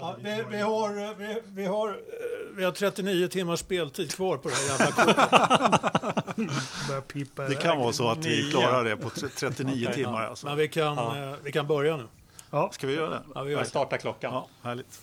Ja, 0.00 0.16
vi, 0.22 0.44
vi, 0.50 0.60
har, 0.60 1.04
eh, 1.04 1.10
vi, 1.18 1.42
vi, 1.54 1.66
har, 1.66 1.88
eh, 1.88 1.94
vi 2.56 2.64
har 2.64 2.72
39 2.72 3.28
timmars 3.28 3.60
speltid 3.60 4.12
kvar 4.14 4.36
på 4.36 4.48
det 4.48 4.54
här 4.54 4.62
jävla 4.68 5.08
Det 7.48 7.54
kan 7.54 7.78
vara 7.78 7.92
så 7.92 8.08
att 8.08 8.24
vi 8.24 8.50
klarar 8.50 8.84
det 8.84 8.96
på 8.96 9.10
39 9.10 9.82
okay, 9.82 9.94
timmar. 9.94 10.22
Alltså. 10.26 10.46
Men 10.46 10.56
vi 10.56 10.68
kan, 10.68 10.96
ja. 10.96 11.36
vi 11.42 11.52
kan 11.52 11.66
börja 11.66 11.96
nu. 11.96 12.06
Ja. 12.50 12.70
Ska 12.72 12.86
vi 12.86 12.94
göra 12.94 13.10
det? 13.10 13.22
Ja, 13.34 13.42
vi 13.42 13.52
gör 13.52 13.64
startar 13.64 13.96
klockan. 13.96 14.32
Ja, 14.32 14.48
härligt. 14.62 15.00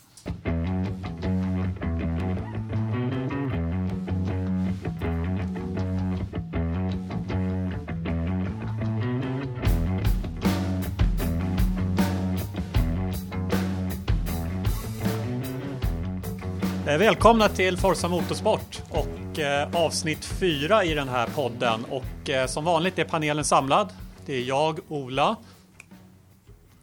Välkomna 16.96 17.50
till 17.50 17.78
Forza 17.78 18.08
Motorsport 18.08 18.82
och 18.90 19.40
eh, 19.40 19.76
avsnitt 19.76 20.26
fyra 20.26 20.84
i 20.84 20.94
den 20.94 21.10
här 21.10 21.28
podden. 21.28 21.86
Och 21.86 22.30
eh, 22.30 22.48
som 22.48 22.66
vanligt 22.66 23.00
är 23.00 23.04
panelen 23.04 23.46
samlad. 23.46 23.94
Det 24.26 24.34
är 24.34 24.42
jag, 24.42 24.80
Ola. 24.88 25.36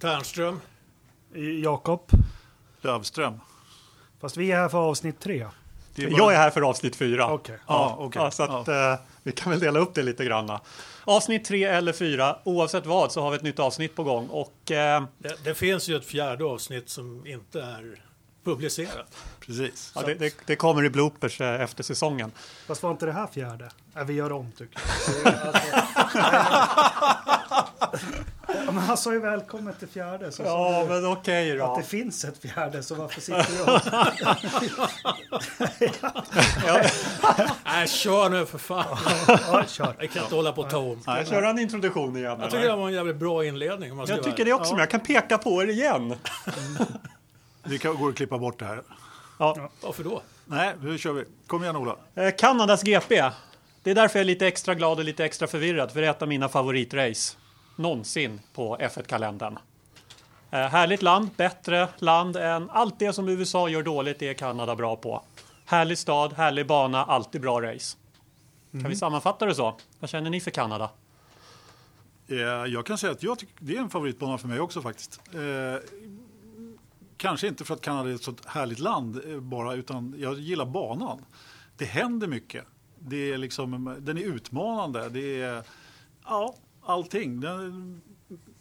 Ternström. 0.00 0.60
Jakob. 1.62 2.00
Lövström. 2.80 3.40
Fast 4.20 4.36
vi 4.36 4.52
är 4.52 4.56
här 4.56 4.68
för 4.68 4.78
avsnitt 4.78 5.20
tre. 5.20 5.46
Är 5.96 6.10
bara... 6.10 6.18
Jag 6.18 6.32
är 6.32 6.36
här 6.36 6.50
för 6.50 6.60
avsnitt 6.60 6.96
fyra. 6.96 7.32
Okay. 7.32 7.56
Ja, 7.66 7.96
okay. 8.00 8.22
ja, 8.22 8.30
så 8.30 8.42
att, 8.42 8.66
ja. 8.66 8.98
vi 9.22 9.32
kan 9.32 9.50
väl 9.50 9.60
dela 9.60 9.78
upp 9.78 9.94
det 9.94 10.02
lite 10.02 10.24
grann. 10.24 10.58
Avsnitt 11.04 11.44
tre 11.44 11.64
eller 11.64 11.92
fyra, 11.92 12.38
oavsett 12.44 12.86
vad 12.86 13.12
så 13.12 13.22
har 13.22 13.30
vi 13.30 13.36
ett 13.36 13.42
nytt 13.42 13.58
avsnitt 13.58 13.96
på 13.96 14.04
gång. 14.04 14.28
Och, 14.28 14.70
eh... 14.70 15.04
det, 15.18 15.44
det 15.44 15.54
finns 15.54 15.88
ju 15.88 15.96
ett 15.96 16.06
fjärde 16.06 16.44
avsnitt 16.44 16.88
som 16.88 17.26
inte 17.26 17.62
är 17.62 18.03
publicerat. 18.44 19.16
Precis. 19.40 19.92
Ja, 19.94 20.02
det, 20.02 20.14
det, 20.14 20.34
det, 20.46 20.56
kommer 20.56 20.84
i 20.84 20.90
bloopers 20.90 21.40
eh, 21.40 21.60
efter 21.60 21.82
säsongen. 21.82 22.32
Fast 22.66 22.82
var 22.82 22.90
inte 22.90 23.06
det 23.06 23.12
här 23.12 23.26
fjärde? 23.26 23.70
Nej, 23.94 24.04
vi 24.04 24.12
gör 24.14 24.32
om 24.32 24.52
tycker 24.52 24.80
jag. 25.24 25.54
men 28.74 28.78
han 28.78 28.96
sa 28.96 29.12
ju 29.12 29.20
välkommen 29.20 29.74
till 29.74 29.88
fjärde. 29.88 30.32
Så 30.32 30.42
ja, 30.42 30.86
men 30.88 31.06
okej 31.06 31.52
okay, 31.52 31.58
då. 31.58 31.64
Att 31.64 31.78
det 31.82 31.88
finns 31.88 32.24
ett 32.24 32.38
fjärde, 32.38 32.82
så 32.82 32.94
varför 32.94 33.20
sitter 33.20 33.62
och... 33.62 33.80
Nej, 37.64 37.88
kör 37.88 38.28
nu 38.28 38.46
för 38.46 38.58
fan. 38.58 38.98
ja, 39.28 39.64
kör. 39.68 39.94
Jag 39.98 40.10
kan 40.10 40.22
inte 40.22 40.34
hålla 40.34 40.52
på 40.52 40.62
och 40.62 40.70
ta 40.70 40.78
om. 40.78 41.02
Nej, 41.06 41.26
kör 41.26 41.42
en 41.42 41.58
introduktion 41.58 42.16
igen. 42.16 42.38
Jag 42.40 42.50
tycker 42.50 42.68
det 42.68 42.76
var 42.76 42.88
en 42.88 42.94
jävligt 42.94 43.16
bra 43.16 43.44
inledning. 43.44 43.90
Om 43.90 43.96
man 43.96 44.06
jag 44.08 44.22
tycker 44.22 44.44
det 44.44 44.52
också, 44.52 44.70
ja. 44.70 44.74
men 44.74 44.80
jag 44.80 44.90
kan 44.90 45.00
peka 45.00 45.38
på 45.38 45.62
er 45.62 45.66
igen. 45.66 46.14
Vi 47.64 47.78
kan, 47.78 47.96
går 47.96 48.08
att 48.08 48.16
klippa 48.16 48.38
bort 48.38 48.58
det 48.58 48.64
här. 48.64 48.82
Ja. 49.38 49.70
Varför 49.80 50.04
då? 50.04 50.22
Nej, 50.46 50.74
nu 50.82 50.98
kör 50.98 51.12
vi. 51.12 51.24
Kom 51.46 51.62
igen 51.62 51.76
Ola. 51.76 51.96
Eh, 52.14 52.34
Kanadas 52.38 52.82
GP. 52.82 53.30
Det 53.82 53.90
är 53.90 53.94
därför 53.94 54.18
jag 54.18 54.24
är 54.24 54.26
lite 54.26 54.46
extra 54.46 54.74
glad 54.74 54.98
och 54.98 55.04
lite 55.04 55.24
extra 55.24 55.46
förvirrad. 55.46 55.92
För 55.92 56.00
det 56.00 56.06
är 56.06 56.10
ett 56.10 56.22
av 56.22 56.28
mina 56.28 56.48
favoritrace 56.48 57.36
någonsin 57.76 58.40
på 58.54 58.76
F1-kalendern. 58.76 59.58
Eh, 60.50 60.58
härligt 60.60 61.02
land, 61.02 61.30
bättre 61.36 61.88
land 61.98 62.36
än 62.36 62.70
allt 62.70 62.98
det 62.98 63.12
som 63.12 63.28
USA 63.28 63.68
gör 63.68 63.82
dåligt 63.82 64.22
är 64.22 64.34
Kanada 64.34 64.76
bra 64.76 64.96
på. 64.96 65.22
Härlig 65.64 65.98
stad, 65.98 66.32
härlig 66.32 66.66
bana, 66.66 67.04
alltid 67.04 67.40
bra 67.40 67.62
race. 67.62 67.96
Kan 68.70 68.80
mm. 68.80 68.90
vi 68.90 68.96
sammanfatta 68.96 69.46
det 69.46 69.54
så? 69.54 69.76
Vad 69.98 70.10
känner 70.10 70.30
ni 70.30 70.40
för 70.40 70.50
Kanada? 70.50 70.90
Jag 72.66 72.86
kan 72.86 72.98
säga 72.98 73.12
att 73.12 73.22
jag 73.22 73.38
tycker, 73.38 73.54
det 73.58 73.76
är 73.76 73.80
en 73.80 73.90
favoritbana 73.90 74.38
för 74.38 74.48
mig 74.48 74.60
också 74.60 74.82
faktiskt. 74.82 75.20
Eh, 75.32 75.40
kanske 77.24 77.48
inte 77.48 77.64
för 77.64 77.74
att 77.74 77.80
Kanada 77.80 78.10
är 78.10 78.14
ett 78.14 78.22
så 78.22 78.34
härligt 78.46 78.78
land 78.78 79.20
eh, 79.26 79.40
bara, 79.40 79.74
utan 79.74 80.14
jag 80.18 80.38
gillar 80.38 80.66
banan. 80.66 81.24
Det 81.76 81.84
händer 81.84 82.26
mycket. 82.26 82.64
Det 82.98 83.32
är 83.32 83.38
liksom, 83.38 83.96
den 84.00 84.18
är 84.18 84.22
utmanande. 84.22 85.08
Det 85.08 85.42
är 85.42 85.62
ja, 86.24 86.54
allting. 86.82 87.40
Det 87.40 87.72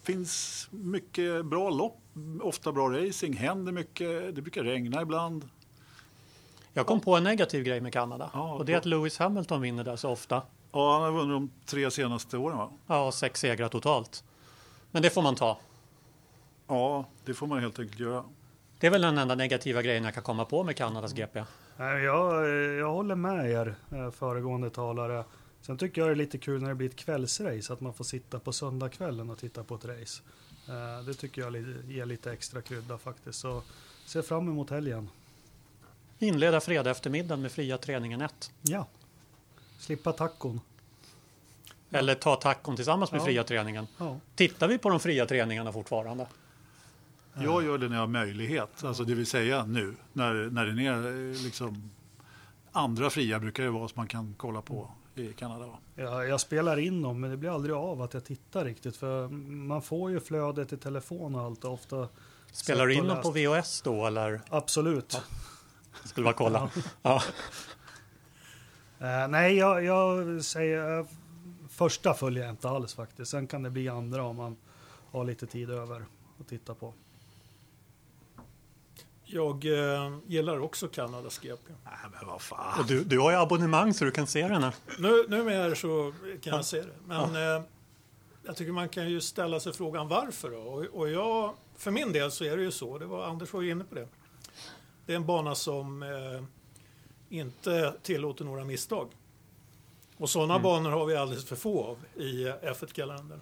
finns 0.03 0.67
mycket 0.71 1.45
bra 1.45 1.69
lopp, 1.69 2.01
ofta 2.41 2.71
bra 2.71 2.89
racing, 2.89 3.37
händer 3.37 3.71
mycket. 3.71 4.35
Det 4.35 4.41
brukar 4.41 4.63
regna 4.63 5.01
ibland. 5.01 5.49
Jag 6.73 6.85
kom 6.85 6.99
på 6.99 7.15
en 7.15 7.23
negativ 7.23 7.63
grej 7.63 7.81
med 7.81 7.93
Kanada 7.93 8.29
ja, 8.33 8.53
och 8.53 8.65
det 8.65 8.73
är 8.73 8.77
att 8.77 8.85
Lewis 8.85 9.19
Hamilton 9.19 9.61
vinner 9.61 9.83
där 9.83 9.95
så 9.95 10.09
ofta. 10.09 10.41
Ja, 10.71 10.93
han 10.93 11.01
har 11.01 11.11
vunnit 11.11 11.33
de 11.33 11.51
tre 11.65 11.91
senaste 11.91 12.37
åren 12.37 12.57
va? 12.57 12.71
Ja, 12.87 13.11
sex 13.11 13.39
segrar 13.39 13.69
totalt. 13.69 14.23
Men 14.91 15.01
det 15.01 15.09
får 15.09 15.21
man 15.21 15.35
ta. 15.35 15.57
Ja, 16.67 17.05
det 17.25 17.33
får 17.33 17.47
man 17.47 17.59
helt 17.59 17.79
enkelt 17.79 17.99
göra. 17.99 18.23
Det 18.83 18.87
är 18.87 18.91
väl 18.91 19.01
den 19.01 19.17
enda 19.17 19.35
negativa 19.35 19.81
grejen 19.81 20.03
jag 20.03 20.13
kan 20.13 20.23
komma 20.23 20.45
på 20.45 20.63
med 20.63 20.75
Kanadas 20.75 21.13
GP. 21.13 21.43
Jag, 21.77 22.49
jag 22.79 22.91
håller 22.91 23.15
med 23.15 23.51
er 23.51 23.75
eh, 23.91 24.11
föregående 24.11 24.69
talare. 24.69 25.23
Sen 25.61 25.77
tycker 25.77 26.01
jag 26.01 26.09
det 26.09 26.13
är 26.13 26.15
lite 26.15 26.37
kul 26.37 26.61
när 26.61 26.69
det 26.69 26.75
blir 26.75 26.89
ett 26.89 26.95
kvällsrace, 26.95 27.73
att 27.73 27.81
man 27.81 27.93
får 27.93 28.03
sitta 28.03 28.39
på 28.39 28.53
söndagskvällen 28.53 29.29
och 29.29 29.37
titta 29.37 29.63
på 29.63 29.75
ett 29.75 29.85
race. 29.85 30.21
Eh, 30.67 31.05
det 31.05 31.13
tycker 31.13 31.41
jag 31.41 31.55
ger 31.87 32.05
lite 32.05 32.31
extra 32.31 32.61
krydda 32.61 32.97
faktiskt. 32.97 33.39
Så 33.39 33.63
ser 34.05 34.21
fram 34.21 34.47
emot 34.47 34.69
helgen. 34.69 35.09
Inleda 36.19 36.61
fredag 36.61 36.91
eftermiddag 36.91 37.37
med 37.37 37.51
fria 37.51 37.77
träningen 37.77 38.21
1. 38.21 38.51
Ja, 38.61 38.87
slippa 39.79 40.11
tacon. 40.11 40.61
Eller 41.91 42.15
ta 42.15 42.35
tacon 42.35 42.75
tillsammans 42.75 43.11
med 43.11 43.21
ja. 43.21 43.25
fria 43.25 43.43
träningen. 43.43 43.87
Ja. 43.97 44.19
Tittar 44.35 44.67
vi 44.67 44.77
på 44.77 44.89
de 44.89 44.99
fria 44.99 45.25
träningarna 45.25 45.73
fortfarande? 45.73 46.27
Jag 47.33 47.63
gör 47.63 47.77
det 47.77 47.89
när 47.89 47.95
jag 47.95 48.01
har 48.01 48.07
möjlighet, 48.07 48.83
alltså 48.83 49.03
det 49.03 49.15
vill 49.15 49.27
säga 49.27 49.65
nu 49.65 49.95
när, 50.13 50.33
när 50.33 50.65
det 50.65 50.83
är 50.83 51.43
liksom 51.43 51.91
andra 52.71 53.09
fria 53.09 53.39
brukar 53.39 53.63
det 53.63 53.69
vara 53.69 53.87
som 53.87 53.99
man 53.99 54.07
kan 54.07 54.35
kolla 54.37 54.61
på 54.61 54.91
i 55.15 55.33
Kanada. 55.33 55.65
Ja, 55.95 56.23
jag 56.23 56.41
spelar 56.41 56.79
in 56.79 57.01
dem 57.01 57.19
men 57.19 57.31
det 57.31 57.37
blir 57.37 57.55
aldrig 57.55 57.75
av 57.75 58.01
att 58.01 58.13
jag 58.13 58.25
tittar 58.25 58.65
riktigt 58.65 58.97
för 58.97 59.27
man 59.27 59.81
får 59.81 60.11
ju 60.11 60.19
flödet 60.19 60.73
i 60.73 60.77
telefon 60.77 61.35
och 61.35 61.41
allt 61.41 61.63
och 61.63 61.73
ofta. 61.73 62.07
Spelar 62.51 62.87
du 62.87 62.93
in 62.93 63.07
dem 63.07 63.21
på 63.21 63.31
VHS 63.31 63.81
då 63.81 64.05
eller? 64.07 64.41
Absolut. 64.49 65.13
Ja. 65.13 65.19
Skulle 66.03 66.23
bara 66.23 66.33
kolla. 66.33 66.69
ja. 67.01 67.21
Uh, 69.01 69.27
nej, 69.29 69.55
jag, 69.55 69.83
jag 69.83 70.43
säger 70.43 70.99
uh, 70.99 71.05
första 71.69 72.13
följer 72.13 72.43
jag 72.43 72.53
inte 72.53 72.69
alls 72.69 72.93
faktiskt. 72.93 73.31
Sen 73.31 73.47
kan 73.47 73.63
det 73.63 73.69
bli 73.69 73.89
andra 73.89 74.23
om 74.23 74.35
man 74.35 74.57
har 75.11 75.23
lite 75.23 75.47
tid 75.47 75.69
över 75.69 76.05
att 76.39 76.47
titta 76.47 76.75
på. 76.75 76.93
Jag 79.35 79.65
eh, 79.65 80.17
gillar 80.27 80.59
också 80.59 80.87
Kanadas 80.87 81.39
GP. 81.39 81.73
Nej, 81.83 81.93
men 82.11 82.27
vad 82.27 82.41
fan. 82.41 82.79
Och 82.79 82.85
du, 82.85 83.03
du 83.03 83.19
har 83.19 83.31
ju 83.31 83.37
abonnemang 83.37 83.93
så 83.93 84.05
du 84.05 84.11
kan 84.11 84.27
se 84.27 84.47
den 84.47 84.63
här. 84.63 84.75
Nu, 84.99 85.25
numera 85.27 85.75
så 85.75 86.13
kan 86.41 86.55
jag 86.55 86.65
se 86.65 86.81
det. 86.81 86.93
Men 87.05 87.35
ja. 87.35 87.57
eh, 87.57 87.63
jag 88.45 88.55
tycker 88.55 88.71
man 88.71 88.89
kan 88.89 89.09
ju 89.09 89.21
ställa 89.21 89.59
sig 89.59 89.73
frågan 89.73 90.07
varför 90.07 90.49
då? 90.49 90.57
Och, 90.57 90.85
och 90.85 91.09
jag, 91.09 91.53
för 91.77 91.91
min 91.91 92.11
del 92.11 92.31
så 92.31 92.43
är 92.43 92.57
det 92.57 92.63
ju 92.63 92.71
så, 92.71 92.97
det 92.97 93.05
var, 93.05 93.25
Anders 93.25 93.53
var 93.53 93.61
ju 93.61 93.71
inne 93.71 93.83
på 93.83 93.95
det. 93.95 94.07
Det 95.05 95.13
är 95.13 95.17
en 95.17 95.25
bana 95.25 95.55
som 95.55 96.03
eh, 96.03 96.43
inte 97.29 97.93
tillåter 98.01 98.45
några 98.45 98.63
misstag. 98.63 99.07
Och 100.17 100.29
sådana 100.29 100.53
mm. 100.53 100.63
banor 100.63 100.91
har 100.91 101.05
vi 101.05 101.15
alldeles 101.15 101.45
för 101.45 101.55
få 101.55 101.83
av 101.83 102.21
i 102.21 102.45
F1-kalendern. 102.45 103.41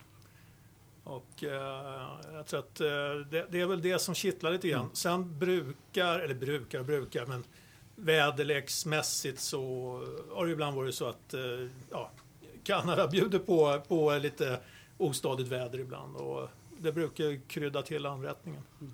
Och 1.11 1.43
eh, 1.43 2.33
jag 2.33 2.45
tror 2.45 2.59
att 2.59 2.81
eh, 2.81 2.87
det, 3.31 3.45
det, 3.49 3.61
är 3.61 3.65
väl 3.65 3.81
det 3.81 3.99
som 3.99 4.15
kittlar 4.15 4.51
lite 4.51 4.67
grann. 4.67 4.81
Mm. 4.81 4.95
Sen 4.95 5.39
brukar, 5.39 6.19
eller 6.19 6.35
brukar 6.35 6.79
och 6.79 6.85
brukar, 6.85 7.25
men 7.25 7.43
väderleksmässigt 7.95 9.39
så 9.39 9.61
har 10.35 10.45
det 10.45 10.51
ibland 10.51 10.75
varit 10.75 10.95
så 10.95 11.05
att 11.05 11.33
eh, 11.33 11.41
ja, 11.91 12.11
Kanada 12.63 13.07
bjuder 13.07 13.39
på, 13.39 13.81
på 13.87 14.17
lite 14.17 14.59
ostadigt 14.97 15.49
väder 15.49 15.79
ibland 15.79 16.15
och 16.15 16.49
det 16.77 16.91
brukar 16.91 17.47
krydda 17.47 17.81
till 17.81 18.05
anrättningen. 18.05 18.61
Mm. 18.81 18.93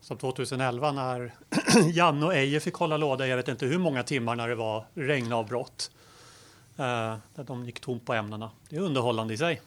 Som 0.00 0.18
2011 0.18 0.92
när 0.92 1.34
Janne 1.92 2.26
och 2.26 2.34
Eje 2.34 2.60
fick 2.60 2.74
hålla 2.74 2.96
låda, 2.96 3.26
jag 3.26 3.36
vet 3.36 3.48
inte 3.48 3.66
hur 3.66 3.78
många 3.78 4.02
timmar 4.02 4.36
när 4.36 4.48
det 4.48 4.54
var 4.54 4.84
regnavbrott. 4.94 5.90
Eh, 6.76 7.16
där 7.34 7.44
de 7.46 7.64
gick 7.64 7.80
tom 7.80 8.00
på 8.00 8.14
ämnena. 8.14 8.50
Det 8.68 8.76
är 8.76 8.80
underhållande 8.80 9.34
i 9.34 9.36
sig. 9.36 9.60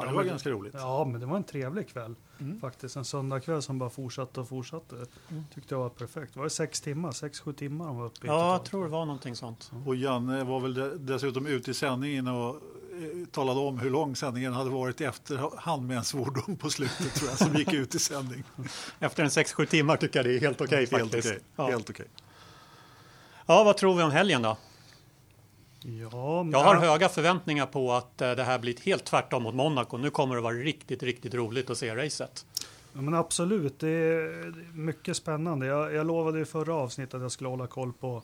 Ja, 0.00 0.06
det 0.06 0.16
var 0.16 0.24
ganska 0.24 0.50
roligt. 0.50 0.74
Ja, 0.76 1.04
men 1.04 1.20
det 1.20 1.26
var 1.26 1.36
en 1.36 1.44
trevlig 1.44 1.88
kväll. 1.88 2.14
Mm. 2.38 2.60
Faktiskt 2.60 2.96
en 2.96 3.04
söndagkväll 3.04 3.62
som 3.62 3.78
bara 3.78 3.90
fortsatte 3.90 4.40
och 4.40 4.48
fortsatte. 4.48 4.94
Mm. 5.28 5.44
Tyckte 5.54 5.74
jag 5.74 5.80
var 5.80 5.88
perfekt. 5.88 6.36
Var 6.36 6.44
det 6.44 6.50
sex 6.50 6.80
timmar? 6.80 7.12
Sex, 7.12 7.40
sju 7.40 7.52
timmar 7.52 7.86
de 7.86 7.96
var 7.96 8.06
uppe 8.06 8.26
i? 8.26 8.28
Ja, 8.28 8.52
jag 8.52 8.64
tror 8.64 8.84
det 8.84 8.90
var 8.90 9.04
någonting 9.04 9.36
sånt. 9.36 9.72
Och 9.86 9.96
Janne 9.96 10.44
var 10.44 10.60
väl 10.60 11.06
dessutom 11.06 11.46
ute 11.46 11.70
i 11.70 11.74
sändningen 11.74 12.28
och 12.28 12.48
eh, 12.48 13.26
talade 13.30 13.60
om 13.60 13.78
hur 13.78 13.90
lång 13.90 14.16
sändningen 14.16 14.52
hade 14.52 14.70
varit 14.70 15.00
efterhand 15.00 15.86
med 15.86 15.96
en 15.96 16.04
svordom 16.04 16.56
på 16.56 16.70
slutet 16.70 17.14
tror 17.14 17.30
jag, 17.30 17.38
som 17.38 17.54
gick 17.54 17.72
ut 17.72 17.94
i 17.94 17.98
sändning. 17.98 18.44
Efter 18.98 19.24
en 19.24 19.30
sex, 19.30 19.52
sju 19.52 19.66
timmar 19.66 19.96
tycker 19.96 20.18
jag 20.18 20.26
det 20.26 20.36
är 20.36 20.40
helt 20.40 20.60
okej 20.60 20.84
okay, 20.84 20.86
faktiskt. 20.86 21.12
Helt 21.12 21.26
okej. 21.26 21.30
Okay. 21.30 21.40
Ja. 21.56 21.70
Helt 21.70 21.90
okay. 21.90 22.06
ja, 23.46 23.64
vad 23.64 23.76
tror 23.76 23.94
vi 23.94 24.02
om 24.02 24.10
helgen 24.10 24.42
då? 24.42 24.56
Ja, 25.82 26.46
jag 26.52 26.58
har 26.58 26.76
höga 26.76 27.08
förväntningar 27.08 27.66
på 27.66 27.92
att 27.92 28.20
eh, 28.20 28.30
det 28.32 28.42
här 28.42 28.58
blir 28.58 28.76
helt 28.84 29.04
tvärtom 29.04 29.42
mot 29.42 29.54
Monaco. 29.54 29.96
Nu 29.96 30.10
kommer 30.10 30.34
det 30.34 30.40
vara 30.40 30.54
riktigt, 30.54 31.02
riktigt 31.02 31.34
roligt 31.34 31.70
att 31.70 31.78
se 31.78 31.96
racet. 31.96 32.46
Ja, 32.92 33.00
men 33.00 33.14
absolut, 33.14 33.78
det 33.78 33.88
är 33.88 34.76
mycket 34.76 35.16
spännande. 35.16 35.66
Jag, 35.66 35.94
jag 35.94 36.06
lovade 36.06 36.40
i 36.40 36.44
förra 36.44 36.74
avsnittet 36.74 37.14
att 37.14 37.22
jag 37.22 37.32
skulle 37.32 37.48
hålla 37.48 37.66
koll 37.66 37.92
på 37.92 38.22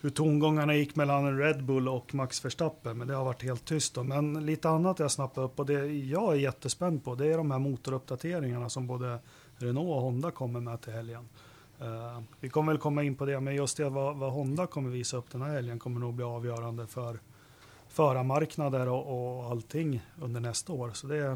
hur 0.00 0.10
tongångarna 0.10 0.74
gick 0.74 0.96
mellan 0.96 1.38
Red 1.38 1.64
Bull 1.64 1.88
och 1.88 2.14
Max 2.14 2.44
Verstappen, 2.44 2.98
men 2.98 3.08
det 3.08 3.14
har 3.14 3.24
varit 3.24 3.42
helt 3.42 3.64
tyst. 3.64 3.94
Då. 3.94 4.02
Men 4.02 4.46
lite 4.46 4.68
annat 4.68 4.98
jag 4.98 5.10
snappat 5.10 5.44
upp 5.44 5.58
och 5.58 5.66
det 5.66 5.86
jag 5.86 6.32
är 6.32 6.36
jättespänd 6.36 7.04
på, 7.04 7.14
det 7.14 7.26
är 7.26 7.36
de 7.36 7.50
här 7.50 7.58
motoruppdateringarna 7.58 8.68
som 8.68 8.86
både 8.86 9.18
Renault 9.56 9.88
och 9.88 10.02
Honda 10.02 10.30
kommer 10.30 10.60
med 10.60 10.80
till 10.80 10.92
helgen. 10.92 11.28
Uh, 11.82 12.20
vi 12.40 12.48
kommer 12.48 12.72
väl 12.72 12.80
komma 12.80 13.02
in 13.02 13.14
på 13.16 13.24
det, 13.24 13.40
men 13.40 13.54
just 13.54 13.76
det 13.76 13.88
vad, 13.88 14.16
vad, 14.16 14.32
Honda 14.32 14.66
kommer 14.66 14.90
visa 14.90 15.16
upp 15.16 15.30
den 15.30 15.42
här 15.42 15.50
helgen 15.50 15.78
kommer 15.78 16.00
nog 16.00 16.14
bli 16.14 16.24
avgörande 16.24 16.86
för 16.86 17.18
förarmarknader 17.88 18.88
och, 18.88 19.38
och 19.38 19.44
allting 19.50 20.06
under 20.20 20.40
nästa 20.40 20.72
år. 20.72 20.90
Så 20.94 21.06
det 21.06 21.16
är 21.16 21.30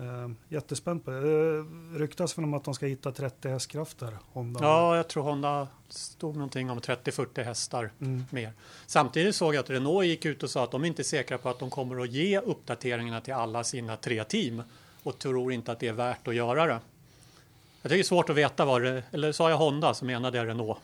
uh, 0.00 0.30
jättespänt 0.48 1.04
på 1.04 1.10
det. 1.10 1.20
Det 1.20 1.64
ryktas 1.98 2.38
väl 2.38 2.44
om 2.44 2.54
att 2.54 2.64
de 2.64 2.74
ska 2.74 2.86
hitta 2.86 3.12
30 3.12 3.48
hästkrafter. 3.48 4.18
Honda. 4.32 4.60
Ja, 4.62 4.96
jag 4.96 5.08
tror 5.08 5.22
Honda 5.22 5.68
stod 5.88 6.34
någonting 6.34 6.70
om 6.70 6.80
30-40 6.80 7.44
hästar 7.44 7.90
mm. 8.00 8.24
mer. 8.30 8.52
Samtidigt 8.86 9.34
såg 9.34 9.54
jag 9.54 9.60
att 9.60 9.70
Renault 9.70 10.06
gick 10.06 10.24
ut 10.24 10.42
och 10.42 10.50
sa 10.50 10.64
att 10.64 10.70
de 10.70 10.84
inte 10.84 11.02
är 11.02 11.04
säkra 11.04 11.38
på 11.38 11.48
att 11.48 11.58
de 11.58 11.70
kommer 11.70 12.02
att 12.02 12.10
ge 12.10 12.38
uppdateringarna 12.40 13.20
till 13.20 13.34
alla 13.34 13.64
sina 13.64 13.96
tre 13.96 14.24
team 14.24 14.62
och 15.02 15.18
tror 15.18 15.52
inte 15.52 15.72
att 15.72 15.80
det 15.80 15.88
är 15.88 15.92
värt 15.92 16.28
att 16.28 16.34
göra 16.34 16.66
det. 16.66 16.80
Jag 17.86 17.90
tycker 17.90 17.96
det 17.98 18.02
är 18.02 18.04
svårt 18.04 18.30
att 18.30 18.36
veta 18.36 18.64
vad 18.64 18.82
det, 18.82 19.02
eller 19.12 19.32
sa 19.32 19.50
jag 19.50 19.56
Honda 19.56 19.94
så 19.94 20.04
menade 20.04 20.38
jag 20.38 20.46
Renault. 20.46 20.78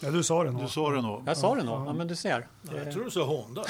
Ja, 0.00 0.10
du 0.10 0.22
sa 0.22 0.34
Renault. 0.34 0.62
Du 0.62 0.68
sa 0.68 0.80
Renault. 0.80 1.22
Jag 1.26 1.36
sa 1.36 1.48
Renault, 1.56 1.86
ja, 1.86 1.92
men 1.92 2.08
du 2.08 2.16
ser. 2.16 2.46
Jag 2.74 2.92
tror 2.92 3.04
du 3.04 3.10
sa 3.10 3.24
Honda. 3.24 3.64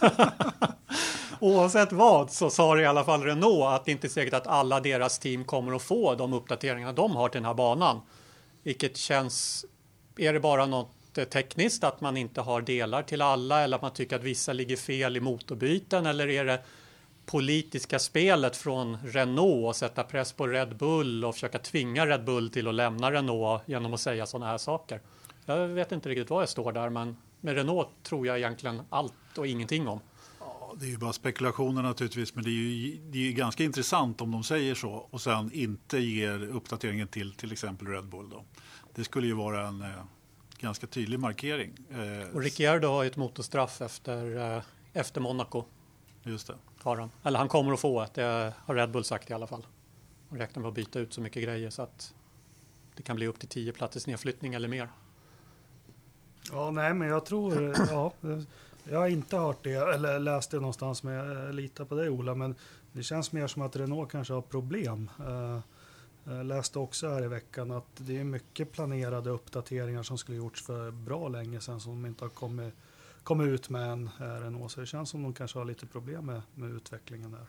Oavsett 1.40 1.92
vad 1.92 2.30
så 2.30 2.50
sa 2.50 2.74
det 2.74 2.82
i 2.82 2.86
alla 2.86 3.04
fall 3.04 3.22
Renault 3.22 3.64
att 3.64 3.84
det 3.84 3.92
inte 3.92 4.06
är 4.06 4.08
säkert 4.08 4.34
att 4.34 4.46
alla 4.46 4.80
deras 4.80 5.18
team 5.18 5.44
kommer 5.44 5.76
att 5.76 5.82
få 5.82 6.14
de 6.14 6.32
uppdateringar 6.32 6.92
de 6.92 7.16
har 7.16 7.28
till 7.28 7.38
den 7.38 7.46
här 7.46 7.54
banan. 7.54 8.00
Vilket 8.62 8.96
känns, 8.96 9.64
är 10.16 10.32
det 10.32 10.40
bara 10.40 10.66
något 10.66 11.18
eh, 11.18 11.24
tekniskt 11.24 11.84
att 11.84 12.00
man 12.00 12.16
inte 12.16 12.40
har 12.40 12.60
delar 12.60 13.02
till 13.02 13.22
alla 13.22 13.60
eller 13.60 13.76
att 13.76 13.82
man 13.82 13.92
tycker 13.92 14.16
att 14.16 14.22
vissa 14.22 14.52
ligger 14.52 14.76
fel 14.76 15.16
i 15.16 15.20
motorbyten 15.20 16.06
eller 16.06 16.28
är 16.28 16.44
det 16.44 16.60
politiska 17.30 17.98
spelet 17.98 18.56
från 18.56 18.96
Renault 19.04 19.66
och 19.66 19.76
sätta 19.76 20.04
press 20.04 20.32
på 20.32 20.46
Red 20.46 20.76
Bull 20.76 21.24
och 21.24 21.34
försöka 21.34 21.58
tvinga 21.58 22.06
Red 22.06 22.24
Bull 22.24 22.50
till 22.50 22.68
att 22.68 22.74
lämna 22.74 23.12
Renault 23.12 23.62
genom 23.66 23.94
att 23.94 24.00
säga 24.00 24.26
sådana 24.26 24.46
här 24.46 24.58
saker. 24.58 25.00
Jag 25.46 25.68
vet 25.68 25.92
inte 25.92 26.08
riktigt 26.08 26.30
var 26.30 26.42
jag 26.42 26.48
står 26.48 26.72
där, 26.72 26.90
men 26.90 27.16
med 27.40 27.54
Renault 27.54 27.88
tror 28.02 28.26
jag 28.26 28.38
egentligen 28.38 28.82
allt 28.90 29.38
och 29.38 29.46
ingenting 29.46 29.88
om. 29.88 30.00
Ja, 30.40 30.74
det 30.80 30.86
är 30.86 30.90
ju 30.90 30.98
bara 30.98 31.12
spekulationer 31.12 31.82
naturligtvis, 31.82 32.34
men 32.34 32.44
det 32.44 32.50
är 32.50 32.52
ju 32.52 32.98
det 33.10 33.28
är 33.28 33.32
ganska 33.32 33.64
intressant 33.64 34.20
om 34.20 34.30
de 34.30 34.44
säger 34.44 34.74
så 34.74 34.90
och 34.90 35.20
sen 35.20 35.52
inte 35.52 35.98
ger 35.98 36.42
uppdateringen 36.42 37.08
till 37.08 37.34
till 37.34 37.52
exempel 37.52 37.86
Red 37.86 38.04
Bull. 38.04 38.30
Då. 38.30 38.44
Det 38.94 39.04
skulle 39.04 39.26
ju 39.26 39.34
vara 39.34 39.68
en 39.68 39.82
eh, 39.82 39.88
ganska 40.58 40.86
tydlig 40.86 41.20
markering. 41.20 41.72
Eh, 41.90 42.34
och 42.34 42.42
Ricciardo 42.42 42.88
har 42.88 43.02
ju 43.02 43.10
ett 43.10 43.16
motorstraff 43.16 43.80
efter, 43.80 44.56
eh, 44.56 44.62
efter 44.92 45.20
Monaco. 45.20 45.64
Just 46.22 46.46
det. 46.46 46.54
Har 46.82 46.96
han. 46.96 47.10
Eller 47.22 47.38
han 47.38 47.48
kommer 47.48 47.72
att 47.72 47.80
få 47.80 48.02
ett, 48.02 48.14
det 48.14 48.52
har 48.64 48.74
Red 48.74 48.90
Bull 48.90 49.04
sagt 49.04 49.30
i 49.30 49.32
alla 49.32 49.46
fall. 49.46 49.66
Och 50.28 50.36
räknar 50.36 50.62
med 50.62 50.68
att 50.68 50.74
byta 50.74 50.98
ut 50.98 51.12
så 51.12 51.20
mycket 51.20 51.42
grejer 51.42 51.70
så 51.70 51.82
att 51.82 52.14
det 52.96 53.02
kan 53.02 53.16
bli 53.16 53.26
upp 53.26 53.38
till 53.38 53.48
10 53.48 53.72
platsers 53.72 54.06
nedflyttning 54.06 54.54
eller 54.54 54.68
mer. 54.68 54.88
Ja, 56.52 56.70
nej, 56.70 56.94
men 56.94 57.08
jag 57.08 57.24
tror, 57.24 57.74
ja, 57.90 58.12
jag 58.84 58.98
har 58.98 59.08
inte 59.08 59.36
hört 59.36 59.64
det 59.64 59.94
eller 59.94 60.18
läst 60.18 60.50
det 60.50 60.56
någonstans, 60.56 61.02
men 61.02 61.12
jag 61.12 61.54
litar 61.54 61.84
på 61.84 61.94
dig 61.94 62.10
Ola. 62.10 62.34
Men 62.34 62.54
det 62.92 63.02
känns 63.02 63.32
mer 63.32 63.46
som 63.46 63.62
att 63.62 63.76
Renault 63.76 64.10
kanske 64.10 64.32
har 64.32 64.42
problem. 64.42 65.10
Eh, 65.18 65.60
jag 66.24 66.46
läste 66.46 66.78
också 66.78 67.08
här 67.08 67.24
i 67.24 67.28
veckan 67.28 67.70
att 67.70 67.86
det 67.96 68.18
är 68.18 68.24
mycket 68.24 68.72
planerade 68.72 69.30
uppdateringar 69.30 70.02
som 70.02 70.18
skulle 70.18 70.38
gjorts 70.38 70.62
för 70.62 70.90
bra 70.90 71.28
länge 71.28 71.60
sedan 71.60 71.80
som 71.80 72.06
inte 72.06 72.24
har 72.24 72.30
kommit 72.30 72.74
komma 73.30 73.44
ut 73.44 73.70
med 73.70 73.90
en 73.90 74.10
Renault. 74.18 74.72
Så 74.72 74.80
det 74.80 74.86
känns 74.86 75.10
som 75.10 75.22
de 75.22 75.34
kanske 75.34 75.58
har 75.58 75.64
lite 75.64 75.86
problem 75.86 76.26
med, 76.26 76.42
med 76.54 76.70
utvecklingen 76.70 77.30
där. 77.30 77.46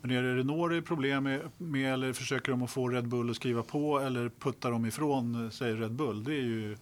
Men 0.00 0.10
är 0.10 0.22
det 0.22 0.36
Renault 0.36 0.70
det 0.70 0.76
är 0.76 0.80
problem 0.80 1.24
med, 1.24 1.40
med, 1.58 1.92
eller 1.92 2.12
försöker 2.12 2.52
de 2.52 2.62
att 2.62 2.70
få 2.70 2.88
Red 2.88 3.08
Bull 3.08 3.30
att 3.30 3.36
skriva 3.36 3.62
på 3.62 3.98
eller 3.98 4.28
puttar 4.28 4.70
de 4.70 4.86
ifrån 4.86 5.50
sig 5.50 5.74
Red 5.74 5.92
Bull? 5.92 6.24
Det 6.24 6.34
är 6.34 6.42
ju, 6.42 6.72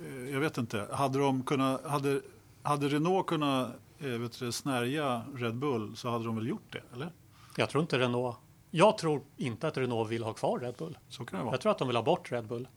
eh, 0.00 0.30
jag 0.30 0.40
vet 0.40 0.58
inte. 0.58 0.88
Hade, 0.92 1.18
de 1.18 1.42
kunnat, 1.42 1.84
hade, 1.84 2.20
hade 2.62 2.88
Renault 2.88 3.26
kunnat 3.26 3.70
eh, 3.98 4.08
vet 4.08 4.38
du, 4.38 4.52
snärja 4.52 5.22
Red 5.34 5.54
Bull 5.54 5.96
så 5.96 6.10
hade 6.10 6.24
de 6.24 6.36
väl 6.36 6.48
gjort 6.48 6.72
det, 6.72 6.82
eller? 6.92 7.12
Jag 7.56 7.70
tror 7.70 7.82
inte 7.82 7.98
Renault. 7.98 8.36
Jag 8.70 8.98
tror 8.98 9.22
inte 9.36 9.68
att 9.68 9.76
Renault 9.76 10.10
vill 10.10 10.24
ha 10.24 10.32
kvar 10.32 10.58
Red 10.58 10.74
Bull. 10.78 10.98
Så 11.08 11.24
kan 11.24 11.38
det 11.38 11.44
vara. 11.44 11.54
Jag 11.54 11.60
tror 11.60 11.72
att 11.72 11.78
de 11.78 11.88
vill 11.88 11.96
ha 11.96 12.02
bort 12.02 12.32
Red 12.32 12.46
Bull. 12.46 12.68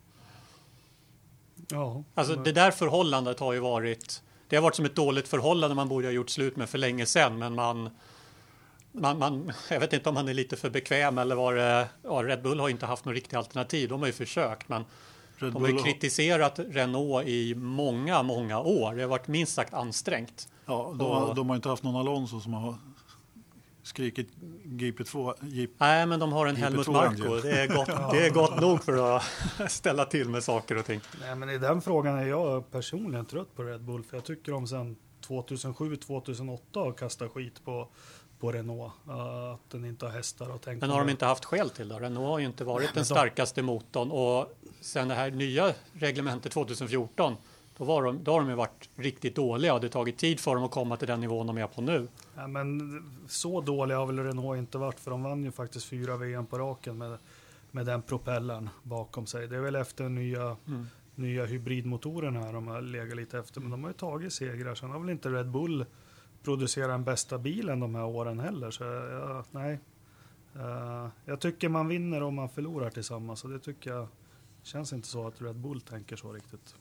Ja, 1.67 2.03
alltså 2.13 2.35
det 2.35 2.51
där 2.51 2.71
förhållandet 2.71 3.39
har 3.39 3.53
ju 3.53 3.59
varit 3.59 4.21
det 4.47 4.55
har 4.55 4.63
varit 4.63 4.75
som 4.75 4.85
ett 4.85 4.95
dåligt 4.95 5.27
förhållande 5.27 5.75
man 5.75 5.89
borde 5.89 6.07
ha 6.07 6.11
gjort 6.11 6.29
slut 6.29 6.55
med 6.55 6.69
för 6.69 6.77
länge 6.77 7.05
sedan 7.05 7.39
men 7.39 7.55
man 7.55 7.89
man, 8.91 9.19
man, 9.19 9.51
jag 9.69 9.79
vet 9.79 9.93
inte 9.93 10.09
om 10.09 10.15
man 10.15 10.27
är 10.27 10.33
lite 10.33 10.55
för 10.55 10.69
bekväm 10.69 11.17
eller 11.17 11.35
var 11.35 11.53
det, 11.55 11.87
ja, 12.03 12.23
Red 12.23 12.41
Bull 12.41 12.59
har 12.59 12.69
inte 12.69 12.85
haft 12.85 13.05
något 13.05 13.15
riktigt 13.15 13.33
alternativ. 13.33 13.89
De 13.89 13.99
har 13.99 14.07
ju 14.07 14.13
försökt 14.13 14.69
men 14.69 14.85
Red 15.37 15.53
de 15.53 15.61
har 15.61 15.69
ju 15.69 15.83
kritiserat 15.83 16.59
Renault 16.59 17.27
i 17.27 17.55
många, 17.55 18.23
många 18.23 18.59
år. 18.59 18.93
Det 18.93 19.01
har 19.01 19.09
varit 19.09 19.27
minst 19.27 19.53
sagt 19.53 19.73
ansträngt. 19.73 20.47
Ja, 20.65 20.95
de, 20.99 21.11
har, 21.11 21.35
de 21.35 21.49
har 21.49 21.55
inte 21.55 21.69
haft 21.69 21.83
någon 21.83 21.95
Alonso 21.95 22.39
som 22.39 22.53
har 22.53 22.75
skrikit 23.85 24.29
GP2. 24.65 25.33
GP, 25.41 25.73
Nej, 25.77 26.05
men 26.05 26.19
de 26.19 26.33
har 26.33 26.47
en 26.47 26.55
Helmut 26.55 26.87
Marko. 26.87 27.35
Det 27.35 27.61
är, 27.61 27.67
gott, 27.67 27.87
det 28.11 28.25
är 28.25 28.29
gott 28.29 28.61
nog 28.61 28.83
för 28.83 29.17
att 29.17 29.23
ställa 29.71 30.05
till 30.05 30.29
med 30.29 30.43
saker 30.43 30.77
och 30.77 30.85
ting. 30.85 31.01
Nej, 31.21 31.35
men 31.35 31.49
i 31.49 31.57
den 31.57 31.81
frågan 31.81 32.17
är 32.17 32.27
jag 32.27 32.71
personligen 32.71 33.25
trött 33.25 33.55
på 33.55 33.63
Red 33.63 33.81
Bull. 33.81 34.03
För 34.03 34.17
jag 34.17 34.23
tycker 34.23 34.51
de 34.51 34.67
sedan 34.67 34.95
2007-2008 35.27 36.59
har 36.73 36.91
kastat 36.91 37.31
skit 37.31 37.65
på 37.65 37.87
på 38.39 38.51
Renault. 38.51 38.93
Uh, 39.07 39.53
att 39.53 39.69
den 39.69 39.85
inte 39.85 40.05
har 40.05 40.13
hästar 40.13 40.49
och 40.49 40.61
tänkt 40.61 40.81
Men 40.81 40.89
har 40.89 40.99
de 40.99 41.09
inte 41.09 41.25
haft 41.25 41.45
skäl 41.45 41.69
till 41.69 41.89
det? 41.89 41.95
Renault 41.95 42.27
har 42.27 42.39
ju 42.39 42.45
inte 42.45 42.63
varit 42.63 42.93
den 42.93 43.05
starkaste 43.05 43.61
motorn 43.61 44.11
och 44.11 44.57
sen 44.81 45.07
det 45.07 45.15
här 45.15 45.31
nya 45.31 45.73
reglementet 45.93 46.51
2014 46.51 47.35
då, 47.77 47.83
var 47.83 48.03
de, 48.03 48.23
då 48.23 48.31
har 48.31 48.39
de 48.39 48.49
ju 48.49 48.55
varit 48.55 48.89
riktigt 48.95 49.35
dåliga 49.35 49.73
och 49.73 49.81
det 49.81 49.87
har 49.87 49.91
tagit 49.91 50.17
tid 50.17 50.39
för 50.39 50.55
dem 50.55 50.63
att 50.63 50.71
komma 50.71 50.97
till 50.97 51.07
den 51.07 51.19
nivån 51.19 51.47
de 51.47 51.57
är 51.57 51.67
på 51.67 51.81
nu. 51.81 52.07
Ja, 52.35 52.47
men 52.47 53.03
så 53.27 53.61
dåliga 53.61 53.97
har 53.97 54.05
väl 54.05 54.19
Renault 54.19 54.57
inte 54.57 54.77
varit 54.77 54.99
för 54.99 55.11
de 55.11 55.23
vann 55.23 55.43
ju 55.43 55.51
faktiskt 55.51 55.85
fyra 55.85 56.17
VM 56.17 56.45
på 56.45 56.57
raken 56.57 56.97
med, 56.97 57.17
med 57.71 57.85
den 57.85 58.01
propellern 58.01 58.69
bakom 58.83 59.25
sig. 59.25 59.47
Det 59.47 59.55
är 59.55 59.61
väl 59.61 59.75
efter 59.75 60.09
nya, 60.09 60.57
mm. 60.67 60.87
nya 61.15 61.45
hybridmotorerna 61.45 62.51
de 62.51 62.67
har 62.67 62.81
legat 62.81 63.17
lite 63.17 63.39
efter 63.39 63.61
men 63.61 63.71
de 63.71 63.83
har 63.83 63.89
ju 63.89 63.97
tagit 63.97 64.33
segrar. 64.33 64.75
Sen 64.75 64.89
har 64.89 64.99
väl 64.99 65.09
inte 65.09 65.29
Red 65.29 65.49
Bull 65.49 65.85
producerat 66.43 66.89
den 66.89 67.03
bästa 67.03 67.37
bilen 67.37 67.79
de 67.79 67.95
här 67.95 68.05
åren 68.05 68.39
heller. 68.39 68.71
Så 68.71 68.83
ja, 68.83 69.43
nej. 69.51 69.79
Uh, 70.55 71.07
jag 71.25 71.39
tycker 71.39 71.69
man 71.69 71.87
vinner 71.87 72.23
om 72.23 72.35
man 72.35 72.49
förlorar 72.49 72.89
tillsammans 72.89 73.43
och 73.43 73.49
det 73.49 73.59
tycker 73.59 73.91
jag 73.91 74.07
känns 74.63 74.93
inte 74.93 75.07
så 75.07 75.27
att 75.27 75.41
Red 75.41 75.55
Bull 75.55 75.81
tänker 75.81 76.15
så 76.15 76.31
riktigt. 76.33 76.75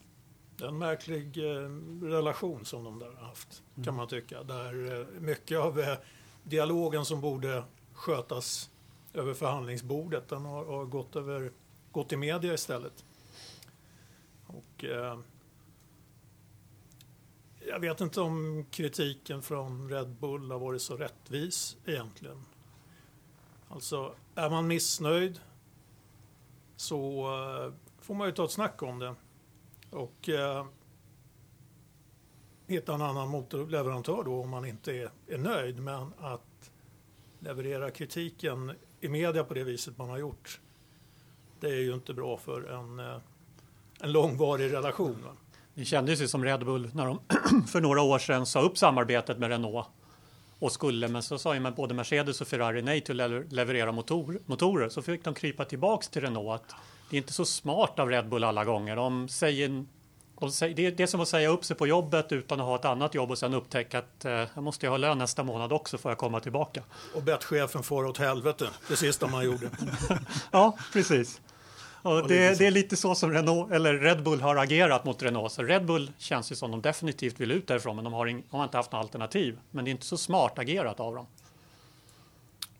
Det 0.56 0.64
är 0.64 0.68
en 0.68 0.78
märklig 0.78 1.38
eh, 1.38 1.68
relation 2.02 2.64
som 2.64 2.84
de 2.84 2.98
där 2.98 3.10
har 3.10 3.26
haft, 3.26 3.62
mm. 3.74 3.84
kan 3.84 3.94
man 3.94 4.08
tycka. 4.08 4.42
Där 4.42 5.00
eh, 5.00 5.20
mycket 5.20 5.58
av 5.58 5.80
eh, 5.80 5.98
dialogen 6.42 7.04
som 7.04 7.20
borde 7.20 7.64
skötas 7.92 8.70
över 9.12 9.34
förhandlingsbordet, 9.34 10.28
den 10.28 10.44
har, 10.44 10.64
har 10.64 10.84
gått, 10.84 11.16
över, 11.16 11.52
gått 11.92 12.12
i 12.12 12.16
media 12.16 12.54
istället. 12.54 13.04
Och, 14.46 14.84
eh, 14.84 15.18
jag 17.66 17.80
vet 17.80 18.00
inte 18.00 18.20
om 18.20 18.66
kritiken 18.70 19.42
från 19.42 19.90
Red 19.90 20.08
Bull 20.08 20.50
har 20.50 20.58
varit 20.58 20.82
så 20.82 20.96
rättvis 20.96 21.76
egentligen. 21.86 22.44
Alltså, 23.68 24.14
är 24.34 24.50
man 24.50 24.66
missnöjd 24.66 25.40
så 26.76 27.26
får 28.00 28.14
man 28.14 28.26
ju 28.26 28.32
ta 28.32 28.44
ett 28.44 28.50
snack 28.50 28.82
om 28.82 28.98
det 28.98 29.14
och 29.94 30.28
eh, 30.28 30.66
hitta 32.66 32.94
en 32.94 33.02
annan 33.02 33.28
motorleverantör 33.28 34.22
då 34.24 34.40
om 34.40 34.48
man 34.48 34.64
inte 34.64 34.92
är, 34.92 35.10
är 35.26 35.38
nöjd. 35.38 35.80
Men 35.80 36.12
att 36.18 36.70
leverera 37.38 37.90
kritiken 37.90 38.72
i 39.00 39.08
media 39.08 39.44
på 39.44 39.54
det 39.54 39.64
viset 39.64 39.98
man 39.98 40.08
har 40.08 40.18
gjort, 40.18 40.60
det 41.60 41.66
är 41.66 41.80
ju 41.80 41.94
inte 41.94 42.14
bra 42.14 42.36
för 42.36 42.62
en, 42.62 42.98
eh, 42.98 43.16
en 44.00 44.12
långvarig 44.12 44.72
relation. 44.72 45.16
Va? 45.24 45.30
Det 45.74 45.84
kändes 45.84 46.20
ju 46.20 46.28
som 46.28 46.44
Red 46.44 46.64
Bull 46.64 46.90
när 46.94 47.06
de 47.06 47.20
för 47.66 47.80
några 47.80 48.02
år 48.02 48.18
sedan 48.18 48.46
sa 48.46 48.60
upp 48.60 48.78
samarbetet 48.78 49.38
med 49.38 49.48
Renault 49.48 49.86
och 50.58 50.72
skulle, 50.72 51.08
men 51.08 51.22
så 51.22 51.38
sa 51.38 51.54
ju 51.54 51.70
både 51.70 51.94
Mercedes 51.94 52.40
och 52.40 52.48
Ferrari 52.48 52.82
nej 52.82 53.00
till 53.00 53.20
att 53.20 53.52
leverera 53.52 53.92
motor, 53.92 54.40
motorer. 54.46 54.88
Så 54.88 55.02
fick 55.02 55.24
de 55.24 55.34
krypa 55.34 55.64
tillbaks 55.64 56.08
till 56.08 56.22
Renault. 56.22 56.62
Att 56.62 56.74
det 57.10 57.16
är 57.16 57.18
inte 57.18 57.32
så 57.32 57.44
smart 57.44 57.98
av 57.98 58.08
Red 58.08 58.28
Bull 58.28 58.44
alla 58.44 58.64
gånger. 58.64 58.96
De 58.96 59.28
säger 59.28 59.84
Och 60.36 60.48
sä- 60.48 60.74
det, 60.74 61.00
är 61.00 61.06
som 61.06 61.20
att 61.20 61.28
säga 61.28 61.48
upp 61.48 61.64
sig 61.64 61.76
på 61.76 61.86
jobbet 61.86 62.32
utan 62.32 62.60
att 62.60 62.66
ha 62.66 62.74
ett 62.74 62.84
annat 62.84 63.14
jobb 63.14 63.30
och 63.30 63.38
sen 63.38 63.54
upptäcka 63.54 63.98
att 63.98 64.24
eh, 64.24 64.32
jag 64.54 64.62
måste 64.62 64.88
ha 64.88 64.96
lön 64.96 65.18
nästa 65.18 65.42
månad 65.44 65.72
också 65.72 65.98
för 65.98 66.12
att 66.12 66.18
komma 66.18 66.40
tillbaka. 66.40 66.82
Och 67.14 67.22
bett 67.22 67.44
chefen 67.44 67.82
fara 67.82 68.08
åt 68.08 68.18
helvete, 68.18 68.68
det 68.88 68.96
sista 68.96 69.26
man 69.26 69.44
gjorde. 69.44 69.70
Ja, 70.50 70.76
precis. 70.92 71.40
Och 72.04 72.22
lite 72.22 72.54
det, 72.54 72.66
är 72.66 72.70
lite 72.70 72.96
så 72.96 73.14
som 73.14 73.30
Renault, 73.32 73.72
eller 73.72 73.94
Red 73.94 74.22
Bull 74.22 74.40
har 74.40 74.56
agerat 74.56 75.04
mot 75.04 75.22
Renault. 75.22 75.52
Så 75.52 75.62
Red 75.62 75.84
Bull 75.86 76.10
känns 76.18 76.52
ju 76.52 76.56
som 76.56 76.70
de 76.70 76.82
definitivt 76.82 77.40
vill 77.40 77.50
ut 77.50 77.66
därifrån, 77.66 77.96
men 77.96 78.04
de 78.04 78.12
har, 78.12 78.26
ing, 78.26 78.42
de 78.50 78.56
har 78.56 78.64
inte 78.64 78.76
haft 78.76 78.92
något 78.92 78.98
alternativ. 79.04 79.58
Men 79.70 79.84
det 79.84 79.88
är 79.88 79.92
inte 79.92 80.06
så 80.06 80.16
smart 80.16 80.58
agerat 80.58 81.00
av 81.00 81.14
dem. 81.14 81.26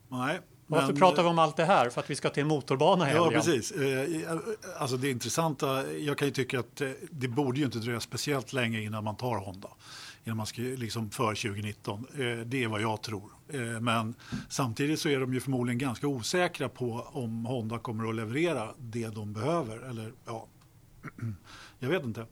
Nej. 0.08 0.40
Varför 0.66 0.86
men- 0.86 0.96
pratar 0.96 1.22
vi 1.22 1.28
om 1.28 1.38
allt 1.38 1.56
det 1.56 1.64
här? 1.64 1.90
För 1.90 2.00
att 2.00 2.10
vi 2.10 2.14
ska 2.16 2.30
till 2.30 2.40
en 2.40 2.48
motorbana 2.48 3.12
Ja, 3.12 3.22
helgen. 3.24 3.42
precis. 3.42 3.72
Eh, 3.72 4.30
Alltså 4.78 4.96
det 4.96 5.10
intressanta, 5.10 5.92
jag 5.92 6.18
kan 6.18 6.28
ju 6.28 6.34
tycka 6.34 6.60
att 6.60 6.80
eh, 6.80 6.90
det 7.10 7.28
borde 7.28 7.58
ju 7.58 7.64
inte 7.64 7.78
dröja 7.78 8.00
speciellt 8.00 8.52
länge 8.52 8.80
innan 8.80 9.04
man 9.04 9.16
tar 9.16 9.36
Honda. 9.36 9.68
Innan 10.24 10.36
man 10.36 10.46
ska, 10.46 10.62
liksom 10.62 11.10
för 11.10 11.34
2019. 11.34 12.06
Eh, 12.12 12.16
Det 12.46 12.64
är 12.64 12.68
vad 12.68 12.80
jag 12.82 13.02
tror. 13.02 13.32
Eh, 13.48 13.60
Men 13.60 14.14
samtidigt 14.48 15.00
så 15.00 15.08
är 15.08 15.20
de 15.20 15.34
ju 15.34 15.40
förmodligen 15.40 15.78
ganska 15.78 16.06
osäkra 16.06 16.68
på 16.68 17.08
om 17.12 17.46
Honda 17.46 17.78
kommer 17.78 18.08
att 18.08 18.14
leverera 18.14 18.74
det 18.78 19.08
de 19.08 19.32
behöver. 19.32 19.78
Eller 19.78 20.12
ja, 20.24 20.46
jag 21.78 21.88
vet 21.88 22.04
inte. 22.04 22.26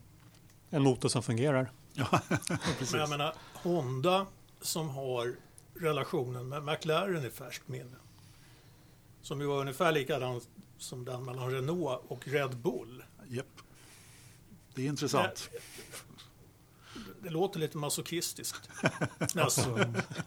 En 0.71 0.83
motor 0.83 1.09
som 1.09 1.23
fungerar. 1.23 1.71
Men 2.93 3.01
jag 3.01 3.11
menar, 3.11 3.35
Honda 3.55 4.27
som 4.61 4.89
har 4.89 5.35
relationen 5.75 6.49
med 6.49 6.63
McLaren 6.63 7.25
i 7.27 7.31
färskt 7.31 7.69
minne. 7.69 7.97
Som 9.23 9.41
ju 9.41 9.47
var 9.47 9.61
ungefär 9.61 9.93
likadan 9.93 10.41
som 10.79 11.05
den 11.05 11.25
mellan 11.25 11.51
Renault 11.51 12.03
och 12.09 12.29
Red 12.29 12.57
Bull. 12.57 13.05
Japp. 13.29 13.47
Det 14.75 14.83
är 14.83 14.87
intressant. 14.87 15.51
Det 17.23 17.31
låter 17.31 17.61
lite 17.61 17.79
masochistiskt. 17.79 18.71
alltså, 19.37 19.79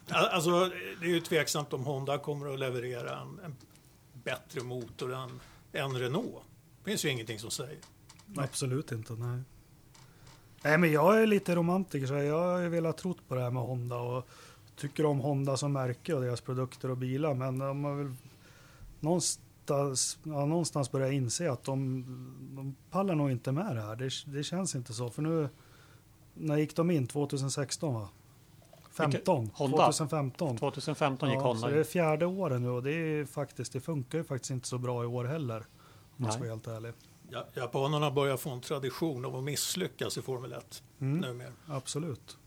alltså, 0.09 0.71
det 0.99 1.05
är 1.05 1.09
ju 1.09 1.19
tveksamt 1.19 1.73
om 1.73 1.83
Honda 1.83 2.17
kommer 2.17 2.53
att 2.53 2.59
leverera 2.59 3.19
en, 3.19 3.39
en 3.45 3.55
bättre 4.13 4.63
motor 4.63 5.13
än, 5.13 5.39
än 5.73 5.97
Renault. 5.99 6.43
Det 6.83 6.89
finns 6.89 7.05
ju 7.05 7.09
ingenting 7.09 7.39
som 7.39 7.51
säger. 7.51 7.77
Absolut 8.37 8.91
inte, 8.91 9.13
nej. 9.13 9.41
Nej, 10.63 10.77
men 10.77 10.91
jag 10.91 11.21
är 11.21 11.27
lite 11.27 11.55
romantiker, 11.55 12.07
så 12.07 12.13
jag 12.13 12.53
har 12.53 12.59
ju 12.59 12.69
velat 12.69 12.97
trott 12.97 13.27
på 13.27 13.35
det 13.35 13.41
här 13.41 13.51
med 13.51 13.63
Honda 13.63 13.97
och 13.97 14.27
tycker 14.75 15.05
om 15.05 15.19
Honda 15.19 15.57
som 15.57 15.73
märke 15.73 16.13
och 16.13 16.21
deras 16.21 16.41
produkter 16.41 16.91
och 16.91 16.97
bilar, 16.97 17.33
men 17.33 17.59
de 17.59 17.83
har 17.83 17.95
väl 17.95 18.13
någonstans, 18.99 20.17
ja, 20.23 20.45
någonstans 20.45 20.91
börjat 20.91 21.11
inse 21.13 21.51
att 21.51 21.63
de, 21.63 22.05
de 22.55 22.75
pallar 22.89 23.15
nog 23.15 23.31
inte 23.31 23.51
med 23.51 23.75
det 23.75 23.81
här. 23.81 23.95
Det, 23.95 24.09
det 24.25 24.43
känns 24.43 24.75
inte 24.75 24.93
så, 24.93 25.09
för 25.09 25.21
nu, 25.21 25.49
när 26.35 26.57
gick 26.57 26.75
de 26.75 26.91
in? 26.91 27.07
2016 27.07 27.93
va? 27.93 28.09
15? 28.91 29.51
Honda? 29.53 29.77
2015. 29.77 30.57
2015 30.57 31.29
gick 31.29 31.37
Ja, 31.37 31.43
Honda 31.43 31.61
så 31.61 31.67
det 31.67 31.79
är 31.79 31.83
fjärde 31.83 32.25
året 32.25 32.61
nu 32.61 32.69
och 32.69 32.83
det, 32.83 32.91
är 32.91 33.25
faktiskt, 33.25 33.73
det 33.73 33.81
funkar 33.81 34.17
ju 34.17 34.23
faktiskt 34.23 34.51
inte 34.51 34.67
så 34.67 34.77
bra 34.77 35.03
i 35.03 35.05
år 35.07 35.25
heller. 35.25 35.57
Om 35.57 36.23
man 36.23 36.31
ska 36.31 36.39
vara 36.39 36.49
helt 36.49 36.67
ärlig. 36.67 36.93
Ja, 37.29 37.45
japanerna 37.53 38.11
börjar 38.11 38.37
få 38.37 38.49
en 38.49 38.61
tradition 38.61 39.25
av 39.25 39.35
att 39.35 39.43
misslyckas 39.43 40.17
i 40.17 40.21
Formel 40.21 40.51
1 40.53 40.83
Mm, 40.99 41.19
numera. 41.19 41.51
absolut. 41.67 42.37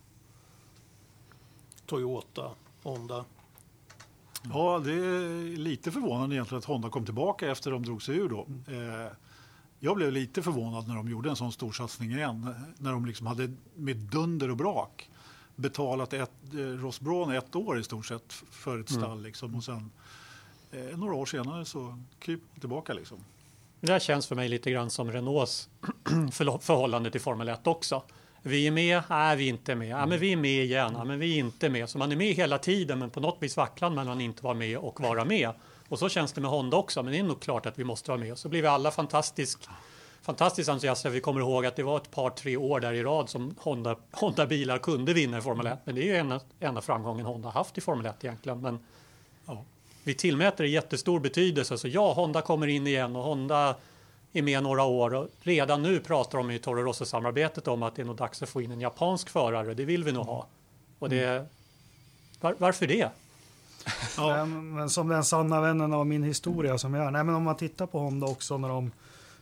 Toyota, 1.86 2.50
Honda. 2.82 3.24
Ja, 4.52 4.78
det 4.84 4.92
är 4.92 5.56
lite 5.56 5.90
förvånande 5.92 6.34
egentligen 6.36 6.58
att 6.58 6.64
Honda 6.64 6.90
kom 6.90 7.04
tillbaka 7.04 7.50
efter 7.50 7.70
de 7.70 7.82
drog 7.84 8.02
sig 8.02 8.16
ur 8.16 8.28
då. 8.28 8.46
Mm. 8.68 9.04
Eh, 9.04 9.10
jag 9.80 9.96
blev 9.96 10.12
lite 10.12 10.42
förvånad 10.42 10.88
när 10.88 10.94
de 10.96 11.08
gjorde 11.10 11.30
en 11.30 11.36
sån 11.36 11.52
stor 11.52 11.72
satsning 11.72 12.12
igen. 12.12 12.54
När 12.78 12.92
de 12.92 13.06
liksom 13.06 13.26
hade 13.26 13.50
med 13.74 13.96
dunder 13.96 14.50
och 14.50 14.56
brak 14.56 15.10
betalat 15.56 16.12
ett, 16.12 16.30
eh, 16.52 16.58
Ross 16.58 17.00
Braun 17.00 17.30
ett 17.30 17.56
år 17.56 17.78
i 17.80 17.84
stort 17.84 18.06
sett 18.06 18.32
för 18.50 18.80
ett 18.80 18.90
Mm. 18.90 19.02
stall. 19.02 19.22
Liksom. 19.22 19.54
Och 19.54 19.64
sen 19.64 19.90
eh, 20.72 20.98
några 20.98 21.14
år 21.14 21.26
senare 21.26 21.64
så 21.64 21.98
kryper 22.18 22.46
de 22.54 22.60
tillbaka. 22.60 22.92
Liksom. 22.92 23.18
Det 23.80 23.86
där 23.86 23.98
känns 23.98 24.26
för 24.26 24.36
mig 24.36 24.48
lite 24.48 24.70
grann 24.70 24.90
som 24.90 25.12
Renaults 25.12 25.68
förhållande 26.60 27.10
till 27.10 27.20
Formel 27.20 27.48
1 27.48 27.66
också. 27.66 28.02
Vi 28.42 28.66
är 28.66 28.70
med, 28.70 29.02
är 29.08 29.36
vi 29.36 29.48
inte 29.48 29.74
med? 29.74 29.88
Ja, 29.88 30.06
men 30.06 30.18
vi 30.18 30.32
är 30.32 30.36
med 30.36 30.64
igen, 30.64 30.92
ja, 30.96 31.04
men 31.04 31.18
vi 31.18 31.34
är 31.34 31.38
inte 31.38 31.68
med. 31.68 31.88
Så 31.88 31.98
man 31.98 32.12
är 32.12 32.16
med 32.16 32.34
hela 32.34 32.58
tiden, 32.58 32.98
men 32.98 33.10
på 33.10 33.20
något 33.20 33.36
vis 33.40 33.56
vacklar 33.56 33.90
man 33.90 34.20
inte 34.20 34.44
vara 34.44 34.54
med 34.54 34.78
och 34.78 35.00
vara 35.00 35.24
med. 35.24 35.50
Och 35.88 35.98
så 35.98 36.08
känns 36.08 36.32
det 36.32 36.40
med 36.40 36.50
Honda 36.50 36.76
också, 36.76 37.02
men 37.02 37.12
det 37.12 37.18
är 37.18 37.22
nog 37.22 37.40
klart 37.40 37.66
att 37.66 37.78
vi 37.78 37.84
måste 37.84 38.10
vara 38.10 38.20
med. 38.20 38.38
Så 38.38 38.48
blir 38.48 38.62
vi 38.62 38.68
alla 38.68 38.90
fantastiskt, 38.90 39.68
fantastiskt 40.22 40.68
entusiaster. 40.68 41.10
Vi 41.10 41.20
kommer 41.20 41.40
ihåg 41.40 41.66
att 41.66 41.76
det 41.76 41.82
var 41.82 41.96
ett 41.96 42.10
par, 42.10 42.30
tre 42.30 42.56
år 42.56 42.80
där 42.80 42.92
i 42.92 43.02
rad 43.02 43.28
som 43.28 43.54
Honda, 43.58 43.96
Honda-bilar 44.12 44.78
kunde 44.78 45.12
vinna 45.12 45.38
i 45.38 45.40
Formel 45.40 45.66
1. 45.66 45.78
Men 45.84 45.94
det 45.94 46.02
är 46.02 46.06
ju 46.06 46.16
enda, 46.16 46.40
enda 46.60 46.80
framgången 46.80 47.26
Honda 47.26 47.48
haft 47.48 47.78
i 47.78 47.80
Formel 47.80 48.06
1 48.06 48.24
egentligen. 48.24 48.60
Men 48.60 48.78
Ja. 49.46 49.64
vi 50.04 50.14
tillmäter 50.14 50.64
det 50.64 50.70
jättestor 50.70 51.20
betydelse. 51.20 51.78
Så 51.78 51.88
ja, 51.88 52.12
Honda 52.12 52.42
kommer 52.42 52.66
in 52.66 52.86
igen 52.86 53.16
och 53.16 53.22
Honda 53.22 53.76
är 54.32 54.42
med 54.42 54.62
några 54.62 54.84
år 54.84 55.14
och 55.14 55.28
redan 55.42 55.82
nu 55.82 56.00
pratar 56.00 56.38
de 56.38 56.50
i 56.50 56.58
Toro 56.58 56.82
Rosso-samarbetet 56.82 57.68
om 57.68 57.82
att 57.82 57.94
det 57.94 58.02
är 58.02 58.06
nog 58.06 58.16
dags 58.16 58.42
att 58.42 58.48
få 58.48 58.62
in 58.62 58.70
en 58.70 58.80
japansk 58.80 59.28
förare. 59.28 59.74
Det 59.74 59.84
vill 59.84 60.04
vi 60.04 60.12
nog 60.12 60.26
ha. 60.26 60.46
Och 60.98 61.08
det, 61.08 61.46
var, 62.40 62.54
varför 62.58 62.86
det? 62.86 63.08
Ja. 64.16 64.44
Men 64.44 64.74
men 64.74 64.90
som 64.90 65.08
den 65.08 65.24
sanna 65.24 65.60
vännen 65.60 65.92
av 65.92 66.06
min 66.06 66.22
historia 66.22 66.78
som 66.78 66.94
jag 66.94 67.06
är. 67.06 67.10
Nej, 67.10 67.24
men 67.24 67.34
om 67.34 67.42
man 67.42 67.56
tittar 67.56 67.86
på 67.86 67.98
Honda 67.98 68.26
också 68.26 68.58
när 68.58 68.68
de 68.68 68.90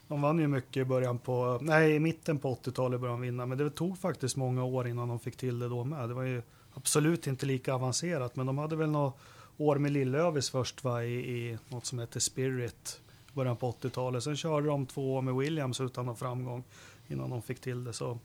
de 0.08 0.22
vann 0.22 0.38
ju 0.38 0.48
mycket 0.48 0.76
i 0.76 0.84
början 0.84 1.18
på, 1.18 1.58
nej 1.62 1.94
i 1.94 1.98
mitten 1.98 2.38
på 2.38 2.54
80-talet 2.54 3.00
började 3.00 3.18
de 3.18 3.20
vinna, 3.20 3.46
men 3.46 3.58
det 3.58 3.70
tog 3.70 3.98
faktiskt 3.98 4.36
många 4.36 4.64
år 4.64 4.88
innan 4.88 5.08
de 5.08 5.18
fick 5.18 5.36
till 5.36 5.58
det 5.58 5.68
då 5.68 5.84
med. 5.84 6.08
Det 6.08 6.14
var 6.14 6.22
ju 6.22 6.42
absolut 6.74 7.26
inte 7.26 7.46
lika 7.46 7.74
avancerat, 7.74 8.36
men 8.36 8.46
de 8.46 8.58
hade 8.58 8.76
väl 8.76 8.90
några 8.90 9.12
år 9.56 9.76
med 9.76 9.92
Lillövis 9.92 10.50
först 10.50 10.84
va, 10.84 11.04
i, 11.04 11.14
i 11.14 11.58
något 11.68 11.86
som 11.86 11.98
heter 11.98 12.20
Spirit, 12.20 13.00
i 13.32 13.34
början 13.34 13.56
på 13.56 13.72
80-talet. 13.72 14.22
Sen 14.22 14.36
körde 14.36 14.66
de 14.66 14.86
två 14.86 15.14
år 15.14 15.22
med 15.22 15.34
Williams 15.34 15.80
utan 15.80 16.06
någon 16.06 16.16
framgång 16.16 16.64
innan 17.08 17.30
de 17.30 17.42
fick 17.42 17.60
till 17.60 17.84
det. 17.84 17.92
Så 17.92 18.18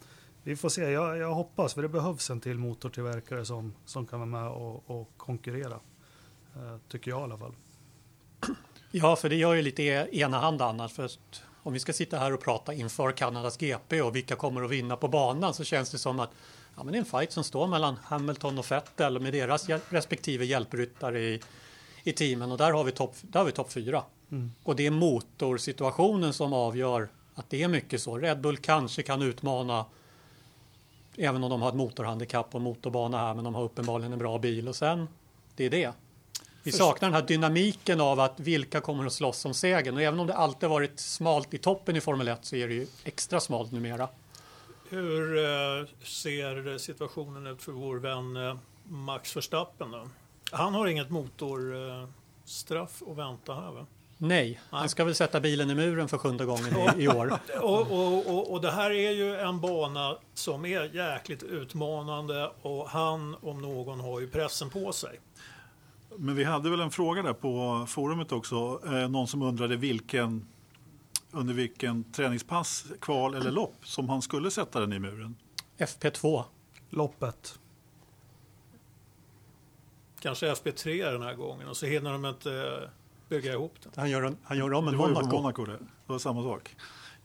vi 0.43 0.55
får 0.55 0.69
se, 0.69 0.81
jag, 0.81 1.17
jag 1.17 1.33
hoppas, 1.33 1.73
för 1.73 1.81
det 1.81 1.89
behövs 1.89 2.29
en 2.29 2.39
till 2.39 2.57
motortillverkare 2.57 3.45
som, 3.45 3.73
som 3.85 4.07
kan 4.07 4.19
vara 4.19 4.29
med 4.29 4.47
och, 4.47 4.89
och 4.89 5.09
konkurrera. 5.17 5.79
Eh, 6.55 6.77
tycker 6.89 7.11
jag 7.11 7.19
i 7.19 7.23
alla 7.23 7.37
fall. 7.37 7.53
Ja, 8.91 9.15
för 9.15 9.29
det 9.29 9.35
gör 9.35 9.53
ju 9.53 9.61
lite 9.61 9.83
e- 9.83 10.07
enahanda 10.11 10.65
annars. 10.65 10.93
För 10.93 11.11
om 11.63 11.73
vi 11.73 11.79
ska 11.79 11.93
sitta 11.93 12.17
här 12.17 12.33
och 12.33 12.41
prata 12.41 12.73
inför 12.73 13.11
Kanadas 13.11 13.57
GP 13.57 14.01
och 14.01 14.15
vilka 14.15 14.35
kommer 14.35 14.63
att 14.63 14.71
vinna 14.71 14.95
på 14.95 15.07
banan 15.07 15.53
så 15.53 15.63
känns 15.63 15.89
det 15.91 15.97
som 15.97 16.19
att 16.19 16.29
ja, 16.75 16.83
men 16.83 16.91
det 16.91 16.97
är 16.97 16.99
en 16.99 17.05
fight 17.05 17.31
som 17.31 17.43
står 17.43 17.67
mellan 17.67 17.97
Hamilton 18.03 18.59
och 18.59 18.71
Vettel 18.71 19.19
med 19.19 19.33
deras 19.33 19.69
respektive 19.89 20.45
hjälpryttare 20.45 21.19
i, 21.19 21.41
i 22.03 22.11
teamen 22.11 22.51
och 22.51 22.57
där 22.57 22.71
har 22.71 22.83
vi 22.83 22.91
topp 22.91 23.15
topp 23.53 23.71
fyra. 23.71 24.03
Mm. 24.31 24.51
Och 24.63 24.75
det 24.75 24.85
är 24.85 24.91
motorsituationen 24.91 26.33
som 26.33 26.53
avgör 26.53 27.09
att 27.35 27.49
det 27.49 27.63
är 27.63 27.67
mycket 27.67 28.01
så. 28.01 28.17
Red 28.17 28.41
Bull 28.41 28.57
kanske 28.57 29.03
kan 29.03 29.21
utmana 29.21 29.85
även 31.17 31.43
om 31.43 31.49
de 31.49 31.61
har 31.61 31.69
ett 31.69 31.75
motorhandikapp 31.75 32.55
och 32.55 32.61
motorbana 32.61 33.17
här 33.17 33.33
men 33.33 33.43
de 33.43 33.55
har 33.55 33.63
uppenbarligen 33.63 34.13
en 34.13 34.19
bra 34.19 34.37
bil 34.37 34.67
och 34.67 34.75
sen 34.75 35.07
det 35.55 35.65
är 35.65 35.69
det. 35.69 35.91
Vi 36.63 36.71
saknar 36.71 37.09
den 37.09 37.15
här 37.15 37.27
dynamiken 37.27 38.01
av 38.01 38.19
att 38.19 38.39
vilka 38.39 38.81
kommer 38.81 39.05
att 39.05 39.13
slåss 39.13 39.45
om 39.45 39.53
segern 39.53 39.95
och 39.95 40.01
även 40.01 40.19
om 40.19 40.27
det 40.27 40.33
alltid 40.33 40.69
varit 40.69 40.99
smalt 40.99 41.53
i 41.53 41.57
toppen 41.57 41.95
i 41.95 42.01
Formel 42.01 42.27
1 42.27 42.39
så 42.41 42.55
är 42.55 42.67
det 42.67 42.73
ju 42.73 42.87
extra 43.03 43.39
smalt 43.39 43.71
numera. 43.71 44.07
Hur 44.89 45.37
eh, 45.37 45.87
ser 46.03 46.77
situationen 46.77 47.47
ut 47.47 47.61
för 47.61 47.71
vår 47.71 47.95
vän 47.95 48.35
eh, 48.35 48.57
Max 48.83 49.35
Verstappen 49.37 49.91
då? 49.91 50.09
Han 50.51 50.73
har 50.73 50.87
inget 50.87 51.09
motorstraff 51.09 53.01
att 53.07 53.17
vänta 53.17 53.53
här 53.53 53.71
va? 53.71 53.85
Nej, 54.17 54.59
han 54.69 54.89
ska 54.89 55.03
väl 55.03 55.15
sätta 55.15 55.39
bilen 55.39 55.69
i 55.69 55.75
muren 55.75 56.07
för 56.07 56.17
sjunde 56.17 56.45
gången 56.45 56.77
i, 56.97 57.03
i 57.03 57.07
år. 57.17 57.39
Och, 57.61 57.91
och, 57.91 58.27
och, 58.27 58.51
och 58.51 58.61
det 58.61 58.71
här 58.71 58.91
är 58.91 59.11
ju 59.11 59.35
en 59.35 59.61
bana 59.61 60.17
som 60.33 60.65
är 60.65 60.95
jäkligt 60.95 61.43
utmanande 61.43 62.51
och 62.61 62.89
han 62.89 63.35
om 63.41 63.61
någon 63.61 63.99
har 63.99 64.19
ju 64.19 64.27
pressen 64.27 64.69
på 64.69 64.91
sig. 64.91 65.19
Men 66.17 66.35
vi 66.35 66.43
hade 66.43 66.69
väl 66.69 66.79
en 66.79 66.91
fråga 66.91 67.21
där 67.21 67.33
på 67.33 67.85
forumet 67.87 68.31
också. 68.31 68.81
Eh, 68.85 69.09
någon 69.09 69.27
som 69.27 69.41
undrade 69.41 69.75
vilken, 69.75 70.47
under 71.31 71.53
vilken 71.53 72.03
träningspass, 72.03 72.85
kval 73.01 73.33
eller 73.35 73.51
lopp 73.51 73.75
som 73.83 74.09
han 74.09 74.21
skulle 74.21 74.51
sätta 74.51 74.79
den 74.79 74.93
i 74.93 74.99
muren. 74.99 75.35
FP2. 75.77 76.43
Loppet. 76.89 77.59
Kanske 80.19 80.53
FP3 80.53 81.11
den 81.11 81.21
här 81.21 81.33
gången 81.33 81.67
och 81.67 81.77
så 81.77 81.85
hinner 81.85 82.11
de 82.11 82.25
inte 82.25 82.51
eh, 82.51 82.89
bygga 83.29 83.53
ihop 83.53 83.73
den. 83.83 83.91
Han 83.95 84.09
gör, 84.09 84.21
en, 84.21 84.37
han 84.43 84.57
gör 84.57 84.73
om 84.73 84.87
en 84.87 84.93
Det 84.93 84.97
var 84.97 85.09
ju 85.09 85.13
på 85.15 85.21
Monaco. 85.21 85.37
Monaco 85.37 85.65
det. 85.65 85.77
Det 85.77 85.87
var 86.05 86.19
samma 86.19 86.43
sak. 86.43 86.75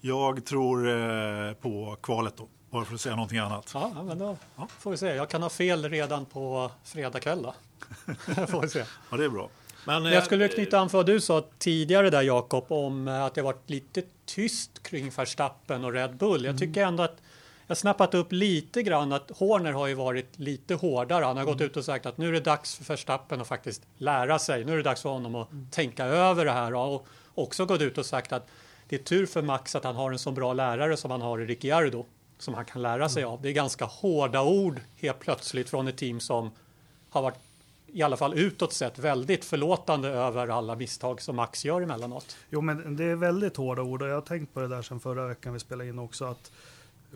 Jag 0.01 0.45
tror 0.45 0.89
eh, 0.89 1.53
på 1.53 1.97
kvalet 2.03 2.37
då, 2.37 2.49
bara 2.71 2.85
för 2.85 2.95
att 2.95 3.01
säga 3.01 3.17
någonting 3.17 3.39
annat. 3.39 3.71
Ja, 3.75 3.93
ja, 3.95 4.03
men 4.03 4.19
då 4.19 4.37
får 4.69 4.91
vi 4.91 4.97
se. 4.97 5.15
Jag 5.15 5.31
kan 5.31 5.43
ha 5.43 5.51
fel 5.51 5.89
redan 5.89 6.25
på 6.25 6.71
fredag 6.85 7.21
kväll 7.21 7.43
då. 7.43 7.55
får 8.49 8.67
se. 8.67 8.85
Ja, 9.11 9.17
det 9.17 9.25
är 9.25 9.29
bra. 9.29 9.51
Men, 9.85 10.03
Men 10.03 10.13
jag 10.13 10.25
skulle 10.25 10.45
eh, 10.45 10.51
knyta 10.51 10.79
an 10.79 10.91
för 10.91 10.99
vad 10.99 11.07
du 11.07 11.21
sa 11.21 11.45
tidigare 11.59 12.11
där 12.11 12.23
Jakob 12.23 12.65
om 12.73 13.09
eh, 13.09 13.25
att 13.25 13.35
det 13.35 13.43
varit 13.43 13.71
lite 13.71 14.03
tyst 14.25 14.83
kring 14.83 15.11
Verstappen 15.11 15.85
och 15.85 15.93
Red 15.93 16.17
Bull. 16.17 16.45
Jag 16.45 16.59
tycker 16.59 16.85
ändå 16.85 17.03
att 17.03 17.17
jag 17.67 17.77
snappat 17.77 18.15
upp 18.15 18.33
lite 18.33 18.83
grann 18.83 19.13
att 19.13 19.31
Horner 19.31 19.73
har 19.73 19.87
ju 19.87 19.95
varit 19.95 20.39
lite 20.39 20.75
hårdare. 20.75 21.25
Han 21.25 21.37
har 21.37 21.45
gått 21.45 21.61
ut 21.61 21.77
och 21.77 21.85
sagt 21.85 22.07
att 22.07 22.19
nu 22.19 22.29
är 22.29 22.33
det 22.33 22.41
dags 22.41 22.77
för 22.77 22.85
Verstappen 22.85 23.41
att 23.41 23.49
faktiskt 23.49 23.83
lära 23.99 24.39
sig. 24.39 24.65
Nu 24.65 24.73
är 24.73 24.77
det 24.77 24.83
dags 24.83 25.03
för 25.03 25.09
honom 25.09 25.35
att 25.35 25.49
tänka 25.71 26.05
över 26.05 26.45
det 26.45 26.53
här 26.53 26.75
och 26.75 27.07
också 27.35 27.67
gått 27.67 27.81
ut 27.81 27.99
och 27.99 28.07
sagt 28.07 28.33
att 28.33 28.49
det 28.89 28.97
är 28.97 29.03
tur 29.03 29.27
för 29.27 29.43
Max 29.43 29.75
att 29.75 29.85
han 29.85 29.97
har 29.97 30.13
en 30.13 30.19
så 30.19 30.31
bra 30.31 30.53
lärare 30.53 30.97
som 30.97 31.11
han 31.11 31.23
har 31.23 31.41
i 31.41 31.47
Ricciardo 31.47 32.05
som 32.39 32.55
han 32.55 32.65
kan 32.65 32.83
lära 32.83 33.09
sig 33.09 33.25
av. 33.25 33.43
Det 33.43 33.49
är 33.49 33.53
ganska 33.53 33.85
hårda 33.85 34.43
ord 34.43 34.81
helt 34.97 35.19
plötsligt 35.19 35.71
från 35.71 35.89
ett 35.89 35.97
team 35.97 36.21
som 36.21 36.51
har 37.11 37.23
varit 37.23 37.39
i 37.87 38.03
alla 38.03 38.17
fall 38.17 38.39
utåt 38.39 38.73
sett 38.73 38.99
väldigt 38.99 39.45
förlåtande 39.45 40.09
över 40.09 40.49
alla 40.49 40.77
misstag 40.77 41.21
som 41.21 41.37
Max 41.37 41.65
gör 41.65 41.81
emellanåt. 41.81 42.37
Jo, 42.51 42.61
men 42.61 42.97
det 42.97 43.05
är 43.05 43.17
väldigt 43.17 43.57
hårda 43.57 43.83
ord 43.83 44.03
och 44.03 44.09
jag 44.09 44.15
har 44.15 44.21
tänkt 44.21 44.55
på 44.55 44.61
det 44.61 44.69
där 44.69 44.83
sedan 44.83 45.01
förra 45.01 45.27
veckan 45.27 45.53
vi 45.53 45.59
spelade 45.59 45.89
in 45.89 45.99
också 45.99 46.25
att 46.25 46.53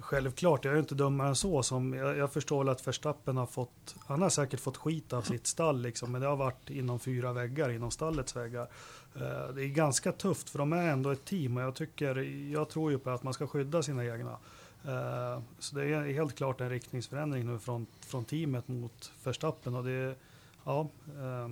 Självklart, 0.00 0.64
jag 0.64 0.74
är 0.74 0.78
inte 0.78 0.94
dummare 0.94 1.28
än 1.28 1.36
så. 1.36 1.62
Som, 1.62 1.94
jag, 1.94 2.16
jag 2.16 2.32
förstår 2.32 2.58
väl 2.58 2.68
att 2.68 2.86
Verstappen 2.86 3.36
har 3.36 3.46
fått, 3.46 3.94
han 4.06 4.22
har 4.22 4.28
säkert 4.28 4.60
fått 4.60 4.76
skit 4.76 5.12
av 5.12 5.22
sitt 5.22 5.46
stall 5.46 5.82
liksom, 5.82 6.12
men 6.12 6.20
det 6.20 6.26
har 6.26 6.36
varit 6.36 6.70
inom 6.70 7.00
fyra 7.00 7.32
väggar, 7.32 7.70
inom 7.70 7.90
stallets 7.90 8.36
väggar. 8.36 8.68
Eh, 9.14 9.54
det 9.54 9.64
är 9.64 9.68
ganska 9.68 10.12
tufft 10.12 10.50
för 10.50 10.58
de 10.58 10.72
är 10.72 10.88
ändå 10.88 11.10
ett 11.10 11.24
team 11.24 11.56
och 11.56 11.62
jag 11.62 11.74
tycker, 11.74 12.16
jag 12.52 12.68
tror 12.68 12.92
ju 12.92 12.98
på 12.98 13.10
att 13.10 13.22
man 13.22 13.34
ska 13.34 13.46
skydda 13.46 13.82
sina 13.82 14.04
egna. 14.04 14.36
Eh, 14.84 15.42
så 15.58 15.76
det 15.76 15.84
är 15.84 16.12
helt 16.12 16.36
klart 16.36 16.60
en 16.60 16.70
riktningsförändring 16.70 17.46
nu 17.46 17.58
från, 17.58 17.86
från 18.00 18.24
teamet 18.24 18.68
mot 18.68 19.12
Verstappen 19.24 19.74
och 19.74 19.84
det, 19.84 20.14
ja, 20.64 20.80
eh, 21.06 21.48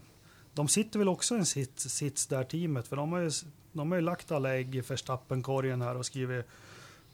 de 0.55 0.69
sitter 0.69 0.99
väl 0.99 1.09
också 1.09 1.35
i 1.35 1.39
en 1.39 1.47
sits, 1.47 1.83
sits 1.83 2.27
där 2.27 2.45
teamet, 2.45 2.89
för 2.89 2.97
de 2.97 3.13
har 3.13 3.21
ju, 3.21 3.31
de 3.73 3.91
har 3.91 3.99
ju 3.99 4.05
lagt 4.05 4.33
alla 4.33 4.55
ägg 4.55 4.77
i 4.77 4.81
Verstappen-korgen 4.81 5.83
här 5.83 5.97
och 5.97 6.07
skrivit 6.07 6.47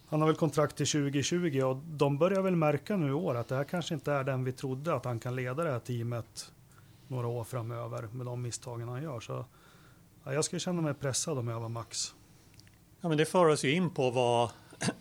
han 0.07 0.21
har 0.21 0.29
väl 0.29 0.37
kontrakt 0.37 0.77
till 0.77 0.87
2020 0.87 1.63
och 1.63 1.77
de 1.77 2.19
börjar 2.19 2.43
väl 2.43 2.57
märka 2.57 2.97
nu 2.97 3.09
i 3.09 3.13
år 3.13 3.35
att 3.35 3.49
det 3.49 3.57
här 3.57 3.65
kanske 3.65 3.95
inte 3.95 4.13
är 4.13 4.25
den 4.25 4.45
vi 4.45 4.53
trodde 4.53 4.95
att 4.95 5.05
han 5.05 5.19
kan 5.19 5.37
leda 5.37 5.65
det 5.65 5.71
här 5.71 5.79
teamet 5.79 6.53
några 7.09 7.27
år 7.27 7.45
framöver 7.45 8.09
med 8.13 8.27
de 8.27 8.43
misstagen 8.43 8.89
han 8.89 9.03
gör. 9.03 9.21
Så 9.21 9.45
ja, 10.25 10.33
jag 10.33 10.45
skulle 10.45 10.61
känna 10.61 10.83
mig 10.83 10.95
pressad 10.95 11.39
om 11.39 11.49
jag 11.49 11.61
var 11.61 11.69
Max. 11.69 12.15
Ja, 13.01 13.09
men 13.09 13.19
det 13.19 13.25
för 13.25 13.47
oss 13.47 13.65
ju 13.65 13.73
in 13.73 13.91
på 13.91 14.11
vad, 14.11 14.51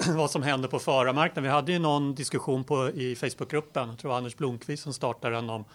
vad 0.16 0.32
som 0.32 0.44
händer 0.44 0.70
på 0.70 0.80
förarmarknaden. 0.80 1.44
Vi 1.44 1.50
hade 1.50 1.72
ju 1.72 1.80
någon 1.80 2.16
diskussion 2.16 2.64
på, 2.64 2.90
i 2.90 3.16
Facebookgruppen, 3.16 3.90
jag 3.90 3.98
tror 4.00 4.10
det 4.10 4.12
var 4.12 4.18
Anders 4.18 4.38
Blomqvist 4.38 4.84
som 4.84 4.94
startade 4.94 5.36
den 5.36 5.50
om 5.50 5.66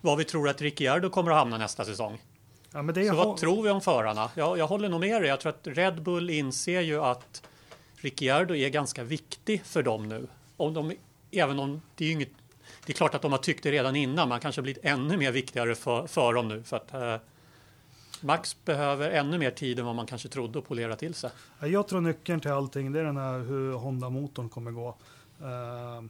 var 0.00 0.16
vi 0.16 0.24
tror 0.24 0.48
att 0.48 0.60
Ricciardo 0.60 1.10
kommer 1.10 1.30
att 1.30 1.36
hamna 1.36 1.58
nästa 1.58 1.84
säsong. 1.84 2.22
Ja, 2.72 2.82
men 2.82 2.94
det 2.94 3.08
Så 3.08 3.14
vad 3.14 3.36
tror 3.36 3.62
vi 3.62 3.70
om 3.70 3.80
förarna? 3.80 4.30
Jag, 4.34 4.58
jag 4.58 4.66
håller 4.66 4.88
nog 4.88 5.00
med 5.00 5.22
dig. 5.22 5.28
Jag 5.28 5.40
tror 5.40 5.50
att 5.50 5.66
Red 5.66 6.02
Bull 6.02 6.30
inser 6.30 6.80
ju 6.80 7.00
att 7.04 7.42
Ricciardo 7.96 8.54
är 8.54 8.68
ganska 8.68 9.04
viktig 9.04 9.64
för 9.64 9.82
dem 9.82 10.08
nu. 10.08 10.26
Om 10.56 10.74
de, 10.74 10.92
även 11.30 11.58
om 11.58 11.80
det 11.96 12.04
är 12.04 12.12
inget 12.12 12.28
det 12.86 12.92
är 12.92 12.96
klart 12.96 13.14
att 13.14 13.22
de 13.22 13.32
har 13.32 13.38
tyckt 13.38 13.62
det 13.62 13.70
redan 13.70 13.96
innan, 13.96 14.28
man 14.28 14.40
kanske 14.40 14.60
har 14.60 14.62
blivit 14.62 14.84
ännu 14.84 15.16
mer 15.16 15.32
viktigare 15.32 15.74
för, 15.74 16.06
för 16.06 16.32
dem 16.32 16.48
nu. 16.48 16.62
För 16.62 16.76
att, 16.76 16.94
eh, 16.94 17.16
Max 18.20 18.64
behöver 18.64 19.10
ännu 19.10 19.38
mer 19.38 19.50
tid 19.50 19.78
än 19.78 19.86
vad 19.86 19.94
man 19.94 20.06
kanske 20.06 20.28
trodde 20.28 20.58
att 20.58 20.68
polera 20.68 20.96
till 20.96 21.14
sig. 21.14 21.30
Jag 21.60 21.88
tror 21.88 22.00
nyckeln 22.00 22.40
till 22.40 22.50
allting 22.50 22.92
det 22.92 23.00
är 23.00 23.04
den 23.04 23.16
här 23.16 23.38
hur 23.38 23.72
Honda-motorn 23.72 24.48
kommer 24.48 24.70
gå. 24.70 24.88
Uh, 25.42 26.04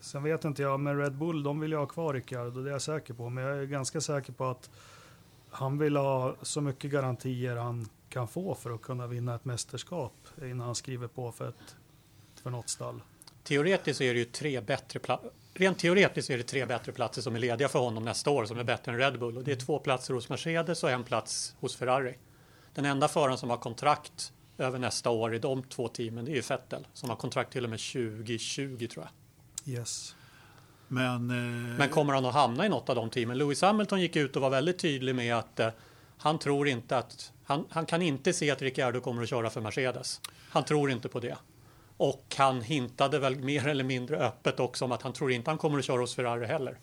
sen 0.00 0.22
vet 0.22 0.44
inte 0.44 0.62
jag, 0.62 0.80
men 0.80 0.98
Red 0.98 1.14
Bull 1.14 1.42
de 1.42 1.60
vill 1.60 1.70
ju 1.70 1.76
ha 1.76 1.86
kvar 1.86 2.14
Ricciardo, 2.14 2.62
det 2.62 2.70
är 2.70 2.72
jag 2.72 2.82
säker 2.82 3.14
på. 3.14 3.28
Men 3.28 3.44
jag 3.44 3.58
är 3.58 3.64
ganska 3.64 4.00
säker 4.00 4.32
på 4.32 4.44
att 4.44 4.70
han 5.50 5.78
vill 5.78 5.96
ha 5.96 6.36
så 6.42 6.60
mycket 6.60 6.90
garantier 6.90 7.56
han 7.56 7.88
kan 8.08 8.28
få 8.28 8.54
för 8.54 8.70
att 8.70 8.82
kunna 8.82 9.06
vinna 9.06 9.34
ett 9.34 9.44
mästerskap 9.44 10.12
innan 10.42 10.60
han 10.60 10.74
skriver 10.74 11.06
på 11.06 11.32
för, 11.32 11.48
ett, 11.48 11.76
för 12.42 12.50
något 12.50 12.68
stall. 12.68 13.02
Teoretiskt 13.42 14.00
är 14.00 14.14
det 14.14 14.18
ju 14.18 14.24
tre 14.24 14.60
bättre 14.60 15.18
Rent 15.54 15.78
teoretiskt 15.78 16.30
är 16.30 16.36
det 16.36 16.42
tre 16.42 16.66
bättre 16.66 16.92
platser 16.92 17.22
som 17.22 17.34
är 17.34 17.38
lediga 17.38 17.68
för 17.68 17.78
honom 17.78 18.04
nästa 18.04 18.30
år 18.30 18.44
som 18.44 18.58
är 18.58 18.64
bättre 18.64 18.92
än 18.92 18.98
Red 18.98 19.18
Bull 19.18 19.36
och 19.36 19.44
det 19.44 19.52
är 19.52 19.56
två 19.56 19.78
platser 19.78 20.14
hos 20.14 20.28
Mercedes 20.28 20.84
och 20.84 20.90
en 20.90 21.04
plats 21.04 21.56
hos 21.60 21.76
Ferrari. 21.76 22.14
Den 22.74 22.84
enda 22.84 23.08
föraren 23.08 23.38
som 23.38 23.50
har 23.50 23.56
kontrakt 23.56 24.32
över 24.58 24.78
nästa 24.78 25.10
år 25.10 25.34
i 25.34 25.38
de 25.38 25.62
två 25.62 25.88
teamen 25.88 26.24
det 26.24 26.30
är 26.30 26.34
ju 26.34 26.40
Vettel 26.40 26.86
som 26.92 27.08
har 27.08 27.16
kontrakt 27.16 27.52
till 27.52 27.64
och 27.64 27.70
med 27.70 27.78
2020 27.78 28.86
tror 28.86 29.04
jag. 29.04 29.19
Yes. 29.64 30.14
Men, 30.88 31.30
eh... 31.30 31.78
Men 31.78 31.88
kommer 31.88 32.14
han 32.14 32.24
att 32.24 32.34
hamna 32.34 32.66
i 32.66 32.68
något 32.68 32.88
av 32.88 32.96
de 32.96 33.10
teamen? 33.10 33.38
Lewis 33.38 33.62
Hamilton 33.62 34.00
gick 34.00 34.16
ut 34.16 34.36
och 34.36 34.42
var 34.42 34.50
väldigt 34.50 34.78
tydlig 34.78 35.14
med 35.14 35.36
att 35.36 35.60
eh, 35.60 35.68
han 36.18 36.38
tror 36.38 36.68
inte 36.68 36.98
att 36.98 37.32
han, 37.44 37.64
han, 37.70 37.86
kan 37.86 38.02
inte 38.02 38.32
se 38.32 38.50
att 38.50 38.62
Ricciardo 38.62 39.00
kommer 39.00 39.22
att 39.22 39.28
köra 39.28 39.50
för 39.50 39.60
Mercedes. 39.60 40.20
Han 40.48 40.64
tror 40.64 40.90
inte 40.90 41.08
på 41.08 41.20
det. 41.20 41.36
Och 41.96 42.34
han 42.38 42.62
hintade 42.62 43.18
väl 43.18 43.36
mer 43.36 43.66
eller 43.66 43.84
mindre 43.84 44.16
öppet 44.16 44.60
också 44.60 44.84
om 44.84 44.92
att 44.92 45.02
han 45.02 45.12
tror 45.12 45.32
inte 45.32 45.50
han 45.50 45.58
kommer 45.58 45.78
att 45.78 45.84
köra 45.84 46.00
hos 46.00 46.14
Ferrari 46.14 46.46
heller. 46.46 46.78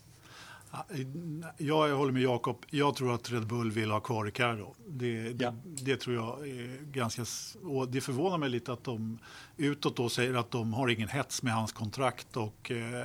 Jag 1.56 1.96
håller 1.96 2.12
med 2.12 2.22
Jakob. 2.22 2.66
Jag 2.70 2.96
tror 2.96 3.14
att 3.14 3.32
Red 3.32 3.46
Bull 3.46 3.70
vill 3.70 3.90
ha 3.90 4.00
kvar 4.00 4.24
Ricciardo. 4.24 4.74
Det, 4.86 5.36
ja. 5.40 5.54
det, 5.64 5.96
tror 5.96 6.16
jag 6.16 6.48
är 6.48 6.82
ganska... 6.92 7.24
Och 7.62 7.88
det 7.88 8.00
förvånar 8.00 8.38
mig 8.38 8.48
lite 8.48 8.72
att 8.72 8.84
de 8.84 9.18
utåt 9.56 9.96
då 9.96 10.08
säger 10.08 10.34
att 10.34 10.50
de 10.50 10.72
har 10.74 10.88
ingen 10.88 11.08
hets 11.08 11.42
med 11.42 11.52
hans 11.52 11.72
kontrakt 11.72 12.36
och 12.36 12.70
eh, 12.70 13.04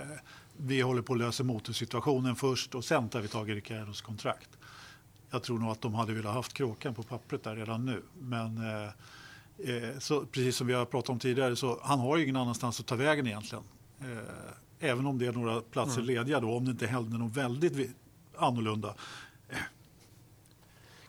vi 0.58 0.82
håller 0.82 1.02
på 1.02 1.14
att 1.14 1.20
lösa 1.20 1.44
motorsituationen 1.44 2.36
först 2.36 2.76
och 2.76 2.86
sen 2.86 3.10
tar 3.10 3.22
vi 3.22 3.28
tag 3.28 3.50
i 3.50 3.56
Ricciardos 3.56 4.02
kontrakt. 4.02 4.50
Jag 5.30 5.44
tror 5.44 5.60
nog 5.60 5.72
att 5.72 5.82
de 5.82 5.94
hade 5.94 6.14
velat 6.14 6.34
haft 6.34 6.54
kråkan 6.54 6.94
på 6.94 7.04
pappret 7.04 7.44
där 7.44 7.56
redan 7.56 7.86
nu. 7.86 8.04
Men 8.20 8.58
eh, 8.58 8.90
eh, 9.76 10.00
så, 10.00 10.26
precis 10.26 10.56
som 10.56 10.68
vi 10.68 10.74
har 10.74 10.86
pratat 10.86 11.10
om 11.10 11.20
tidigare 11.20 11.56
så 11.56 11.80
han 11.84 12.00
har 12.00 12.18
ju 12.18 12.24
ingen 12.24 12.36
annanstans 12.36 12.80
att 12.80 12.86
ta 12.86 12.96
vägen 12.96 13.28
egentligen. 13.28 13.64
Eh, 14.02 14.08
även 14.84 15.06
om 15.06 15.20
det 15.20 15.26
är 15.26 15.32
några 15.32 15.62
platser 15.62 16.02
mm. 16.02 16.06
lediga 16.06 16.40
då, 16.40 16.58
om 16.58 16.66
det 16.66 16.72
inte 16.72 16.88
händer 16.88 17.18
något 17.18 17.38
väldigt 17.38 17.96
annorlunda. 18.38 18.96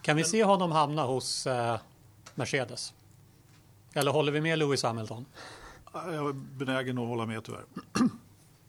Kan 0.03 0.17
vi 0.17 0.25
se 0.25 0.45
honom 0.45 0.73
hamna 0.73 1.05
hos 1.05 1.47
eh, 1.47 1.81
Mercedes? 2.35 2.95
Eller 3.93 4.11
håller 4.11 4.33
vi 4.33 4.41
med 4.41 4.59
Lewis 4.59 4.83
Hamilton? 4.83 5.27
Jag 5.93 6.15
är 6.15 6.33
benägen 6.33 6.99
att 6.99 7.09
hålla 7.09 7.27
med 7.27 7.45
tyvärr. 7.45 7.65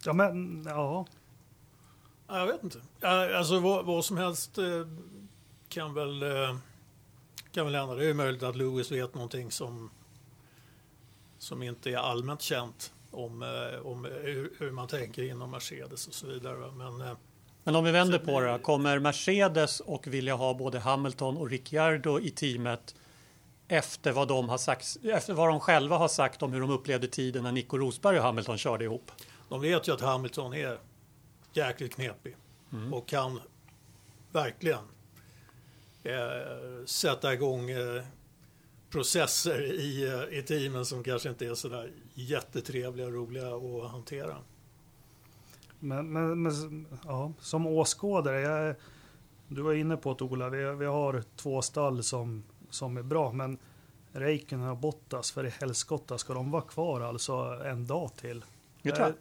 Ja, 0.05 0.13
men 0.13 0.63
ja. 0.67 1.05
Jag 2.27 2.47
vet 2.47 2.63
inte. 2.63 2.81
Alltså 3.37 3.59
vad, 3.59 3.85
vad 3.85 4.05
som 4.05 4.17
helst 4.17 4.57
eh, 4.57 4.65
kan 5.69 5.93
väl, 5.93 6.23
eh, 6.23 6.57
kan 7.51 7.65
väl 7.65 7.75
hända. 7.75 7.95
Det 7.95 8.09
är 8.09 8.13
möjligt 8.13 8.43
att 8.43 8.55
Lewis 8.55 8.91
vet 8.91 9.13
någonting 9.13 9.51
som, 9.51 9.89
som 11.37 11.63
inte 11.63 11.91
är 11.91 11.97
allmänt 11.97 12.41
känt 12.41 12.94
om, 13.15 13.41
eh, 13.41 13.85
om 13.85 14.05
hur, 14.57 14.71
man 14.71 14.87
tänker 14.87 15.23
inom 15.23 15.51
Mercedes 15.51 16.07
och 16.07 16.13
så 16.13 16.27
vidare. 16.27 16.71
Men, 16.71 17.01
eh, 17.01 17.17
men 17.63 17.75
om 17.75 17.83
vi 17.83 17.91
vänder 17.91 18.19
på 18.19 18.39
det, 18.39 18.59
kommer 18.59 18.99
Mercedes 18.99 19.79
och 19.79 20.07
vilja 20.07 20.35
ha 20.35 20.53
både 20.53 20.79
Hamilton 20.79 21.37
och 21.37 21.49
Ricciardo 21.49 22.19
i 22.19 22.29
teamet 22.29 22.95
efter 23.67 24.11
vad 24.11 24.27
de, 24.27 24.49
har 24.49 24.57
sagt, 24.57 24.97
efter 25.03 25.33
vad 25.33 25.49
de 25.49 25.59
själva 25.59 25.97
har 25.97 26.07
sagt 26.07 26.43
om 26.43 26.53
hur 26.53 26.61
de 26.61 26.69
upplevde 26.69 27.07
tiden 27.07 27.43
när 27.43 27.51
Nico 27.51 27.77
Rosberg 27.77 28.17
och 28.17 28.23
Hamilton 28.23 28.57
körde 28.57 28.85
ihop? 28.85 29.11
De 29.49 29.61
vet 29.61 29.87
ju 29.87 29.93
att 29.93 30.01
Hamilton 30.01 30.53
är 30.53 30.77
jäkligt 31.53 31.95
knepig 31.95 32.35
mm. 32.73 32.93
och 32.93 33.07
kan 33.07 33.39
verkligen 34.31 34.83
eh, 36.03 36.85
sätta 36.85 37.33
igång 37.33 37.69
eh, 37.69 38.03
processer 38.89 39.61
i, 39.61 40.03
eh, 40.03 40.39
i 40.39 40.41
teamen 40.41 40.85
som 40.85 41.03
kanske 41.03 41.29
inte 41.29 41.45
är 41.45 41.55
sådär 41.55 41.91
jättetrevliga 42.15 43.07
och 43.07 43.13
roliga 43.13 43.55
att 43.55 43.91
hantera. 43.91 44.37
Men, 45.79 46.13
men, 46.13 46.43
men 46.43 46.87
ja, 47.05 47.33
som 47.39 47.67
åskådare, 47.67 48.41
jag, 48.41 48.75
du 49.47 49.61
var 49.61 49.73
inne 49.73 49.97
på 49.97 50.13
det 50.13 50.23
Ola, 50.23 50.49
vi, 50.49 50.75
vi 50.75 50.85
har 50.85 51.23
två 51.35 51.61
stall 51.61 52.03
som, 52.03 52.43
som 52.69 52.97
är 52.97 53.03
bra, 53.03 53.31
men 53.31 53.57
Räikkönen 54.11 54.69
och 54.69 54.77
Bottas, 54.77 55.31
för 55.31 55.45
i 55.45 55.49
helskotta 55.49 56.17
ska 56.17 56.33
de 56.33 56.51
vara 56.51 56.61
kvar 56.61 57.01
alltså 57.01 57.33
en 57.65 57.87
dag 57.87 58.15
till? 58.15 58.45
Jag 58.81 58.95
tror 58.95 59.07
jag. 59.07 59.15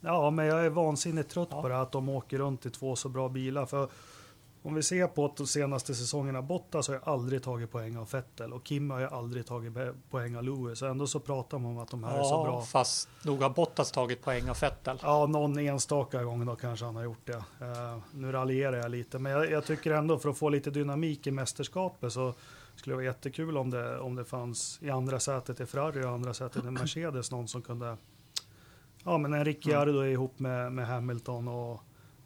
Ja, 0.00 0.30
men 0.30 0.46
jag 0.46 0.66
är 0.66 0.70
vansinnigt 0.70 1.30
trött 1.30 1.48
ja. 1.50 1.62
på 1.62 1.68
det 1.68 1.80
att 1.80 1.92
de 1.92 2.08
åker 2.08 2.38
runt 2.38 2.66
i 2.66 2.70
två 2.70 2.96
så 2.96 3.08
bra 3.08 3.28
bilar. 3.28 3.66
För 3.66 3.88
om 4.62 4.74
vi 4.74 4.82
ser 4.82 5.06
på 5.06 5.32
de 5.36 5.46
senaste 5.46 5.94
säsongerna, 5.94 6.42
Bottas 6.42 6.88
har 6.88 6.94
ju 6.94 7.00
aldrig 7.04 7.42
tagit 7.42 7.70
poäng 7.70 7.96
av 7.96 8.10
Vettel 8.10 8.52
och 8.52 8.64
Kim 8.64 8.90
har 8.90 9.00
ju 9.00 9.06
aldrig 9.06 9.46
tagit 9.46 9.72
poäng 10.10 10.36
av 10.36 10.44
Lewis. 10.44 10.82
Ändå 10.82 11.06
så 11.06 11.20
pratar 11.20 11.58
man 11.58 11.70
om 11.70 11.78
att 11.78 11.90
de 11.90 12.04
här 12.04 12.16
ja, 12.16 12.20
är 12.20 12.24
så 12.24 12.44
bra. 12.44 12.62
fast 12.62 13.08
nog 13.24 13.42
har 13.42 13.50
Bottas 13.50 13.92
tagit 13.92 14.22
poäng 14.22 14.50
av 14.50 14.60
Vettel. 14.60 14.98
Ja, 15.02 15.26
någon 15.26 15.58
enstaka 15.58 16.22
gång 16.22 16.46
då 16.46 16.56
kanske 16.56 16.84
han 16.84 16.96
har 16.96 17.02
gjort 17.02 17.26
det. 17.26 17.36
Uh, 17.36 17.98
nu 18.14 18.32
raljerar 18.32 18.76
jag 18.76 18.90
lite, 18.90 19.18
men 19.18 19.32
jag, 19.32 19.50
jag, 19.50 19.64
tycker 19.64 19.90
ändå 19.90 20.18
för 20.18 20.28
att 20.28 20.38
få 20.38 20.48
lite 20.48 20.70
dynamik 20.70 21.26
i 21.26 21.30
mästerskapet 21.30 22.12
så 22.12 22.34
skulle 22.76 22.92
det 22.92 22.96
vara 22.96 23.06
jättekul 23.06 23.56
om 23.56 23.70
det, 23.70 23.98
om 23.98 24.16
det 24.16 24.24
fanns 24.24 24.78
i 24.82 24.90
andra 24.90 25.20
sätet 25.20 25.60
i 25.60 25.66
Ferrari 25.66 26.04
och 26.04 26.10
andra 26.10 26.34
sätet 26.34 26.64
i 26.64 26.70
Mercedes 26.70 27.30
någon 27.30 27.48
som 27.48 27.62
kunde 27.62 27.96
Ja, 29.04 29.18
men 29.18 29.32
en 29.32 29.44
Ricciardo 29.44 29.98
mm. 29.98 30.12
ihop 30.12 30.38
med, 30.38 30.72
med 30.72 30.86
Hamilton 30.86 31.48
och 31.48 31.82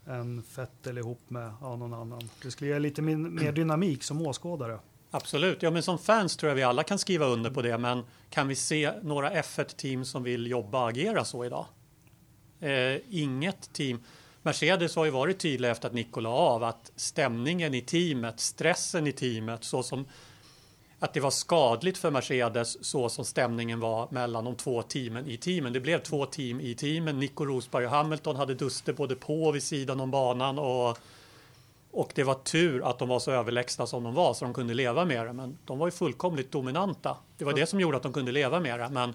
än 0.06 0.42
Vettel 0.56 0.98
ihop 0.98 1.20
med 1.28 1.52
ja, 1.60 1.76
någon 1.76 1.94
annan. 1.94 2.28
Det 2.42 2.50
skulle 2.50 2.70
ge 2.70 2.78
lite 2.78 3.02
min, 3.02 3.34
mer 3.34 3.52
dynamik 3.52 4.02
som 4.02 4.26
åskådare. 4.26 4.78
Absolut, 5.10 5.62
ja 5.62 5.70
men 5.70 5.82
som 5.82 5.98
fans 5.98 6.36
tror 6.36 6.50
jag 6.50 6.56
vi 6.56 6.62
alla 6.62 6.82
kan 6.82 6.98
skriva 6.98 7.26
under 7.26 7.50
på 7.50 7.62
det. 7.62 7.78
Men 7.78 8.02
kan 8.30 8.48
vi 8.48 8.54
se 8.54 8.92
några 9.02 9.30
F1-team 9.30 10.04
som 10.04 10.22
vill 10.22 10.46
jobba 10.46 10.82
och 10.82 10.88
agera 10.88 11.24
så 11.24 11.44
idag? 11.44 11.66
Eh, 12.60 12.96
inget 13.10 13.72
team. 13.72 14.02
Mercedes 14.42 14.96
har 14.96 15.04
ju 15.04 15.10
varit 15.10 15.38
tydliga 15.38 15.70
efter 15.70 15.88
att 15.88 15.94
Nico 15.94 16.20
la 16.20 16.30
av 16.30 16.64
att 16.64 16.92
stämningen 16.96 17.74
i 17.74 17.80
teamet, 17.80 18.40
stressen 18.40 19.06
i 19.06 19.12
teamet, 19.12 19.64
så 19.64 19.82
som 19.82 20.06
att 21.04 21.14
det 21.14 21.20
var 21.20 21.30
skadligt 21.30 21.98
för 21.98 22.10
Mercedes 22.10 22.84
så 22.84 23.08
som 23.08 23.24
stämningen 23.24 23.80
var 23.80 24.08
mellan 24.10 24.44
de 24.44 24.54
två 24.54 24.82
teamen 24.82 25.26
i 25.26 25.36
teamen. 25.36 25.72
Det 25.72 25.80
blev 25.80 25.98
två 25.98 26.26
team 26.26 26.60
i 26.60 26.74
teamen. 26.74 27.18
Nico 27.18 27.44
Rosberg 27.44 27.84
och 27.84 27.90
Hamilton 27.90 28.36
hade 28.36 28.54
duster 28.54 28.92
både 28.92 29.14
på 29.14 29.44
och 29.44 29.54
vid 29.54 29.62
sidan 29.62 30.00
om 30.00 30.10
banan 30.10 30.58
och, 30.58 30.98
och 31.90 32.12
det 32.14 32.24
var 32.24 32.34
tur 32.34 32.90
att 32.90 32.98
de 32.98 33.08
var 33.08 33.18
så 33.18 33.30
överlägsna 33.30 33.86
som 33.86 34.04
de 34.04 34.14
var 34.14 34.34
så 34.34 34.44
de 34.44 34.54
kunde 34.54 34.74
leva 34.74 35.04
med 35.04 35.26
det. 35.26 35.32
Men 35.32 35.58
de 35.64 35.78
var 35.78 35.86
ju 35.86 35.90
fullkomligt 35.90 36.52
dominanta. 36.52 37.16
Det 37.38 37.44
var 37.44 37.52
det 37.52 37.66
som 37.66 37.80
gjorde 37.80 37.96
att 37.96 38.02
de 38.02 38.12
kunde 38.12 38.32
leva 38.32 38.60
med 38.60 38.80
det. 38.80 38.88
Men 38.88 39.14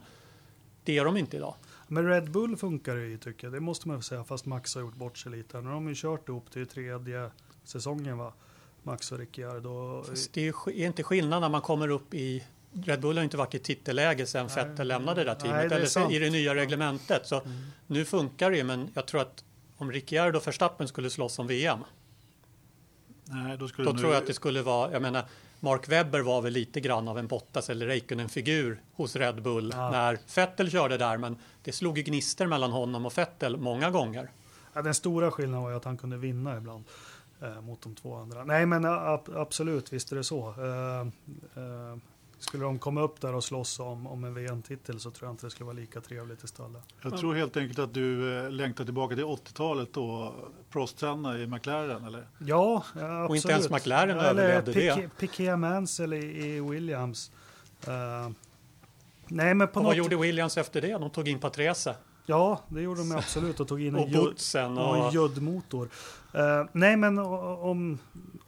det 0.84 0.98
är 0.98 1.06
de 1.06 1.18
inte 1.18 1.38
idag. 1.38 1.56
Men 1.88 2.08
Red 2.08 2.32
Bull 2.32 2.58
funkar 2.58 2.96
ju 2.96 3.18
tycker 3.18 3.48
jag. 3.48 3.54
Det 3.54 3.60
måste 3.60 3.88
man 3.88 4.04
säga 4.04 4.24
fast 4.24 4.46
Max 4.46 4.76
har 4.76 4.82
gjort 4.82 4.96
bort 4.96 5.18
sig 5.18 5.32
lite. 5.32 5.62
Nu 5.62 5.68
har 5.68 5.74
de 5.74 5.88
ju 5.88 5.96
kört 5.96 6.30
ihop 6.30 6.52
till 6.52 6.68
tredje 6.68 7.32
säsongen 7.64 8.18
va. 8.18 8.34
Max 8.84 9.12
och 9.12 9.18
Ricciardo. 9.18 10.04
Det 10.34 10.48
är 10.48 10.86
inte 10.86 11.04
skillnad 11.04 11.42
när 11.42 11.50
man 11.50 11.62
kommer 11.62 11.88
upp 11.88 12.14
i 12.14 12.44
Red 12.84 13.02
Bull 13.02 13.18
har 13.18 13.24
inte 13.24 13.38
varit 13.38 13.56
i 13.56 13.60
titelläge 13.60 14.26
sedan 14.26 14.48
Vettel 14.56 14.88
lämnade 14.88 15.24
det 15.24 15.30
där 15.30 15.36
teamet 15.36 15.58
Nej, 15.58 15.70
det 15.70 15.76
eller 15.76 15.86
sant. 15.86 16.12
i 16.14 16.20
det 16.20 16.30
nya 16.30 16.56
reglementet. 16.56 17.28
Så 17.28 17.40
Mm. 17.42 17.52
nu 17.88 18.06
funkar 18.06 18.52
det 18.52 18.58
ju, 18.58 18.64
men 18.64 18.90
jag 18.94 19.06
tror 19.08 19.22
att 19.22 19.44
om 19.78 19.92
Ricciardo 19.92 20.38
och 20.40 20.48
Verstappen 20.48 20.88
skulle 20.88 21.10
slåss 21.10 21.40
om 21.40 21.48
VM, 21.48 21.80
Nej, 23.26 23.58
då 23.58 23.68
skulle 23.68 23.88
då 23.88 23.94
nu, 23.94 24.00
tror 24.00 24.14
jag 24.14 24.22
att 24.22 24.28
det 24.28 24.34
skulle 24.34 24.62
vara, 24.62 24.92
jag 24.92 25.02
menar, 25.02 25.26
Mark 25.60 25.90
Webber 25.90 26.20
var 26.20 26.42
väl 26.42 26.54
lite 26.54 26.80
grann 26.82 27.08
av 27.08 27.20
en 27.20 27.28
Bottas 27.28 27.70
eller 27.70 27.86
Räikkönen-figur 27.88 28.82
hos 28.94 29.16
Red 29.16 29.42
Bull 29.42 29.74
Ja. 29.76 29.90
när 29.92 30.20
Vettel 30.36 30.72
körde 30.72 30.98
där, 30.98 31.18
men 31.18 31.38
det 31.64 31.72
slog 31.72 31.98
ju 31.98 32.04
gnister 32.04 32.48
mellan 32.48 32.72
honom 32.72 33.06
och 33.06 33.18
Vettel 33.18 33.58
många 33.58 33.90
gånger. 33.92 34.32
Ja, 34.74 34.82
den 34.82 34.94
stora 34.96 35.32
skillnaden 35.32 35.64
var 35.64 35.70
ju 35.70 35.76
att 35.78 35.86
han 35.86 35.98
kunde 35.98 36.18
vinna 36.18 36.58
ibland 36.58 36.84
eh, 37.42 37.62
mot 37.62 37.82
de 37.82 37.96
två 37.96 38.16
andra. 38.16 38.44
Nej, 38.44 38.66
men 38.66 38.86
ab 38.86 39.30
absolut, 39.36 39.94
visst 39.94 40.12
är 40.12 40.16
det 40.16 40.24
så. 40.24 40.48
Eh, 40.58 41.02
eh, 41.64 41.98
skulle 42.40 42.64
de 42.64 42.80
komma 42.80 43.02
upp 43.02 43.22
där 43.22 43.34
och 43.34 43.44
slåss 43.44 43.80
om, 43.80 44.08
om 44.08 44.24
en 44.24 44.34
VM-titel 44.34 45.00
så 45.00 45.12
tror 45.12 45.28
jag 45.28 45.34
inte 45.34 45.46
det 45.46 45.50
skulle 45.50 45.66
vara 45.66 45.76
lika 45.76 46.02
trevligt 46.02 46.44
i 46.44 46.48
stallet. 46.48 46.84
Jag 47.02 47.18
tror 47.18 47.36
helt 47.36 47.58
enkelt 47.58 47.80
att 47.80 47.94
du 47.94 48.38
eh, 48.38 48.52
längtar 48.52 48.86
tillbaka 48.86 49.16
till 49.16 49.24
80-talet 49.24 49.98
och 49.98 50.34
Prost-Senna 50.70 51.38
i 51.38 51.48
McLaren, 51.48 52.06
eller? 52.06 52.28
Ja, 52.38 52.84
absolut. 52.94 53.30
Och 53.30 53.36
inte 53.36 53.52
ens 53.52 53.70
McLaren 53.70 54.20
Eller 54.20 54.30
överlevde 54.30 54.72
det. 54.72 55.10
Piquet- 55.20 55.58
Mansell 55.58 56.14
i, 56.14 56.48
i 56.48 56.62
Williams. 56.62 57.32
Eh, 57.88 58.30
nej, 59.28 59.54
men 59.54 59.68
på 59.68 59.74
Och 59.74 59.84
något... 59.84 59.90
vad 59.90 59.96
gjorde 59.98 60.16
Williams 60.16 60.58
efter 60.58 60.82
det? 60.82 60.92
De 60.98 61.10
tog 61.10 61.28
in 61.28 61.40
Patrese 61.40 61.96
Ja, 62.30 62.62
det 62.68 62.82
gjorde 62.82 63.02
de 63.02 63.12
absolut 63.12 63.60
och 63.60 63.68
tog 63.68 63.82
in 63.82 63.96
en 63.96 64.02
och 64.04 64.88
och 64.88 64.98
en 64.98 65.14
juddmotor. 65.14 65.90
Uh, 66.36 66.70
nej, 66.72 66.98
men 66.98 67.20
om, 67.20 67.98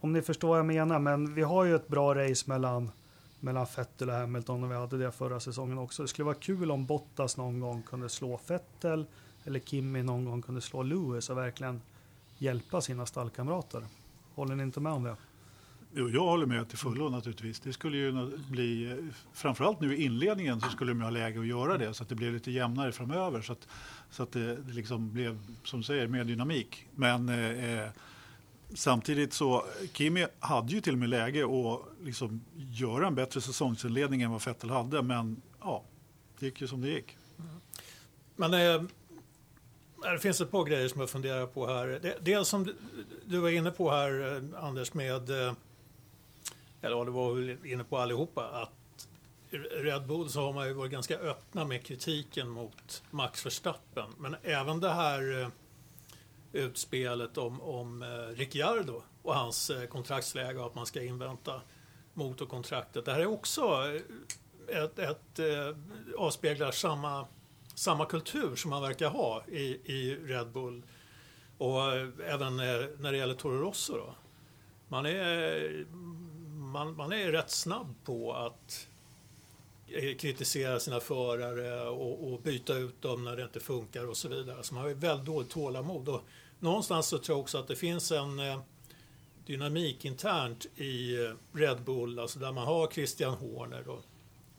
om 0.00 0.12
ni 0.12 0.22
förstår 0.22 0.48
vad 0.48 0.58
jag 0.58 0.66
menar, 0.66 0.98
men 0.98 1.34
vi 1.34 1.42
har 1.42 1.64
ju 1.64 1.76
ett 1.76 1.88
bra 1.88 2.14
race 2.14 2.44
mellan, 2.46 2.90
mellan 3.40 3.66
Vettel 3.76 4.08
och 4.08 4.14
Hamilton 4.14 4.64
och 4.64 4.70
vi 4.70 4.74
hade 4.74 4.98
det 4.98 5.12
förra 5.12 5.40
säsongen 5.40 5.78
också. 5.78 6.02
Det 6.02 6.08
skulle 6.08 6.24
vara 6.24 6.34
kul 6.34 6.70
om 6.70 6.86
Bottas 6.86 7.36
någon 7.36 7.60
gång 7.60 7.82
kunde 7.82 8.08
slå 8.08 8.40
Vettel 8.48 9.06
eller 9.44 9.60
Kimi 9.60 10.02
någon 10.02 10.24
gång 10.24 10.42
kunde 10.42 10.60
slå 10.60 10.82
Lewis 10.82 11.30
och 11.30 11.38
verkligen 11.38 11.80
hjälpa 12.38 12.80
sina 12.80 13.06
stallkamrater. 13.06 13.82
Håller 14.34 14.54
ni 14.54 14.62
inte 14.62 14.80
med 14.80 14.92
om 14.92 15.02
det? 15.02 15.16
Jag 15.94 16.24
håller 16.24 16.46
med 16.46 16.68
till 16.68 16.78
fullo 16.78 17.08
naturligtvis. 17.08 17.60
Det 17.60 17.72
skulle 17.72 17.96
ju 17.96 18.36
bli, 18.50 18.90
eh, 18.90 18.96
framförallt 19.32 19.80
nu 19.80 19.96
i 19.96 20.04
inledningen 20.04 20.60
så 20.60 20.68
skulle 20.68 20.92
de 20.92 21.00
ha 21.00 21.10
läge 21.10 21.40
att 21.40 21.46
göra 21.46 21.78
det 21.78 21.94
så 21.94 22.02
att 22.02 22.08
det 22.08 22.14
blev 22.14 22.32
lite 22.32 22.50
jämnare 22.50 22.92
framöver 22.92 23.42
så 23.42 23.52
att, 23.52 23.68
så 24.10 24.22
att 24.22 24.32
det, 24.32 24.58
liksom 24.68 25.12
blev, 25.12 25.38
som 25.64 25.80
du 25.80 25.84
säger, 25.84 26.06
mer 26.06 26.24
dynamik. 26.24 26.86
Men 26.94 27.28
eh, 27.28 27.80
eh, 27.80 27.90
samtidigt 28.74 29.32
så, 29.32 29.64
Kimi 29.92 30.26
hade 30.40 30.72
ju 30.72 30.80
till 30.80 30.92
och 30.92 30.98
med 30.98 31.08
läge 31.08 31.44
att 31.44 31.80
liksom 32.04 32.44
göra 32.56 33.06
en 33.06 33.14
bättre 33.14 33.40
säsongsinledning 33.40 34.22
än 34.22 34.30
vad 34.30 34.44
Vettel 34.44 34.70
hade, 34.70 35.02
men 35.02 35.42
ja, 35.60 35.84
det 36.38 36.46
gick 36.46 36.60
ju 36.60 36.66
som 36.66 36.80
det 36.80 36.88
gick. 36.88 37.16
Men 38.36 38.54
eh, 38.54 38.82
det 40.12 40.18
finns 40.18 40.40
ett 40.40 40.50
par 40.50 40.64
grejer 40.64 40.88
som 40.88 41.00
jag 41.00 41.10
funderar 41.10 41.46
på 41.46 41.66
här. 41.66 42.16
Det, 42.20 42.44
som 42.44 42.74
du, 43.24 43.38
var 43.38 43.48
inne 43.48 43.70
på 43.70 43.90
här, 43.90 44.36
eh, 44.36 44.64
Anders, 44.64 44.94
med... 44.94 45.30
Eller 46.82 46.96
ja, 46.96 47.04
det 47.04 47.10
var 47.10 47.34
väl 47.34 47.66
inne 47.66 47.84
på 47.84 47.98
allihopa. 47.98 48.48
Att 48.48 49.08
Red 49.70 50.06
Bull 50.06 50.30
så 50.30 50.40
har 50.40 50.52
man 50.52 50.66
ju 50.66 50.72
varit 50.72 50.92
ganska 50.92 51.18
öppna 51.18 51.64
med 51.64 51.86
kritiken 51.86 52.48
mot 52.48 53.02
Max 53.10 53.46
Verstappen. 53.46 54.10
Men 54.18 54.36
även 54.42 54.80
det 54.80 54.90
här 54.90 55.40
eh, 55.40 55.48
utspelet 56.52 57.38
om, 57.38 57.62
om 57.62 58.02
eh, 58.02 58.36
Ricciardo 58.36 59.02
och 59.22 59.34
hans 59.34 59.70
eh, 59.70 59.86
kontraktsläge 59.86 60.58
och 60.58 60.66
att 60.66 60.74
man 60.74 60.86
ska 60.86 61.02
invänta 61.02 61.60
motorkontraktet. 62.14 63.04
Det 63.04 63.12
här 63.12 63.20
är 63.20 63.26
också 63.26 63.62
ett, 64.68 64.98
ett 64.98 65.40
avspeglar 66.18 66.70
samma 66.70 67.26
samma 67.74 68.04
kultur 68.04 68.56
som 68.56 68.70
man 68.70 68.82
verkar 68.82 69.08
ha 69.08 69.44
i, 69.48 69.80
i 69.84 70.16
Red 70.24 70.50
Bull. 70.50 70.82
Och 71.58 71.92
även 72.26 72.56
när 72.56 73.12
det 73.12 73.18
gäller 73.18 73.34
Toro 73.34 73.60
Rosso. 73.60 73.96
Då. 73.96 74.14
Man, 74.88 75.06
är, 75.06 75.86
man, 76.72 76.96
man 76.96 77.12
är 77.12 77.32
rätt 77.32 77.50
snabb 77.50 77.94
på 78.04 78.32
att 78.32 78.88
eh, 79.86 80.16
kritisera 80.16 80.80
sina 80.80 81.00
förare 81.00 81.88
och, 81.88 82.32
och 82.32 82.40
byta 82.40 82.74
ut 82.74 83.02
dem 83.02 83.24
när 83.24 83.36
det 83.36 83.42
inte 83.42 83.60
funkar 83.60 84.06
och 84.06 84.16
så 84.16 84.28
vidare. 84.28 84.62
Så 84.62 84.74
man 84.74 84.82
har 84.82 84.88
ju 84.88 84.94
väldigt 84.94 85.26
dåligt 85.26 85.50
tålamod. 85.50 86.08
Och 86.08 86.20
någonstans 86.58 87.06
så 87.06 87.18
tror 87.18 87.36
jag 87.36 87.40
också 87.40 87.58
att 87.58 87.68
det 87.68 87.76
finns 87.76 88.12
en 88.12 88.38
eh, 88.38 88.60
dynamik 89.46 90.04
internt 90.04 90.66
i 90.76 91.24
eh, 91.24 91.32
Red 91.52 91.82
Bull, 91.82 92.18
alltså 92.18 92.38
där 92.38 92.52
man 92.52 92.66
har 92.66 92.90
Christian 92.90 93.34
Horner. 93.34 93.82
Då. 93.86 93.98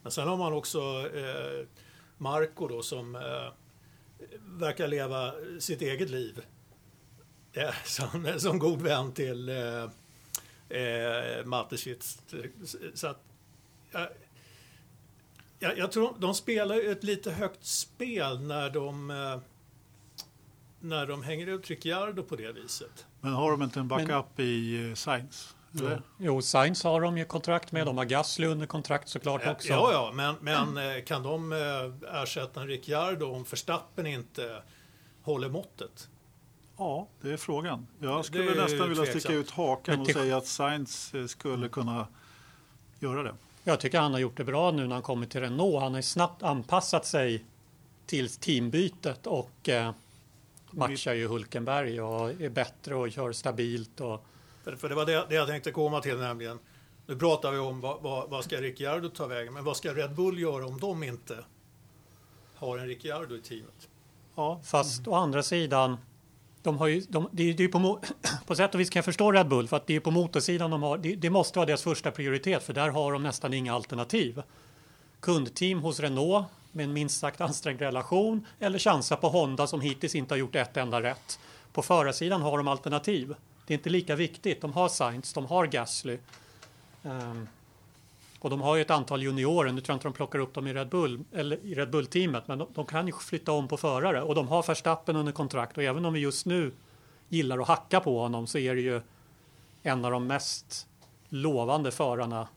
Men 0.01 0.11
sen 0.11 0.27
har 0.27 0.37
man 0.37 0.53
också 0.53 0.79
eh, 1.15 1.67
Marco 2.17 2.67
då 2.67 2.81
som 2.81 3.15
eh, 3.15 3.51
verkar 4.39 4.87
leva 4.87 5.33
sitt 5.59 5.81
eget 5.81 6.09
liv. 6.09 6.41
Eh, 7.53 7.73
som, 7.85 8.39
som 8.39 8.59
god 8.59 8.81
vän 8.81 9.11
till 9.11 9.49
eh, 9.49 9.89
eh, 10.73 11.45
Mateschitz. 11.45 12.21
Så 12.93 13.07
att, 13.07 13.23
jag, 13.91 14.07
jag, 15.59 15.77
jag 15.77 15.91
tror 15.91 16.15
de 16.19 16.33
spelar 16.33 16.75
ju 16.75 16.91
ett 16.91 17.03
lite 17.03 17.31
högt 17.31 17.65
spel 17.65 18.41
när 18.41 18.69
de 18.69 19.11
eh, 19.11 19.37
när 20.79 21.05
de 21.05 21.23
hänger 21.23 21.47
ut 21.47 21.69
Ricciardo 21.69 22.23
på 22.23 22.35
det 22.35 22.51
viset. 22.51 23.05
Men 23.21 23.33
har 23.33 23.51
de 23.51 23.61
inte 23.61 23.79
en 23.79 23.87
backup 23.87 24.39
i 24.39 24.89
eh, 24.89 24.93
Sainz? 24.93 25.55
Eller? 25.79 26.01
Jo, 26.17 26.41
Sainz 26.41 26.83
har 26.83 27.01
de 27.01 27.17
ju 27.17 27.25
kontrakt 27.25 27.71
med. 27.71 27.85
De 27.85 27.97
har 27.97 28.05
Gasly 28.05 28.47
under 28.47 28.65
kontrakt 28.65 29.09
såklart 29.09 29.47
också. 29.47 29.67
Ja, 29.67 29.91
ja, 29.91 30.11
men, 30.13 30.35
men 30.41 30.95
eh, 30.95 31.03
kan 31.03 31.23
de 31.23 31.53
eh, 31.53 32.21
ersätta 32.21 32.61
en 32.61 32.67
Ricciardo 32.67 33.25
om 33.25 33.43
Verstappen 33.43 34.07
inte 34.07 34.63
håller 35.21 35.49
måttet? 35.49 36.09
Ja, 36.77 37.07
det 37.21 37.31
är 37.33 37.37
frågan. 37.37 37.87
Jag 37.99 38.25
skulle 38.25 38.63
nästan 38.63 38.89
vilja 38.89 39.03
tveksamt. 39.03 39.23
sticka 39.23 39.33
ut 39.33 39.51
hakan 39.51 40.01
och 40.01 40.07
säga 40.07 40.37
att 40.37 40.47
Sainz 40.47 41.13
eh, 41.13 41.25
skulle 41.25 41.69
kunna 41.69 42.07
göra 42.99 43.23
det. 43.23 43.35
Jag 43.63 43.79
tycker 43.79 43.99
han 43.99 44.11
har 44.11 44.19
gjort 44.19 44.37
det 44.37 44.43
bra 44.43 44.71
nu 44.71 44.87
när 44.87 44.95
han 44.95 45.01
kommit 45.01 45.29
till 45.29 45.41
Renault. 45.41 45.81
Han 45.81 45.93
har 45.93 46.01
snabbt 46.01 46.43
anpassat 46.43 47.05
sig 47.05 47.45
till 48.05 48.29
teambytet 48.29 49.27
och 49.27 49.69
eh, 49.69 49.91
matchar 50.71 51.13
ju 51.13 51.27
Hulkenberg 51.27 52.01
och 52.01 52.41
är 52.41 52.49
bättre 52.49 52.95
och 52.95 53.11
kör 53.11 53.31
stabilt. 53.31 54.01
Och, 54.01 54.25
För, 54.63 54.75
för 54.75 54.89
det 54.89 54.95
var 54.95 55.05
det, 55.05 55.25
det 55.29 55.35
jag 55.35 55.47
tänkte 55.47 55.71
komma 55.71 56.01
till 56.01 56.17
nämligen. 56.17 56.59
Nu 57.05 57.15
pratar 57.15 57.51
vi 57.51 57.57
om 57.57 57.81
vad, 57.81 58.01
vad, 58.01 58.29
vad 58.29 58.43
ska 58.43 58.61
Ricciardo 58.61 59.09
ta 59.09 59.27
vägen, 59.27 59.53
men 59.53 59.63
vad 59.63 59.77
ska 59.77 59.93
Red 59.93 60.15
Bull 60.15 60.39
göra 60.39 60.65
om 60.65 60.79
de 60.79 61.03
inte 61.03 61.37
har 62.55 62.77
en 62.77 62.87
Ricciardo 62.87 63.35
i 63.35 63.41
teamet? 63.41 63.89
ja, 64.35 64.61
fast 64.63 65.07
å 65.07 65.13
andra 65.15 65.43
sidan, 65.43 65.97
de 66.63 66.77
har 66.77 66.87
ju, 66.87 67.01
de, 67.09 67.29
det 67.31 67.43
är 67.43 67.61
ju 67.61 67.67
på, 67.67 67.99
på 68.45 68.55
sätt 68.55 68.73
och 68.73 68.81
vis 68.81 68.89
kan 68.89 68.99
jag 68.99 69.05
förstå 69.05 69.31
Red 69.31 69.47
Bull 69.47 69.67
för 69.67 69.77
att 69.77 69.87
det 69.87 69.95
är 69.95 69.99
på 69.99 70.11
motorsidan 70.11 70.71
de 70.71 70.83
har, 70.83 70.97
det, 70.97 71.15
det 71.15 71.29
måste 71.29 71.59
vara 71.59 71.65
deras 71.65 71.83
första 71.83 72.11
prioritet 72.11 72.63
för 72.63 72.73
där 72.73 72.89
har 72.89 73.11
de 73.11 73.23
nästan 73.23 73.53
inga 73.53 73.73
alternativ. 73.73 74.41
Kundteam 75.19 75.79
hos 75.79 75.99
Renault 75.99 76.45
med 76.71 76.83
en 76.83 76.93
minst 76.93 77.19
sagt 77.19 77.41
ansträngd 77.41 77.81
relation 77.81 78.45
eller 78.59 78.79
chansa 78.79 79.15
på 79.15 79.29
Honda 79.29 79.67
som 79.67 79.81
hittills 79.81 80.15
inte 80.15 80.33
har 80.33 80.39
gjort 80.39 80.55
ett 80.55 80.77
enda 80.77 81.01
rätt. 81.01 81.39
På 81.73 81.81
förarsidan 81.81 82.41
har 82.41 82.57
de 82.57 82.67
alternativ. 82.67 83.35
Det 83.67 83.73
är 83.73 83.77
inte 83.77 83.89
lika 83.89 84.15
viktigt. 84.15 84.61
De 84.61 84.73
har 84.73 84.89
Sainz, 84.89 85.33
de 85.33 85.45
har 85.45 85.65
Gasly. 85.65 86.17
Um, 87.03 87.47
och 88.43 88.49
de 88.49 88.61
har 88.61 88.75
ju 88.75 88.81
ett 88.81 88.91
antal 88.91 89.23
juniorer. 89.23 89.71
Nu 89.71 89.81
tror 89.81 89.93
jag 89.93 89.95
inte 89.95 90.07
de 90.07 90.13
plockar 90.13 90.39
upp 90.39 90.53
dem 90.53 90.67
i 90.67 90.73
Red 90.73 90.89
Bull 90.89 91.23
eller 91.31 91.57
i 91.65 91.75
Red 91.75 91.89
Bull-teamet, 91.89 92.47
men 92.47 92.57
de, 92.57 92.67
de 92.73 92.85
kan 92.85 93.07
ju 93.07 93.13
flytta 93.13 93.51
om 93.51 93.67
på 93.67 93.77
förare 93.77 94.21
och 94.21 94.35
de 94.35 94.47
har 94.47 94.63
Verstappen 94.63 95.15
under 95.15 95.31
kontrakt 95.31 95.77
och 95.77 95.83
även 95.83 96.05
om 96.05 96.13
vi 96.13 96.19
just 96.19 96.45
nu 96.45 96.71
gillar 97.29 97.59
att 97.59 97.67
hacka 97.67 97.99
på 97.99 98.19
honom 98.19 98.47
så 98.47 98.57
är 98.57 98.75
det 98.75 98.81
ju 98.81 99.01
en 99.83 100.05
av 100.05 100.11
de 100.11 100.27
mest 100.27 100.87
lovande 101.29 101.91
förarna 101.91 102.47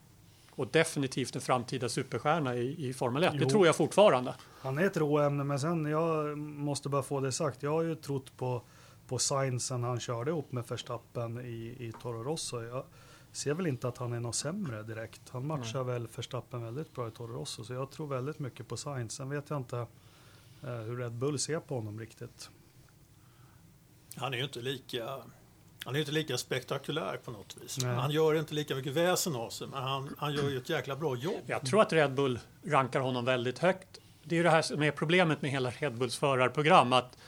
och 0.50 0.66
definitivt 0.66 1.34
en 1.34 1.40
framtida 1.40 1.88
superstjärna 1.88 2.56
i, 2.56 2.88
i 2.88 2.94
Formel 2.94 3.24
1. 3.24 3.32
Det 3.32 3.38
Jo. 3.42 3.48
tror 3.48 3.66
jag 3.66 3.76
fortfarande. 3.76 4.34
Han 4.60 4.78
är 4.78 4.84
ett 4.84 4.96
råämne, 4.96 5.44
men 5.44 5.60
sen 5.60 5.86
jag 5.86 6.38
måste 6.38 6.88
bara 6.88 7.02
få 7.02 7.20
det 7.20 7.32
sagt. 7.32 7.62
Jag 7.62 7.70
har 7.70 7.82
ju 7.82 7.94
trott 7.94 8.36
på, 8.36 8.62
på 9.08 9.18
Sainz 9.18 9.66
sen 9.66 9.84
han 9.84 10.00
körde 10.00 10.30
ihop 10.30 10.52
med 10.52 10.64
Verstappen 10.68 11.40
i, 11.40 11.76
i 11.78 11.92
Toro 12.02 12.22
Rosso. 12.22 12.62
Jag 12.62 12.84
ser 13.36 13.54
väl 13.54 13.66
inte 13.66 13.88
att 13.88 13.98
han 13.98 14.12
är 14.12 14.20
något 14.20 14.34
sämre 14.34 14.82
direkt. 14.82 15.28
Han 15.30 15.46
matchar 15.46 15.84
väl 15.84 16.08
Verstappen 16.16 16.64
väldigt 16.64 16.94
bra 16.94 17.08
i 17.08 17.10
Toro 17.10 17.32
Rosso, 17.32 17.64
så 17.64 17.72
jag 17.72 17.90
tror 17.90 18.06
väldigt 18.06 18.38
mycket 18.38 18.68
på 18.68 18.76
Sainz. 18.76 19.14
Sen 19.14 19.28
vet 19.28 19.50
jag 19.50 19.56
inte 19.56 19.78
eh, 20.62 20.70
hur 20.70 20.96
Red 20.96 21.12
Bull 21.12 21.38
ser 21.38 21.60
på 21.60 21.74
honom 21.74 22.00
riktigt. 22.00 22.50
Han 24.16 24.34
är 24.34 24.38
ju 24.38 24.44
inte 24.44 24.60
lika, 24.60 25.18
han 25.84 25.96
är 25.96 25.98
inte 25.98 26.12
lika 26.12 26.38
spektakulär 26.38 27.16
på 27.24 27.30
något 27.30 27.56
vis. 27.62 27.78
Nej. 27.82 27.94
Han 27.94 28.10
gör 28.10 28.34
inte 28.34 28.54
lika 28.54 28.74
mycket 28.74 28.92
väsen 28.92 29.36
av 29.36 29.50
sig, 29.50 29.66
men 29.66 29.82
han, 29.82 30.14
han 30.18 30.32
gör 30.32 30.50
ju 30.50 30.58
ett 30.58 30.68
jäkla 30.68 30.96
bra 30.96 31.16
jobb. 31.16 31.42
Jag 31.46 31.66
tror 31.66 31.82
att 31.82 31.92
Red 31.92 32.14
Bull 32.14 32.38
rankar 32.64 33.00
honom 33.00 33.24
väldigt 33.24 33.58
högt. 33.58 33.98
Det 34.22 34.34
är 34.34 34.36
ju 34.36 34.42
det 34.42 34.50
här 34.50 34.62
som 34.62 34.82
är 34.82 34.90
problemet 34.90 35.42
med 35.42 35.50
hela 35.50 35.70
Red 35.70 35.98
Bulls 35.98 36.16
förarprogram. 36.16 36.92
Att 36.92 37.18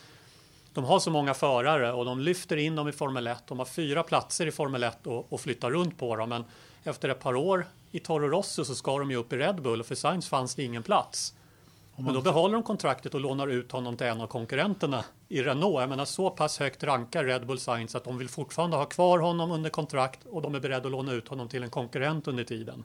de 0.78 0.84
har 0.84 0.98
så 0.98 1.10
många 1.10 1.34
förare 1.34 1.92
och 1.92 2.04
de 2.04 2.20
lyfter 2.20 2.56
in 2.56 2.76
dem 2.76 2.88
i 2.88 2.92
Formel 2.92 3.26
1. 3.26 3.42
De 3.46 3.58
har 3.58 3.66
fyra 3.66 4.02
platser 4.02 4.46
i 4.46 4.50
Formel 4.50 4.82
1 4.82 5.06
och, 5.06 5.32
och 5.32 5.40
flyttar 5.40 5.70
runt 5.70 5.98
på 5.98 6.16
dem. 6.16 6.28
Men 6.28 6.44
efter 6.84 7.08
ett 7.08 7.20
par 7.20 7.36
år 7.36 7.66
i 7.90 7.98
Toro 7.98 8.28
Rosso 8.28 8.64
så 8.64 8.74
ska 8.74 8.98
de 8.98 9.10
ju 9.10 9.16
upp 9.16 9.32
i 9.32 9.36
Red 9.36 9.62
Bull 9.62 9.80
och 9.80 9.86
för 9.86 9.94
Sainz 9.94 10.28
fanns 10.28 10.54
det 10.54 10.62
ingen 10.62 10.82
plats. 10.82 11.34
Men 11.96 12.14
då 12.14 12.20
behåller 12.20 12.54
de 12.54 12.62
kontraktet 12.62 13.14
och 13.14 13.20
lånar 13.20 13.48
ut 13.48 13.72
honom 13.72 13.96
till 13.96 14.06
en 14.06 14.20
av 14.20 14.26
konkurrenterna 14.26 15.04
i 15.28 15.42
Renault. 15.42 15.80
Jag 15.80 15.88
menar 15.88 16.04
så 16.04 16.30
pass 16.30 16.58
högt 16.58 16.84
rankar 16.84 17.24
Red 17.24 17.46
Bull 17.46 17.58
Sainz 17.58 17.94
att 17.94 18.04
de 18.04 18.18
vill 18.18 18.28
fortfarande 18.28 18.76
ha 18.76 18.84
kvar 18.84 19.18
honom 19.18 19.50
under 19.50 19.70
kontrakt 19.70 20.26
och 20.26 20.42
de 20.42 20.54
är 20.54 20.60
beredda 20.60 20.86
att 20.86 20.92
låna 20.92 21.12
ut 21.12 21.28
honom 21.28 21.48
till 21.48 21.62
en 21.62 21.70
konkurrent 21.70 22.28
under 22.28 22.44
tiden. 22.44 22.84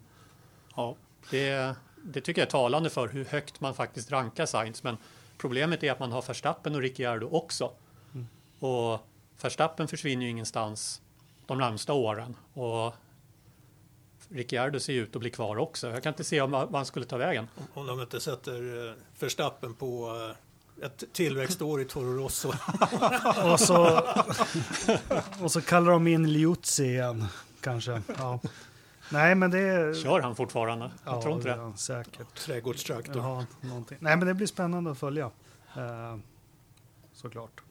Ja. 0.76 0.96
Det, 1.30 1.76
det 2.04 2.22
tycker 2.22 2.42
jag 2.42 2.48
är 2.48 2.52
talande 2.52 2.90
för 2.90 3.08
hur 3.08 3.26
högt 3.26 3.60
man 3.62 3.74
faktiskt 3.74 4.12
rankar 4.12 4.46
Sainz. 4.46 4.84
Men 4.84 4.98
problemet 5.38 5.84
är 5.84 5.92
att 5.92 6.00
man 6.00 6.12
har 6.12 6.22
Verstappen 6.22 6.76
och 6.76 6.82
Ricciardo 6.82 7.30
också. 7.32 7.72
Och 8.64 9.00
Verstappen 9.42 9.88
försvinner 9.88 10.24
ju 10.24 10.30
ingenstans 10.30 11.02
de 11.46 11.58
närmsta 11.58 11.94
åren. 11.94 12.36
Och 12.54 12.94
Ricciardo 14.30 14.80
ser 14.80 14.94
ju 14.94 15.04
ut 15.04 15.16
att 15.16 15.20
bli 15.20 15.30
kvar 15.30 15.58
också. 15.58 15.90
Jag 15.90 16.04
kan 16.04 16.12
inte 16.12 16.24
se 16.24 16.42
om 16.42 16.52
vad 16.52 16.76
han 16.76 16.86
skulle 16.86 17.06
ta 17.06 17.18
vägen. 17.18 17.48
Om 17.74 17.88
de 17.88 18.02
inte 18.02 18.20
sätter 18.20 18.88
eh, 18.90 18.94
Verstappen 19.20 19.74
på 19.74 20.16
eh, 20.80 20.86
ett 20.86 21.04
tillväxtår 21.14 21.82
i 21.82 21.86
Toro 21.86 22.24
Rosso. 22.24 22.48
Och 23.52 23.60
så, 23.60 24.02
och 25.44 25.52
så 25.52 25.62
kallar 25.62 25.92
de 25.92 26.08
in 26.08 26.34
Liuzzi 26.34 26.86
igen, 26.86 27.26
kanske. 27.62 28.02
Ja. 28.18 28.40
Nej, 29.10 29.36
men 29.36 29.52
det 29.52 29.60
är... 29.60 29.94
Kör 29.94 30.20
han 30.20 30.36
fortfarande? 30.36 30.92
Jag 31.06 31.16
ja, 31.16 31.22
tror 31.22 31.36
inte 31.36 31.48
det. 31.48 31.54
är 31.54 31.72
det. 31.72 31.78
Säkert. 31.78 32.36
Trädgårdstraktor. 32.36 33.46
Någonting. 33.62 33.98
Nej, 34.02 34.18
men 34.18 34.28
det 34.28 34.34
blir 34.34 34.48
spännande 34.48 34.92
att 34.92 34.98
följa. 34.98 35.32
Eh, 35.76 36.18
såklart. 37.14 37.62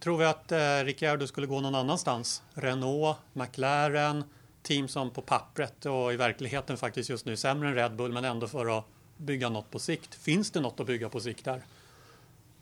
Tror 0.00 0.18
vi 0.18 0.24
att 0.24 0.52
eh, 0.52 0.84
Ricciardo 0.84 1.26
skulle 1.26 1.46
gå 1.46 1.60
någon 1.60 1.74
annanstans? 1.74 2.42
Renault, 2.54 3.16
McLaren, 3.32 4.24
team 4.62 4.88
som 4.88 5.10
på 5.10 5.22
pappret 5.22 5.86
och 5.86 6.12
i 6.12 6.16
verkligheten 6.16 6.76
faktiskt 6.76 7.10
just 7.10 7.26
nu 7.26 7.36
sämre 7.36 7.68
än 7.68 7.74
Red 7.74 7.96
Bull 7.96 8.12
men 8.12 8.24
ändå 8.24 8.48
för 8.48 8.78
att 8.78 8.84
bygga 9.16 9.48
något 9.48 9.70
på 9.70 9.78
sikt. 9.78 10.14
Finns 10.14 10.50
det 10.50 10.60
något 10.60 10.80
att 10.80 10.86
bygga 10.86 11.08
på 11.08 11.20
sikt 11.20 11.44
där? 11.44 11.62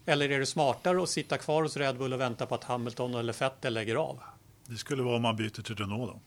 Eller 0.07 0.31
är 0.31 0.38
det 0.38 0.46
smartare 0.46 1.03
att 1.03 1.09
sitta 1.09 1.38
kvar 1.38 1.62
hos 1.62 1.77
Red 1.77 1.98
Bull 1.98 2.12
och 2.12 2.20
vänta 2.20 2.46
på 2.46 2.55
att 2.55 2.64
Hamilton 2.64 3.14
eller 3.14 3.33
Vettel 3.40 3.74
lägger 3.74 3.96
av? 3.96 4.20
Det 4.66 4.77
skulle 4.77 5.03
vara 5.03 5.16
om 5.16 5.22
man 5.22 5.37
byter 5.37 5.62
till 5.62 5.77
Renault 5.77 6.12
då, 6.12 6.20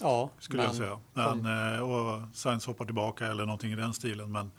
Ja, 0.00 0.30
skulle 0.38 0.62
men 0.62 0.66
jag 0.66 0.76
säga. 0.76 1.00
Men, 1.12 1.74
eh, 1.74 1.80
och 1.80 2.22
Sainz 2.34 2.66
hoppar 2.66 2.84
tillbaka 2.84 3.26
eller 3.26 3.46
någonting 3.46 3.72
i 3.72 3.76
den 3.76 3.94
stilen. 3.94 4.32
Men 4.32 4.50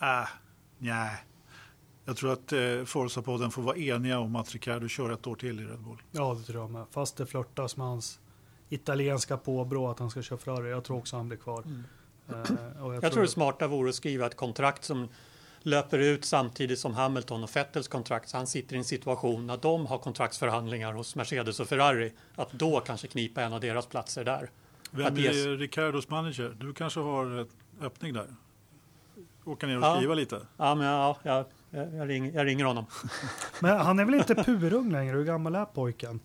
äh, 0.00 0.28
nej. 0.78 1.16
Jag 2.08 2.16
tror 2.16 2.32
att 2.32 2.52
eh, 2.52 2.58
Forza-podden 2.84 3.50
får 3.50 3.62
vara 3.62 3.76
eniga 3.76 4.18
om 4.18 4.36
att 4.36 4.52
Ricciardo 4.52 4.88
kör 4.88 5.10
ett 5.10 5.26
år 5.26 5.36
till 5.36 5.60
i 5.60 5.64
Red 5.64 5.78
Bull. 5.78 6.02
Ja, 6.12 6.34
det 6.34 6.52
tror 6.52 6.62
jag 6.62 6.70
med. 6.70 6.84
Fast 6.90 7.16
det 7.16 7.26
flörtas 7.26 7.76
med 7.76 7.86
hans 7.86 8.20
italienska 8.68 9.36
påbrå 9.36 9.90
att 9.90 9.98
han 9.98 10.10
ska 10.10 10.22
köra 10.22 10.38
Ferrari. 10.38 10.70
Jag 10.70 10.84
tror 10.84 10.96
också 10.98 11.16
han 11.16 11.28
blir 11.28 11.38
kvar. 11.38 11.64
Eh, 12.28 12.84
och 12.84 12.94
jag 12.94 13.12
tror 13.12 13.22
det 13.22 13.28
smarta 13.28 13.66
vore 13.66 13.88
att 13.88 13.94
skriva 13.94 14.26
ett 14.26 14.36
kontrakt 14.36 14.84
som 14.84 15.08
löper 15.62 15.98
ut 15.98 16.24
samtidigt 16.24 16.78
som 16.78 16.94
Hamilton 16.94 17.42
och 17.44 17.56
Vettels 17.56 17.88
kontrakt. 17.88 18.28
Så 18.28 18.36
han 18.36 18.46
sitter 18.46 18.74
i 18.74 18.78
en 18.78 18.84
situation 18.84 19.46
när 19.46 19.56
de 19.56 19.86
har 19.86 19.98
kontraktsförhandlingar 19.98 20.92
hos 20.92 21.16
Mercedes 21.16 21.60
och 21.60 21.68
Ferrari. 21.68 22.12
Att 22.34 22.52
då 22.52 22.80
kanske 22.80 23.06
knipa 23.06 23.42
en 23.42 23.52
av 23.52 23.60
deras 23.60 23.86
platser 23.86 24.24
där. 24.24 24.50
Vem 24.90 25.06
Att 25.06 25.18
är 25.18 25.56
Ricciardos 25.56 26.08
manager? 26.08 26.56
Du 26.60 26.72
kanske 26.74 27.00
har 27.00 27.40
ett 27.40 27.50
öppning 27.80 28.12
där? 28.12 28.26
Åka 29.44 29.66
ner 29.66 29.76
och 29.78 29.82
Ja. 29.84 29.96
skriva 29.96 30.14
lite? 30.14 30.46
Ja, 30.56 30.74
men 30.74 30.86
ja, 30.86 31.16
jag, 31.22 31.44
jag, 31.70 31.94
jag, 31.94 32.08
ringer, 32.08 32.32
jag 32.32 32.46
ringer 32.46 32.64
honom. 32.64 32.86
Men 33.60 33.78
han 33.78 33.98
är 33.98 34.04
väl 34.04 34.14
inte 34.14 34.34
purung 34.34 34.92
längre? 34.92 35.16
Hur 35.16 35.24
gammal 35.24 35.54
är 35.54 35.64
pojken? 35.64 36.20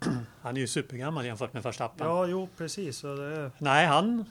Han 0.42 0.56
är 0.56 0.60
ju 0.60 0.66
supergammal 0.66 1.26
jämfört 1.26 1.52
med 1.52 1.62
Verstappen. 1.62 2.06
Ja, 2.06 2.26
jo, 2.26 2.48
precis. 2.56 3.04
Är... 3.04 3.50
Nej, 3.58 3.86
han... 3.86 4.24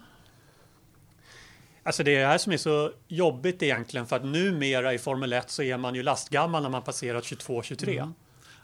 Alltså 1.84 2.04
det 2.04 2.16
är 2.16 2.20
det 2.20 2.26
här 2.26 2.38
som 2.38 2.54
är 2.54 2.58
så 2.58 2.92
jobbigt 3.08 3.64
egentligen 3.64 4.08
för 4.08 4.16
att 4.16 4.26
numera 4.26 4.94
i 4.94 4.98
Formel 4.98 5.34
1 5.34 5.50
så 5.50 5.64
är 5.64 5.78
man 5.78 5.96
ju 5.96 6.04
lastgammal 6.04 6.64
när 6.64 6.70
man 6.70 6.82
passerat 6.82 7.24
22-23. 7.24 8.14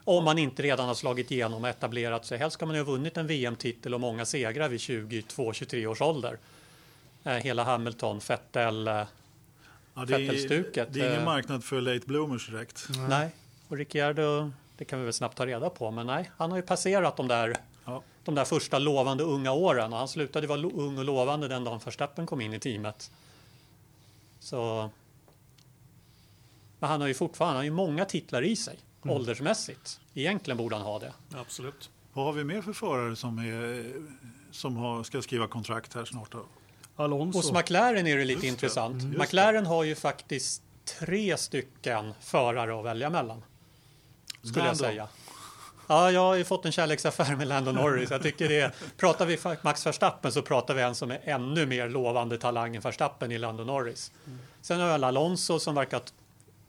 Om 0.03 0.23
man 0.23 0.37
inte 0.37 0.63
redan 0.63 0.87
har 0.87 0.95
slagit 0.95 1.31
igenom 1.31 1.63
och 1.63 1.69
etablerat 1.69 2.25
sig. 2.25 2.37
Helst 2.37 2.53
ska 2.53 2.65
man 2.65 2.75
ju 2.75 2.81
ha 2.81 2.91
vunnit 2.91 3.17
en 3.17 3.27
VM-titel 3.27 3.93
och 3.93 4.01
många 4.01 4.25
segrar 4.25 4.69
vid 4.69 4.79
22-23 4.79 5.85
års 5.85 6.01
ålder. 6.01 6.37
Eh, 7.23 7.33
hela 7.33 7.63
Hamilton, 7.63 8.21
Vettel, 8.27 8.87
eh, 8.87 9.03
Ja, 9.93 10.05
det, 10.05 10.15
är, 10.15 10.85
det 10.91 11.01
är 11.01 11.07
ingen 11.07 11.19
eh. 11.19 11.25
marknad 11.25 11.63
för 11.63 11.81
late 11.81 12.07
bloomers 12.07 12.47
direkt. 12.47 12.87
nej. 13.09 13.29
Och 13.67 13.77
Ricciardo, 13.77 14.51
det 14.77 14.85
kan 14.85 14.99
vi 14.99 15.05
väl 15.05 15.13
snabbt 15.13 15.37
ta 15.37 15.45
reda 15.45 15.69
på, 15.69 15.91
men 15.91 16.07
nej, 16.07 16.31
han 16.37 16.51
har 16.51 16.57
ju 16.57 16.63
passerat 16.63 17.17
de 17.17 17.27
där 17.27 17.57
Ja. 17.85 18.03
de 18.23 18.35
där 18.35 18.45
första 18.45 18.79
lovande 18.79 19.23
unga 19.23 19.51
åren 19.51 19.93
och 19.93 19.99
han 19.99 20.07
slutade 20.07 20.47
vara 20.47 20.59
ung 20.59 20.97
och 20.97 21.05
lovande 21.05 21.47
den 21.47 21.63
dagen 21.63 21.79
Verstappen 21.85 22.25
kom 22.25 22.41
in 22.41 22.53
i 22.53 22.59
teamet. 22.59 23.11
Så... 24.39 24.89
Men 26.79 26.89
han 26.89 27.01
har 27.01 27.07
ju 27.07 27.13
fortfarande 27.13 27.49
han 27.51 27.57
har 27.57 27.63
ju 27.63 27.71
många 27.71 28.05
titlar 28.05 28.41
i 28.41 28.55
sig, 28.55 28.79
åldersmässigt. 29.01 29.99
Egentligen 30.13 30.57
borde 30.57 30.75
han 30.75 30.85
ha 30.85 30.99
det. 30.99 31.13
Absolut. 31.35 31.89
Vad 32.13 32.25
har 32.25 32.33
vi 32.33 32.43
mer 32.43 32.61
för 32.61 32.73
förare 32.73 33.15
som, 33.15 33.39
är, 33.39 33.93
som 34.51 34.75
har, 34.77 35.03
ska 35.03 35.21
skriva 35.21 35.47
kontrakt 35.47 35.93
här 35.93 36.05
snart? 36.05 36.31
Då? 36.31 36.45
Alonso. 36.95 37.39
Hos 37.39 37.51
McLaren 37.51 38.07
är 38.07 38.17
det 38.17 38.25
lite 38.25 38.31
Just 38.33 38.41
det. 38.41 38.47
intressant. 38.47 39.01
Mm. 39.01 39.13
Just 39.13 39.19
McLaren 39.19 39.65
har 39.65 39.83
ju 39.83 39.95
faktiskt 39.95 40.61
tre 40.99 41.37
stycken 41.37 42.13
förare 42.21 42.79
att 42.79 42.85
välja 42.85 43.09
mellan. 43.09 43.43
Skulle 44.41 44.59
jag 44.59 44.65
Landon. 44.65 44.75
säga. 44.75 45.07
Ja, 45.87 46.11
jag 46.11 46.21
har 46.21 46.35
ju 46.35 46.43
fått 46.43 46.65
en 46.65 46.71
kärleksaffär 46.71 47.35
med 47.35 47.47
Lando 47.47 47.71
Norris. 47.71 48.11
Jag 48.11 48.21
tycker 48.23 48.49
det 48.49 48.59
är, 48.59 48.73
pratar 48.97 49.25
vi 49.25 49.39
Max 49.61 49.85
Verstappen 49.85 50.31
så 50.31 50.41
pratar 50.41 50.73
vi 50.73 50.81
en 50.81 50.95
som 50.95 51.11
är 51.11 51.19
ännu 51.23 51.65
mer 51.65 51.89
lovande 51.89 52.37
talang 52.37 52.75
än 52.75 52.81
Verstappen 52.81 53.31
i 53.31 53.37
Lando 53.37 53.63
Norris. 53.63 54.11
Sen 54.61 54.79
har 54.79 54.87
jag 54.87 55.03
Alonso 55.03 55.59
som 55.59 55.75
verkar 55.75 55.97
att 55.97 56.13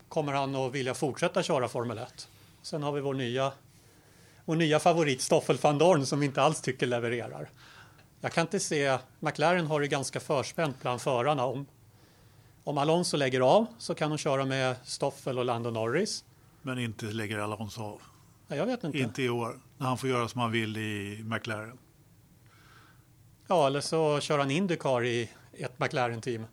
kommer 0.09 0.33
han 0.33 0.55
att 0.55 0.73
vilja 0.73 0.95
fortsätta 0.95 1.43
köra 1.43 1.69
Formel 1.69 1.99
1. 1.99 2.29
Sen 2.63 2.83
har 2.83 2.93
vi 2.93 3.01
vår 3.01 3.15
nya, 3.15 3.53
vår 4.45 4.57
nya 4.57 4.79
favorit 4.79 5.21
Stoffel 5.23 5.59
van 5.63 5.79
Dorn 5.79 6.07
som 6.07 6.21
vi 6.21 6.27
inte 6.27 6.43
alls 6.43 6.61
tycker 6.61 6.87
levererar. 6.87 7.49
Jag 8.25 8.33
kan 8.33 8.43
inte 8.43 8.61
se, 8.61 8.99
McLaren 9.21 9.67
har 9.67 9.81
det 9.81 9.89
ganska 9.89 10.21
förspänt 10.21 10.77
bland 10.83 11.01
förarna. 11.01 11.45
Om, 11.45 11.67
om 12.65 12.79
Alonso 12.79 13.17
lägger 13.17 13.41
av 13.41 13.67
så 13.79 13.95
kan 13.95 14.11
de 14.11 14.19
köra 14.19 14.45
med 14.45 14.77
Stoffel 14.85 15.39
och 15.39 15.45
Lando 15.45 15.71
Norris. 15.71 16.25
Men 16.63 16.79
inte 16.79 17.07
lägger 17.07 17.39
Alonso 17.39 17.83
av. 17.83 18.03
Ja, 18.49 18.57
jag 18.57 18.67
vet 18.67 18.85
inte. 18.85 18.99
Inte 18.99 19.23
i 19.23 19.29
år, 19.29 19.61
när 19.79 19.87
han 19.87 19.99
får 19.99 20.09
göra 20.09 20.29
som 20.29 20.41
han 20.41 20.53
vill 20.53 20.77
i 20.77 21.23
McLaren. 21.25 21.79
Ja, 23.47 23.67
eller 23.67 23.81
så 23.81 24.21
kör 24.21 24.39
han 24.39 24.51
Indycar 24.51 25.05
i 25.05 25.31
ett 25.53 25.79
McLaren-team. 25.79 26.47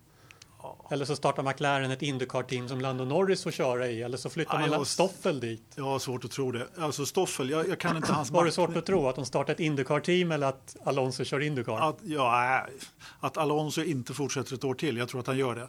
Eller 0.91 1.06
så 1.06 1.15
startar 1.15 1.43
McLaren 1.43 1.91
ett 1.91 2.01
Indycar-team 2.01 2.67
som 2.67 2.82
Lando 2.82 3.06
Norris 3.06 3.43
får 3.43 3.51
köra 3.51 3.88
i. 3.88 4.01
Eller 4.01 4.17
så 4.17 4.30
flyttar 4.30 4.60
Nej, 4.60 4.69
man 4.69 4.77
jag- 4.80 4.88
Stoffel 4.88 5.39
dit. 5.39 5.63
Jag 5.75 5.84
har 5.84 5.99
svårt 5.99 6.25
att 6.25 6.32
tro 6.32 6.51
det. 6.51 6.67
Alltså 6.77 7.06
Stoffel, 7.06 7.49
jag, 7.49 7.69
jag 7.69 7.80
kan 7.80 7.97
inte 7.97 8.13
hans 8.13 8.32
Var 8.32 8.45
det 8.45 8.51
svårt 8.51 8.77
att 8.77 8.86
tro 8.86 9.08
att 9.08 9.15
de 9.15 9.25
startar 9.25 9.54
ett 9.54 9.60
Indycar-team 9.60 10.32
eller 10.32 10.47
att 10.47 10.75
Alonso 10.84 11.23
kör 11.23 11.39
Indycar? 11.39 11.89
Att, 11.89 11.97
ja, 12.04 12.56
äh, 12.58 12.73
att 13.19 13.38
Alonso 13.38 13.84
inte 13.84 14.13
fortsätter 14.13 14.54
ett 14.56 14.63
år 14.63 14.73
till. 14.73 14.97
Jag 14.97 15.10
tror 15.10 15.19
att 15.19 15.27
han 15.27 15.38
gör 15.38 15.56
det. 15.56 15.67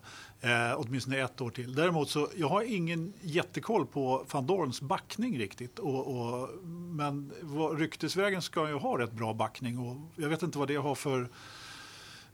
Eh, 0.48 0.74
åtminstone 0.76 1.18
ett 1.18 1.40
år 1.40 1.50
till. 1.50 1.74
Däremot 1.74 2.10
så 2.10 2.28
jag 2.36 2.48
har 2.48 2.62
ingen 2.62 3.12
jättekoll 3.20 3.86
på 3.86 4.24
van 4.30 4.46
Dorns 4.46 4.80
backning 4.80 5.38
riktigt. 5.38 5.78
Och, 5.78 6.16
och, 6.16 6.48
men 6.96 7.32
vad, 7.40 7.78
ryktesvägen 7.78 8.42
ska 8.42 8.60
han 8.60 8.70
ju 8.70 8.76
ha 8.78 8.98
rätt 8.98 9.12
bra 9.12 9.34
backning. 9.34 9.78
Och 9.78 9.96
jag 10.16 10.28
vet 10.28 10.42
inte 10.42 10.58
vad 10.58 10.68
det 10.68 10.76
har 10.76 10.94
för 10.94 11.28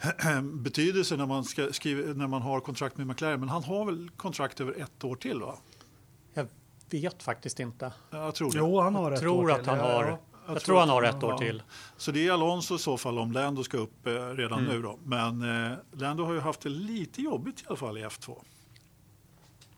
betydelse 0.43 1.17
när 1.17 1.27
man, 1.27 1.45
ska 1.45 1.73
skriva, 1.73 2.13
när 2.15 2.27
man 2.27 2.43
har 2.43 2.61
kontrakt 2.61 2.97
med 2.97 3.07
McLaren. 3.07 3.41
Men 3.41 3.49
han 3.49 3.65
har 3.65 3.85
väl 3.85 4.11
kontrakt 4.17 4.61
över 4.61 4.81
ett 4.83 5.05
år 5.05 5.17
till 5.17 5.41
va? 5.41 5.55
Jag 6.35 6.47
vet 6.91 7.23
faktiskt 7.23 7.61
inte. 7.61 7.93
Jag 8.11 8.35
tror 8.35 8.53
det. 8.53 8.59
Jo, 8.59 8.81
han 8.81 8.95
har 8.95 9.13
ett 9.13 9.21
tror 9.21 9.45
år 9.45 9.51
att 9.53 9.59
till. 9.59 9.69
han 9.69 9.79
Ja, 9.79 9.85
har- 9.85 10.05
ja. 10.05 10.19
Jag, 10.55 10.63
tror 10.63 10.79
han 10.79 10.89
har 10.89 11.03
ett 11.03 11.23
år 11.23 11.31
ja. 11.31 11.39
till. 11.39 11.63
Så 11.97 12.13
det 12.13 12.27
är 12.29 12.33
Alonso 12.33 12.75
i 12.75 12.79
så 12.79 12.97
fall 12.97 13.19
om 13.19 13.33
Lando 13.33 13.65
ska 13.65 13.77
upp 13.77 14.07
eh, 14.07 14.13
redan 14.13 14.59
Mm. 14.59 14.73
nu 14.73 14.83
då. 14.83 14.99
Men 15.05 15.67
eh, 15.71 15.73
Lando 15.93 16.25
har 16.25 16.33
ju 16.33 16.41
haft 16.41 16.61
det 16.61 16.69
lite 16.69 17.23
jobbigt 17.23 17.61
i 17.61 17.65
alla 17.67 17.77
fall 17.77 17.99
i 17.99 18.05
F2. 18.05 18.37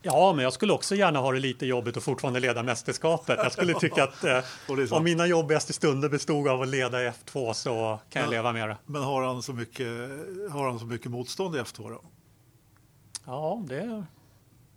Ja, 0.02 0.32
men 0.32 0.42
jag 0.44 0.52
skulle 0.52 0.72
också 0.72 0.94
gärna 0.94 1.18
ha 1.18 1.32
det 1.32 1.38
lite 1.40 1.66
jobbigt 1.66 1.96
och 1.96 2.02
fortfarande 2.02 2.40
leda 2.40 2.62
mästerskapet. 2.62 3.38
Jag 3.42 3.52
skulle 3.52 3.74
tycka 3.74 4.04
att 4.04 4.24
eh, 4.78 4.92
om 4.92 5.04
mina 5.04 5.26
jobbigaste 5.26 5.72
stunder 5.72 6.08
bestod 6.08 6.48
av 6.48 6.62
att 6.62 6.68
leda 6.68 7.02
i 7.02 7.08
F2 7.10 7.52
så 7.52 7.98
kan 8.10 8.22
jag 8.22 8.26
Ja. 8.26 8.30
leva 8.30 8.52
med 8.52 8.68
det. 8.68 8.76
Men 8.86 9.02
har 9.02 9.22
han 9.22 9.42
så 9.42 9.52
mycket, 9.52 9.86
har 10.52 10.68
han 10.70 10.78
så 10.78 10.84
mycket 10.86 11.10
motstånd 11.10 11.56
i 11.56 11.58
F2 11.58 11.90
då? 11.90 12.00
Ja, 13.26 13.62
det, 13.68 14.04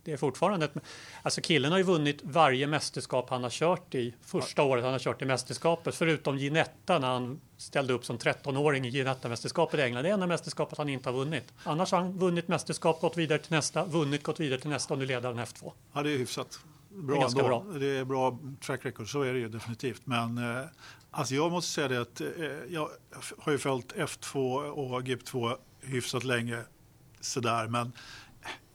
det 0.04 0.14
är 0.14 0.18
fortfarande 0.18 0.66
ett... 0.66 0.74
Alltså 1.22 1.42
killen 1.42 1.72
har 1.72 1.78
ju 1.80 1.84
vunnit 1.84 2.20
varje 2.24 2.68
mästerskap 2.68 3.30
han 3.30 3.44
har 3.44 3.50
kört 3.50 3.96
i 3.96 4.14
första 4.22 4.64
året 4.64 4.84
han 4.84 4.92
har 4.92 5.00
kört 5.00 5.22
i 5.22 5.26
mästerskapet, 5.26 5.96
förutom 5.96 6.38
Ginetta 6.38 7.00
när 7.00 7.08
han 7.08 7.40
ställde 7.58 7.94
upp 7.94 8.06
som 8.06 8.18
13-åring 8.18 8.86
i 8.86 8.90
Ginetta-mästerskapet 8.90 9.80
i 9.80 9.84
England. 9.84 10.04
Det 10.04 10.10
är 10.10 10.14
enda 10.14 10.28
mästerskapet 10.28 10.78
han 10.78 10.90
inte 10.90 11.10
har 11.10 11.18
vunnit. 11.18 11.54
Annars 11.64 11.92
har 11.92 12.00
han 12.00 12.18
vunnit 12.18 12.48
mästerskap, 12.48 13.02
gått 13.02 13.18
vidare 13.18 13.40
till 13.40 13.52
nästa, 13.52 13.86
vunnit, 13.86 14.24
gått 14.24 14.40
vidare 14.40 14.60
till 14.60 14.70
nästa 14.70 14.94
och 14.94 15.00
nu 15.00 15.06
leder 15.06 15.34
han 15.34 15.46
F2. 15.46 15.72
Ja, 15.94 16.04
det 16.04 16.12
är 16.12 16.18
hyfsat. 16.18 16.60
Bra 16.90 17.16
Det 17.16 17.20
är 17.20 17.22
ganska 17.22 17.40
ändå. 17.40 17.64
bra. 17.64 17.80
Det 17.80 17.98
är 17.98 18.06
bra 18.06 18.40
track 18.66 18.86
record, 18.86 19.12
så 19.12 19.22
är 19.22 19.34
det 19.34 19.40
ju 19.40 19.50
definitivt. 19.50 20.02
Men 20.06 20.38
eh, 20.38 20.66
alltså 21.12 21.36
jag 21.36 21.52
måste 21.52 21.72
säga 21.72 21.88
det 21.88 22.02
att 22.02 22.22
eh, 22.22 22.28
jag 22.70 22.90
har 23.38 23.52
ju 23.52 23.58
följt 23.58 23.94
F2 23.94 24.56
och 24.70 25.02
GP2 25.02 25.58
hyfsat 25.82 26.24
länge 26.24 26.64
sådär. 27.22 27.68
Men 27.68 27.92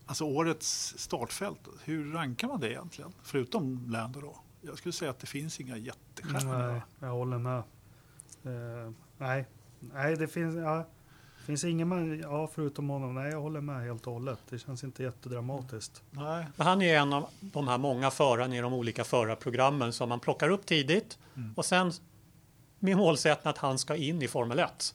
alltså 0.09 0.25
årets 0.25 0.95
startfält, 0.99 1.69
hur 1.85 2.13
rankar 2.13 2.49
man 2.49 2.61
det 2.61 2.71
egentligen? 2.71 3.13
Förutom 3.23 3.85
Lando 3.89 4.21
då? 4.21 4.37
Jag 4.61 4.79
skulle 4.79 4.93
säga 4.93 5.11
att 5.11 5.19
det 5.19 5.27
finns 5.27 5.61
inga 5.61 5.77
jättestjärnor. 5.77 6.73
Nej, 6.73 6.83
jag 6.99 7.09
håller 7.09 7.39
med. 7.39 7.59
Eh, 7.59 8.93
nej, 9.19 9.47
nej, 9.81 10.17
det 10.17 10.29
finns, 10.29 10.57
ja, 10.57 10.87
finns 11.47 11.65
ingen 11.65 11.89
man, 11.89 12.21
ja, 12.21 12.51
förutom 12.55 12.89
honom. 12.89 13.15
Nej, 13.15 13.31
jag 13.31 13.41
håller 13.41 13.61
med 13.61 13.83
helt 13.83 14.07
och 14.07 14.13
hållet. 14.13 14.39
Det 14.51 14.59
känns 14.59 14.85
inte 14.85 15.03
jättedramatiskt. 15.03 16.03
Nej. 16.11 16.47
Men 16.57 16.67
han 16.67 16.83
är 16.83 16.99
en 16.99 17.13
av 17.13 17.29
de 17.41 17.69
här 17.69 17.79
många 17.79 18.11
förarna 18.11 18.57
i 18.57 18.61
de 18.61 18.73
olika 18.73 19.05
förarprogrammen 19.05 19.93
som 19.93 20.09
man 20.09 20.21
plockar 20.21 20.49
upp 20.49 20.67
tidigt 20.67 21.19
och 21.57 21.65
sen 21.65 21.93
med 22.79 22.97
målsättning 22.97 23.51
att 23.51 23.59
han 23.59 23.79
ska 23.79 23.97
in 23.97 24.23
i 24.23 24.29
Formel 24.29 24.59
1. 24.59 24.95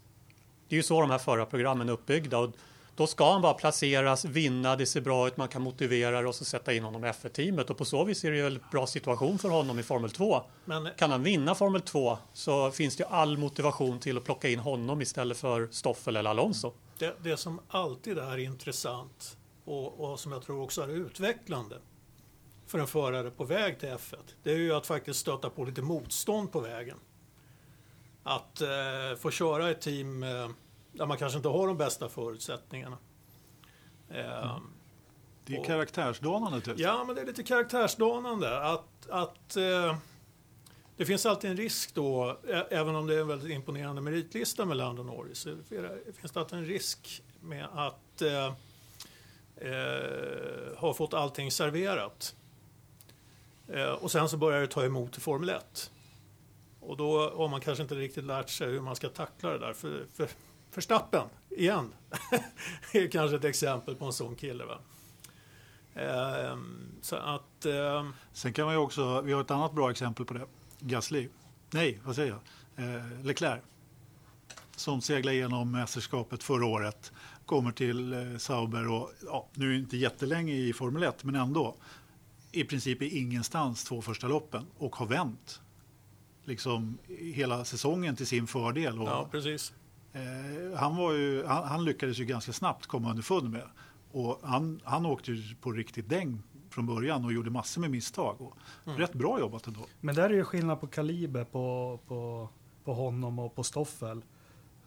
Det 0.67 0.76
är 0.76 0.78
ju 0.78 0.84
så 0.84 1.02
de 1.02 1.10
här 1.10 1.17
förarprogrammen 1.17 1.89
är 1.89 1.93
uppbyggda 1.93 2.38
och 2.38 2.56
då 2.96 3.08
ska 3.08 3.32
han 3.32 3.42
bara 3.42 3.54
placeras, 3.54 4.26
vinna, 4.26 4.76
det 4.76 4.86
ser 4.86 5.02
bra 5.02 5.28
ut, 5.28 5.38
man 5.38 5.48
kan 5.48 5.62
motivera 5.62 6.22
det 6.22 6.28
och 6.28 6.36
så 6.36 6.46
sätta 6.46 6.74
in 6.74 6.84
honom 6.84 7.06
i 7.06 7.08
F1-teamet 7.08 7.70
och 7.70 7.78
på 7.78 7.86
så 7.86 8.04
vis 8.04 8.24
är 8.24 8.32
det 8.32 8.38
ju 8.38 8.48
en 8.48 8.60
bra 8.72 8.88
situation 8.88 9.40
för 9.40 9.50
honom 9.50 9.80
i 9.80 9.84
Formel 9.84 10.12
2. 10.12 10.42
Men 10.66 10.90
Kan 10.98 11.12
han 11.12 11.24
vinna 11.24 11.56
Formel 11.56 11.82
2 11.82 12.18
så 12.34 12.72
finns 12.72 12.96
det 12.96 13.06
all 13.06 13.38
motivation 13.38 14.00
till 14.00 14.18
att 14.18 14.24
plocka 14.24 14.50
in 14.50 14.60
honom 14.60 15.02
istället 15.02 15.38
för 15.38 15.68
Stoffel 15.72 16.16
eller 16.16 16.30
Alonso. 16.30 16.74
det, 16.98 17.16
det 17.24 17.38
som 17.38 17.60
alltid 17.68 18.18
är 18.18 18.38
intressant 18.38 19.38
och, 19.66 20.12
och 20.12 20.20
som 20.20 20.32
jag 20.32 20.42
tror 20.42 20.62
också 20.62 20.82
är 20.82 20.88
utvecklande 20.88 21.76
för 22.68 22.80
en 22.80 22.88
förare 22.88 23.32
på 23.32 23.44
väg 23.44 23.80
till 23.80 23.90
F1, 23.90 24.16
det 24.44 24.52
är 24.52 24.58
ju 24.58 24.74
att 24.74 24.88
faktiskt 24.88 25.20
stöta 25.20 25.50
på 25.50 25.64
lite 25.64 25.82
motstånd 25.82 26.52
på 26.52 26.60
vägen. 26.60 26.98
Att 28.24 28.62
eh, 28.62 28.70
få 29.20 29.32
köra 29.32 29.72
ett 29.72 29.82
team 29.82 30.24
eh, 30.24 30.50
där 30.94 31.06
man 31.06 31.18
kanske 31.18 31.38
inte 31.38 31.50
har 31.50 31.68
de 31.68 31.78
bästa 31.78 32.10
förutsättningarna. 32.10 32.98
Eh, 34.10 34.58
Det 35.46 35.56
är 35.56 35.60
Och- 35.60 35.66
karaktärsdanande. 35.66 36.62
Typ. 36.62 36.80
Ja, 36.80 37.04
men 37.04 37.16
det 37.16 37.22
är 37.22 37.26
lite 37.26 37.44
karaktärsdanande. 37.44 38.60
Att, 38.62 39.10
att 39.10 39.56
eh, 39.56 39.96
det 40.98 41.06
finns 41.06 41.26
alltid 41.26 41.50
en 41.52 41.58
risk 41.58 41.94
då, 41.96 42.38
även 42.70 42.96
om 42.96 43.08
det 43.08 43.16
är 43.16 43.22
en 43.22 43.28
väldigt 43.28 43.50
imponerande 43.52 44.02
meritlista 44.02 44.66
med 44.66 44.78
Lando 44.78 45.04
Norris, 45.04 45.38
så 45.40 45.58
finns 46.20 46.32
det 46.32 46.40
alltid 46.40 46.60
en 46.60 46.66
risk 46.66 47.24
med 47.42 47.68
att 47.74 48.22
eh, 48.22 48.54
eh, 49.56 50.78
ha 50.78 50.94
fått 50.94 51.14
allting 51.14 51.52
serverat. 51.52 52.36
Eh, 53.68 53.92
och 53.92 54.12
sen 54.12 54.30
så 54.30 54.38
börjar 54.38 54.62
det 54.62 54.68
ta 54.68 54.86
emot 54.86 55.18
i 55.18 55.22
Formel 55.22 55.50
1. 55.50 55.92
Och 56.80 56.98
då 56.98 57.30
har 57.30 57.48
man 57.48 57.62
kanske 57.62 57.82
inte 57.84 57.96
riktigt 57.96 58.24
lärt 58.24 58.50
sig 58.50 58.68
hur 58.72 58.82
man 58.82 58.96
ska 58.96 59.10
tackla 59.10 59.50
det 59.50 59.58
där. 59.60 59.74
För, 59.74 60.06
för, 60.14 60.30
Verstappen, 60.76 61.28
igen, 61.50 61.94
är 62.94 63.08
kanske 63.12 63.36
ett 63.38 63.44
exempel 63.44 63.96
på 63.96 64.06
en 64.06 64.14
sån 64.14 64.36
kille. 64.36 64.64
Va? 64.66 64.80
Ehm, 65.96 66.92
så 67.02 67.16
att... 67.16 67.66
ehm, 67.66 68.14
Sen 68.34 68.54
kan 68.54 68.66
man 68.66 68.74
ju 68.74 68.80
också, 68.80 69.22
vi 69.22 69.34
har 69.34 69.42
ett 69.42 69.52
annat 69.52 69.74
bra 69.74 69.92
exempel 69.92 70.26
på 70.26 70.34
det. 70.34 70.46
Gasly. 70.80 71.30
Nej, 71.72 72.00
vad 72.06 72.16
säger 72.16 72.30
jag? 72.76 72.96
Eh, 72.96 73.22
Leclerc. 73.24 73.62
Som 74.76 75.02
seglade 75.02 75.36
igenom 75.38 75.72
mästerskapet 75.72 76.44
förra 76.44 76.66
året. 76.66 77.12
Kommer 77.46 77.72
till 77.72 78.14
eh, 78.14 78.38
Sauber 78.38 78.88
och 78.92 79.12
ja, 79.26 79.48
nu 79.54 79.74
är 79.74 79.78
inte 79.80 79.98
jättelänge 79.98 80.54
i 80.54 80.74
Formel 80.74 81.04
1 81.04 81.24
men 81.24 81.36
ändå. 81.36 81.76
I 82.52 82.64
princip 82.64 83.02
i 83.02 83.20
ingenstans 83.20 83.84
två 83.84 84.02
första 84.02 84.28
loppen 84.28 84.66
och 84.78 84.96
har 84.96 85.06
vänt. 85.06 85.62
Liksom 86.44 86.98
hela 87.08 87.66
säsongen 87.66 88.16
till 88.16 88.28
sin 88.28 88.48
fördel. 88.48 89.00
Och, 89.00 89.08
ja, 89.08 89.28
precis. 89.32 89.74
Eh, 90.13 90.78
han, 90.78 90.95
var 90.95 91.13
ju, 91.13 91.45
han, 91.45 91.63
han 91.63 91.86
lyckades 91.86 92.19
ju 92.19 92.26
ganska 92.26 92.54
snabbt 92.54 92.88
komma 92.88 93.10
underfund 93.10 93.49
med. 93.49 93.63
Och 94.12 94.39
han, 94.43 94.82
han 94.84 95.06
åkte 95.06 95.32
ju 95.32 95.56
på 95.56 95.71
riktigt 95.71 96.10
däng 96.10 96.43
från 96.69 96.86
början 96.86 97.26
och 97.26 97.34
gjorde 97.34 97.49
massor 97.49 97.82
med 97.82 97.91
misstag. 97.91 98.41
Och 98.41 98.58
Rätt 98.84 99.13
bra 99.13 99.39
jobbat 99.39 99.67
ändå. 99.67 99.80
Men 100.02 100.15
där 100.15 100.30
är 100.30 100.34
ju 100.34 100.43
skillnad 100.43 100.82
på 100.82 100.88
kaliber 100.88 101.43
på, 101.43 101.99
på, 102.08 102.49
på 102.84 102.93
honom 102.93 103.39
och 103.39 103.56
på 103.56 103.63
Stoffel. 103.63 104.23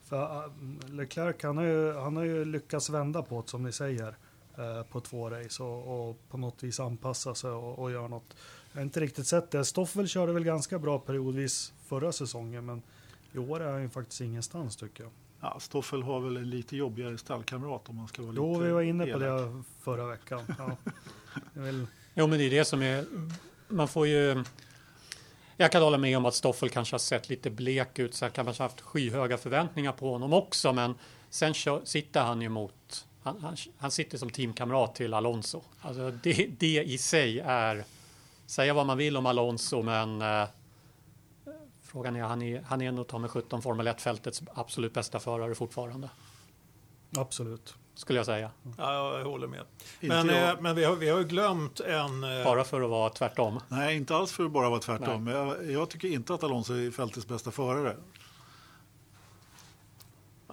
För 0.03 0.47
uh, 0.47 0.53
Leclerc 0.91 1.37
han 1.43 1.57
har, 1.57 1.65
ju, 1.65 1.93
han 1.95 2.17
har 2.17 2.25
ju 2.25 2.45
lyckats 2.45 2.91
vända 2.91 3.23
på 3.23 3.43
det 3.43 3.49
som 3.49 3.63
ni 3.63 3.73
säger 3.73 4.17
eh, 4.59 4.83
på 4.83 5.01
två 5.01 5.31
race 5.31 5.63
och, 5.63 6.09
och 6.09 6.29
på 6.29 6.39
något 6.39 6.63
vis 6.63 6.81
anpassa 6.81 7.35
sig 7.35 7.51
och, 7.51 7.79
och 7.79 7.91
göra 7.91 8.09
något. 8.09 8.37
Jag 8.73 8.79
har 8.79 8.83
inte 8.83 9.01
riktigt 9.01 9.27
sett 9.27 9.51
det. 9.51 9.65
Stoffel 9.65 10.09
körde 10.09 10.33
väl 10.33 10.45
ganska 10.45 10.79
bra 10.79 10.99
periodvis 10.99 11.73
förra 11.85 12.13
säsongen 12.13 12.67
men 12.67 12.83
i 13.33 13.39
år 13.39 13.61
är 13.61 13.73
han 13.73 13.83
ju 13.83 13.89
faktiskt 13.89 14.21
ingenstans 14.21 14.77
tycker 14.77 15.03
jag. 15.03 15.13
Ja, 15.41 15.61
Stoffel 15.61 16.03
har 16.03 16.21
väl 16.21 16.37
en 16.37 16.51
lite 16.51 16.77
jobbigare 16.77 17.19
stallkamrat 17.19 17.89
om 17.89 17.97
man 17.97 18.09
ska 18.09 18.23
vara 18.23 18.35
Jo, 18.37 18.53
lite 18.53 18.65
vi 18.65 18.73
var 18.73 18.83
inne 18.83 19.05
på 19.05 19.11
elak. 19.11 19.21
det 19.23 19.63
förra 19.81 20.07
veckan. 20.07 20.41
Ja. 20.59 20.77
Väl, 21.53 21.87
Jo, 22.15 22.27
men 22.27 22.39
det 22.39 22.45
är 22.45 22.51
det 22.51 22.65
som 22.65 22.83
är... 22.83 23.05
Man 23.69 23.89
får 23.89 24.07
ju... 24.07 24.45
Jag 25.57 25.73
kan 25.73 25.83
hålla 25.83 25.99
med 25.99 26.17
om 26.17 26.27
att 26.27 26.35
Stoffel 26.35 26.71
kanske 26.71 26.95
har 26.95 26.99
sett 26.99 27.29
lite 27.29 27.51
blek 27.51 27.99
ut, 27.99 28.15
så 28.15 28.25
han 28.25 28.33
kanske 28.33 28.63
haft 28.63 28.81
skyhöga 28.81 29.39
förväntningar 29.39 29.93
på 29.93 30.13
honom 30.13 30.33
också, 30.33 30.73
men 30.73 30.95
sen 31.31 31.55
sitter 31.85 32.21
han 32.21 32.43
ju 32.43 32.49
mot... 32.49 33.07
Han, 33.23 33.41
han, 33.41 33.57
han 33.79 33.91
sitter 33.91 34.19
som 34.19 34.31
teamkamrat 34.31 34.95
till 34.95 35.15
Alonso. 35.15 35.63
Alltså 35.81 36.11
det, 36.11 36.47
det 36.59 36.83
i 36.85 36.99
sig 36.99 37.41
är... 37.41 37.85
Säga 38.47 38.75
vad 38.75 38.87
man 38.87 38.99
vill 38.99 39.17
om 39.17 39.27
Alonso, 39.27 39.83
men 39.83 40.23
eh, 40.23 40.49
frågan 41.97 42.17
är, 42.17 42.23
han 42.23 42.43
är, 42.43 42.63
han 42.63 42.83
är 42.83 42.93
nog 42.93 43.07
ta 43.07 43.19
med 43.19 43.31
17 43.31 43.63
Formel 43.63 43.89
1-fältets 43.89 44.43
absolut 44.55 44.93
bästa 44.95 45.21
förare 45.21 45.55
fortfarande, 45.55 46.11
absolut. 47.19 47.75
skulle 47.95 48.19
jag 48.19 48.27
säga. 48.27 48.51
Ja, 48.79 49.19
jag 49.19 49.25
håller 49.25 49.47
med. 49.47 49.61
Men, 50.01 50.29
jag. 50.29 50.49
eh, 50.51 50.61
men 50.61 50.77
vi, 50.77 50.85
har, 50.85 50.97
vi 50.97 51.09
har 51.09 51.19
ju 51.19 51.25
glömt 51.25 51.81
en... 51.81 52.25
eh, 52.25 52.45
Bara 52.45 52.65
för 52.65 52.81
att 52.83 52.91
vara 52.91 53.11
tvärtom. 53.11 53.61
Nej, 53.69 53.97
inte 53.97 54.17
alls 54.17 54.33
för 54.33 54.45
att 54.45 54.51
bara 54.51 54.71
vara 54.71 54.81
tvärtom. 54.81 55.27
Jag, 55.27 55.71
jag 55.71 55.91
tycker 55.91 56.09
inte 56.09 56.35
att 56.35 56.45
Alonso 56.45 56.75
är 56.75 56.91
fältets 56.91 57.27
bästa 57.29 57.51
förare. 57.51 57.97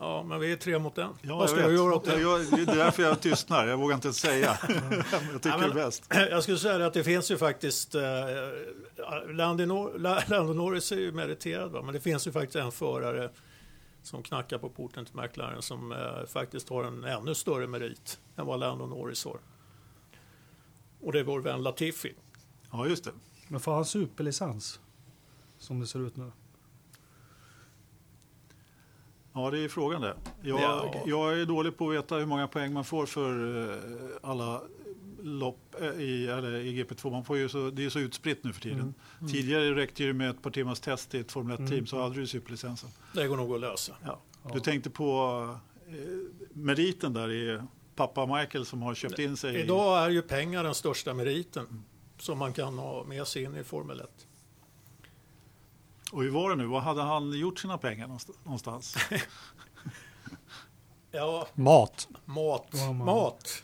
Ja, 0.04 0.24
men 0.24 0.40
vi 0.40 0.52
är 0.52 0.56
tre 0.56 0.80
mot 0.80 0.98
en. 0.98 1.10
Ja, 1.22 1.36
Vad 1.36 1.50
ska 1.50 1.60
jag 1.60 1.68
vet. 1.70 1.78
göra 1.78 1.96
åt 1.96 2.06
det? 2.06 2.22
Jag, 2.22 2.40
det 2.52 2.62
är 2.72 2.76
därför 2.76 3.04
jag 3.04 3.22
tystnar. 3.22 3.68
Jag 3.68 3.78
vågar 3.78 3.96
inte 3.96 4.08
ens 4.08 4.18
säga. 4.20 4.58
jag 4.70 4.80
tycker 5.42 5.50
Ja, 5.50 5.58
men- 5.58 5.60
det 5.76 5.82
är 5.82 5.86
bäst. 5.86 6.04
Jag 6.10 6.44
skulle 6.44 6.58
säga 6.58 6.86
att 6.88 6.94
det 6.94 7.04
finns 7.04 7.32
ju 7.32 7.38
faktiskt... 7.38 7.96
Eh, 7.96 8.02
Lando, 9.30 9.64
Nor- 9.66 9.98
La- 10.00 10.24
Lando 10.28 10.54
Norris 10.54 10.92
är 10.92 10.96
ju 10.96 11.12
meriterad, 11.12 11.72
va? 11.72 11.82
men 11.82 11.94
det 11.94 12.00
finns 12.00 12.28
ju 12.28 12.32
faktiskt 12.32 12.56
en 12.56 12.72
förare 12.72 13.30
som 14.04 14.24
knackar 14.24 14.58
på 14.58 14.70
porten 14.70 15.06
till 15.06 15.16
McLaren 15.16 15.62
som 15.62 15.92
eh, 15.92 16.26
faktiskt 16.28 16.70
har 16.70 16.84
en 16.84 17.04
ännu 17.04 17.36
större 17.36 17.68
merit 17.68 18.20
än 18.36 18.46
vad 18.46 18.60
Lando 18.60 18.86
Norris 18.86 19.26
har. 19.26 19.38
Och 21.02 21.12
det 21.12 21.20
är 21.20 21.24
vår 21.24 21.40
vän 21.42 21.64
Latifi. 21.64 22.14
Ja, 22.72 22.88
just 22.88 23.04
det. 23.04 23.12
Men 23.48 23.60
får 23.60 23.74
han 23.74 23.86
superlicens? 23.86 24.80
Som 25.58 25.80
det 25.80 25.88
ser 25.88 26.08
ut 26.08 26.16
nu. 26.18 26.32
Ja, 29.34 29.52
det 29.52 29.60
är 29.60 29.68
frågan 29.70 30.02
det. 30.02 30.16
Jag, 30.42 30.60
Ja. 30.62 31.04
jag 31.06 31.40
är 31.42 31.46
dålig 31.46 31.78
på 31.78 31.90
att 31.90 31.96
veta 31.96 32.16
hur 32.16 32.26
många 32.26 32.48
poäng 32.48 32.74
man 32.74 32.86
får 32.86 33.06
för 33.06 33.62
eh, 33.72 33.78
alla 34.30 34.62
lopp 35.24 35.76
eh, 35.82 35.88
i, 36.02 36.28
eller 36.28 36.56
i 36.56 36.84
GP2. 36.84 37.12
Man 37.12 37.26
får 37.26 37.38
ju 37.38 37.50
så, 37.50 37.70
det 37.70 37.86
är 37.86 37.90
så 37.90 38.00
utspritt 38.00 38.44
nu 38.44 38.54
för 38.54 38.62
tiden. 38.62 38.94
Tidigare 39.32 39.76
räckte 39.76 40.04
det 40.04 40.14
med 40.14 40.30
ett 40.30 40.42
par 40.42 40.52
timmars 40.52 40.80
test 40.80 41.16
i 41.16 41.20
ett 41.20 41.32
Formel 41.32 41.58
1-team 41.58 41.72
Mm. 41.74 41.86
så 41.88 42.02
hade 42.02 42.16
du 42.16 42.28
superlicensen. 42.28 42.90
Det 43.14 43.28
går 43.28 43.38
nog 43.38 43.54
att 43.56 43.62
lösa. 43.62 43.94
Ja. 44.06 44.20
Ja. 44.44 44.50
Du 44.54 44.60
tänkte 44.60 44.90
på 44.90 45.50
eh, 45.88 45.94
meriten 46.54 47.14
där 47.14 47.32
i 47.32 47.60
pappa 47.96 48.26
Michael 48.26 48.66
som 48.66 48.82
har 48.82 48.96
köpt 48.96 49.20
in 49.20 49.38
sig. 49.38 49.62
Idag 49.62 50.04
är 50.06 50.10
ju 50.10 50.22
pengar 50.22 50.64
den 50.64 50.76
största 50.76 51.14
meriten 51.14 51.84
som 52.20 52.38
man 52.38 52.54
kan 52.54 52.78
ha 52.78 53.04
med 53.04 53.28
sig 53.28 53.44
in 53.44 53.56
i 53.56 53.64
Formel 53.64 54.00
1. 54.00 54.10
Och 56.14 56.24
hur 56.24 56.32
var 56.32 56.50
det 56.50 56.56
nu? 56.56 56.66
Vad 56.66 56.82
hade 56.84 57.02
han 57.02 57.32
gjort 57.40 57.60
sina 57.60 57.78
pengar 57.78 58.08
någonst- 58.08 58.30
någonstans? 58.44 58.96
Ja, 61.12 61.48
Mat. 61.54 62.08
mat. 62.26 62.68
Ja, 62.74 62.94
man- 62.94 63.06
Mat. 63.06 63.64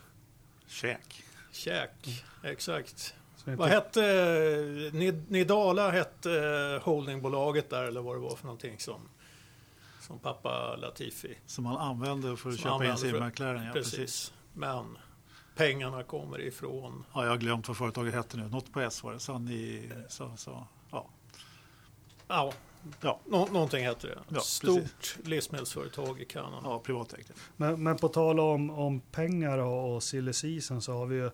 Käk. 0.66 1.24
Käk. 1.52 2.24
Exakt. 2.44 3.14
Inte, 3.38 3.54
Vad 3.56 3.68
hette 3.68 4.00
Nid- 4.92 5.24
Nidala 5.30 5.90
hette 5.90 6.30
eh, 6.76 6.82
holdingbolaget 6.84 7.70
där 7.70 7.84
eller 7.84 8.00
vad 8.00 8.16
det 8.16 8.20
var 8.20 8.36
för 8.36 8.44
någonting 8.44 8.78
som, 8.78 9.00
som 10.00 10.18
pappa 10.18 10.76
Latifi. 10.76 11.38
Som 11.46 11.66
han 11.66 11.76
använde 11.76 12.36
för 12.36 12.50
att 12.50 12.56
Som 12.60 12.62
köpa 12.80 12.84
in 12.92 12.96
simmäklaren. 12.96 13.64
Ja, 13.66 13.72
precis. 13.72 13.94
precis. 13.96 14.32
Men 14.52 14.98
pengarna 15.56 16.02
kommer 16.02 16.40
ifrån 16.40 17.04
Ja, 17.14 17.22
jag 17.24 17.30
har 17.30 17.36
glömt 17.38 17.68
vad 17.68 17.76
företaget 17.76 18.14
hette 18.14 18.36
nu. 18.36 18.48
Något 18.48 18.72
på 18.72 18.80
S 18.80 19.02
var 19.04 19.12
det. 19.12 19.20
Sanni... 19.20 19.90
Så, 20.08 20.32
så, 20.36 20.66
ja. 22.30 22.52
Ja, 23.00 23.18
nå- 23.28 23.48
någonting 23.52 23.84
heter 23.84 24.08
det. 24.08 24.18
Ja, 24.34 24.40
Stort 24.40 25.16
livsmedelsföretag 25.24 26.20
i 26.20 26.24
Kanada. 26.24 26.56
ja, 26.64 26.78
privatägt. 26.78 27.32
men, 27.56 27.82
men 27.82 27.96
på 27.96 28.08
tal 28.08 28.40
om, 28.40 28.70
om 28.70 29.00
pengar 29.00 29.58
och, 29.58 30.02
silly 30.02 30.32
season 30.32 30.82
så 30.82 30.92
har 30.92 31.06
vi 31.06 31.16
ju 31.16 31.30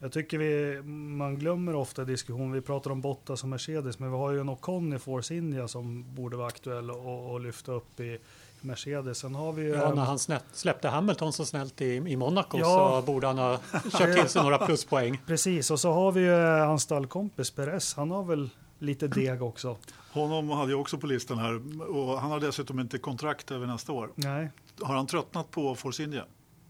jag 0.00 0.12
tycker 0.12 0.38
vi, 0.38 0.82
man 1.16 1.38
glömmer 1.38 1.74
ofta 1.74 2.02
i 2.02 2.04
diskussion, 2.04 2.52
vi 2.52 2.60
pratar 2.60 2.90
om 2.90 3.00
Bottas 3.00 3.42
och 3.42 3.48
Mercedes, 3.48 3.98
men 3.98 4.10
vi 4.10 4.16
har 4.16 4.30
ju 4.32 4.40
en 4.40 4.48
Ocon 4.48 4.92
i 4.92 4.98
Force 4.98 5.34
India 5.34 5.68
som 5.68 6.14
borde 6.14 6.36
vara 6.36 6.46
aktuell 6.48 6.90
och, 6.90 7.32
och 7.32 7.40
lyfta 7.40 7.72
upp 7.72 8.00
i 8.00 8.18
Mercedes. 8.60 9.18
Sen 9.18 9.34
har 9.34 9.52
vi 9.52 9.62
ju 9.62 9.68
Ja, 9.68 9.94
när 9.94 10.04
han 10.04 10.18
snett, 10.18 10.44
släppte 10.52 10.88
Hamilton 10.88 11.32
så 11.32 11.44
snällt 11.44 11.80
i, 11.80 11.94
i 11.94 12.16
Monaco 12.16 12.58
Ja. 12.58 13.00
så 13.00 13.06
borde 13.06 13.26
han 13.26 13.38
ha 13.38 13.58
kört 13.98 14.14
till 14.16 14.28
sig 14.28 14.42
några 14.48 14.58
pluspoäng. 14.58 15.20
Precis, 15.26 15.70
och 15.70 15.80
så 15.80 15.92
har 15.92 16.12
vi 16.12 16.20
ju 16.20 16.34
hans 16.40 16.82
stallkompis 16.82 17.50
Perez. 17.50 17.94
Han 17.94 18.10
har 18.10 18.24
väl 18.24 18.50
lite 18.82 19.08
deg 19.08 19.42
också. 19.42 19.76
Honom 20.12 20.50
hade 20.50 20.70
jag 20.72 20.80
också 20.80 20.98
på 20.98 21.06
listan 21.06 21.38
här. 21.38 21.80
Och 21.90 22.20
han 22.20 22.30
har 22.30 22.40
dessutom 22.40 22.80
inte 22.80 22.98
kontrakt 22.98 23.50
över 23.50 23.66
nästa 23.66 23.92
år. 23.92 24.12
Nej, 24.14 24.50
Har 24.82 24.94
han 24.94 25.06
tröttnat 25.06 25.50
på 25.50 25.74
Force 25.74 26.02
India? 26.02 26.24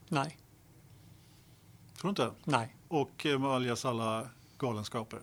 Nej, 0.09 0.39
Tror 2.01 2.13
du 2.13 2.23
inte? 2.23 2.31
nej. 2.45 2.77
Och 2.89 3.27
eh, 3.27 3.39
Maljas 3.39 3.85
alla 3.85 4.29
galenskaper. 4.59 5.21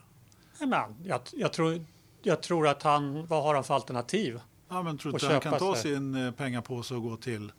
Men 0.59 0.95
jag, 1.03 1.21
jag, 1.33 1.53
tror, 1.53 1.85
jag 2.21 2.41
tror 2.41 2.67
att 2.67 2.83
han, 2.83 3.25
vad 3.27 3.43
har 3.43 3.55
han 3.55 3.63
för 3.63 3.73
alternativ? 3.73 4.39
Ja, 4.69 4.83
men 4.83 4.97
tror 4.97 5.11
du 5.11 5.15
inte 5.15 5.27
han 5.33 5.41
kan 5.41 5.59
ta 5.59 5.75
sig. 5.75 5.83
sin 5.83 6.15
eh, 6.25 6.31
pengapåse 6.31 6.95
och 6.95 7.03
gå 7.03 7.17
till... 7.17 7.51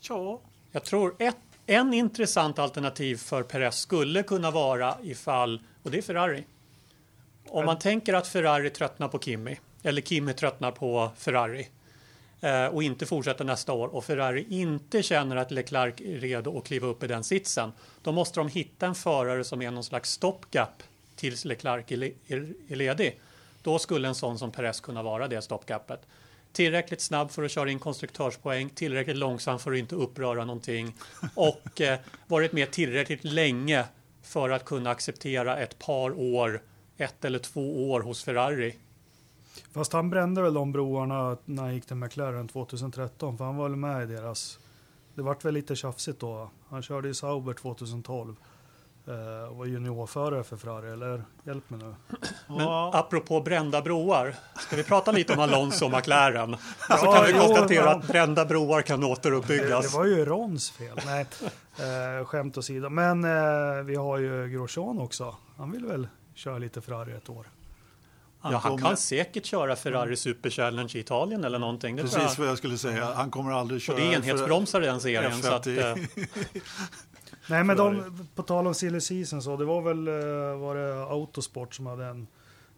Ja, 0.00 0.40
Jag 0.72 0.84
tror 0.84 1.14
ett, 1.18 1.36
en 1.66 1.94
intressant 1.94 2.58
alternativ 2.58 3.16
för 3.16 3.42
Perez 3.42 3.76
skulle 3.76 4.22
kunna 4.22 4.50
vara 4.50 4.96
ifall, 5.02 5.62
och 5.82 5.90
det 5.90 5.98
är 5.98 6.02
Ferrari. 6.02 6.44
Om 7.52 7.66
man 7.66 7.78
tänker 7.78 8.14
att 8.14 8.26
Ferrari 8.26 8.70
tröttnar 8.70 9.08
på 9.08 9.18
Kimi, 9.18 9.58
eller 9.82 10.02
Kimi 10.02 10.32
tröttnar 10.32 10.70
på 10.70 11.10
Ferrari 11.16 11.68
eh, 12.40 12.66
och 12.66 12.82
inte 12.82 13.06
fortsätter 13.06 13.44
nästa 13.44 13.72
år 13.72 13.88
och 13.94 14.04
Ferrari 14.04 14.46
inte 14.48 15.02
känner 15.02 15.36
att 15.36 15.50
Leclerc 15.50 16.00
är 16.00 16.18
redo 16.18 16.58
att 16.58 16.64
kliva 16.64 16.86
upp 16.86 17.02
i 17.02 17.06
den 17.06 17.24
sitsen, 17.24 17.72
då 18.02 18.12
måste 18.12 18.40
de 18.40 18.48
hitta 18.48 18.86
en 18.86 18.94
förare 18.94 19.44
som 19.44 19.62
är 19.62 19.70
någon 19.70 19.84
slags 19.84 20.10
stopgap 20.10 20.82
tills 21.16 21.44
Leclerc 21.44 21.84
är, 21.88 21.96
le- 21.96 22.12
är, 22.26 22.52
är 22.68 22.76
ledig. 22.76 23.20
Då 23.62 23.78
skulle 23.78 24.08
en 24.08 24.14
sån 24.14 24.38
som 24.38 24.50
Perez 24.50 24.80
kunna 24.80 25.02
vara 25.02 25.28
det 25.28 25.42
stoppgapet. 25.42 26.00
Tillräckligt 26.52 27.00
snabb 27.00 27.30
för 27.30 27.42
att 27.42 27.50
köra 27.50 27.70
in 27.70 27.78
konstruktörspoäng, 27.78 28.70
tillräckligt 28.70 29.16
långsam 29.16 29.58
för 29.58 29.72
att 29.72 29.78
inte 29.78 29.94
uppröra 29.94 30.44
någonting 30.44 30.94
och 31.34 31.80
eh, 31.80 31.98
varit 32.26 32.52
med 32.52 32.70
tillräckligt 32.70 33.24
länge 33.24 33.84
för 34.22 34.50
att 34.50 34.64
kunna 34.64 34.90
acceptera 34.90 35.56
ett 35.56 35.78
par 35.78 36.18
år, 36.18 36.60
ett 37.00 37.24
eller 37.24 37.38
två 37.38 37.90
år 37.90 38.00
hos 38.00 38.24
Ferrari. 38.24 38.74
fast 39.72 39.92
han 39.92 40.10
brände 40.10 40.42
väl 40.42 40.54
de 40.54 40.72
broarna 40.72 41.36
när 41.44 41.62
han 41.62 41.74
gick 41.74 41.86
till 41.86 41.96
McLaren 41.96 42.48
2013, 42.48 43.38
för 43.38 43.44
han 43.44 43.56
var 43.56 43.68
väl 43.68 43.76
med 43.76 44.02
i 44.10 44.14
deras... 44.14 44.58
Det 45.14 45.22
vart 45.22 45.44
väl 45.44 45.54
lite 45.54 45.76
tjafsigt 45.76 46.20
då. 46.20 46.50
Han 46.68 46.82
körde 46.82 47.08
i 47.08 47.14
Sauber 47.14 47.52
2012 47.54 48.36
eh, 49.06 49.48
och 49.50 49.56
var 49.56 49.66
juniorförare 49.66 50.44
för 50.44 50.56
Ferrari, 50.56 50.90
eller 50.92 51.24
hjälp 51.44 51.70
mig 51.70 51.80
nu. 51.80 51.94
Men 52.48 52.58
ja, 52.58 52.90
apropå 52.94 53.40
brända 53.40 53.82
broar, 53.82 54.34
ska 54.58 54.76
vi 54.76 54.84
prata 54.84 55.12
lite 55.12 55.32
om 55.32 55.40
Alonso 55.40 55.84
och 55.84 55.90
McLaren? 55.92 56.56
Så 56.56 56.60
Ja, 56.88 57.12
kan 57.12 57.26
vi 57.26 57.32
konstatera 57.32 57.84
ja. 57.84 57.94
att 57.98 58.06
brända 58.06 58.44
broar 58.44 58.82
kan 58.82 59.00
Det, 59.00 59.06
återuppbyggas. 59.06 59.92
det 59.92 59.98
var 59.98 60.04
ju 60.06 60.24
Rons 60.24 60.70
fel. 60.70 60.98
Nej, 61.06 61.26
eh, 61.78 62.24
skämt 62.24 62.58
åsido. 62.58 62.88
Men 62.90 63.24
eh, 63.24 63.82
vi 63.84 63.94
har 63.96 64.18
ju 64.18 64.48
Grosjean 64.48 64.98
också. 64.98 65.36
Han 65.56 65.70
vill 65.72 65.86
väl 65.86 66.08
köra 66.40 66.58
lite 66.58 66.80
Ferrari 66.80 67.12
ett 67.12 67.28
år. 67.28 67.46
Ja, 68.42 68.48
han 68.48 68.60
kommer- 68.60 68.88
kan 68.88 68.96
säkert 68.96 69.44
köra 69.44 69.76
Ferrari 69.76 70.16
Super 70.16 70.50
Challenge 70.50 70.90
i 70.94 70.98
Italien 70.98 71.44
eller 71.44 71.58
någonting. 71.58 71.96
Det 71.96 72.02
Precis 72.02 72.38
vad 72.38 72.48
jag 72.48 72.58
skulle 72.58 72.78
säga. 72.78 73.14
Han 73.14 73.30
kommer 73.30 73.52
aldrig 73.52 73.82
köra... 73.82 73.94
Och 73.96 74.00
det 74.02 74.06
är 74.12 74.16
enhetsbromsar 74.16 74.82
i 74.82 74.86
den 74.86 75.00
serien. 75.00 75.32
F1 75.32 75.42
Så 75.42 75.54
att, 75.54 75.66
eh, 75.66 75.74
Nej, 77.50 77.64
men 77.64 77.76
de, 77.76 78.18
på 78.34 78.42
tal 78.42 78.66
om 78.66 78.74
silly 78.74 79.00
season 79.00 79.42
så, 79.42 79.56
det 79.56 79.64
var 79.64 79.82
väl 79.82 80.08
eh, 80.08 80.58
var 80.58 80.74
det 80.74 81.02
Autosport 81.04 81.74
som 81.74 81.86
hade 81.86 82.04
en, 82.04 82.26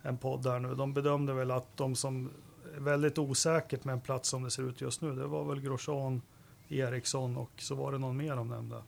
en 0.03 0.19
podd 0.19 0.43
där 0.43 0.59
nu. 0.59 0.75
De 0.75 0.95
bedömde 0.95 1.33
väl 1.33 1.51
att 1.51 1.77
de 1.77 1.97
som 1.97 2.31
är 2.77 2.81
väldigt 2.81 3.19
osäkert 3.19 3.85
med 3.85 3.93
en 3.93 4.01
plats 4.01 4.29
som 4.29 4.43
det 4.43 4.51
ser 4.51 4.63
ut 4.63 4.81
just 4.81 5.01
nu, 5.01 5.15
det 5.15 5.27
var 5.27 5.45
väl 5.45 5.61
Grosjean, 5.61 6.23
Eriksson 6.69 7.37
och 7.37 7.51
så 7.59 7.75
var 7.75 7.93
det 7.93 7.99
någon 7.99 8.17
mer 8.17 8.37
de 8.37 8.49
nämnde. 8.49 8.83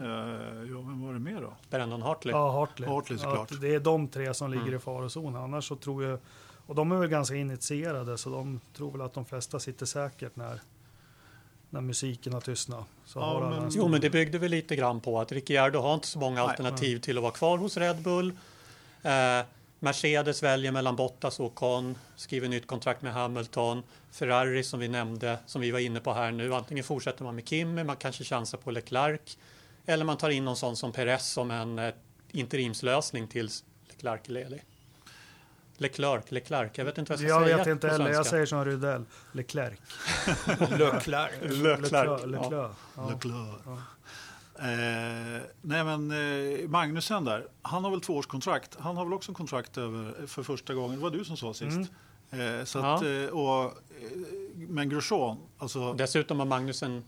Eh, 0.00 0.70
ja, 0.70 0.82
men 0.82 1.00
vad 1.00 1.10
är 1.10 1.14
det 1.14 1.20
mer 1.20 1.40
då? 1.40 1.52
Brandon 1.70 2.02
Hartley. 2.02 2.34
Ja, 2.34 2.50
Hartley. 2.50 2.88
Hartley, 2.88 3.18
såklart. 3.18 3.52
Att 3.52 3.60
det 3.60 3.74
är 3.74 3.80
de 3.80 4.08
tre 4.08 4.34
som 4.34 4.50
ligger 4.50 4.62
Mm. 4.64 4.76
i 4.76 4.78
farozon. 4.78 5.36
Annars 5.36 5.68
så 5.68 5.76
tror 5.76 6.04
jag, 6.04 6.18
och 6.66 6.74
de 6.74 6.92
är 6.92 6.96
väl 6.96 7.08
ganska 7.08 7.34
initierade, 7.36 8.18
så 8.18 8.30
de 8.30 8.60
tror 8.76 8.92
väl 8.92 9.00
att 9.00 9.14
de 9.14 9.24
flesta 9.24 9.58
sitter 9.60 9.86
säkert 9.86 10.36
när, 10.36 10.60
när 11.70 11.80
musiken 11.80 12.32
har 12.32 12.40
tystnat. 12.40 12.84
Så 13.04 13.18
Ja, 13.18 13.40
men- 13.50 13.62
en 13.62 13.70
Jo, 13.72 13.88
men 13.88 14.00
det 14.00 14.10
byggde 14.10 14.38
vi 14.38 14.48
lite 14.48 14.76
grann 14.76 15.00
på 15.00 15.20
att 15.20 15.32
Ricciardo 15.32 15.78
har 15.78 15.94
inte 15.94 16.06
så 16.06 16.18
många 16.18 16.40
Nej. 16.40 16.50
alternativ 16.50 16.98
till 16.98 17.16
att 17.18 17.22
vara 17.22 17.32
kvar 17.32 17.58
hos 17.58 17.76
Red 17.76 18.02
Bull. 18.02 18.32
Eh, 19.02 19.40
Mercedes 19.78 20.42
väljer 20.42 20.72
mellan 20.72 20.96
Bottas 20.96 21.40
och 21.40 21.46
Ocon, 21.46 21.94
skriver 22.16 22.48
nytt 22.48 22.66
kontrakt 22.66 23.02
med 23.02 23.12
Hamilton. 23.12 23.82
Ferrari 24.10 24.62
som 24.62 24.80
vi 24.80 24.88
nämnde, 24.88 25.38
som 25.46 25.60
vi 25.60 25.70
var 25.70 25.78
inne 25.78 26.00
på 26.00 26.12
här 26.12 26.32
nu, 26.32 26.54
antingen 26.54 26.84
fortsätter 26.84 27.24
man 27.24 27.34
med 27.34 27.48
Kimi, 27.48 27.84
man 27.84 27.96
kanske 27.96 28.24
chansar 28.24 28.58
på 28.58 28.70
Leclerc. 28.70 29.38
Eller 29.86 30.04
man 30.04 30.16
tar 30.16 30.30
in 30.30 30.44
någon 30.44 30.56
sån 30.56 30.76
som 30.76 30.92
Perez 30.92 31.26
som 31.32 31.50
en 31.50 31.78
eh, 31.78 31.94
interimslösning 32.32 33.28
tills 33.28 33.64
Leclerc 33.88 34.20
är 34.28 34.32
ledig. 34.32 34.64
Leclerc, 35.78 36.30
Leclerc, 36.30 36.70
jag 36.74 36.84
vet 36.84 36.98
inte 36.98 37.12
vad 37.12 37.20
jag 37.20 37.28
ska 37.30 37.38
jag 37.38 37.44
säga 37.46 37.56
vet 37.56 37.66
inte 37.66 37.88
heller, 37.88 38.10
jag 38.10 38.26
säger 38.26 38.46
som 38.46 38.64
Rydell, 38.64 39.04
Leclerc. 39.32 39.78
Leclerc. 40.48 41.06
Leclerc. 41.06 41.32
Leclerc. 41.42 41.92
ja. 41.92 42.16
Leclerc. 42.26 42.74
Ja. 42.96 43.10
Leclerc. 43.10 43.60
Ja. 43.66 43.78
Eh, 44.58 45.42
nej 45.60 45.84
men 45.84 46.10
eh, 46.10 46.68
Magnusen 46.68 47.24
där, 47.24 47.46
han 47.62 47.84
har 47.84 47.90
väl 47.90 48.00
tvåårskontrakt. 48.00 48.76
Han 48.80 48.96
har 48.96 49.04
väl 49.04 49.14
också 49.14 49.30
en 49.30 49.34
kontrakt 49.34 49.78
över 49.78 50.26
för 50.26 50.42
första 50.42 50.74
gången. 50.74 50.96
Det 50.96 51.02
var 51.02 51.10
du 51.10 51.24
som 51.24 51.36
sa 51.36 51.54
sist. 51.54 51.78
Eh, 52.30 52.64
så 52.64 52.78
att, 52.78 53.02
Ja. 53.02 53.08
eh, 53.08 53.28
och, 53.28 53.64
eh, 53.64 53.72
men 54.54 54.88
Grosjean, 54.88 55.38
alltså, 55.58 55.92
Dessutom 55.92 56.38
har 56.38 56.46
Magnusen 56.46 57.04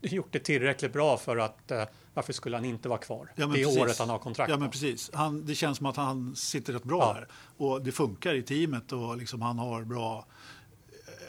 gjort 0.16 0.28
det 0.32 0.38
tillräckligt 0.38 0.92
bra 0.92 1.16
för 1.18 1.36
att 1.36 1.70
eh, 1.70 1.84
varför 2.14 2.32
skulle 2.32 2.56
han 2.56 2.64
inte 2.64 2.88
vara 2.88 2.98
kvar? 2.98 3.32
Ja, 3.34 3.46
det 3.46 3.52
precis. 3.52 3.78
året 3.78 3.98
han 3.98 4.08
har 4.08 4.18
kontrakt. 4.18 4.50
ja 4.50 4.56
men 4.56 4.70
precis. 4.70 5.10
Han, 5.14 5.44
det 5.46 5.54
känns 5.54 5.78
som 5.78 5.86
att 5.86 5.96
han 5.96 6.36
sitter 6.36 6.72
rätt 6.72 6.84
bra 6.84 6.98
Ja. 7.00 7.12
här. 7.12 7.28
Och 7.56 7.82
det 7.82 7.92
funkar 7.92 8.34
i 8.34 8.42
teamet 8.42 8.92
och 8.92 9.16
liksom 9.16 9.42
han 9.42 9.58
har 9.58 9.84
bra 9.84 10.26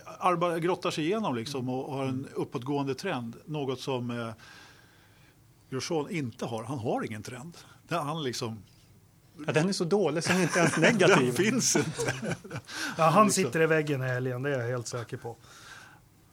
eh, 0.07 0.25
arba, 0.27 0.59
grottar 0.59 0.91
sig 0.91 1.05
igenom 1.05 1.35
liksom 1.35 1.69
och 1.69 1.93
har 1.93 2.05
en 2.05 2.27
uppåtgående 2.35 2.95
trend. 2.95 3.35
Något 3.45 3.79
som 3.81 4.11
eh, 4.11 4.29
Grosjean 5.69 6.09
inte 6.09 6.45
har. 6.45 6.63
Han 6.63 6.79
har 6.79 7.05
ingen 7.05 7.23
trend. 7.23 7.57
Det 7.87 7.95
är 7.95 7.99
han 7.99 8.23
liksom, 8.23 8.59
Ja, 9.47 9.51
den 9.53 9.69
är 9.69 9.73
så 9.73 9.83
dålig 9.83 10.23
så 10.23 10.29
den 10.31 10.37
är 10.39 10.43
inte 10.43 10.59
ens 10.59 10.73
den 10.75 10.81
negativ. 10.81 11.31
finns 11.31 11.75
inte. 11.75 12.35
Ja, 12.97 13.03
han 13.03 13.25
Liksom. 13.27 13.43
sitter 13.43 13.61
i 13.61 13.65
väggen 13.65 14.01
i 14.03 14.05
helgen, 14.07 14.41
det 14.41 14.55
är 14.55 14.59
jag 14.59 14.67
helt 14.67 14.87
säker 14.87 15.17
på. 15.17 15.35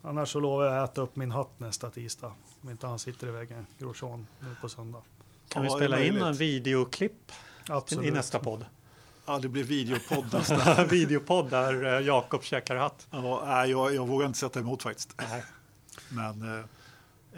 Annars 0.07 0.29
så 0.33 0.41
lovar 0.41 0.65
jag 0.65 0.85
att 0.85 0.91
äta 0.91 1.01
upp 1.01 1.17
min 1.17 1.31
hatt 1.31 1.61
nästa 1.61 1.91
tisdag. 1.91 2.33
Om 2.63 2.71
inte 2.71 2.87
han 2.87 2.99
sitter 2.99 3.27
i 3.29 3.31
väggen, 3.31 3.67
Grosjean, 3.79 4.27
nu 4.41 4.47
på 4.61 4.69
söndag. 4.69 5.03
Kan 5.49 5.63
vi 5.63 5.71
spela 5.71 6.01
in 6.03 6.17
en 6.17 6.35
videoklipp 6.35 7.33
Absolut. 7.69 8.07
i 8.07 8.11
nästa 8.11 8.39
podd? 8.39 8.65
Ja, 9.27 9.39
det 9.39 9.49
blir 9.49 9.65
videopodd 9.65 10.33
nästa. 10.33 10.85
Videopodd 10.91 11.51
där 11.51 11.85
eh, 11.99 12.07
Jakob 12.07 12.45
käkar 12.45 12.77
hatt. 12.77 13.07
Ja, 13.11 13.67
jag, 13.67 13.95
jag 13.95 14.07
vågar 14.07 14.27
inte 14.27 14.39
sätta 14.39 14.61
emot 14.61 14.83
faktiskt. 14.83 15.15
Nej. 15.31 15.45
Men 16.09 16.43
eh, 16.43 16.65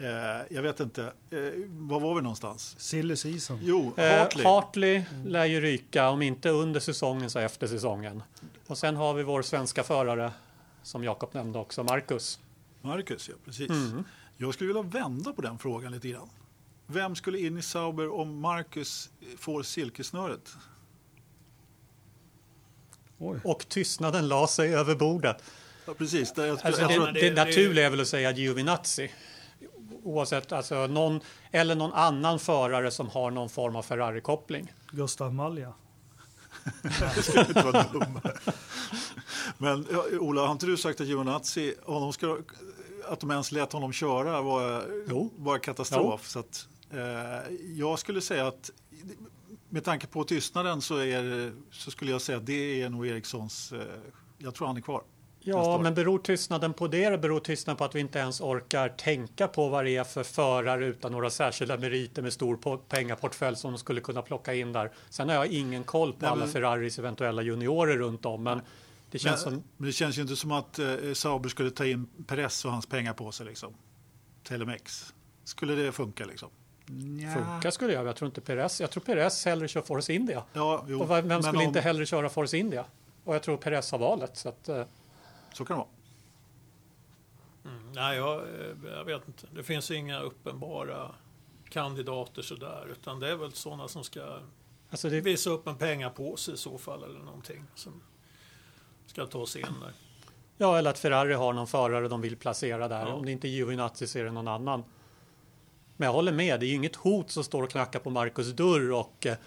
eh, 0.05 0.41
jag 0.49 0.61
vet 0.61 0.79
inte. 0.79 1.03
Eh, 1.03 1.39
var 1.67 1.99
var 1.99 2.15
vi 2.15 2.21
någonstans? 2.21 2.75
Silly 2.79 3.15
season. 3.15 3.59
Jo, 3.61 3.93
Eh, 3.97 4.19
Hartley. 4.19 4.45
Hartley 4.45 5.03
lär 5.25 5.45
ju 5.45 5.61
ryka, 5.61 6.09
om 6.09 6.21
inte 6.21 6.49
under 6.49 6.79
säsongen 6.79 7.29
så 7.29 7.39
efter 7.39 7.67
säsongen. 7.67 8.23
Och 8.67 8.77
sen 8.77 8.95
har 8.95 9.13
vi 9.13 9.23
vår 9.23 9.41
svenska 9.41 9.83
förare, 9.83 10.31
som 10.83 11.03
Jakob 11.03 11.33
nämnde 11.33 11.59
också, 11.59 11.83
Marcus. 11.83 12.39
Marcus, 12.81 13.29
ja 13.29 13.35
precis. 13.45 13.69
Mm. 13.69 14.03
Jag 14.37 14.53
skulle 14.53 14.67
vilja 14.67 14.81
vända 14.81 15.33
på 15.33 15.41
den 15.41 15.57
frågan 15.59 15.91
lite 15.91 16.07
grann. 16.09 16.29
Vem 16.87 17.15
skulle 17.15 17.39
in 17.39 17.57
i 17.57 17.61
Sauber 17.61 18.13
om 18.19 18.39
Marcus 18.39 19.09
får 19.37 19.63
silkesnöret? 19.63 20.55
Oj. 23.17 23.39
och 23.43 23.65
tystnaden 23.69 24.27
la 24.27 24.47
sig 24.47 24.75
över 24.75 24.95
bordet. 24.95 25.43
Ja, 25.85 25.93
precis. 25.93 26.33
Det, 26.33 26.47
jag, 26.47 26.59
Alltså 26.63 26.81
jag 26.81 27.13
det, 27.13 27.21
det- 27.21 27.29
det- 27.29 27.45
naturliga 27.45 27.85
är 27.85 27.89
väl 27.89 27.99
att 27.99 28.07
säga 28.07 28.31
Giovinazzi. 28.31 29.11
Oavsett, 30.03 30.51
alltså 30.51 30.87
någon, 30.87 31.19
eller 31.51 31.75
någon 31.75 31.93
annan 31.93 32.39
förare 32.39 32.91
som 32.91 33.07
har 33.09 33.31
någon 33.31 33.49
form 33.49 33.75
av 33.75 33.81
Ferrari-koppling. 33.83 34.73
Gustav 34.91 35.33
Malja. 35.33 35.73
Skulle 37.23 37.41
inte 37.47 37.61
vara 37.63 37.83
dum. 37.83 38.19
Men 39.57 39.85
Ola, 40.19 40.41
har 40.41 40.51
inte 40.51 40.65
du 40.65 40.77
sagt 40.77 41.01
att 41.01 41.07
Giovinazzi, 41.07 41.75
honom 41.85 42.13
ska, 42.13 42.37
att 43.09 43.19
de 43.19 43.31
ens 43.31 43.51
lät 43.51 43.73
honom 43.73 43.93
köra 43.93 44.41
var, 44.41 44.85
Jo. 45.09 45.31
var 45.37 45.57
katastrof. 45.57 46.27
Så 46.27 46.39
att, 46.39 46.67
eh, 46.91 47.53
jag 47.77 47.99
skulle 47.99 48.21
säga 48.21 48.47
att 48.47 48.71
med 49.69 49.83
tanke 49.83 50.07
på 50.07 50.23
tystnaden 50.23 50.81
så, 50.81 50.97
är, 50.97 51.53
så 51.71 51.91
skulle 51.91 52.11
jag 52.11 52.21
säga 52.21 52.37
att 52.37 52.45
det 52.45 52.81
är 52.81 52.89
nog 52.89 53.07
Erikssons, 53.07 53.71
eh, 53.71 53.79
jag 54.37 54.55
tror 54.55 54.67
han 54.67 54.77
är 54.77 54.81
kvar. 54.81 55.01
Ja, 55.41 55.77
men 55.77 55.93
beror 55.93 56.19
tystnaden 56.19 56.73
på 56.73 56.87
det 56.87 57.03
eller 57.03 57.17
beror 57.17 57.39
tystnaden 57.39 57.77
på 57.77 57.83
att 57.83 57.95
vi 57.95 57.99
inte 57.99 58.19
ens 58.19 58.41
orkar 58.41 58.89
tänka 58.89 59.47
på 59.47 59.69
vad 59.69 59.85
det 59.85 59.95
är 59.95 60.03
för 60.03 60.23
förare 60.23 60.85
utan 60.85 61.11
några 61.11 61.29
särskilda 61.29 61.77
meriter 61.77 62.21
med 62.21 62.33
stor 62.33 62.57
po- 62.57 62.77
pengaportfölj 62.89 63.55
som 63.55 63.71
de 63.71 63.77
skulle 63.77 64.01
kunna 64.01 64.21
plocka 64.21 64.53
in 64.53 64.73
där. 64.73 64.91
Sen 65.09 65.29
har 65.29 65.35
jag 65.35 65.47
ingen 65.47 65.83
koll 65.83 66.11
på 66.13 66.17
Nej, 66.21 66.29
alla 66.29 66.39
men- 66.45 66.53
Ferraris 66.53 66.99
eventuella 66.99 67.41
juniorer 67.41 67.97
runt 67.97 68.25
om, 68.25 68.43
men 68.43 68.61
det 69.11 69.19
känns 69.19 69.45
Men, 69.45 69.53
som 69.53 69.63
men 69.77 69.87
det 69.87 69.93
känns 69.93 70.17
ju 70.17 70.21
inte 70.21 70.35
som 70.35 70.51
att 70.51 70.79
eh, 70.79 70.87
Sauber 71.13 71.49
skulle 71.49 71.71
ta 71.71 71.85
in 71.85 72.05
Perez 72.27 72.65
och 72.65 72.71
hans 72.71 72.85
pengar 72.85 73.13
på 73.13 73.31
sig. 73.31 73.45
Liksom. 73.45 73.73
Telemex. 74.43 75.13
Skulle 75.43 75.75
det 75.75 75.91
funka 75.91 76.25
liksom? 76.25 76.49
Nja. 76.85 77.33
funkar 77.33 77.71
skulle 77.71 77.93
jag. 77.93 78.07
Jag 78.07 78.15
tror 78.15 78.25
inte 78.27 78.41
Perez. 78.41 78.81
Jag 78.81 78.91
tror 78.91 79.03
Perez 79.03 79.45
hellre 79.45 79.67
kör 79.67 79.81
Force 79.81 80.13
India. 80.13 80.43
Ja, 80.53 80.85
jo, 80.87 81.01
Och 81.01 81.09
vem 81.11 81.43
skulle 81.43 81.57
om- 81.57 81.63
inte 81.63 81.81
hellre 81.81 82.05
köra 82.05 82.29
Force 82.29 82.57
India? 82.57 82.85
Och 83.23 83.35
jag 83.35 83.43
tror 83.43 83.57
Perez 83.57 83.91
har 83.91 83.99
valet. 83.99 84.37
Så 84.37 84.49
att, 84.49 84.69
eh, 84.69 84.83
Så 85.53 85.65
kan 85.65 85.77
det 85.77 85.83
vara. 85.83 85.89
Mm, 87.75 87.91
nej, 87.91 88.17
jag, 88.17 88.41
eh, 88.41 88.91
jag 88.91 89.05
vet 89.05 89.27
inte. 89.27 89.47
Det 89.55 89.63
finns 89.63 89.91
inga 89.91 90.19
uppenbara 90.19 91.11
kandidater 91.69 92.41
sådär. 92.41 92.87
Utan 92.91 93.19
det 93.19 93.29
är 93.31 93.35
väl 93.35 93.53
sådana 93.53 93.87
som 93.87 94.03
ska 94.03 94.39
alltså 94.89 95.09
det, 95.09 95.21
visa 95.21 95.49
upp 95.49 95.67
en 95.67 95.75
pengapåse 95.75 96.51
i 96.51 96.57
så 96.57 96.77
fall 96.77 97.03
eller 97.03 97.19
någonting. 97.19 97.63
Som 97.75 98.01
ska 99.05 99.25
ta 99.25 99.45
sig 99.45 99.61
in 99.61 99.79
där. 99.81 99.93
ja, 100.57 100.77
eller 100.77 100.89
att 100.89 100.99
Ferrari 100.99 101.33
har 101.33 101.53
någon 101.53 101.67
förare 101.67 102.07
de 102.07 102.21
vill 102.21 102.37
placera 102.37 102.87
där. 102.87 103.07
Ja. 103.07 103.13
Om 103.13 103.25
det 103.25 103.31
inte 103.31 103.47
är 103.47 103.49
Giovinazzi 103.49 104.07
så 104.07 104.19
är 104.19 104.23
det 104.23 104.31
någon 104.31 104.47
annan. 104.47 104.83
Men 105.97 106.05
jag 106.05 106.13
håller 106.13 106.31
med, 106.31 106.59
det 106.59 106.65
är 106.65 106.67
ju 106.67 106.75
inget 106.75 106.95
hot 106.95 107.31
som 107.31 107.43
står 107.43 107.63
och 107.63 107.69
knackar 107.69 107.99
på 107.99 108.09
Marcus 108.09 108.47
dörr 108.51 108.91
och 108.91 109.25
eh, 109.25 109.37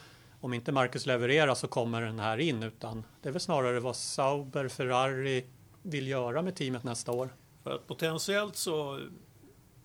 om 0.41 0.55
inte 0.55 0.73
Marcus 0.73 1.07
levererar 1.07 1.55
så 1.55 1.69
kommer 1.69 2.03
den 2.03 2.19
här 2.19 2.39
in 2.39 2.63
utan 2.63 3.05
det 3.23 3.29
är 3.29 3.33
väl 3.33 3.41
snarare 3.41 3.81
vad 3.81 3.97
Sauber, 3.97 4.69
Ferrari 4.69 5.45
vill 5.83 6.09
göra 6.09 6.43
med 6.43 6.55
teamet 6.57 6.85
nästa 6.85 7.13
år. 7.13 7.29
För 7.63 7.71
att 7.75 7.87
potentiellt 7.87 8.57
så 8.57 9.01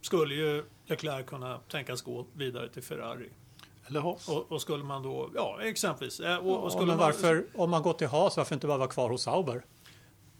skulle 0.01 0.35
ju 0.35 0.63
Leclerc 0.85 1.25
kunna 1.25 1.57
tänkas 1.71 2.01
gå 2.01 2.25
vidare 2.33 2.69
till 2.69 2.83
Ferrari. 2.83 3.29
Eller 3.87 3.99
Haas. 3.99 4.29
Och, 4.29 4.51
och 4.51 4.61
skulle 4.61 4.83
man 4.83 5.03
då, 5.03 5.29
ja 5.35 5.57
exempelvis. 5.61 6.19
eh, 6.19 6.37
Och, 6.37 6.57
och 6.59 6.65
Ja, 6.65 6.69
skulle 6.69 6.87
man, 6.87 6.97
varför, 6.97 7.45
om 7.55 7.69
man 7.69 7.81
går 7.83 7.93
till 7.93 8.07
Haas, 8.07 8.37
varför 8.37 8.55
inte 8.55 8.67
bara 8.67 8.77
vara 8.77 8.89
kvar 8.89 9.09
hos 9.09 9.21
Sauber? 9.23 9.65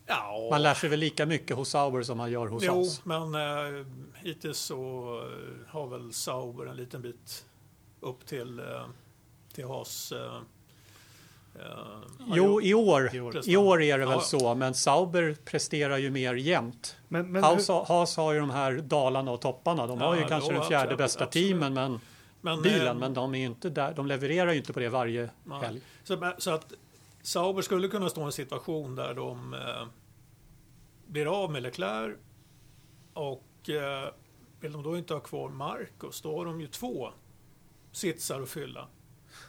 Ja, 0.05 0.47
Man 0.51 0.61
lär 0.61 0.73
sig 0.73 0.89
väl 0.89 0.99
lika 0.99 1.25
mycket 1.25 1.55
hos 1.57 1.69
Sauber 1.69 2.01
som 2.03 2.17
man 2.17 2.31
gör 2.31 2.47
hos 2.47 2.63
jo, 2.63 2.73
Haas? 2.73 3.05
men 3.05 3.35
eh, 3.35 3.85
hittills 4.15 4.59
så 4.59 4.75
eh, 5.21 5.71
har 5.71 5.87
väl 5.87 6.13
Sauber 6.13 6.65
en 6.65 6.75
liten 6.75 7.01
bit 7.01 7.45
upp 7.99 8.25
till, 8.25 8.59
eh, 8.59 8.85
till 9.53 9.65
Haas. 9.65 10.11
Eh, 10.11 10.39
Jo, 12.35 12.61
i 12.61 12.73
år, 12.73 13.15
I 13.15 13.19
år. 13.19 13.49
i 13.49 13.57
år 13.57 13.81
är 13.81 13.97
det 13.97 14.05
väl 14.05 14.13
Ja. 14.13 14.21
så, 14.21 14.55
men 14.55 14.73
Sauber 14.73 15.35
presterar 15.45 15.97
ju 15.97 16.11
mer 16.11 16.33
jämnt. 16.33 16.97
Men, 17.07 17.31
men 17.31 17.43
Haas, 17.43 17.67
Haas 17.67 18.17
har 18.17 18.33
ju 18.33 18.39
de 18.39 18.49
här 18.49 18.73
dalarna 18.73 19.31
och 19.31 19.41
topparna. 19.41 19.87
De 19.87 20.01
har 20.01 20.15
ju 20.15 20.21
Ja, 20.21 20.27
kanske 20.27 20.53
den 20.53 20.63
fjärde 20.63 20.81
absolut, 20.83 20.97
bästa 20.97 21.23
absolut. 21.23 21.47
teamen, 21.49 21.73
men 21.73 21.99
men, 22.41 22.61
bilen, 22.61 22.87
eh, 22.87 22.95
men 22.95 23.13
de 23.13 23.35
är 23.35 23.39
ju 23.39 23.45
inte 23.45 23.69
där. 23.69 23.93
De 23.93 24.07
levererar 24.07 24.51
ju 24.51 24.57
inte 24.57 24.73
på 24.73 24.79
det 24.79 24.89
varje 24.89 25.29
Nej. 25.43 25.59
helg. 25.61 25.81
Så, 26.03 26.33
så 26.37 26.51
att 26.51 26.73
Sauber 27.21 27.61
skulle 27.61 27.87
kunna 27.87 28.09
stå 28.09 28.21
i 28.21 28.23
en 28.23 28.31
situation 28.31 28.95
där 28.95 29.13
de 29.13 29.53
eh, 29.53 29.87
blir 31.07 31.43
av 31.43 31.51
med 31.51 31.63
Leclerc 31.63 32.15
och 33.13 33.69
eh, 33.69 34.09
vill 34.59 34.71
de 34.71 34.83
då 34.83 34.97
inte 34.97 35.13
ha 35.13 35.21
kvar 35.21 35.49
Marcus, 35.49 36.21
då 36.21 36.37
har 36.37 36.45
de 36.45 36.61
ju 36.61 36.67
två 36.67 37.09
sitsar 37.91 38.41
att 38.41 38.49
fylla. 38.49 38.87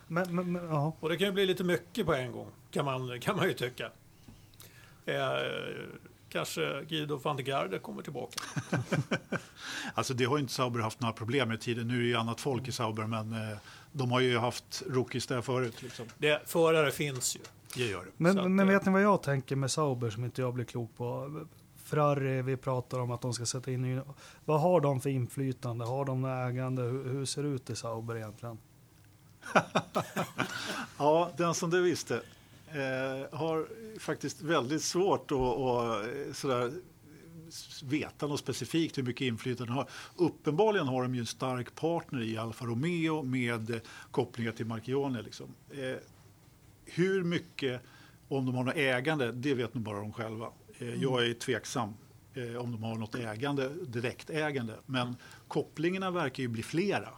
Men, 0.09 0.37
men, 0.37 0.53
men, 0.53 0.65
ja. 0.65 0.97
Och 1.01 1.09
det 1.09 1.17
kan 1.17 1.27
ju 1.27 1.33
bli 1.33 1.47
lite 1.47 1.65
mycket 1.65 2.07
på 2.07 2.15
en 2.15 2.33
gång, 2.33 2.51
kan 2.71 2.85
man, 2.85 3.21
kan 3.21 3.37
man 3.37 3.49
ju 3.49 3.55
tycka. 3.55 3.91
Eh, 5.07 5.15
kanske 6.29 6.85
Guido 6.89 7.17
van 7.17 7.37
der 7.37 7.45
Garde 7.45 7.79
kommer 7.79 8.03
tillbaka. 8.03 8.41
Alltså 9.95 10.15
det 10.15 10.25
har 10.25 10.37
ju 10.37 10.41
inte 10.41 10.53
Sauber 10.53 10.81
haft 10.81 11.01
några 11.01 11.13
problem 11.13 11.49
med 11.49 11.61
tiden. 11.61 11.89
Nu 11.89 11.95
är 11.95 12.01
det 12.01 12.07
ju 12.07 12.15
annat 12.17 12.41
folk 12.41 12.69
i 12.69 12.73
Sauber 12.73 13.07
men 13.07 13.33
eh, 13.33 13.59
de 13.93 14.11
har 14.11 14.21
ju 14.21 14.39
haft 14.39 14.83
rookies 14.87 15.27
där 15.27 15.41
förut. 15.41 15.83
Liksom. 15.83 16.07
Det, 16.19 16.43
förare 16.47 16.91
finns 16.91 17.37
ju. 17.37 17.41
Det 17.75 17.87
gör 17.87 18.05
det. 18.05 18.11
Men, 18.17 18.39
att, 18.39 18.51
men 18.51 18.69
eh, 18.69 18.75
vet 18.75 18.87
ni 18.87 18.93
vad 18.93 19.03
jag 19.03 19.23
tänker 19.23 19.57
med 19.57 19.71
Sauber 19.71 20.11
som 20.11 20.25
inte 20.25 20.41
jag 20.41 20.55
blir 20.55 20.65
klok 20.65 20.97
på? 20.97 21.31
Ferrari, 21.77 22.43
vi 22.43 22.57
pratar 22.57 23.01
om 23.01 23.11
att 23.11 23.21
de 23.21 23.35
ska 23.35 23.47
sätta 23.47 23.71
in 23.71 24.03
Vad 24.45 24.61
har 24.61 24.81
de 24.81 25.01
för 25.01 25.11
inflytande? 25.11 25.85
Har 25.85 26.05
de 26.05 26.25
ägande? 26.25 26.83
Hur, 26.83 27.13
hur 27.13 27.25
ser 27.25 27.43
det 27.43 27.49
ut 27.49 27.71
i 27.71 27.77
Sauber 27.77 28.17
egentligen? 28.17 28.59
Ja, 30.99 31.33
den 31.37 31.55
som 31.55 31.71
det 31.71 31.81
visste 31.81 32.15
eh, 32.69 33.39
har 33.39 33.67
faktiskt 33.99 34.43
väldigt 34.43 34.83
svårt 34.83 35.31
att, 35.33 35.39
att 35.39 36.07
eh, 36.07 36.33
sådär, 36.33 36.73
veta 37.85 38.27
något 38.27 38.41
specifikt 38.41 38.99
hur 38.99 39.03
mycket 39.03 39.21
inflytande 39.21 39.73
de 39.73 39.77
har. 39.77 39.89
Uppenbarligen 40.17 40.87
har 40.87 41.03
de 41.03 41.15
ju 41.15 41.21
en 41.21 41.27
stark 41.27 41.75
partner 41.75 42.23
i 42.23 42.37
Alfa 42.37 42.65
Romeo 42.65 43.23
med 43.23 43.71
eh, 43.71 43.81
kopplingar 44.11 44.53
till 44.53 44.67
Marchione. 44.67 45.23
Liksom. 45.23 45.55
Eh, 45.71 45.97
hur 46.85 47.25
mycket, 47.25 47.83
om 48.29 48.47
de 48.47 48.55
har 48.55 48.65
något 48.65 48.77
ägande, 48.77 49.33
det 49.33 49.55
vet 49.55 49.75
nog 49.75 49.83
bara 49.85 50.01
de 50.01 50.13
själva. 50.13 50.49
Eh, 50.79 50.95
jag 50.95 51.27
är 51.27 51.35
tveksam 51.35 51.95
eh, 52.35 52.57
om 52.57 52.73
de 52.73 52.83
har 52.83 52.95
något 52.95 53.15
ägande, 53.15 53.69
direktägande. 53.69 54.75
Men 54.87 55.17
kopplingarna 55.49 56.11
verkar 56.11 56.43
ju 56.43 56.49
bli 56.49 56.63
flera. 56.63 57.09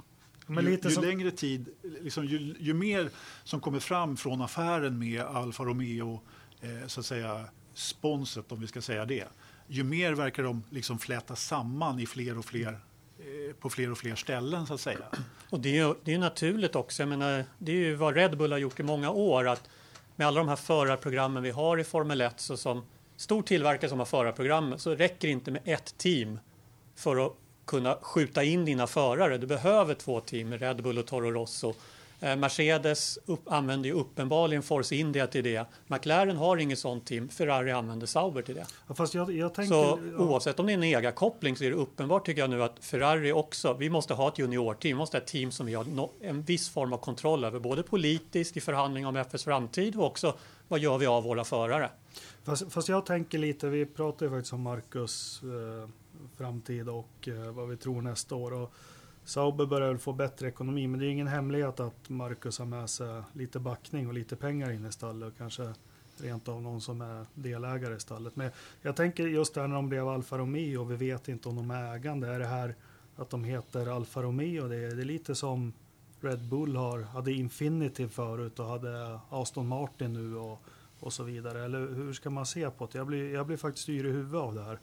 Men 0.54 0.64
ju, 0.64 0.70
lite 0.70 0.88
ju 0.88 0.94
som- 0.94 1.04
längre 1.04 1.30
tid, 1.30 1.68
liksom, 1.82 2.24
ju, 2.24 2.56
ju 2.60 2.74
mer 2.74 3.10
som 3.44 3.60
kommer 3.60 3.80
fram 3.80 4.16
från 4.16 4.42
affären 4.42 4.98
med 4.98 5.22
Alfa 5.22 5.64
Romeo, 5.64 6.20
eh, 6.60 6.86
så 6.86 7.00
att 7.00 7.06
säga 7.06 7.44
sponset 7.74 8.52
om 8.52 8.60
vi 8.60 8.66
ska 8.66 8.80
säga 8.82 9.04
det, 9.04 9.28
ju 9.66 9.84
mer 9.84 10.12
verkar 10.12 10.42
de 10.42 10.62
liksom 10.70 10.98
fläta 10.98 11.36
samman 11.36 12.00
i 12.00 12.06
fler 12.06 12.38
och 12.38 12.44
fler, 12.44 12.72
eh, 13.18 13.54
på 13.60 13.70
fler 13.70 13.90
och 13.90 13.98
fler 13.98 14.14
ställen 14.14 14.66
så 14.66 14.74
att 14.74 14.80
säga. 14.80 15.04
Och 15.50 15.60
det 15.60 15.68
är 15.78 15.86
ju 15.86 15.94
det 16.04 16.14
är 16.14 16.18
naturligt 16.18 16.76
också. 16.76 17.02
Jag 17.02 17.08
menar, 17.08 17.44
det 17.58 17.72
är 17.72 17.76
ju 17.76 17.94
vad 17.94 18.14
Red 18.14 18.38
Bull 18.38 18.52
har 18.52 18.58
gjort 18.58 18.80
i 18.80 18.82
många 18.82 19.10
år. 19.10 19.48
Att 19.48 19.68
med 20.16 20.26
alla 20.26 20.38
de 20.40 20.48
här 20.48 20.56
förarprogrammen 20.56 21.42
vi 21.42 21.50
har 21.50 21.78
i 21.78 21.84
Formel 21.84 22.20
1 22.20 22.40
så 22.40 22.56
som 22.56 22.82
stor 23.16 23.42
tillverkare 23.42 23.90
som 23.90 23.98
har 23.98 24.06
förarprogram 24.06 24.78
så 24.78 24.94
räcker 24.94 25.28
det 25.28 25.32
inte 25.32 25.50
med 25.50 25.62
ett 25.64 25.98
team 25.98 26.38
för 26.96 27.26
att 27.26 27.32
kunna 27.70 27.98
skjuta 28.02 28.44
in 28.44 28.64
dina 28.64 28.86
förare. 28.86 29.38
Du 29.38 29.46
behöver 29.46 29.94
två 29.94 30.20
team, 30.20 30.52
Red 30.52 30.82
Bull 30.82 30.98
och 30.98 31.06
Toro 31.06 31.30
Rosso. 31.30 31.74
Eh, 32.20 32.36
Mercedes 32.36 33.18
upp, 33.26 33.40
använder 33.52 33.88
ju 33.88 33.94
uppenbarligen 33.94 34.62
Force 34.62 34.94
India 34.94 35.26
till 35.26 35.44
det. 35.44 35.66
McLaren 35.86 36.36
har 36.36 36.56
inget 36.56 36.78
sånt 36.78 37.06
team. 37.06 37.28
Ferrari 37.28 37.70
använder 37.70 38.06
Sauber 38.06 38.42
till 38.42 38.54
det. 38.54 38.66
Ja, 38.88 39.06
jag, 39.12 39.32
jag 39.32 39.54
tänker... 39.54 39.74
Så 39.74 39.98
ja, 40.12 40.24
oavsett 40.24 40.60
om 40.60 40.66
det 40.66 40.72
är 40.72 40.74
en 40.74 40.82
ägarkoppling 40.82 41.56
så 41.56 41.64
är 41.64 41.70
det 41.70 41.76
uppenbart 41.76 42.26
tycker 42.26 42.40
jag 42.40 42.50
nu 42.50 42.62
att 42.62 42.84
Ferrari 42.84 43.32
också, 43.32 43.72
vi 43.72 43.90
måste 43.90 44.14
ha 44.14 44.28
ett 44.28 44.38
juniorteam, 44.38 44.96
vi 44.96 44.98
måste 44.98 45.16
ha 45.16 45.22
ett 45.22 45.28
team 45.28 45.50
som 45.50 45.66
vi 45.66 45.74
har 45.74 45.84
no, 45.84 46.10
en 46.20 46.42
viss 46.42 46.68
form 46.68 46.92
av 46.92 46.98
kontroll 46.98 47.44
över, 47.44 47.58
både 47.58 47.82
politiskt 47.82 48.56
i 48.56 48.60
förhandling 48.60 49.06
om 49.06 49.16
FS 49.16 49.44
framtid 49.44 49.96
och 49.96 50.06
också 50.06 50.34
vad 50.68 50.80
gör 50.80 50.98
vi 50.98 51.06
av 51.06 51.22
våra 51.22 51.44
förare? 51.44 51.90
fast, 52.44 52.72
fast 52.72 52.88
jag 52.88 53.06
tänker 53.06 53.38
lite, 53.38 53.68
vi 53.68 53.86
pratar 53.86 54.26
ju 54.26 54.32
faktiskt 54.32 54.52
om 54.52 54.62
Marcus 54.62 55.40
eh, 55.42 55.88
framtid 56.40 56.88
och 56.88 57.28
eh, 57.28 57.52
vad 57.52 57.68
vi 57.68 57.76
tror 57.76 58.02
nästa 58.02 58.34
år. 58.34 58.52
Och 58.52 58.72
Sauber 59.24 59.66
börjar 59.66 59.96
få 59.96 60.12
bättre 60.12 60.48
ekonomi, 60.48 60.86
men 60.86 61.00
det 61.00 61.06
är 61.06 61.10
ingen 61.10 61.26
hemlighet 61.26 61.80
att 61.80 62.08
Marcus 62.08 62.58
har 62.58 62.66
med 62.66 62.90
sig 62.90 63.22
lite 63.32 63.58
backning 63.58 64.08
och 64.08 64.14
lite 64.14 64.36
pengar 64.36 64.70
in 64.70 64.86
i 64.86 64.92
stallet 64.92 65.32
och 65.32 65.38
kanske 65.38 65.74
rent 66.16 66.48
av 66.48 66.62
någon 66.62 66.80
som 66.80 67.00
är 67.00 67.26
delägare 67.34 67.96
i 67.96 68.00
stallet. 68.00 68.36
Men 68.36 68.50
jag 68.82 68.96
tänker 68.96 69.26
just 69.26 69.54
där 69.54 69.68
när 69.68 69.74
de 69.74 69.88
blev 69.88 70.08
Alfa 70.08 70.38
Romeo, 70.38 70.80
och 70.80 70.90
vi 70.90 70.96
vet 70.96 71.28
inte 71.28 71.48
om 71.48 71.56
de 71.56 71.70
är 71.70 71.94
ägande. 71.94 72.28
Är 72.28 72.38
det 72.38 72.46
här 72.46 72.74
att 73.16 73.30
de 73.30 73.44
heter 73.44 73.86
Alfa 73.86 74.22
Romeo? 74.22 74.68
Det 74.68 74.76
är, 74.76 74.94
det 74.94 75.02
är 75.02 75.04
lite 75.04 75.34
som 75.34 75.72
Red 76.20 76.48
Bull 76.48 76.76
har, 76.76 77.00
hade 77.00 77.32
Infinity 77.32 78.08
förut 78.08 78.58
och 78.58 78.66
hade 78.66 79.20
Aston 79.30 79.68
Martin 79.68 80.12
nu 80.12 80.36
och, 80.36 80.62
och 81.00 81.12
så 81.12 81.22
vidare. 81.22 81.64
Eller 81.64 81.88
hur 81.94 82.12
ska 82.12 82.30
man 82.30 82.46
se 82.46 82.70
på 82.70 82.86
det? 82.86 82.98
Jag 82.98 83.06
blir, 83.06 83.34
jag 83.34 83.46
blir 83.46 83.56
faktiskt 83.56 83.88
yr 83.88 84.06
i 84.06 84.10
huvudet 84.10 84.40
av 84.40 84.54
det 84.54 84.62
här. 84.62 84.78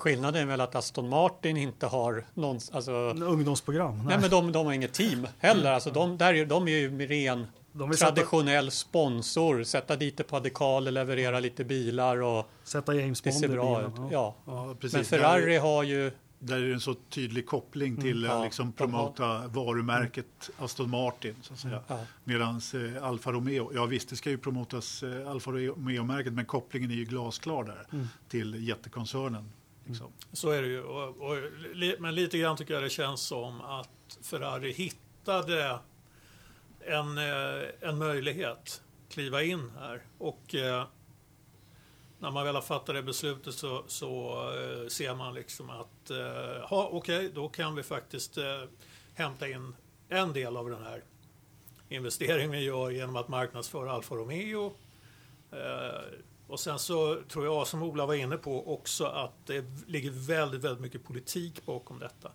Skillnaden 0.00 0.42
är 0.42 0.46
väl 0.46 0.60
att 0.60 0.74
Aston 0.74 1.08
Martin 1.08 1.56
inte 1.56 1.86
har 1.86 2.24
någon, 2.34 2.58
alltså, 2.72 2.92
ungdomsprogram? 3.24 4.02
nej 4.06 4.18
men 4.20 4.30
de, 4.30 4.52
de 4.52 4.66
har 4.66 4.72
inget 4.72 4.92
team 4.92 5.26
heller, 5.38 5.72
alltså 5.72 5.90
de, 5.90 6.18
där 6.18 6.34
är, 6.34 6.46
de 6.46 6.68
är 6.68 6.72
ju 6.72 7.06
ren 7.06 7.46
De 7.72 7.88
vill 7.88 7.98
sätta, 7.98 8.12
traditionell 8.12 8.70
sponsor, 8.70 9.62
sätta 9.64 9.96
dit 9.96 10.20
ett 10.20 10.28
par 10.28 10.40
dekaler, 10.40 10.90
leverera 10.90 11.40
lite 11.40 11.64
bilar 11.64 12.22
och 12.22 12.50
sätta 12.64 12.94
James 12.94 13.20
det 13.20 13.30
Bond 13.30 13.44
i 13.44 13.48
bra 13.48 13.76
bilen. 13.78 13.92
ut. 14.06 14.12
Ja. 14.12 14.34
Ja. 14.46 14.74
Ja. 14.82 14.88
Men 14.92 15.04
Ferrari 15.04 15.56
har 15.56 15.82
ju 15.82 16.12
Där 16.38 16.56
är 16.56 16.66
det 16.68 16.72
en 16.74 16.80
så 16.80 16.94
tydlig 16.94 17.46
koppling 17.46 17.96
till 17.96 18.18
Mm, 18.24 18.30
att 18.30 18.38
ja. 18.38 18.44
liksom 18.44 18.72
De 18.76 18.94
har- 18.94 19.02
promota 19.10 19.46
varumärket 19.48 20.50
Aston 20.58 20.90
Martin. 20.90 21.34
Så 21.42 21.52
att 21.52 21.58
säga. 21.58 21.80
Ja. 21.88 21.98
Medan 22.24 22.60
eh, 22.96 23.04
Alfa 23.04 23.32
Romeo, 23.32 23.70
ja 23.74 23.86
visst 23.86 24.08
det 24.08 24.16
ska 24.16 24.30
ju 24.30 24.38
promotas 24.38 25.02
eh, 25.02 25.30
Alfa 25.30 25.50
Romeo-märket 25.50 26.32
men 26.32 26.44
kopplingen 26.44 26.90
är 26.90 26.94
ju 26.94 27.04
glasklar 27.04 27.64
där 27.64 27.86
Mm. 27.92 28.08
till 28.28 28.68
jättekoncernen. 28.68 29.52
Liksom. 29.90 30.06
Mm. 30.06 30.18
Så 30.32 30.50
är 30.50 30.62
det 30.62 30.68
ju. 30.68 30.82
Och, 30.82 31.30
och, 31.30 31.36
li- 31.74 31.96
men 31.98 32.14
lite 32.14 32.38
grann 32.38 32.56
tycker 32.56 32.74
jag 32.74 32.82
det 32.82 32.90
känns 32.90 33.20
som 33.20 33.60
att 33.60 34.18
Ferrari 34.22 34.72
hittade 34.72 35.78
en, 36.80 37.18
eh, 37.18 37.68
en 37.88 37.98
möjlighet 37.98 38.82
kliva 39.08 39.42
in 39.42 39.70
här. 39.78 40.02
Och 40.18 40.54
eh, 40.54 40.86
när 42.18 42.30
man 42.30 42.44
väl 42.44 42.54
har 42.54 42.62
fattat 42.62 42.94
det 42.94 43.02
beslutet 43.02 43.54
så, 43.54 43.84
så 43.86 44.42
eh, 44.58 44.88
ser 44.88 45.14
man 45.14 45.34
liksom 45.34 45.70
att 45.70 46.10
eh, 46.10 46.68
ha, 46.68 46.88
okej, 46.92 47.30
då 47.34 47.48
kan 47.48 47.74
vi 47.74 47.82
faktiskt 47.82 48.38
eh, 48.38 48.62
hämta 49.14 49.48
in 49.48 49.74
en 50.08 50.32
del 50.32 50.56
av 50.56 50.70
den 50.70 50.82
här 50.82 51.04
investeringen 51.88 52.50
vi 52.50 52.60
gör 52.64 52.90
genom 52.90 53.16
att 53.16 53.28
marknadsföra 53.28 53.92
Alfa 53.92 54.14
Romeo. 54.14 54.72
Eh, 55.52 56.00
och 56.50 56.60
sen 56.60 56.78
så 56.78 57.22
tror 57.28 57.44
jag, 57.44 57.66
som 57.66 57.82
Ola 57.82 58.06
var 58.06 58.14
inne 58.14 58.36
på, 58.36 58.74
också 58.74 59.04
att 59.04 59.46
det 59.46 59.64
ligger 59.86 60.10
väldigt, 60.10 60.64
väldigt 60.64 60.80
mycket 60.80 61.04
politik 61.04 61.66
bakom 61.66 61.98
detta. 61.98 62.32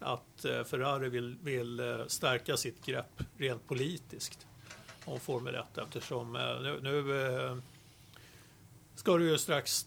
Att 0.00 0.44
eh, 0.44 0.64
Ferrari 0.64 1.08
vill, 1.08 1.36
vill 1.42 1.80
eh, 1.80 2.06
stärka 2.06 2.56
sitt 2.56 2.84
grepp 2.86 3.22
rent 3.36 3.68
politiskt 3.68 4.46
om 5.04 5.20
Formel 5.20 5.54
1 5.54 5.78
eftersom 5.78 6.36
eh, 6.36 6.60
nu, 6.62 6.80
nu 6.82 7.62
ska 8.94 9.16
det 9.16 9.24
ju 9.24 9.38
strax 9.38 9.86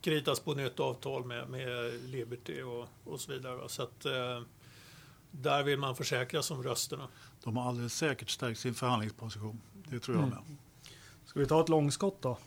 kritas 0.00 0.40
på 0.40 0.54
nytt 0.54 0.80
avtal 0.80 1.24
med, 1.24 1.48
med 1.48 1.92
Liberty 2.04 2.62
och, 2.62 2.88
och 3.04 3.20
så 3.20 3.32
vidare. 3.32 3.68
Så 3.68 3.82
att 3.82 4.06
där 5.30 5.62
vill 5.62 5.78
man 5.78 5.96
försäkra 5.96 6.42
sig 6.42 6.56
om 6.56 6.62
rösterna. 6.62 7.08
De 7.44 7.56
har 7.56 7.68
alldeles 7.68 7.94
säkert 7.94 8.30
stärkt 8.30 8.60
sin 8.60 8.74
förhandlingsposition. 8.74 9.60
Det 9.72 10.00
tror 10.00 10.16
jag 10.16 10.24
Mm. 10.24 10.38
med. 10.48 10.56
Ska 11.36 11.40
vi 11.40 11.46
ta 11.46 11.60
ett 11.60 11.68
långskott 11.68 12.22
då? 12.22 12.38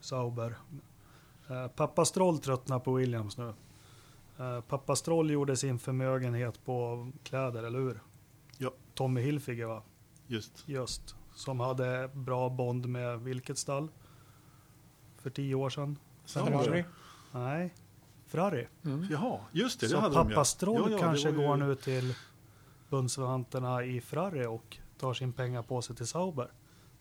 Sauber. 0.00 0.54
Eh, 1.48 1.68
pappa 1.68 2.04
Stroll 2.04 2.38
tröttnar 2.38 2.78
på 2.78 2.94
Williams 2.94 3.38
nu. 3.38 3.54
Eh, 4.38 4.60
pappa 4.60 4.96
Stroll 4.96 5.30
gjorde 5.30 5.56
sin 5.56 5.78
förmögenhet 5.78 6.64
på 6.64 7.10
kläder, 7.22 7.62
eller 7.62 7.78
hur? 7.78 8.00
Ja. 8.58 8.70
Tommy 8.94 9.20
Hilfiger 9.20 9.66
va? 9.66 9.82
Just. 10.26 10.62
Just. 10.66 11.14
Som 11.34 11.60
hade 11.60 12.10
bra 12.14 12.48
bond 12.48 12.86
med 12.86 13.20
vilket 13.20 13.58
stall? 13.58 13.88
För 15.18 15.30
tio 15.30 15.54
år 15.54 15.70
sedan? 15.70 15.98
Ferrari. 16.26 16.84
Nej, 17.32 17.74
Ferrari. 18.26 18.68
Mm. 18.84 19.06
Jaha, 19.10 19.40
just 19.52 19.80
det. 19.80 19.86
det 19.86 19.90
Så 19.90 19.98
hade 19.98 20.14
de, 20.14 20.22
pappa 20.22 20.32
ja. 20.32 20.44
Stroll 20.44 20.76
Ja, 20.76 20.90
ja, 20.90 20.96
det 20.96 21.02
kanske 21.02 21.30
ju- 21.30 21.36
går 21.36 21.56
nu 21.56 21.74
till 21.74 22.14
bundsförvanterna 22.88 23.84
i 23.84 24.00
Ferrari 24.00 24.46
och 24.46 24.78
tar 24.98 25.14
sin 25.14 25.32
pengar 25.32 25.62
på 25.62 25.82
sig 25.82 25.96
till 25.96 26.06
Sauber 26.06 26.50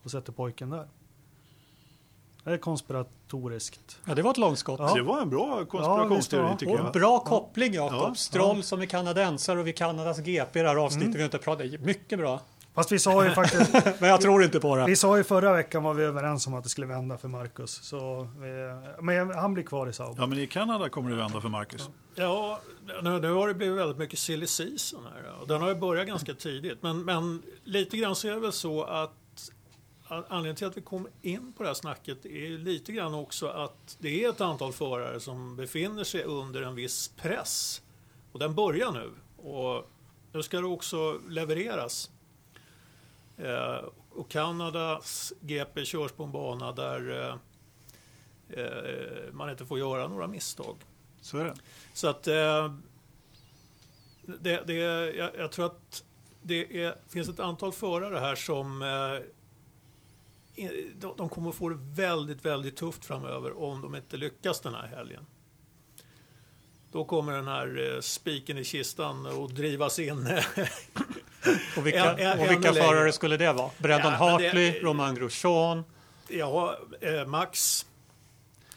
och 0.03 0.11
sätter 0.11 0.33
pojken 0.33 0.69
där. 0.69 0.87
Det 2.43 2.51
är 2.51 2.57
konspiratoriskt. 2.57 3.99
Ja, 4.05 4.15
det 4.15 4.21
var 4.21 4.31
ett 4.31 4.37
långskott. 4.37 4.79
Ja. 4.79 4.93
Det 4.93 5.01
var 5.01 5.21
en 5.21 5.29
bra 5.29 5.65
konspirationsteori 5.65 6.47
Ja, 6.49 6.57
tycker 6.57 6.73
Och 6.73 6.79
jag. 6.79 6.93
bra 6.93 7.19
koppling 7.19 7.73
Jakob. 7.73 7.99
Ja. 8.01 8.15
Stroll 8.15 8.63
som 8.63 8.81
är 8.81 8.85
kanadensare 8.85 9.59
och 9.59 9.67
vi 9.67 9.73
Kanadas 9.73 10.19
GP 10.19 10.59
i 10.59 10.61
det 10.63 10.69
här 10.69 10.75
avsnittet. 10.75 11.07
Mm. 11.07 11.17
Vi 11.17 11.23
inte 11.23 11.37
pratat. 11.37 11.79
Mycket 11.79 12.19
bra. 12.19 12.39
Fast 12.73 12.91
vi 12.91 12.99
sa 12.99 13.25
ju 13.25 13.31
faktiskt, 13.31 13.73
Men 13.99 14.09
jag 14.09 14.21
tror 14.21 14.43
inte 14.43 14.59
på 14.59 14.75
det. 14.75 14.85
vi 14.85 14.95
sa 14.95 15.17
ju 15.17 15.23
förra 15.23 15.53
veckan 15.53 15.83
var 15.83 15.93
vi 15.93 16.03
överens 16.03 16.47
om 16.47 16.53
att 16.53 16.63
det 16.63 16.69
skulle 16.69 16.87
vända 16.87 17.17
för 17.17 17.27
Marcus. 17.27 17.83
Så, 17.83 18.21
eh, 18.21 19.01
men 19.01 19.29
han 19.35 19.53
blir 19.53 19.63
kvar 19.63 19.87
i 19.89 19.93
Sauber. 19.93 20.21
Ja, 20.21 20.27
men 20.27 20.39
i 20.39 20.47
Kanada 20.47 20.89
kommer 20.89 21.09
det 21.09 21.15
vända 21.15 21.41
för 21.41 21.49
Marcus. 21.49 21.89
Ja, 22.15 22.59
nu, 23.01 23.19
nu 23.19 23.31
har 23.33 23.47
det 23.47 23.53
blivit 23.53 23.79
väldigt 23.79 23.97
mycket 23.97 24.19
silly 24.19 24.47
season 24.47 24.99
här. 25.13 25.41
Och 25.41 25.47
den 25.47 25.61
har 25.61 25.69
ju 25.69 25.75
börjat 25.75 26.07
ganska 26.07 26.33
tidigt. 26.33 26.83
Men, 26.83 27.05
men 27.05 27.41
lite 27.63 27.97
grann 27.97 28.15
så 28.15 28.27
är 28.27 28.31
det 28.31 28.39
väl 28.39 28.51
så 28.51 28.83
att 28.83 29.13
anledningen 30.09 30.55
till 30.55 30.67
att 30.67 30.77
vi 30.77 30.81
kom 30.81 31.07
in 31.21 31.53
på 31.53 31.63
det 31.63 31.69
här 31.69 31.73
snacket 31.73 32.25
är 32.25 32.57
lite 32.57 32.91
grann 32.91 33.13
också 33.13 33.47
att 33.47 33.97
det 33.99 34.23
är 34.23 34.29
ett 34.29 34.41
antal 34.41 34.73
förare 34.73 35.19
som 35.19 35.55
befinner 35.55 36.03
sig 36.03 36.23
under 36.23 36.61
en 36.61 36.75
viss 36.75 37.07
press. 37.07 37.81
Och 38.31 38.39
den 38.39 38.55
börjar 38.55 38.91
nu. 38.91 39.11
Och 39.49 39.89
nu 40.31 40.43
ska 40.43 40.61
det 40.61 40.67
också 40.67 41.19
levereras. 41.29 42.09
Eh, 43.37 43.85
och 44.09 44.29
Kanadas 44.29 45.33
GP 45.41 45.85
körs 45.85 46.11
på 46.11 46.23
en 46.23 46.31
bana 46.31 46.71
där 46.71 47.29
eh, 47.29 47.35
eh, 48.63 49.33
man 49.33 49.49
inte 49.49 49.65
får 49.65 49.79
göra 49.79 50.07
några 50.07 50.27
misstag. 50.27 50.75
Så 51.21 51.37
är 51.37 51.45
det. 51.45 51.55
Så 51.93 52.07
att 52.07 52.27
eh, 52.27 52.73
det, 54.21 54.63
det, 54.67 54.73
jag, 54.73 55.35
jag 55.37 55.51
tror 55.51 55.65
att 55.65 56.03
det 56.41 56.83
är, 56.83 56.95
finns 57.07 57.29
ett 57.29 57.39
antal 57.39 57.71
förare 57.71 58.19
här 58.19 58.35
som 58.35 58.81
eh, 58.81 59.19
de, 61.17 61.29
kommer 61.29 61.49
att 61.49 61.55
få 61.55 61.69
det 61.69 61.77
väldigt, 61.95 62.45
väldigt 62.45 62.77
tufft 62.77 63.05
framöver 63.05 63.63
om 63.63 63.81
de 63.81 63.95
inte 63.95 64.17
lyckas 64.17 64.59
den 64.61 64.73
här 64.73 64.87
helgen. 64.87 65.25
Då 66.91 67.05
kommer 67.05 67.33
den 67.33 67.47
här 67.47 67.93
eh, 67.95 68.01
spiken 68.01 68.57
i 68.57 68.63
kistan 68.63 69.25
att 69.25 69.55
drivas 69.55 69.99
in. 69.99 70.27
Och 71.77 71.87
vilka, 71.87 72.13
och 72.33 72.51
vilka 72.51 72.73
förare 72.73 73.11
skulle 73.11 73.37
det 73.37 73.53
vara? 73.53 73.69
Brendan 73.77 74.13
Ja, 74.13 74.25
men 74.25 74.37
det- 74.37 74.47
Hartley, 74.47 74.79
Romain 74.81 75.15
Grosjean. 75.15 75.83
ja, 76.27 76.77
eh, 77.01 77.25
Max 77.25 77.85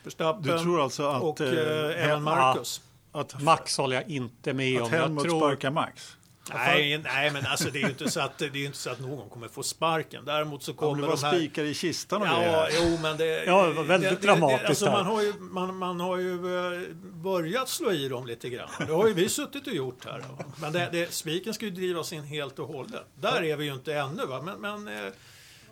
Verstappen 0.04 0.42
Du 0.42 0.58
tror 0.58 0.82
alltså 0.82 1.08
att, 1.08 1.22
och 1.22 1.40
eh, 1.40 1.48
eh, 1.48 2.04
även 2.10 2.22
Marcus. 2.22 2.80
att, 3.12 3.42
Max 3.42 3.76
håller 3.78 3.96
jag 3.96 4.08
inte 4.10 4.52
med 4.52 4.76
att 4.76 4.86
om. 4.86 4.92
Jag 4.92 5.00
Helmut 5.00 5.24
tror, 5.24 5.40
sparkar 5.40 5.70
Max? 5.70 6.16
Nej, 6.50 6.98
nej, 6.98 7.30
men 7.30 7.46
alltså 7.46 7.70
det 7.70 7.78
är 7.78 7.82
ju 7.82 7.88
inte 7.88 8.10
så 8.10 8.20
att, 8.20 8.38
det 8.38 8.46
är 8.46 8.56
inte 8.56 8.78
så 8.78 8.90
att 8.90 9.00
någon 9.00 9.28
kommer 9.28 9.48
få 9.48 9.62
sparken. 9.62 10.24
Däremot 10.24 10.62
så 10.62 10.70
Om 10.70 10.76
kommer 10.76 11.02
det 11.02 11.08
var 11.08 11.16
de 11.16 11.22
här... 11.24 11.32
spikar 11.36 11.64
i 11.64 11.74
kistan 11.74 12.22
och 12.22 12.28
Ja, 12.28 12.36
grejer. 12.38 12.68
jo, 12.72 12.98
men 13.02 13.16
det... 13.16 13.44
Ja, 13.44 13.66
det 13.66 13.72
var 13.72 13.84
väldigt 13.84 14.10
det, 14.10 14.16
det, 14.16 14.26
dramatiskt 14.26 14.68
alltså, 14.68 14.86
här. 14.86 14.92
man, 14.92 15.06
har 15.06 15.22
ju, 15.22 15.32
man, 15.38 15.76
man 15.76 16.00
har 16.00 16.16
ju 16.16 16.56
eh, 16.56 16.88
börjat 17.02 17.68
slå 17.68 17.92
i 17.92 18.08
dem 18.08 18.26
lite 18.26 18.48
grann. 18.48 18.68
Det 18.78 18.92
har 18.92 19.08
ju 19.08 19.14
vi 19.14 19.28
suttit 19.28 19.66
och 19.66 19.72
gjort 19.72 20.04
här. 20.04 20.18
va. 20.18 20.44
Men 20.60 20.72
det, 20.72 20.88
det, 20.92 21.12
spiken 21.12 21.54
ska 21.54 21.64
ju 21.64 21.70
drivas 21.70 22.12
in 22.12 22.24
helt 22.24 22.58
och 22.58 22.68
hållet. 22.68 23.06
Där 23.14 23.42
är 23.44 23.56
vi 23.56 23.64
ju 23.64 23.72
inte 23.72 23.94
ännu. 23.94 24.26
Va? 24.26 24.42
Men, 24.42 24.60
men 24.84 25.04
eh, 25.06 25.12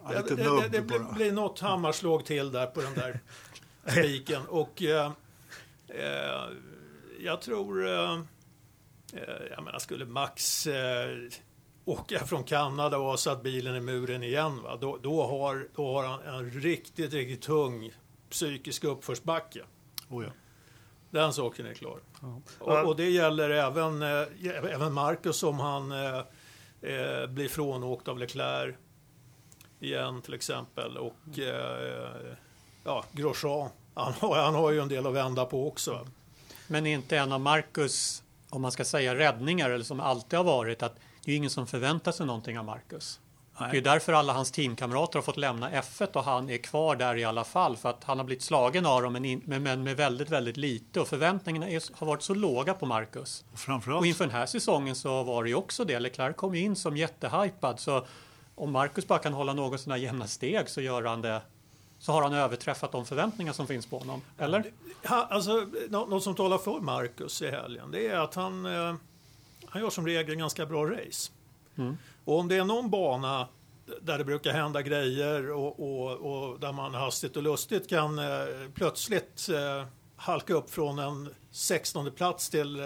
Ja, 0.04 0.22
det, 0.22 0.34
det, 0.34 0.60
det, 0.60 0.68
det 0.68 0.80
blir, 0.80 1.14
blir 1.14 1.32
något 1.32 1.60
hammarslag 1.60 2.24
till 2.24 2.52
där 2.52 2.66
på 2.66 2.80
den 2.80 2.94
där 2.94 3.20
spiken. 3.86 4.42
Och 4.48 4.82
eh, 4.82 5.12
eh, 5.88 6.44
jag 7.20 7.40
tror... 7.40 7.88
Eh, 7.88 8.20
jag 9.50 9.64
menar, 9.64 9.78
skulle 9.78 10.04
Max 10.04 10.66
eh, 10.66 11.16
åka 11.84 12.18
från 12.18 12.44
Kanada 12.44 12.98
och 12.98 13.04
ha 13.04 13.16
satt 13.16 13.42
bilen 13.42 13.76
i 13.76 13.80
muren 13.80 14.22
igen, 14.22 14.62
va? 14.62 14.76
Då, 14.76 14.98
då, 15.02 15.26
har, 15.26 15.68
då 15.74 15.94
har 15.94 16.04
han 16.04 16.22
en 16.22 16.50
riktigt, 16.50 17.12
riktigt 17.12 17.42
tung 17.42 17.92
psykisk 18.30 18.84
uppförsbacke. 18.84 19.60
Oh, 20.08 20.24
ja. 20.24 20.30
Den 21.10 21.32
saken 21.32 21.66
är 21.66 21.74
klar. 21.74 22.00
Ja. 22.22 22.40
Och, 22.58 22.88
och 22.88 22.96
det 22.96 23.10
gäller 23.10 23.50
även, 23.50 24.02
eh, 24.02 24.26
även 24.72 24.92
Marcus 24.92 25.42
om 25.42 25.60
han 25.60 25.92
eh, 25.92 26.18
eh, 26.80 27.26
blir 27.26 27.48
frånåkt 27.48 28.08
av 28.08 28.18
Leclerc 28.18 28.76
igen 29.80 30.22
till 30.22 30.34
exempel. 30.34 30.96
Och 30.96 31.38
eh, 31.38 32.34
ja, 32.84 33.04
Grosjean, 33.12 33.70
han 33.94 34.12
har, 34.12 34.42
han 34.42 34.54
har 34.54 34.70
ju 34.70 34.80
en 34.80 34.88
del 34.88 35.06
att 35.06 35.14
vända 35.14 35.44
på 35.44 35.68
också. 35.68 36.06
Men 36.66 36.86
inte 36.86 37.18
en 37.18 37.32
av 37.32 37.40
Marcus, 37.40 38.22
om 38.50 38.62
man 38.62 38.72
ska 38.72 38.84
säga 38.84 39.14
räddningar, 39.14 39.70
eller 39.70 39.84
som 39.84 40.00
alltid 40.00 40.36
har 40.38 40.44
varit, 40.44 40.82
att 40.82 40.96
det 41.24 41.32
är 41.32 41.36
ingen 41.36 41.50
som 41.50 41.66
förväntar 41.66 42.12
sig 42.12 42.26
någonting 42.26 42.58
av 42.58 42.64
Marcus. 42.64 43.20
Det 43.58 43.64
är 43.64 43.72
Nej. 43.72 43.80
därför 43.80 44.12
alla 44.12 44.32
hans 44.32 44.50
teamkamrater 44.50 45.18
har 45.18 45.22
fått 45.22 45.36
lämna 45.36 45.70
F1 45.70 46.12
och 46.12 46.24
han 46.24 46.50
är 46.50 46.56
kvar 46.58 46.96
där 46.96 47.16
i 47.16 47.24
alla 47.24 47.44
fall. 47.44 47.76
För 47.76 47.90
att 47.90 48.04
han 48.04 48.18
har 48.18 48.24
blivit 48.24 48.42
slagen 48.42 48.86
av 48.86 49.02
dem 49.02 49.12
men, 49.12 49.24
in, 49.24 49.42
men, 49.44 49.82
med 49.82 49.96
väldigt, 49.96 50.30
väldigt 50.30 50.56
lite. 50.56 51.00
Och 51.00 51.08
förväntningarna 51.08 51.68
är, 51.68 51.82
har 51.92 52.06
varit 52.06 52.22
så 52.22 52.34
låga 52.34 52.74
på 52.74 52.86
Marcus. 52.86 53.44
Och 53.52 53.58
framförallt, 53.58 54.00
Och 54.00 54.06
inför 54.06 54.24
den 54.24 54.34
här 54.34 54.46
säsongen 54.46 54.94
så 54.94 55.22
var 55.22 55.42
det 55.44 55.48
ju 55.48 55.54
också 55.54 55.84
det. 55.84 56.00
Leclerc 56.00 56.36
kom 56.36 56.54
in 56.54 56.76
som 56.76 56.96
jättehypad. 56.96 57.80
Så 57.80 58.06
om 58.54 58.72
Marcus 58.72 59.06
bara 59.06 59.18
kan 59.18 59.32
hålla 59.32 59.52
något 59.52 59.80
sådana 59.80 59.98
jämna 59.98 60.26
steg 60.26 60.68
så 60.68 60.80
gör 60.80 61.02
han 61.02 61.22
det. 61.22 61.42
Så 62.00 62.12
har 62.12 62.22
han 62.22 62.32
överträffat 62.32 62.92
de 62.92 63.06
förväntningar 63.06 63.52
som 63.52 63.66
finns 63.66 63.86
på 63.86 63.98
honom. 63.98 64.22
Eller? 64.38 64.72
Alltså, 65.02 65.66
nå- 65.88 66.06
något 66.06 66.22
som 66.22 66.34
talar 66.34 66.58
för 66.58 66.80
Marcus 66.80 67.42
i 67.42 67.50
helgen, 67.50 67.90
det 67.90 68.06
är 68.06 68.16
att 68.18 68.34
han, 68.34 68.66
eh, 68.66 68.94
han 69.66 69.82
gör 69.82 69.90
som 69.90 70.06
regel 70.06 70.34
ganska 70.36 70.66
bra 70.66 70.90
race. 70.90 71.32
Mm. 71.78 71.96
Och 72.24 72.38
om 72.38 72.48
det 72.48 72.56
är 72.56 72.64
någon 72.64 72.90
bana 72.90 73.48
där 74.02 74.18
det 74.18 74.24
brukar 74.24 74.52
hända 74.52 74.82
grejer 74.82 75.50
och, 75.50 75.80
och, 75.80 76.12
och 76.12 76.60
där 76.60 76.72
man 76.72 76.94
hastigt 76.94 77.36
och 77.36 77.42
lustigt 77.42 77.88
kan 77.88 78.18
eh, 78.18 78.44
plötsligt 78.74 79.48
eh, 79.48 79.86
halka 80.16 80.54
upp 80.54 80.70
från 80.70 80.98
en 80.98 81.34
16 81.50 82.10
plats 82.10 82.48
till 82.48 82.80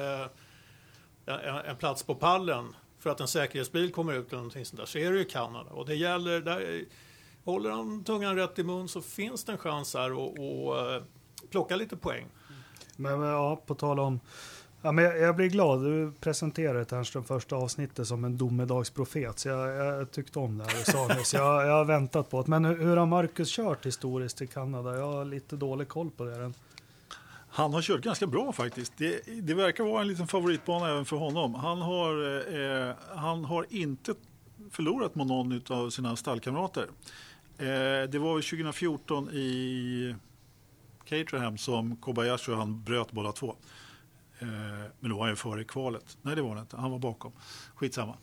en, 1.27 1.39
en 1.67 1.77
plats 1.77 2.03
på 2.03 2.15
pallen 2.15 2.75
för 2.99 3.11
att 3.11 3.21
en 3.21 3.29
säkerhetsbil 3.29 3.93
kommer 3.93 4.13
ut 4.13 4.27
eller 4.29 4.37
någonting 4.37 4.65
sånt 4.65 4.81
där 4.81 4.87
så 4.87 4.99
är 4.99 5.13
det 5.13 5.19
ju 5.19 5.25
Kanada. 5.25 5.71
Och 5.71 5.87
det 5.87 5.95
gäller, 5.95 6.41
där, 6.41 6.85
håller 7.45 7.71
han 7.71 8.05
tungan 8.05 8.37
rätt 8.37 8.59
i 8.59 8.63
mun 8.63 8.89
så 8.89 9.01
finns 9.01 9.45
det 9.45 9.53
en 9.53 9.59
chans 9.59 9.95
här 9.95 10.11
att 10.11 10.39
och, 10.39 11.03
plocka 11.51 11.77
lite 11.77 11.97
poäng. 11.97 12.27
Men 12.97 13.21
ja, 13.21 13.63
på 13.67 13.75
tal 13.75 14.01
om 14.01 14.21
Ja, 14.85 14.93
men 14.93 15.05
jag, 15.05 15.19
jag 15.19 15.37
blir 15.37 15.49
glad. 15.49 15.85
Du 15.85 16.13
presenterade 16.21 16.85
Ternström 16.85 17.25
första 17.25 17.57
avsnittet 17.57 18.09
som 18.09 18.25
en 18.25 18.37
domedagsprofet. 18.37 19.39
Så 19.39 19.49
jag, 19.49 19.69
jag 19.77 20.11
tyckte 20.11 20.39
om 20.39 20.59
det 20.59 20.65
här 20.65 20.79
du 20.79 20.93
sa 20.93 21.17
nyss. 21.19 21.35
Jag, 21.35 21.67
jag 21.67 21.73
har 21.73 21.85
väntat 21.85 22.31
på 22.31 22.43
det. 22.43 22.51
Men 22.51 22.65
hur, 22.65 22.77
hur 22.79 22.97
har 22.97 23.07
Marcus 23.07 23.57
kört 23.57 23.87
historiskt 23.87 24.43
i 24.43 24.47
Kanada? 24.47 24.97
Jag 24.97 25.13
har 25.13 25.25
lite 25.25 25.57
dålig 25.57 25.89
koll 25.89 26.11
på 26.11 26.25
det. 26.25 26.53
Han 27.49 27.75
har 27.75 27.83
kört 27.83 28.01
ganska 28.01 28.27
bra 28.27 28.53
faktiskt. 28.53 28.93
Det, 28.97 29.21
det 29.43 29.55
verkar 29.55 29.85
vara 29.85 30.01
en 30.01 30.09
liten 30.09 30.27
favoritbana 30.27 30.91
även 30.91 31.05
för 31.05 31.17
honom. 31.17 31.55
Han 31.55 31.83
har, 31.83 32.37
eh, 32.89 32.95
han 33.17 33.45
har 33.45 33.67
inte 33.71 34.15
förlorat 34.71 35.15
mot 35.15 35.27
någon 35.27 35.63
av 35.69 35.91
sina 35.91 36.17
stallkamrater. 36.17 36.89
Eh, 37.59 38.11
det 38.11 38.19
var 38.19 38.41
2014 38.41 39.31
i 39.31 40.15
Caterham 41.05 41.59
som 41.59 41.97
Kobayashi 41.97 42.53
och 42.53 42.57
han 42.57 42.83
bröt 42.83 43.13
båda 43.13 43.33
två. 43.33 43.57
Eh, 44.39 44.49
men 45.01 45.11
då 45.11 45.17
var 45.17 45.23
han 45.23 45.33
ju 45.33 45.37
före 45.37 45.61
i 45.61 45.65
kvalet. 45.65 46.19
Nej, 46.23 46.37
det 46.37 46.43
var 46.43 46.49
han 46.49 46.59
inte. 46.59 46.77
Han 46.77 46.91
var 46.91 46.99
bakom. 46.99 47.33
Skitsamma. 47.75 48.17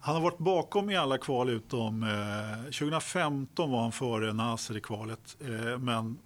Han 0.00 0.14
har 0.14 0.22
varit 0.22 0.38
bakom 0.38 0.90
i 0.90 0.96
alla 0.96 1.18
kval 1.18 1.50
utom 1.50 2.02
eh, 2.02 2.62
2015 2.62 3.70
var 3.70 3.82
han 3.82 3.92
före 3.92 4.32
Nasser 4.32 4.76
i 4.76 4.80
kvalet. 4.80 5.36
Eh, 5.40 5.78
men 5.78 6.18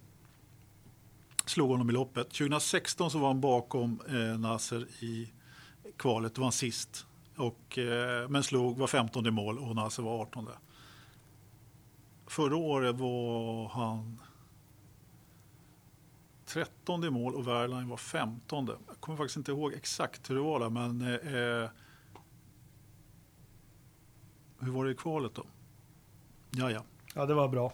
slog 1.45 1.69
honom 1.69 1.89
i 1.89 1.93
loppet. 1.93 2.29
2016 2.29 3.11
så 3.11 3.19
var 3.19 3.27
han 3.27 3.41
bakom 3.41 4.01
eh, 4.09 4.39
Nasser 4.39 4.87
i 5.03 5.31
kvalet. 5.97 6.35
Då 6.35 6.41
var 6.41 6.45
han 6.45 6.51
sist. 6.51 7.05
Och, 7.37 7.77
eh, 7.77 8.29
men 8.29 8.43
slog, 8.43 8.77
var 8.77 8.87
15 8.87 9.27
i 9.27 9.31
mål 9.31 9.59
och 9.59 9.75
Nasser 9.75 10.03
var 10.03 10.21
18. 10.21 10.47
Förra 12.27 12.55
året 12.55 12.95
var 12.95 13.69
han 13.69 14.21
13 16.45 17.03
i 17.03 17.09
mål 17.09 17.35
och 17.35 17.47
Wehrlein 17.47 17.89
var 17.89 17.97
15. 17.97 18.69
Jag 18.87 18.99
kommer 18.99 19.17
faktiskt 19.17 19.37
inte 19.37 19.51
ihåg 19.51 19.73
exakt 19.73 20.29
hur 20.29 20.35
det 20.35 20.41
var 20.41 20.59
där, 20.59 20.69
men 20.69 21.01
eh, 21.01 21.69
hur 24.59 24.71
var 24.71 24.85
det 24.85 24.91
i 24.91 24.95
kvalet 24.95 25.35
då? 25.35 25.43
Ja, 26.51 26.71
ja. 26.71 26.83
Ja, 27.13 27.25
det 27.25 27.33
var 27.33 27.47
bra. 27.47 27.73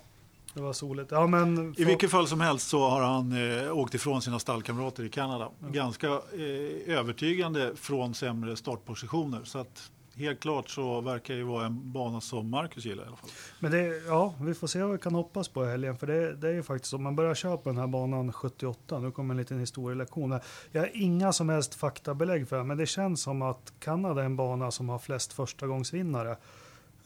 Det 0.54 0.62
var 0.62 0.74
soligt. 0.74 1.12
Ja, 1.12 1.28
men 1.28 1.76
I 1.78 1.84
vilket 1.84 2.12
fall 2.12 2.28
som 2.28 2.42
helst 2.42 2.68
så 2.68 2.90
har 2.90 3.02
han 3.02 3.32
eh, 3.32 3.78
åkt 3.78 3.94
ifrån 3.94 4.22
sina 4.22 4.40
stallkamrater 4.40 5.04
i 5.04 5.10
Kanada. 5.10 5.50
Ja. 5.60 5.68
Ganska 5.68 6.08
eh, 6.08 6.98
övertygande 6.98 7.76
från 7.76 8.14
sämre 8.14 8.56
startpositioner. 8.56 9.44
Så 9.44 9.60
att 9.60 9.92
helt 10.16 10.40
klart 10.40 10.70
så 10.70 11.02
verkar 11.02 11.34
det 11.34 11.44
vara 11.44 11.66
en 11.66 11.92
bana 11.92 12.22
som 12.22 12.50
Marcus 12.50 12.86
gillar 12.86 13.04
i 13.04 13.08
alla 13.08 13.16
fall. 13.16 13.30
Men 13.60 13.72
det, 13.72 14.04
ja, 14.08 14.34
vi 14.42 14.54
får 14.54 14.68
se 14.68 14.84
vad 14.84 14.92
vi 14.92 14.98
kan 14.98 15.16
hoppas 15.16 15.48
på 15.48 15.66
i 15.66 15.68
helgen. 15.68 15.98
För 15.98 16.08
det, 16.08 16.36
det 16.36 16.48
är 16.48 16.54
ju 16.54 16.64
faktiskt 16.64 16.94
om 16.94 17.04
man 17.04 17.16
börjar 17.16 17.36
köra 17.36 17.58
på 17.58 17.70
den 17.70 17.78
här 17.78 17.88
banan 17.88 18.34
78, 18.34 19.00
nu 19.00 19.12
kommer 19.12 19.34
en 19.34 19.38
liten 19.38 19.60
historielektion. 19.60 20.40
Jag 20.72 20.82
har 20.82 20.90
inga 20.94 21.34
som 21.34 21.50
helst 21.50 21.76
faktabelägg 21.76 22.48
för 22.48 22.58
det, 22.58 22.64
men 22.64 22.78
det 22.78 22.86
känns 22.86 23.22
som 23.22 23.42
att 23.42 23.74
Kanada 23.80 24.22
är 24.22 24.26
en 24.26 24.36
bana 24.36 24.72
som 24.72 24.90
har 24.90 25.00
flest 25.00 25.34
förstagångsvinnare. 25.34 26.38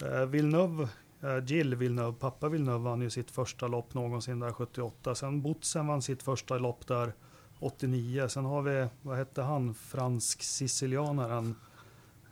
Eh, 0.01 0.25
Villeneuve, 0.25 0.87
eh, 1.21 1.45
Jill 1.45 1.75
Villeneuve, 1.75 2.13
pappa 2.19 2.49
Villeneuve 2.49 2.83
vann 2.83 3.01
ju 3.01 3.09
sitt 3.09 3.31
första 3.31 3.67
lopp 3.67 3.93
någonsin 3.93 4.39
där 4.39 4.51
78. 4.51 5.15
Sen 5.15 5.41
Botsen 5.41 5.87
vann 5.87 6.01
sitt 6.01 6.23
första 6.23 6.57
lopp 6.57 6.87
där 6.87 7.13
89. 7.59 8.27
Sen 8.29 8.45
har 8.45 8.61
vi, 8.61 8.87
vad 9.01 9.17
hette 9.17 9.41
han, 9.41 9.73
fransk-sicilianaren 9.73 11.55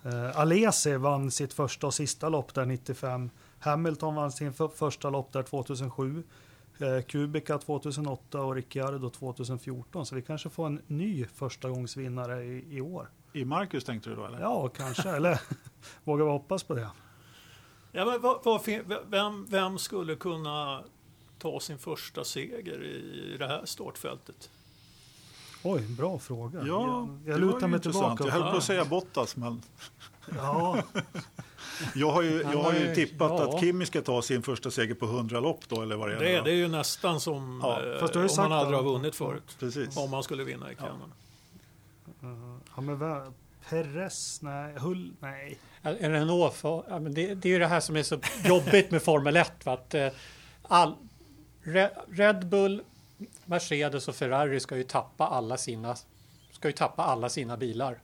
Eh, 0.05 0.39
Alesi 0.39 0.95
vann 0.95 1.31
sitt 1.31 1.53
första 1.53 1.87
och 1.87 1.93
sista 1.93 2.29
lopp 2.29 2.53
där 2.53 2.65
95. 2.65 3.29
Hamilton 3.59 4.15
vann 4.15 4.31
sin 4.31 4.53
första 4.53 5.09
lopp 5.09 5.33
där 5.33 5.43
2007. 5.43 6.23
Eh, 6.77 7.01
Kubica 7.01 7.57
2008 7.57 8.41
och 8.41 8.55
Ricciardo 8.55 9.09
2014. 9.09 10.05
Så 10.05 10.15
vi 10.15 10.21
kanske 10.21 10.49
får 10.49 10.65
en 10.65 10.81
ny 10.87 11.25
förstagångsvinnare 11.25 12.43
i, 12.43 12.77
i 12.77 12.81
år. 12.81 13.09
I 13.33 13.45
Marcus 13.45 13.83
tänkte 13.83 14.09
du 14.09 14.15
då? 14.15 14.25
Eller? 14.25 14.39
Ja, 14.39 14.67
kanske. 14.67 15.09
eller 15.09 15.41
vågar 16.03 16.25
vi 16.25 16.31
hoppas 16.31 16.63
på 16.63 16.73
det? 16.73 16.89
Ja, 17.91 18.05
men 18.05 18.21
vad, 18.21 18.39
vad, 18.43 18.61
vem, 19.09 19.45
vem 19.49 19.77
skulle 19.77 20.15
kunna 20.15 20.83
ta 21.39 21.59
sin 21.59 21.77
första 21.77 22.23
seger 22.23 22.83
i 22.83 23.35
det 23.39 23.47
här 23.47 23.65
startfältet? 23.65 24.49
Oj, 25.67 25.81
bra 25.81 26.19
fråga. 26.19 26.59
Ja, 26.59 27.09
jag, 27.25 27.33
jag 27.33 27.41
lutar 27.41 27.67
mig 27.67 27.79
tillbaka. 27.79 28.23
Jag 28.23 28.31
höll 28.31 28.51
på 28.51 28.57
att 28.57 28.63
säga 28.63 28.85
Bottas, 28.85 29.35
men... 29.35 29.61
Ja. 30.35 30.83
jag 31.95 32.11
har 32.11 32.21
ju, 32.21 32.41
jag 32.41 32.63
har 32.63 32.73
ju 32.73 32.95
tippat 32.95 33.31
ja. 33.31 33.55
att 33.55 33.59
Kimi 33.59 33.85
ska 33.85 34.01
ta 34.01 34.21
sin 34.21 34.43
första 34.43 34.71
seger 34.71 34.93
på 34.93 35.05
100 35.05 35.39
lopp 35.39 35.69
då, 35.69 35.81
eller 35.81 35.95
vad 35.95 36.09
det 36.09 36.15
är. 36.15 36.19
Det, 36.19 36.41
det 36.41 36.51
är 36.51 36.55
ju 36.55 36.67
nästan 36.67 37.19
som 37.19 37.59
ja. 37.63 37.81
eh, 37.83 38.21
om 38.21 38.29
man 38.37 38.51
aldrig 38.51 38.77
har 38.77 38.83
vunnit 38.83 39.15
förut. 39.15 39.55
Precis. 39.59 39.97
Om 39.97 40.11
man 40.11 40.23
skulle 40.23 40.43
vinna 40.43 40.71
i 40.71 40.75
Kanada. 40.75 40.99
Ja. 42.19 42.27
Uh, 42.27 42.57
ja, 42.75 42.81
men 42.81 43.33
Perez, 43.69 44.41
nej, 44.41 44.73
Hull, 44.77 45.13
nej. 45.19 45.59
En 45.81 46.11
Renault, 46.11 46.53
för, 46.53 46.83
ja, 46.89 46.99
men 46.99 47.13
det, 47.13 47.35
det 47.35 47.49
är 47.49 47.53
ju 47.53 47.59
det 47.59 47.67
här 47.67 47.79
som 47.79 47.95
är 47.95 48.03
så 48.03 48.19
jobbigt 48.45 48.91
med 48.91 49.01
Formel 49.01 49.35
1. 49.35 49.67
Att, 49.67 49.93
eh, 49.93 50.07
all, 50.61 50.95
Red 52.09 52.47
Bull 52.47 52.81
Mercedes 53.45 54.07
och 54.07 54.15
Ferrari 54.15 54.59
ska 54.59 54.77
ju 54.77 54.83
tappa 54.83 55.27
alla 55.27 55.57
sina, 55.57 55.95
ska 56.51 56.67
ju 56.67 56.71
tappa 56.71 57.03
alla 57.03 57.29
sina 57.29 57.57
bilar 57.57 57.99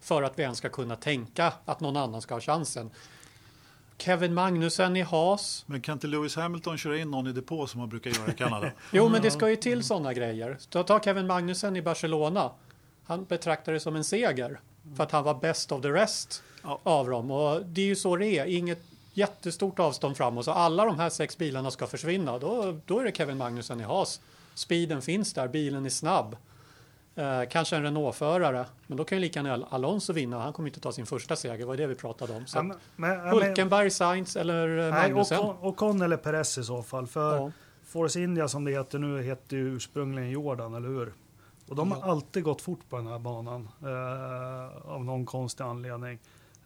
för 0.00 0.22
att 0.22 0.38
vi 0.38 0.42
ens 0.42 0.58
ska 0.58 0.68
kunna 0.68 0.96
tänka 0.96 1.52
att 1.64 1.80
någon 1.80 1.96
annan 1.96 2.22
ska 2.22 2.34
ha 2.34 2.40
chansen. 2.40 2.90
Kevin 3.98 4.34
Magnussen 4.34 4.96
i 4.96 5.02
Haas. 5.02 5.64
Men 5.66 5.80
kan 5.80 5.92
inte 5.92 6.06
Lewis 6.06 6.36
Hamilton 6.36 6.78
köra 6.78 6.98
in 6.98 7.10
någon 7.10 7.26
i 7.26 7.32
depå 7.32 7.66
som 7.66 7.80
man 7.80 7.88
brukar 7.88 8.10
göra 8.10 8.32
i 8.32 8.34
Kanada? 8.34 8.70
jo, 8.92 9.08
men 9.08 9.22
det 9.22 9.30
ska 9.30 9.50
ju 9.50 9.56
till 9.56 9.84
sådana 9.84 10.12
grejer. 10.12 10.58
Ta 10.84 11.00
Kevin 11.00 11.26
Magnussen 11.26 11.76
i 11.76 11.82
Barcelona. 11.82 12.50
Han 13.04 13.24
betraktar 13.24 13.72
det 13.72 13.80
som 13.80 13.96
en 13.96 14.04
seger 14.04 14.60
för 14.96 15.04
att 15.04 15.12
han 15.12 15.24
var 15.24 15.34
best 15.34 15.72
of 15.72 15.82
the 15.82 15.88
rest 15.88 16.42
ja. 16.62 16.80
av 16.82 17.08
dem. 17.08 17.30
Och 17.30 17.66
det 17.66 17.80
är 17.80 17.86
ju 17.86 17.96
så 17.96 18.16
det 18.16 18.26
är. 18.26 18.46
Inget 18.46 18.82
jättestort 19.14 19.78
avstånd 19.78 20.16
framåt. 20.16 20.44
Så 20.44 20.50
alla 20.50 20.84
de 20.84 20.98
här 20.98 21.10
sex 21.10 21.38
bilarna 21.38 21.70
ska 21.70 21.86
försvinna. 21.86 22.38
Då, 22.38 22.78
då 22.86 22.98
är 22.98 23.04
det 23.04 23.16
Kevin 23.16 23.38
Magnussen 23.38 23.80
i 23.80 23.84
Haas 23.84 24.20
Speeden 24.54 25.02
finns 25.02 25.32
där, 25.32 25.48
bilen 25.48 25.86
är 25.86 25.90
snabb. 25.90 26.36
Eh, 27.14 27.42
kanske 27.50 27.76
en 27.76 27.82
Renault-förare, 27.82 28.66
men 28.86 28.98
då 28.98 29.04
kan 29.04 29.18
ju 29.18 29.22
lika 29.22 29.42
gärna 29.42 29.66
Alonso 29.70 30.12
vinna. 30.12 30.38
Han 30.38 30.52
kommer 30.52 30.68
inte 30.68 30.80
ta 30.80 30.92
sin 30.92 31.06
första 31.06 31.36
seger, 31.36 31.58
det 31.58 31.64
var 31.64 31.76
det 31.76 31.86
vi 31.86 31.94
pratade 31.94 32.32
om. 32.32 32.46
Så 32.46 32.58
ja, 32.58 32.62
men, 32.62 32.76
men, 32.96 33.20
Hulkenberg, 33.20 33.90
Sainz 33.90 34.36
eller 34.36 34.78
eh, 34.78 34.94
nej, 34.94 35.02
Magnussen? 35.02 35.38
Ocon 35.38 36.02
eller 36.02 36.16
Perez 36.16 36.58
i 36.58 36.64
så 36.64 36.82
fall. 36.82 37.06
För 37.06 37.36
ja. 37.36 37.52
Force 37.84 38.20
India 38.20 38.48
som 38.48 38.64
det 38.64 38.70
heter 38.70 38.98
nu 38.98 39.22
heter 39.22 39.56
ju 39.56 39.76
ursprungligen 39.76 40.30
Jordan, 40.30 40.74
eller 40.74 40.88
hur? 40.88 41.12
Och 41.68 41.76
de 41.76 41.92
har 41.92 41.98
ja. 41.98 42.10
alltid 42.10 42.42
gått 42.42 42.60
fort 42.60 42.88
på 42.88 42.96
den 42.96 43.06
här 43.06 43.18
banan 43.18 43.68
eh, 43.82 44.92
av 44.92 45.04
någon 45.04 45.26
konstig 45.26 45.64
anledning. 45.64 46.18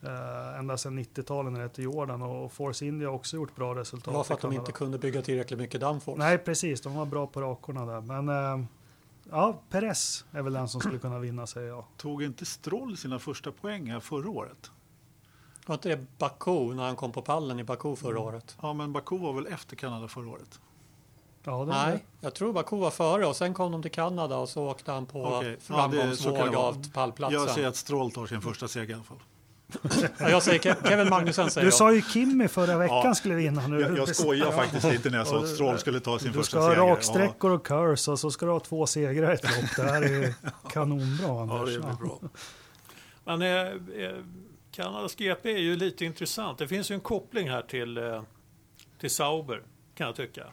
Uh, 0.06 0.58
ända 0.58 0.76
sedan 0.76 0.98
90-talet 0.98 1.52
när 1.52 1.60
det 1.60 1.66
hette 1.66 1.82
Jordan 1.82 2.22
och 2.22 2.52
Force 2.52 2.86
India 2.86 3.08
har 3.08 3.14
också 3.14 3.36
gjort 3.36 3.56
bra 3.56 3.74
resultat. 3.74 4.04
Det 4.04 4.16
var 4.16 4.24
för 4.24 4.34
att 4.34 4.40
de 4.40 4.52
inte 4.52 4.72
kunde 4.72 4.98
bygga 4.98 5.22
tillräckligt 5.22 5.58
mycket 5.58 5.80
downforce. 5.80 6.18
Nej, 6.18 6.38
precis. 6.38 6.80
De 6.80 6.94
var 6.94 7.06
bra 7.06 7.26
på 7.26 7.40
rakorna 7.40 7.86
där. 7.86 8.00
Men 8.00 8.28
uh, 8.28 8.66
ja, 9.30 9.60
Perez 9.70 10.24
är 10.30 10.42
väl 10.42 10.52
den 10.52 10.68
som 10.68 10.80
skulle 10.80 10.98
kunna 10.98 11.18
vinna, 11.18 11.46
säger 11.46 11.68
jag. 11.68 11.84
Tog 11.96 12.22
inte 12.22 12.44
Stroll 12.44 12.96
sina 12.96 13.18
första 13.18 13.52
poäng 13.52 13.90
här 13.90 14.00
förra 14.00 14.30
året? 14.30 14.70
Var 15.66 15.74
inte 15.74 15.88
det 15.88 16.18
Baku 16.18 16.74
när 16.74 16.84
han 16.84 16.96
kom 16.96 17.12
på 17.12 17.22
pallen 17.22 17.58
i 17.58 17.64
Baku 17.64 17.96
förra 17.96 18.10
mm. 18.10 18.22
året? 18.22 18.56
Ja, 18.62 18.72
men 18.72 18.92
Baku 18.92 19.18
var 19.18 19.32
väl 19.32 19.46
efter 19.46 19.76
Kanada 19.76 20.08
förra 20.08 20.28
året? 20.30 20.60
Ja, 21.44 21.64
Nej, 21.64 22.04
jag 22.20 22.34
tror 22.34 22.52
Baku 22.52 22.76
var 22.76 22.90
före 22.90 23.26
och 23.26 23.36
sen 23.36 23.54
kom 23.54 23.72
de 23.72 23.82
till 23.82 23.90
Kanada 23.90 24.36
och 24.36 24.48
så 24.48 24.70
åkte 24.70 24.92
han 24.92 25.06
på 25.06 25.22
okay. 25.22 25.56
framgångsvåg 25.60 26.36
ja, 26.52 26.58
av 26.58 26.92
pallplatsen. 26.92 27.40
Jag 27.40 27.50
säger 27.50 27.68
att 27.68 27.76
Stroll 27.76 28.10
tar 28.10 28.26
sin 28.26 28.40
första 28.40 28.68
seger 28.68 28.90
i 28.90 28.94
alla 28.94 29.02
fall 29.02 29.20
jag 30.18 30.42
säger 30.42 30.88
Kevin 30.88 31.08
Magnussen 31.08 31.50
säger 31.50 31.64
Du 31.64 31.72
sa 31.72 31.92
ju 31.92 32.02
Kimmy 32.02 32.48
förra 32.48 32.78
veckan 32.78 33.02
ja, 33.04 33.14
skulle 33.14 33.34
vinna. 33.34 33.66
Nu. 33.66 33.80
Jag, 33.80 33.98
jag 33.98 34.16
skojar 34.16 34.52
faktiskt 34.52 34.84
lite 34.84 35.10
när 35.10 35.18
jag 35.18 35.26
sa 35.26 35.38
att 35.38 35.48
Stroll 35.48 35.78
skulle 35.78 36.00
ta 36.00 36.18
sin 36.18 36.32
första 36.32 36.60
seger. 36.60 36.68
Du 36.68 36.74
ska 36.74 36.82
ha 36.82 36.92
raksträckor 36.92 37.50
och 37.50 37.66
curse 37.66 38.10
och 38.10 38.18
så 38.18 38.30
ska 38.30 38.46
du 38.46 38.52
ha 38.52 38.60
två 38.60 38.86
segrar 38.86 39.30
i 39.30 39.34
ett 39.34 39.42
lopp. 39.42 39.76
Det 39.76 39.82
här 39.82 40.02
är 40.02 40.34
kanonbra 40.72 41.42
Anders. 41.42 41.74
Ja, 41.74 41.80
det 41.80 41.92
är 41.92 41.96
bra. 41.96 42.20
Men 43.24 43.42
eh, 43.42 44.06
eh 44.06 44.16
Kanadas 44.76 45.14
GP 45.14 45.52
är 45.52 45.58
ju 45.58 45.76
lite 45.76 46.04
intressant. 46.04 46.58
Det 46.58 46.68
finns 46.68 46.90
ju 46.90 46.94
en 46.94 47.00
koppling 47.00 47.50
här 47.50 47.62
till, 47.62 47.98
eh, 47.98 48.22
till 49.00 49.10
Sauber 49.10 49.62
kan 49.94 50.06
jag 50.06 50.16
tycka. 50.16 50.44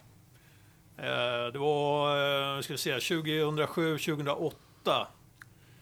Eh, 0.98 1.52
det 1.54 1.60
var, 1.60 2.56
eh, 2.56 2.62
ska 2.62 2.74
vi 2.74 2.78
säga, 2.78 3.00
2007, 3.00 3.98
2008 3.98 5.08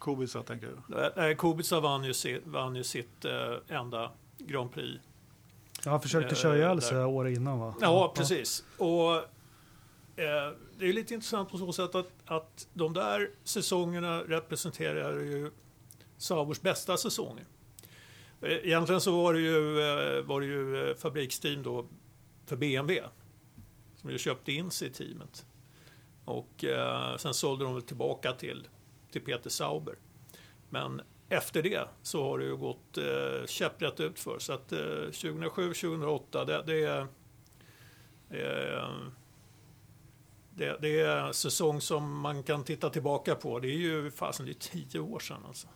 Kubica 0.01 0.43
tänker 0.43 0.67
du? 0.67 0.99
Nej, 1.15 1.35
Kubica 1.35 1.79
vann 1.79 2.03
ju, 2.03 2.13
sitt, 2.13 2.47
vann 2.47 2.75
ju 2.75 2.83
sitt 2.83 3.25
eh, 3.25 3.77
enda 3.77 4.11
Grand 4.37 4.71
Prix. 4.71 5.03
Ja, 5.85 5.91
han 5.91 6.01
försökte 6.01 6.35
köra 6.35 6.57
ihjäl 6.57 6.81
sig 6.81 7.05
året 7.05 7.37
innan 7.37 7.59
va? 7.59 7.75
Ja, 7.81 8.13
precis. 8.15 8.63
Och 8.77 9.15
eh, 9.15 10.51
det 10.77 10.89
är 10.89 10.93
lite 10.93 11.13
intressant 11.13 11.49
på 11.49 11.57
så 11.57 11.73
sätt 11.73 11.95
att, 11.95 12.11
att 12.25 12.67
de 12.73 12.93
där 12.93 13.29
säsongerna 13.43 14.19
representerar 14.21 15.19
ju 15.19 15.51
Saubers 16.17 16.61
bästa 16.61 16.97
säsonger. 16.97 17.45
Eh, 18.41 18.51
Egentligen 18.51 19.01
så 19.01 19.23
var 19.23 19.33
det 19.33 19.39
ju, 19.39 19.79
eh, 19.79 20.23
var 20.23 20.39
det 20.41 20.45
ju 20.47 20.89
eh, 20.89 20.95
fabriksteam 20.95 21.63
då 21.63 21.85
för 22.45 22.55
BMW 22.55 23.03
som 23.95 24.09
ju 24.09 24.17
köpte 24.17 24.51
in 24.51 24.71
sig 24.71 24.87
i 24.87 24.91
teamet. 24.91 25.45
Och 26.25 26.63
eh, 26.63 27.17
sen 27.17 27.33
sålde 27.33 27.63
de 27.65 27.73
väl 27.73 27.83
tillbaka 27.83 28.31
till, 28.33 28.67
till 29.11 29.21
Peter 29.21 29.49
Sauber. 29.49 29.95
Men 30.69 31.01
efter 31.29 31.63
det 31.63 31.87
så 32.01 32.23
har 32.23 32.39
det 32.39 32.45
ju 32.45 32.57
gått 32.57 32.97
eh, 32.97 33.45
käpprätt 33.45 33.99
ut 33.99 34.19
för 34.19 34.39
så 34.39 34.53
att 34.53 34.71
eh, 34.71 34.77
2007-2008 34.77 36.45
det, 36.45 36.63
det, 36.65 36.83
är, 36.83 37.01
eh, 38.29 38.89
det, 40.53 40.77
det 40.81 40.99
är 40.99 41.31
säsong 41.31 41.81
som 41.81 42.19
man 42.19 42.43
kan 42.43 42.63
titta 42.63 42.89
tillbaka 42.89 43.35
på. 43.35 43.59
Det 43.59 43.67
är 43.67 43.77
ju 43.77 44.11
fasen 44.11 44.45
det 44.45 44.51
är 44.51 44.53
tio 44.53 44.99
år 44.99 45.19
sedan 45.19 45.43
alltså. 45.47 45.67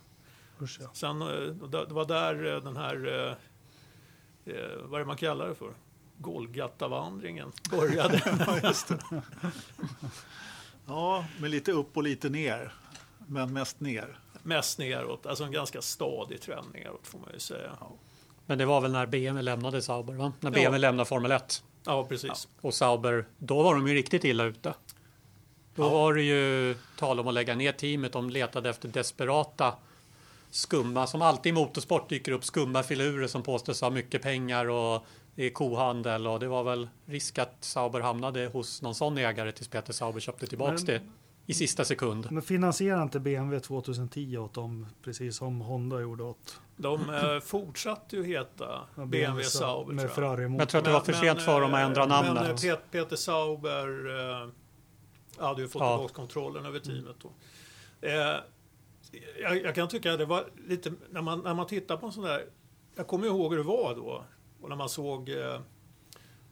Usch, 0.62 0.80
ja. 0.82 0.90
Sen, 0.94 1.22
eh, 1.22 1.28
det 1.70 1.94
var 1.94 2.06
där 2.06 2.56
eh, 2.56 2.64
den 2.64 2.78
här, 2.78 3.28
eh, 4.46 4.54
vad 4.84 4.94
är 4.94 5.00
det 5.00 5.06
man 5.06 5.18
kallar 5.18 5.48
det 5.48 5.56
för? 5.56 5.74
Golgatavandringen 6.18 7.52
började. 7.72 8.22
Ja, 8.48 8.60
just 8.64 8.88
det. 8.88 9.00
ja, 10.86 11.26
med 11.40 11.50
lite 11.52 11.72
upp 11.72 11.98
och 11.98 12.04
lite 12.04 12.30
ner. 12.30 12.74
Men 13.28 13.54
mest 13.54 13.80
ner. 13.80 14.20
Mest 14.44 14.80
neråt, 14.80 15.26
alltså 15.26 15.44
en 15.44 15.52
ganska 15.52 15.82
stadig 15.82 16.42
trend 16.42 16.68
neråt 16.74 17.08
får 17.08 17.20
man 17.20 17.30
ju 17.34 17.40
säga. 17.40 17.72
Men 18.46 18.58
det 18.58 18.66
var 18.66 18.82
väl 18.82 18.92
när 18.92 19.06
BMW 19.06 19.42
lämnade 19.42 19.82
Sauber, 19.82 20.14
va? 20.14 20.34
När 20.40 20.50
Ja. 20.50 20.54
BMW 20.54 20.78
lämnade 20.78 21.08
Formel 21.10 21.32
1. 21.32 21.64
Ja, 21.86 22.04
precis. 22.06 22.48
Och 22.62 22.74
Sauber, 22.74 23.26
då 23.38 23.64
var 23.64 23.76
de 23.76 23.88
ju 23.88 23.94
riktigt 23.94 24.24
illa 24.24 24.44
ute. 24.44 24.74
Då 25.76 25.84
Ja. 25.84 25.90
var 25.90 26.14
det 26.14 26.22
ju 26.22 26.76
tal 26.98 27.20
om 27.20 27.28
att 27.28 27.34
lägga 27.34 27.56
ner 27.56 27.72
teamet. 27.72 28.14
De 28.14 28.30
letade 28.30 28.70
efter 28.70 28.88
desperata 28.90 29.74
skumma, 30.52 31.08
som 31.08 31.22
alltid 31.22 31.50
i 31.50 31.54
motorsport 31.54 32.10
dyker 32.10 32.32
upp, 32.32 32.44
skumma 32.46 32.84
filurer 32.84 33.28
som 33.28 33.44
påstås 33.44 33.82
ha 33.82 33.90
mycket 33.90 34.22
pengar 34.22 34.70
och 34.70 35.06
det 35.36 35.44
är 35.46 35.50
kohandel 35.50 36.28
och 36.28 36.40
det 36.40 36.48
var 36.48 36.64
väl 36.64 36.90
risk 37.06 37.38
att 37.40 37.56
Sauber 37.60 38.00
hamnade 38.00 38.46
hos 38.46 38.82
någon 38.82 38.96
sån 38.96 39.18
ägare 39.18 39.52
tills 39.52 39.68
Peter 39.68 39.94
Sauber 39.94 40.20
köpte 40.20 40.48
tillbaks 40.48 40.84
Men- 40.84 40.86
det 40.86 41.02
i 41.46 41.54
sista 41.54 41.86
sekund. 41.86 42.28
Men 42.32 42.44
finansierar 42.44 43.04
inte 43.04 43.20
BMW 43.20 43.60
2010 43.60 44.38
åt 44.38 44.54
dem, 44.54 44.88
precis 45.04 45.38
som 45.38 45.62
Honda 45.62 46.02
gjorde 46.02 46.24
åt 46.24 46.62
De 46.78 47.10
eh, 47.10 47.40
fortsatte 47.40 48.16
ju 48.16 48.24
heta 48.24 48.88
ja, 48.96 49.06
BMW 49.06 49.44
Sauber 49.44 49.94
med 49.94 50.02
tror 50.14 50.26
jag. 50.26 50.36
Ferrari 50.38 50.58
Jag 50.58 50.70
tror 50.70 50.80
att 50.80 50.86
det 50.86 50.92
var 50.92 51.00
för 51.02 51.14
sent 51.14 51.42
för 51.42 51.62
dem 51.62 51.74
att 51.74 51.80
ändra 51.80 52.02
eh, 52.02 52.08
namnet. 52.08 52.34
Men 52.34 52.46
eh, 52.52 52.56
Pet- 52.56 52.92
Peter 52.92 53.16
Sauber 53.16 53.88
eh, 54.44 54.50
hade 55.46 55.62
ju 55.62 55.68
fått 55.68 55.82
Ja. 55.82 55.98
tillbaka 55.98 56.14
kontrollen 56.14 56.66
över 56.66 56.80
teamet 56.80 57.16
då. 57.22 57.32
Eh, 58.02 58.36
jag, 59.42 59.64
jag 59.64 59.76
kan 59.76 59.88
tycka 59.88 60.14
att 60.14 60.20
det 60.20 60.26
var 60.26 60.44
lite, 60.68 60.94
när 61.10 61.22
man, 61.22 61.40
när 61.40 61.54
man 61.54 61.68
tittar 61.68 61.98
på 61.98 62.06
en 62.06 62.12
sån 62.12 62.24
där, 62.24 62.46
jag 62.96 63.08
kommer 63.08 63.28
ihåg 63.28 63.52
hur 63.52 63.58
det 63.58 63.64
var 63.68 63.96
då. 63.96 64.26
Och 64.62 64.70
när 64.70 64.76
man 64.76 64.90
såg 64.90 65.30
eh, 65.30 65.60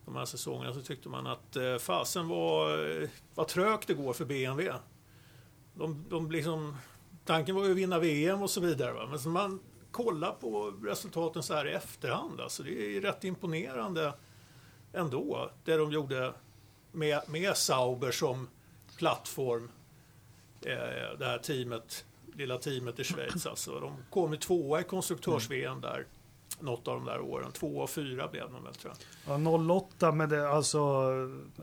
de 0.06 0.16
här 0.16 0.26
säsongerna 0.26 0.74
så 0.74 0.82
tyckte 0.82 1.10
man 1.10 1.28
att 1.28 1.56
eh, 1.56 1.78
fasen 1.78 2.28
var, 2.28 2.88
eh, 3.02 3.10
vad 3.36 3.48
trögt 3.48 3.88
det 3.88 3.94
går 3.94 4.14
för 4.14 4.26
BMW. 4.26 4.80
De, 5.74 6.06
de 6.10 6.32
liksom, 6.32 6.78
tanken 7.26 7.56
var 7.56 7.66
ju 7.66 7.72
att 7.72 7.78
vinna 7.78 8.00
VM 8.00 8.42
och 8.42 8.50
så 8.50 8.62
vidare. 8.62 8.94
Va? 8.94 9.08
Men 9.10 9.20
så 9.20 9.30
man 9.30 9.60
kollar 9.92 10.32
på 10.32 10.74
resultaten 10.84 11.44
så 11.44 11.54
här 11.54 11.68
i 11.68 11.72
efterhand, 11.72 12.42
alltså, 12.42 12.64
det 12.64 12.98
är 12.98 13.02
rätt 13.02 13.24
imponerande 13.24 14.14
ändå. 14.94 15.52
Det 15.64 15.78
de 15.78 15.92
gjorde 15.92 16.34
med, 16.92 17.22
med 17.28 17.58
Sauber 17.58 18.12
som 18.12 18.48
plattform. 18.98 19.72
Eh, 20.62 21.18
det 21.20 21.26
här 21.26 21.38
teamet, 21.38 22.06
lilla 22.34 22.58
teamet 22.58 23.00
i 23.00 23.04
Schweiz. 23.04 23.46
Alltså. 23.46 23.80
De 23.80 23.98
kom 24.10 24.32
ju 24.32 24.38
tvåa 24.38 24.82
i 24.82 24.84
konstruktörs-VM 24.84 25.82
där. 25.82 26.06
Något 26.64 26.88
av 26.88 26.96
de 26.96 27.06
där 27.06 27.22
åren. 27.22 27.52
Två 27.52 27.78
och 27.78 27.90
fyra 27.90 28.28
blev 28.28 28.52
de 28.52 28.64
väl 28.64 28.74
tror 28.74 28.94
jag. 29.26 29.42
Ja, 29.42 29.78
08 29.78 30.12
med 30.12 30.30
det, 30.30 30.50
alltså, 30.50 30.80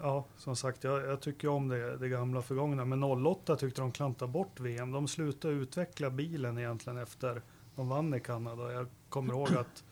ja, 0.03 0.24
som 0.36 0.57
sagt, 0.57 0.84
jag, 0.84 1.07
jag 1.07 1.20
tycker 1.20 1.48
om 1.48 1.68
det, 1.68 1.96
det 1.96 2.09
gamla 2.09 2.42
förgångna. 2.42 2.84
Men 2.84 3.03
08 3.05 3.57
tyckte 3.57 3.80
de 3.80 3.92
klantade 3.92 4.32
bort 4.32 4.61
VM. 4.61 4.92
De 4.92 5.09
slutade 5.09 5.55
utveckla 5.55 6.11
bilen 6.11 6.59
egentligen 6.59 6.98
efter 6.98 7.42
de 7.76 7.88
vann 7.88 8.14
i 8.14 8.20
Kanada. 8.20 8.72
Jag 8.72 8.86
kommer 9.09 9.32
ihåg 9.32 9.57
att 9.57 9.84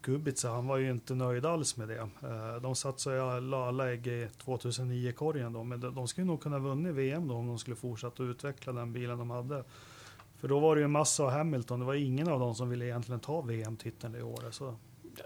Kubica, 0.00 0.48
han 0.48 0.66
var 0.66 0.76
ju 0.76 0.90
inte 0.90 1.14
nöjd 1.14 1.46
alls 1.46 1.76
med 1.76 1.88
det. 1.88 1.98
Eh, 2.22 2.56
de 2.62 2.74
satsade 2.74 3.16
ju 3.16 3.22
alla, 3.22 3.68
alla 3.68 3.92
ägg 3.92 4.06
i 4.06 4.28
2009-korgen 4.44 5.52
då, 5.52 5.64
men 5.64 5.80
de, 5.80 6.08
skulle 6.08 6.26
nog 6.26 6.42
kunna 6.42 6.58
vunnit 6.58 6.94
VM 6.94 7.28
då 7.28 7.34
om 7.34 7.46
de 7.46 7.58
skulle 7.58 7.76
fortsätta 7.76 8.22
utveckla 8.22 8.72
den 8.72 8.92
bilen 8.92 9.18
de 9.18 9.30
hade. 9.30 9.64
För 10.40 10.48
då 10.48 10.58
var 10.58 10.76
det 10.76 10.82
ju 10.82 10.88
Massa 10.88 11.24
och 11.24 11.32
Hamilton, 11.32 11.80
det 11.80 11.86
var 11.86 11.94
ingen 11.94 12.28
av 12.28 12.40
dem 12.40 12.54
som 12.54 12.68
ville 12.68 12.84
egentligen 12.84 13.20
ta 13.20 13.40
VM-titeln 13.40 14.12
det 14.12 14.22
året. 14.22 14.54
Så. 14.54 14.76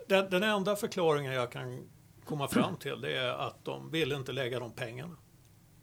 Den, 0.08 0.30
den 0.30 0.42
enda 0.42 0.76
förklaringen 0.76 1.32
jag 1.32 1.52
kan 1.52 1.88
komma 2.24 2.48
fram 2.48 2.76
till 2.76 3.00
det 3.00 3.16
är 3.16 3.32
att 3.32 3.64
de 3.64 3.90
ville 3.90 4.14
inte 4.14 4.32
lägga 4.32 4.60
de 4.60 4.72
pengarna. 4.72 5.16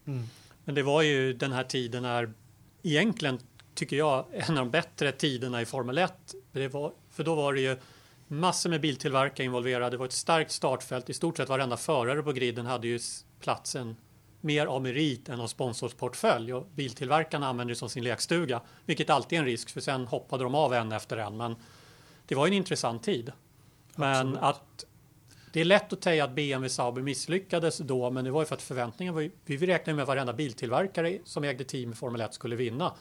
Mm. 0.06 0.24
Men 0.64 0.76
det 0.76 0.84
var 0.84 1.02
ju 1.02 1.34
den 1.34 1.52
här 1.52 1.64
tiden 1.64 2.04
när 2.04 2.34
egentligen 2.84 3.40
tycker 3.76 3.96
jag 3.96 4.26
en 4.32 4.58
av 4.58 4.66
de 4.66 4.72
bättre 4.72 5.12
tiderna 5.12 5.62
i 5.62 5.66
Formel 5.66 5.98
1. 5.98 6.14
Det 6.52 6.68
var, 6.68 6.94
för 7.10 7.24
då 7.24 7.36
var 7.36 7.54
det 7.54 7.62
ju 7.62 7.78
massor 8.28 8.70
med 8.70 8.82
biltillverkare 8.82 9.46
involverade. 9.46 9.90
Det 9.90 9.98
var 9.98 10.06
ett 10.06 10.12
starkt 10.12 10.52
startfält. 10.52 11.10
I 11.10 11.14
stort 11.14 11.38
sett 11.38 11.50
varenda 11.50 11.78
förare 11.78 12.24
på 12.24 12.32
griden 12.32 12.66
hade 12.66 12.88
ju 12.88 13.00
platsen 13.40 13.96
mer 14.42 14.66
av 14.66 14.82
merit 14.82 15.30
än 15.30 15.42
av 15.42 15.48
sponsorsportfölj. 15.48 16.54
Och 16.54 16.68
biltillverkarna 16.76 17.48
använde 17.48 17.72
det 17.72 17.78
som 17.78 17.90
sin 17.90 18.04
lekstuga, 18.04 18.62
vilket 18.86 19.10
alltid 19.10 19.38
är 19.38 19.42
en 19.42 19.46
risk 19.46 19.70
för 19.70 19.82
sen 19.82 20.08
hoppade 20.08 20.44
de 20.44 20.56
av 20.56 20.74
en 20.74 20.92
efter 20.92 21.18
en. 21.18 21.38
Men 21.38 21.56
det 22.26 22.36
var 22.36 22.48
en 22.48 22.54
intressant 22.54 23.04
tid. 23.04 23.32
Men 23.96 24.28
Absolut. 24.28 24.44
att 24.44 24.86
det 25.54 25.62
är 25.62 25.66
lätt 25.66 25.94
att 25.94 26.04
säga 26.04 26.24
att 26.24 26.36
BMW 26.36 26.70
Sauber 26.70 27.02
misslyckades 27.02 27.78
då, 27.78 28.12
men 28.12 28.26
det 28.26 28.32
var 28.32 28.42
ju 28.42 28.46
för 28.46 28.56
att 28.56 28.62
förväntningen 28.62 29.14
var 29.14 29.22
ju, 29.22 29.32
vi 29.46 29.58
räknade 29.58 29.96
med 29.96 30.04
att 30.04 30.08
varenda 30.08 30.34
biltillverkare 30.34 31.20
som 31.26 31.44
ägde 31.44 31.64
team 31.64 31.92
i 31.92 31.96
Formel 31.96 32.22
1 32.22 32.34
skulle 32.34 32.56
vinna. 32.56 32.94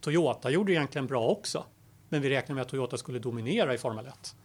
Toyota 0.00 0.50
gjorde 0.50 0.72
egentligen 0.72 1.06
bra 1.06 1.28
också, 1.28 1.64
men 2.08 2.22
vi 2.22 2.30
räknade 2.30 2.54
med 2.54 2.62
att 2.62 2.68
Toyota 2.68 2.96
skulle 2.96 3.18
dominera 3.18 3.74
i 3.74 3.78
Formel 3.78 4.06
1. 4.06 4.36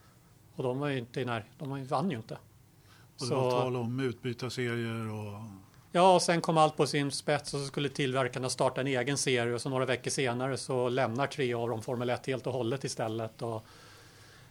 Och 0.56 0.64
de 0.64 0.80
var 0.80 0.88
ju 0.88 0.98
inte 0.98 1.22
i 1.22 1.26
när, 1.26 1.46
de 1.58 1.86
vann 1.86 2.12
ju 2.12 2.18
inte. 2.18 2.38
Och 3.20 3.28
det 3.28 3.36
var 3.36 3.52
tal 3.52 3.76
om 3.76 4.00
utbytarserier 4.00 5.12
och... 5.12 5.42
Ja, 5.92 6.14
och 6.16 6.22
sen 6.22 6.42
kom 6.42 6.58
allt 6.58 6.78
på 6.78 6.88
sin 6.88 7.12
spets 7.12 7.54
och 7.54 7.60
så 7.60 7.66
skulle 7.66 7.90
tillverkarna 7.90 8.50
starta 8.50 8.82
en 8.82 8.88
egen 8.88 9.18
serie 9.18 9.54
och 9.54 9.62
så 9.62 9.70
några 9.70 9.86
veckor 9.86 10.12
senare 10.12 10.58
så 10.58 10.90
lämnar 10.90 11.28
tre 11.28 11.54
av 11.54 11.70
dem 11.70 11.82
Formel 11.82 12.10
1 12.10 12.28
helt 12.28 12.48
och 12.48 12.54
hållet 12.54 12.84
istället. 12.84 13.42
Och 13.42 13.66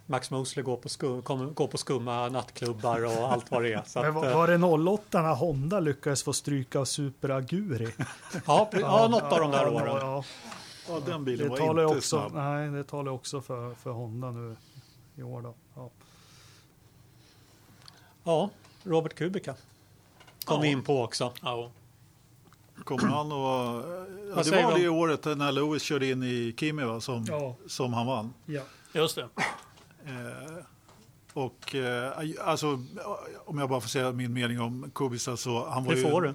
Max 0.07 0.31
Mosley 0.31 0.63
går 0.63 0.77
på, 0.77 0.89
skum, 0.89 1.23
kommer, 1.23 1.47
går 1.47 1.67
på 1.67 1.79
skumma 1.79 2.29
nattklubbar 2.29 3.05
och 3.05 3.33
allt 3.33 3.51
vad 3.51 3.63
det 3.63 3.73
är. 3.73 3.83
Så 3.87 3.99
Men 4.03 4.09
att, 4.09 4.15
var, 4.15 4.31
eh, 4.31 4.37
var 4.37 4.49
det 4.87 4.91
08 4.93 5.23
när 5.23 5.35
Honda 5.35 5.81
lyckades 5.81 6.23
få 6.23 6.33
stryka 6.33 6.81
av 6.81 6.85
Super 6.85 7.29
Aguri? 7.29 7.89
ja, 8.47 8.71
ja, 8.73 9.09
något 9.09 9.33
av 9.33 9.39
de 9.41 9.51
där 9.51 9.69
åren. 9.69 9.97
Ja, 9.97 10.25
Ja, 10.89 11.01
den 11.07 11.25
bilen 11.25 11.45
det 11.45 11.51
var 11.51 11.57
talar 11.57 11.83
inte 11.83 11.97
också, 11.97 12.21
snabb. 12.21 12.33
nej, 12.35 12.69
det 12.71 12.85
talar 12.85 13.13
också 13.13 13.41
för, 13.41 13.75
för 13.75 13.91
Honda 13.91 14.31
nu 14.31 14.57
i 15.17 15.23
år. 15.23 15.43
Då. 15.43 15.55
Ja. 15.75 15.91
Ja, 18.25 18.51
Robert 18.83 19.15
Kubica 19.15 19.55
kom 20.49 20.57
Ja. 20.57 20.61
vi 20.63 20.69
in 20.69 20.83
på 20.83 21.03
också. 21.03 21.33
Ja. 21.43 21.71
Kommer 22.85 23.07
han 23.09 23.33
och... 23.33 23.85
Ja, 24.37 24.43
det 24.43 24.63
var 24.63 24.73
de? 24.75 24.83
det 24.83 24.89
året 24.89 25.25
när 25.25 25.53
Lewis 25.53 25.83
körde 25.83 26.07
in 26.11 26.23
i 26.23 26.55
Kimi 26.59 26.85
va, 26.85 27.01
som, 27.01 27.25
Ja. 27.29 27.55
som 27.67 27.93
han 27.93 28.07
vann. 28.07 28.35
Ja. 28.47 28.63
Just 28.93 29.15
det. 29.17 29.29
Eh, 30.07 30.65
och 31.33 31.75
eh, 31.75 32.13
alltså, 32.45 32.85
om 33.47 33.59
jag 33.59 33.69
bara 33.69 33.81
får 33.81 33.89
säga 33.89 34.13
min 34.13 34.33
mening 34.33 34.61
om 34.61 34.91
Kubica 34.95 35.37
så 35.37 35.69
han 35.69 35.85
var 35.85 35.93
Det 35.95 36.01
ju... 36.01 36.11
får 36.11 36.23
du. 36.23 36.35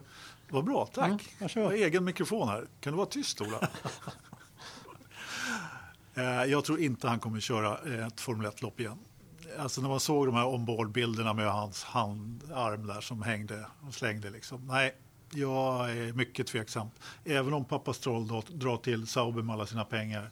Vad 0.50 0.64
bra, 0.66 0.86
tack. 0.94 1.08
Mm, 1.40 1.50
jag 1.56 1.64
har 1.64 1.72
egen 1.72 2.04
mikrofon 2.04 2.48
här. 2.48 2.68
Kan 2.82 2.94
du 2.94 2.98
vara 2.98 3.08
tyst 3.08 3.42
Ola? 3.42 3.60
eh, 6.16 6.24
jag 6.52 6.64
tror 6.66 6.80
inte 6.80 7.08
han 7.08 7.20
kommer 7.20 7.40
köra 7.40 7.78
eh, 7.86 8.08
ett 8.08 8.22
Formel 8.22 8.48
1-lopp 8.52 8.80
igen. 8.80 8.98
Alltså 9.60 9.82
när 9.82 9.90
man 9.90 10.00
såg 10.00 10.26
de 10.26 10.36
här 10.36 10.46
ombordbilderna 10.46 11.34
med 11.34 11.52
hans 11.52 11.84
handarm 11.84 12.88
där 12.88 13.02
som 13.02 13.22
hängde 13.22 13.66
och 13.88 13.94
slängde 13.94 14.30
liksom. 14.30 14.68
Nej, 14.68 14.96
jag 15.34 15.92
är 15.92 16.14
mycket 16.14 16.48
tveksam. 16.48 16.88
Även 17.26 17.54
om 17.54 17.66
pappa 17.66 17.94
Stroll 17.94 18.28
då 18.28 18.44
drar 18.50 18.78
till 18.78 19.08
Sauber 19.08 19.42
med 19.42 19.54
alla 19.54 19.66
sina 19.66 19.86
pengar 19.86 20.30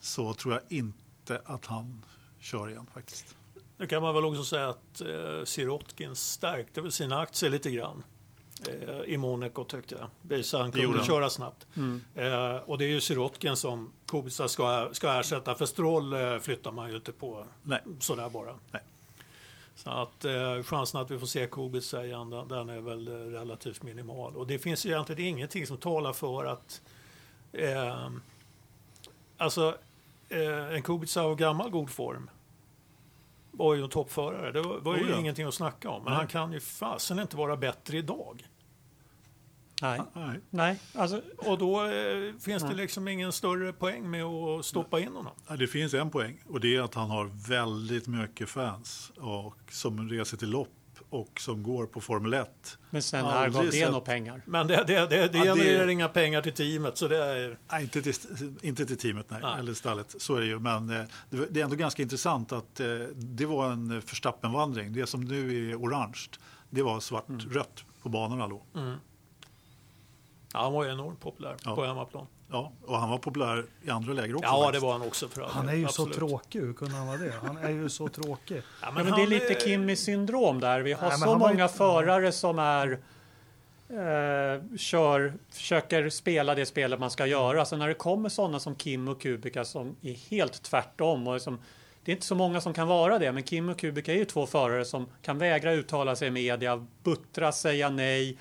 så 0.00 0.34
tror 0.34 0.54
jag 0.54 0.62
inte 0.78 1.42
att 1.44 1.66
han 1.66 2.04
kör 2.38 2.70
igen 2.70 2.86
faktiskt. 2.94 3.36
Nu 3.76 3.86
kan 3.86 4.02
man 4.02 4.14
väl 4.14 4.24
också 4.24 4.44
säga 4.44 4.68
att 4.68 5.00
eh, 5.00 5.44
Sirotkin 5.44 6.16
stärkte 6.16 6.80
väl 6.80 6.92
sina 6.92 7.20
aktier 7.20 7.50
lite 7.50 7.70
grann 7.70 8.02
i 9.06 9.16
Monaco 9.16 9.64
tyckte 9.64 9.94
jag. 9.94 10.08
Visade 10.22 10.62
han 10.62 10.72
kunde 10.72 11.04
köra 11.04 11.30
snabbt. 11.30 11.66
Mm. 11.76 12.02
Eh, 12.14 12.56
och 12.56 12.78
det 12.78 12.84
är 12.84 12.88
ju 12.88 13.00
Sirotkin 13.00 13.56
som 13.56 13.92
Kubica 14.06 14.48
ska, 14.48 14.88
ska 14.92 15.20
ersätta. 15.20 15.54
För 15.54 15.66
Stroll 15.66 16.12
eh, 16.12 16.38
flyttar 16.38 16.72
man 16.72 16.90
ju 16.90 16.96
inte 16.96 17.12
på 17.12 17.44
Nej. 17.62 17.80
sådär 18.00 18.28
bara. 18.28 18.54
Nej. 18.70 18.82
Så 19.74 19.90
att 19.90 20.24
eh, 20.24 20.62
chansen 20.62 21.00
att 21.00 21.10
vi 21.10 21.18
får 21.18 21.26
se 21.26 21.46
Kubica 21.46 22.04
igen, 22.04 22.30
den, 22.30 22.48
den 22.48 22.68
är 22.68 22.80
väl 22.80 23.08
eh, 23.08 23.12
relativt 23.12 23.82
minimal. 23.82 24.36
Och 24.36 24.46
det 24.46 24.58
finns 24.58 24.86
ju 24.86 24.90
egentligen 24.90 25.24
ingenting 25.24 25.66
som 25.66 25.76
talar 25.76 26.12
för 26.12 26.44
att 26.44 26.82
eh, 27.52 28.10
alltså 29.36 29.76
eh, 30.28 30.74
en 30.74 30.82
Kubica 30.82 31.22
av 31.22 31.36
gammal 31.36 31.70
god 31.70 31.90
form 31.90 32.30
var 33.52 33.74
ju 33.74 33.82
en 33.82 33.88
toppförare. 33.88 34.52
Det 34.52 34.62
var, 34.62 34.78
var 34.78 34.96
ju 34.96 35.04
Oh 35.04 35.10
ja. 35.10 35.18
ingenting 35.18 35.46
att 35.46 35.54
snacka 35.54 35.90
om. 35.90 36.04
Men 36.04 36.10
Nej. 36.12 36.18
han 36.18 36.28
kan 36.28 36.52
ju 36.52 36.60
fasen 36.60 37.18
inte 37.18 37.36
vara 37.36 37.56
bättre 37.56 37.98
idag. 37.98 38.48
Nej, 39.82 40.00
Nej. 40.14 40.40
nej. 40.50 40.78
Alltså, 40.94 41.22
Och 41.38 41.58
då 41.58 41.84
eh, 41.84 42.32
finns 42.40 42.62
det 42.62 42.74
liksom 42.74 43.08
ingen 43.08 43.32
större 43.32 43.72
poäng 43.72 44.10
med 44.10 44.24
att 44.24 44.64
stoppa 44.64 45.00
in 45.00 45.12
honom. 45.12 45.32
Ja, 45.48 45.56
Det 45.56 45.66
finns 45.66 45.94
en 45.94 46.10
poäng 46.10 46.42
och 46.48 46.60
det 46.60 46.76
är 46.76 46.80
att 46.82 46.94
han 46.94 47.10
har 47.10 47.48
väldigt 47.48 48.06
mycket 48.06 48.48
fans 48.48 49.12
och 49.16 49.56
som 49.70 50.08
reser 50.08 50.36
till 50.36 50.50
lopp 50.50 50.68
och 51.10 51.40
som 51.40 51.62
går 51.62 51.86
på 51.86 52.00
Formel 52.00 52.34
1. 52.34 52.78
men 52.90 53.02
sen 53.02 53.24
här 53.24 53.48
gav 53.50 53.70
det 53.70 53.86
några 53.86 54.00
pengar. 54.00 54.42
Men 54.46 54.66
det, 54.66 54.84
det, 54.86 55.06
det, 55.06 55.06
det 55.28 55.38
Ja, 55.38 55.54
det- 55.54 55.60
genererar 55.60 55.88
inga 55.88 56.08
pengar 56.08 56.42
till 56.42 56.52
teamet. 56.52 56.98
Så 56.98 57.08
det 57.08 57.24
är, 57.24 57.58
Nej, 57.72 57.82
inte 57.82 58.02
till, 58.02 58.14
inte 58.62 58.86
till 58.86 58.96
teamet 58.98 59.26
nej, 59.30 59.40
Nej. 59.42 59.58
eller 59.58 59.74
stallet, 59.74 60.14
så 60.18 60.34
är 60.36 60.40
det 60.40 60.46
ju. 60.46 60.58
Men 60.58 60.90
eh, 60.90 61.02
det 61.50 61.60
är 61.60 61.64
ändå 61.64 61.76
ganska 61.76 62.02
intressant 62.02 62.52
att 62.52 62.80
eh, 62.80 62.86
det 63.14 63.46
var 63.46 63.70
en 63.72 64.00
Verstappen-vandring. 64.00 64.92
Det 64.92 65.06
som 65.06 65.20
nu 65.20 65.70
är 65.70 65.76
orange, 65.80 66.20
det 66.70 66.82
var 66.82 67.00
svart-rött 67.00 67.84
på 68.02 68.08
banorna 68.08 68.48
då. 68.48 68.62
Ja, 70.54 70.60
han 70.62 70.72
var 70.72 70.84
ju 70.84 70.90
enormt 70.92 71.20
populär 71.20 71.56
Ja. 71.64 71.74
på 71.74 71.84
hemmaplan. 71.84 72.26
Ja, 72.50 72.72
och 72.86 72.98
han 72.98 73.10
var 73.10 73.18
populär 73.18 73.64
i 73.82 73.90
andra 73.90 74.12
läger 74.12 74.34
också. 74.36 74.46
Ja, 74.48 74.56
det 74.58 74.64
faktiskt. 74.64 74.82
var 74.82 74.92
han 74.92 75.02
också 75.02 75.28
för 75.28 75.42
Han 75.42 75.68
är 75.68 75.74
ju 75.74 75.84
Absolut. 75.84 76.14
så 76.14 76.18
tråkig, 76.20 76.60
hur 76.60 76.72
kunde 76.72 76.94
han 76.94 77.06
vara 77.06 77.16
det? 77.18 77.32
Han 77.46 77.56
är 77.56 77.70
ju 77.70 77.88
så 77.88 78.08
tråkig. 78.08 78.56
Ja, 78.56 78.62
Ja, 78.82 78.90
men 79.04 79.06
det 79.12 79.22
är 79.22 79.26
lite 79.26 79.60
Kimmy 79.64 79.96
syndrom 79.96 80.60
där. 80.60 80.80
Vi 80.80 80.92
har 80.92 81.00
Nej, 81.02 81.10
men 81.10 81.18
så 81.18 81.26
var 81.38 81.48
ju- 81.48 81.54
många 81.54 81.68
förare 81.68 82.32
som 82.32 82.58
är 82.58 82.98
eh, 83.88 84.76
kör, 84.78 85.32
försöker 85.50 86.08
spela 86.10 86.54
det 86.54 86.66
spelet 86.66 87.00
man 87.00 87.10
ska 87.10 87.26
göra. 87.26 87.64
Så 87.64 87.76
när 87.76 87.88
det 87.88 87.94
kommer 87.94 88.28
sådana 88.28 88.60
som 88.60 88.74
Kim 88.74 89.08
och 89.08 89.20
Kubica 89.20 89.64
som 89.64 89.96
är 90.02 90.30
helt 90.30 90.62
tvärtom. 90.62 91.28
Och 91.28 91.42
som, 91.42 91.58
det 92.04 92.10
är 92.12 92.14
inte 92.14 92.26
så 92.26 92.34
många 92.34 92.60
som 92.60 92.74
kan 92.74 92.88
vara 92.88 93.18
det, 93.18 93.32
men 93.32 93.42
Kim 93.42 93.68
och 93.68 93.78
Kubica 93.78 94.12
är 94.12 94.16
ju 94.16 94.24
två 94.24 94.46
förare 94.46 94.84
som 94.84 95.06
kan 95.22 95.38
vägra 95.38 95.72
uttala 95.72 96.16
sig 96.16 96.28
i 96.28 96.30
media, 96.30 96.86
buttra, 97.02 97.52
säga 97.52 97.90
nej, 97.90 98.38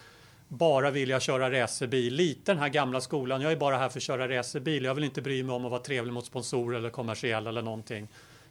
bara 0.58 0.92
vilja 0.92 1.20
köra 1.20 1.52
racerbil. 1.52 2.14
Lite 2.16 2.52
den 2.52 2.60
här 2.60 2.70
gamla 2.70 3.02
skolan, 3.02 3.42
jag 3.42 3.52
är 3.52 3.56
bara 3.56 3.78
här 3.78 3.90
för 3.90 4.00
att 4.00 4.04
köra 4.04 4.38
racerbil. 4.38 4.84
Jag 4.84 4.96
vill 4.96 5.04
inte 5.04 5.22
bry 5.22 5.44
mig 5.44 5.56
om 5.56 5.66
att 5.66 5.72
vara 5.72 5.82
trevlig 5.82 6.14
mot 6.14 6.26
sponsorer 6.26 6.78
eller 6.78 6.90
kommersiell 6.90 7.48
eller 7.48 7.62
någonting. 7.62 8.08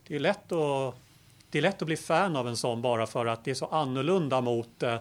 Det 0.07 0.17
är 0.17 0.21
lätt 0.21 0.53
att 0.53 0.95
det 1.51 1.59
är 1.59 1.63
lätt 1.63 1.83
att 1.83 1.87
bli 1.87 1.97
fan 1.97 2.37
av 2.37 2.49
en 2.49 2.57
sån 2.57 2.83
bara 2.83 3.07
för 3.07 3.27
att 3.27 3.45
det 3.45 3.51
är 3.51 3.55
så 3.55 3.67
annorlunda 3.67 4.41
mot 4.41 4.83
eh, 4.83 4.97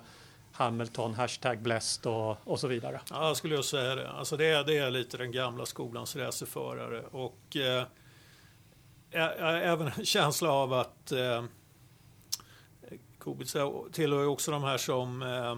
Hamilton, 0.52 1.14
hashtag 1.14 1.62
blessed 1.62 2.12
och, 2.12 2.38
och 2.44 2.60
så 2.60 2.68
vidare. 2.68 3.02
Ja, 3.10 3.28
jag 3.28 3.38
skulle 3.38 3.56
jag 3.56 3.66
säga 3.66 3.96
det. 3.96 4.10
Alltså 4.10 4.38
det, 4.38 4.46
är, 4.46 4.64
det 4.64 4.78
är 4.78 4.92
lite 4.92 5.18
den 5.18 5.32
gamla 5.32 5.66
skolans 5.66 6.16
racerförare. 6.16 7.02
Och 7.12 7.56
eh, 7.58 7.84
ä- 9.12 9.62
även 9.64 9.92
en 9.98 10.06
känsla 10.06 10.52
av 10.52 10.74
att 10.74 11.12
eh, 11.12 11.44
Kubica 13.20 13.72
tillhör 13.92 14.20
ju 14.22 14.28
också 14.28 14.52
de 14.52 14.64
här 14.64 14.78
som 14.78 15.22
eh, 15.22 15.58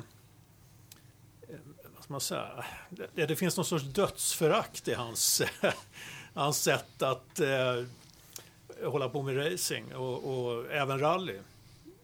ska 2.20 2.36
man 2.36 2.46
säga? 2.46 2.66
Det, 3.16 3.26
det 3.26 3.36
finns 3.36 3.58
någon 3.58 3.66
sorts 3.66 3.86
dödsförakt 3.86 4.88
i 4.88 4.94
hans, 4.94 5.42
hans 6.34 6.64
sätt 6.64 7.02
att 7.02 7.40
eh, 7.40 7.84
hålla 8.86 9.10
på 9.10 9.22
med 9.22 9.38
racing 9.38 9.96
och, 9.96 10.24
och 10.24 10.72
även 10.72 11.00
rally. 11.00 11.40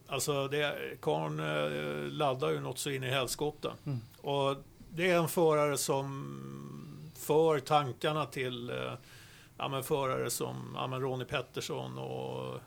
Alltså 0.06 0.48
det, 0.48 0.76
Karn 1.00 1.40
eh, 1.40 2.12
laddar 2.12 2.50
ju 2.50 2.60
något 2.60 2.78
så 2.78 2.90
in 2.90 3.04
i 3.04 3.10
helskotta. 3.10 3.72
Och 4.20 4.56
det 4.90 5.10
är 5.10 5.18
en 5.18 5.28
förare 5.28 5.76
som 5.76 7.12
för 7.14 7.60
tankarna 7.60 8.26
till 8.26 8.70
eh, 8.70 8.92
ja, 9.58 9.68
men 9.68 9.84
förare 9.84 10.30
som 10.30 10.72
ja, 10.74 10.86
men 10.86 11.00
Ronnie 11.00 11.24
Pettersson 11.24 11.98
och 11.98 12.60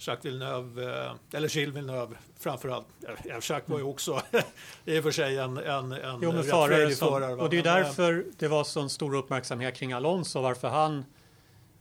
Jacques 0.00 0.24
Villeneuve, 0.24 1.04
eh, 1.04 1.12
eller 1.32 1.48
Gilles 1.48 1.76
Villeneuve 1.76 2.16
framförallt. 2.38 2.86
Ja, 3.00 3.34
Jacques 3.42 3.68
var 3.68 3.78
ju 3.78 3.84
också 3.84 4.22
i 4.84 4.98
och 4.98 5.02
för 5.02 5.10
sig 5.10 5.38
en, 5.38 5.58
en, 5.58 5.92
en 5.92 6.18
Jo, 6.22 6.32
men 6.32 6.44
förare 6.44 6.90
som, 6.90 7.08
förare. 7.08 7.34
och 7.34 7.50
det 7.50 7.56
är 7.56 7.66
eh, 7.66 7.74
därför 7.74 8.24
det 8.38 8.48
var 8.48 8.64
så 8.64 8.80
en 8.80 8.90
stor 8.90 9.14
uppmärksamhet 9.14 9.76
kring 9.76 9.92
Alonso, 9.92 10.40
varför 10.40 10.68
han 10.68 11.04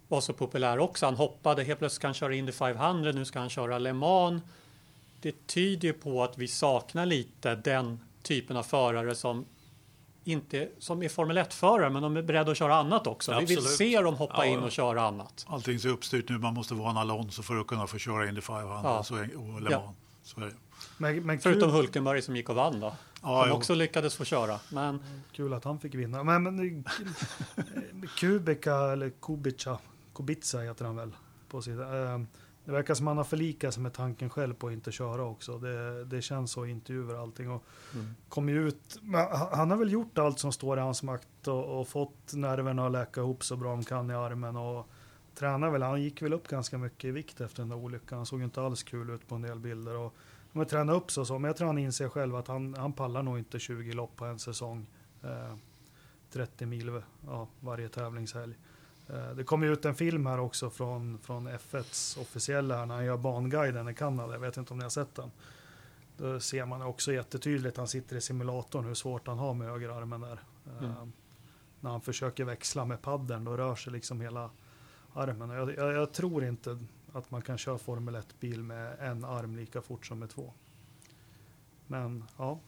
var 0.08 0.22
så 0.22 0.34
populär 0.34 0.80
också. 0.80 1.06
Han 1.06 1.16
hoppade, 1.16 1.64
helt 1.64 1.80
plötsligt 1.80 1.96
ska 1.96 2.08
han 2.08 2.14
köra 2.14 2.36
Indy 2.36 2.52
500, 2.52 3.12
nu 3.12 3.26
ska 3.26 3.40
han 3.40 3.50
köra 3.50 3.80
Le 3.80 3.94
Mans. 3.94 4.44
Det 5.22 5.48
tyder 5.48 5.88
ju 5.88 5.94
på 5.94 6.24
att 6.24 6.38
vi 6.38 6.48
saknar 6.48 7.06
lite 7.06 7.56
den 7.56 8.00
typen 8.24 8.58
av 8.58 8.64
förare 8.64 9.16
som 9.16 9.46
inte 10.24 10.70
som 10.80 11.04
är 11.04 11.10
Formel 11.10 11.38
1-förare, 11.38 11.90
men 11.90 12.02
de 12.02 12.18
är 12.18 12.22
beredda 12.22 12.52
att 12.52 12.58
köra 12.58 12.76
annat 12.76 13.08
också. 13.08 13.40
Vi 13.40 13.46
vill 13.46 13.62
se 13.62 14.02
dem 14.02 14.16
hoppa 14.16 14.34
Ja, 14.38 14.46
in 14.46 14.60
ja. 14.60 14.66
och 14.66 14.72
köra 14.72 15.02
annat. 15.02 15.46
Allting 15.50 15.80
så 15.80 15.90
uppstyrt 15.90 16.30
nu, 16.30 16.38
man 16.38 16.54
måste 16.54 16.74
vara 16.74 16.90
en 16.90 16.98
Alonso 16.98 17.42
för 17.44 17.58
att 17.60 17.68
kunna 17.68 17.88
få 17.88 17.98
köra 17.98 18.30
Indy 18.30 18.42
500 18.42 18.80
Ja. 18.84 19.04
så, 19.04 19.16
och 19.16 19.62
Le 19.62 19.68
Ja. 19.72 19.80
Mans. 19.86 19.98
Så 20.24 20.42
är 20.42 20.46
det. 20.46 20.54
Men, 20.98 21.26
men 21.26 21.40
Förutom 21.40 21.72
Hulkenberg 21.72 22.22
som 22.22 22.36
gick 22.36 22.50
och 22.50 22.56
vann 22.56 22.80
då. 22.80 22.94
Ja, 23.22 23.44
som 23.44 23.52
också 23.58 23.74
lyckades 23.74 24.16
få 24.16 24.26
köra. 24.26 24.60
Men 24.70 25.04
kul 25.32 25.54
att 25.54 25.64
han 25.64 25.80
fick 25.80 25.96
vinna. 25.96 26.24
Men, 26.24 26.44
men 26.44 26.84
Kubica, 28.18 28.76
eller 28.92 29.10
Kubica, 29.22 29.78
Kubica 30.16 30.60
heter 30.60 30.86
han 30.86 30.96
väl 30.96 31.12
på 31.50 31.62
sidan. 31.62 32.28
Det 32.70 32.74
verkar 32.76 32.94
som 32.94 33.08
han 33.08 33.18
har 33.18 33.24
förlikat 33.24 33.74
sig 33.74 33.84
med 33.84 33.94
tanken 33.94 34.30
själv 34.30 34.54
på 34.54 34.68
att 34.68 34.74
inte 34.74 34.92
köra 34.92 35.24
också. 35.24 35.58
Det, 35.58 36.06
det 36.06 36.22
känns 36.22 36.52
så 36.52 36.66
i 36.66 36.72
intervjuer 36.72 37.16
och 37.16 37.22
allting. 37.22 37.52
Och 37.52 37.64
Mm. 37.94 38.16
kom 38.30 38.50
ut, 38.50 39.00
han 39.14 39.48
han 39.52 39.72
har 39.72 39.78
väl 39.78 39.92
gjort 39.92 40.18
allt 40.18 40.40
som 40.40 40.52
står 40.52 40.78
i 40.78 40.82
hans 40.82 41.04
makt 41.04 41.48
och, 41.48 41.80
och 41.80 41.88
fått 41.88 42.34
nerverna 42.34 42.86
att 42.86 42.92
läka 42.92 43.22
ihop 43.22 43.44
så 43.44 43.56
bra 43.58 43.70
de 43.70 43.84
kan 43.84 44.12
i 44.12 44.14
armen. 44.14 44.56
Och 44.56 44.88
tränar 45.36 45.70
väl, 45.70 45.82
han 45.82 46.02
gick 46.02 46.22
väl 46.22 46.34
upp 46.34 46.48
ganska 46.48 46.78
mycket 46.78 47.06
i 47.06 47.12
vikt 47.12 47.42
efter 47.42 47.62
den 47.62 47.70
där 47.70 47.78
olyckan. 47.78 48.18
Han 48.18 48.26
såg 48.26 48.42
inte 48.42 48.62
alls 48.62 48.84
kul 48.84 49.10
ut 49.10 49.28
på 49.28 49.36
en 49.36 49.42
del 49.42 49.60
bilder. 49.60 49.96
Och, 49.96 50.16
men 50.52 50.66
träna 50.66 50.94
upp 50.94 51.12
sig 51.12 51.22
och 51.22 51.28
så, 51.28 51.40
men 51.40 51.50
jag 51.50 51.58
tror 51.58 51.68
han 51.68 51.78
inser 51.78 52.10
själv 52.10 52.36
att 52.36 52.48
han, 52.48 52.74
han 52.74 52.94
pallar 52.94 53.24
nog 53.24 53.40
inte 53.40 53.60
20 53.60 53.94
lopp 53.94 54.16
på 54.16 54.26
en 54.26 54.40
säsong. 54.40 54.88
Eh, 55.24 55.56
30 56.32 56.66
mil 56.66 57.02
ja, 57.26 57.48
varje 57.60 57.90
tävlingshelg. 57.90 58.56
Eh, 59.10 59.30
det 59.36 59.44
kom 59.44 59.64
ut 59.64 59.86
en 59.86 59.96
film 59.96 60.26
här 60.26 60.40
också 60.40 60.70
från, 60.70 61.20
från 61.20 61.48
F1s 61.48 62.22
officiella 62.22 62.78
här 62.78 62.86
när 62.86 62.96
han 62.96 63.06
gör 63.06 63.18
banguiden 63.18 63.90
i 63.90 63.94
Kanada. 63.94 64.34
Jag 64.34 64.40
vet 64.40 64.58
inte 64.58 64.74
om 64.74 64.78
ni 64.78 64.84
har 64.84 64.90
sett 64.90 65.16
den. 65.16 65.32
Då 66.18 66.40
ser 66.40 66.66
man 66.66 66.82
också 66.82 67.14
jättetydligt, 67.14 67.78
han 67.78 67.88
sitter 67.88 68.16
i 68.16 68.22
simulatorn, 68.22 68.86
hur 68.86 68.94
svårt 68.94 69.28
han 69.28 69.38
har 69.38 69.54
med 69.54 69.68
högerarmen 69.68 70.22
där. 70.22 70.40
Eh, 70.66 70.84
Mm. 70.84 71.12
När 71.82 71.90
han 71.90 72.02
försöker 72.02 72.46
växla 72.46 72.86
med 72.86 73.02
paddeln, 73.02 73.44
då 73.44 73.58
rör 73.58 73.76
sig 73.76 73.94
liksom 73.94 74.22
hela 74.22 74.50
armen. 75.14 75.50
Jag, 75.50 75.76
jag, 75.76 75.94
jag 75.94 76.14
tror 76.14 76.44
inte 76.44 76.80
att 77.14 77.32
man 77.32 77.42
kan 77.42 77.58
köra 77.58 77.78
Formel 77.78 78.16
1-bil 78.16 78.64
med 78.64 79.00
en 79.00 79.26
arm 79.26 79.56
lika 79.56 79.82
fort 79.82 80.06
som 80.06 80.20
med 80.20 80.30
två. 80.30 80.54
Men 81.88 82.24
ja. 82.38 82.60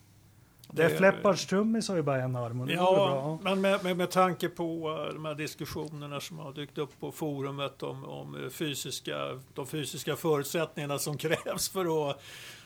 Det 0.74 0.84
är 0.84 0.97
Fleppards 0.97 1.45
trummis 1.45 1.88
har 1.88 1.95
ju 1.95 2.01
bara 2.01 2.22
en 2.24 2.36
arm 2.36 2.61
och 2.61 2.67
det 2.67 2.74
Ja, 2.74 2.93
bra. 2.93 3.39
men 3.43 3.61
med, 3.61 3.84
med, 3.84 3.97
med 3.97 4.11
tanke 4.11 4.49
på 4.49 4.89
de 5.13 5.26
här 5.26 5.36
diskussionerna 5.36 6.19
som 6.19 6.39
har 6.39 6.53
dykt 6.53 6.78
upp 6.78 6.99
på 6.99 7.11
forumet 7.11 7.84
om, 7.84 8.05
om 8.05 8.49
fysiska, 8.51 9.39
de 9.53 9.67
fysiska 9.67 10.15
förutsättningarna 10.15 10.99
som 10.99 11.17
krävs 11.17 11.69
för 11.69 12.09
att 12.09 12.22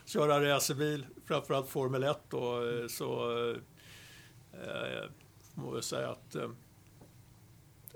köra 0.05 0.53
racerbil, 0.55 1.05
framförallt 1.25 1.69
Formel 1.69 2.03
1 2.03 2.19
då, 2.29 2.61
så 2.89 3.31
eh, 4.53 5.09
man 5.55 5.73
väl 5.73 5.83
säga 5.83 6.09
att 6.09 6.35
eh, 6.35 6.49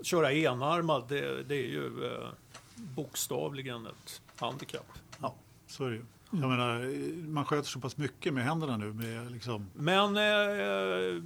köra 0.02 0.32
enarmad, 0.32 1.08
det, 1.08 1.42
det 1.42 1.54
är 1.54 1.68
ju 1.68 2.06
eh, 2.06 2.28
bokstavligen 2.74 3.86
ett 3.86 4.22
handikapp. 4.36 4.86
Ja, 5.22 5.34
så 5.66 5.84
är 5.84 5.90
det 5.90 5.96
ju. 5.96 6.04
Jag 6.30 6.40
menar, 6.50 6.80
man 7.28 7.44
sköter 7.44 7.68
så 7.68 7.80
pass 7.80 7.96
mycket 7.96 8.34
med 8.34 8.44
händerna 8.44 8.76
nu. 8.76 8.92
Med 8.92 9.32
liksom, 9.32 9.70
Men 9.74 10.16
eh, 10.16 11.22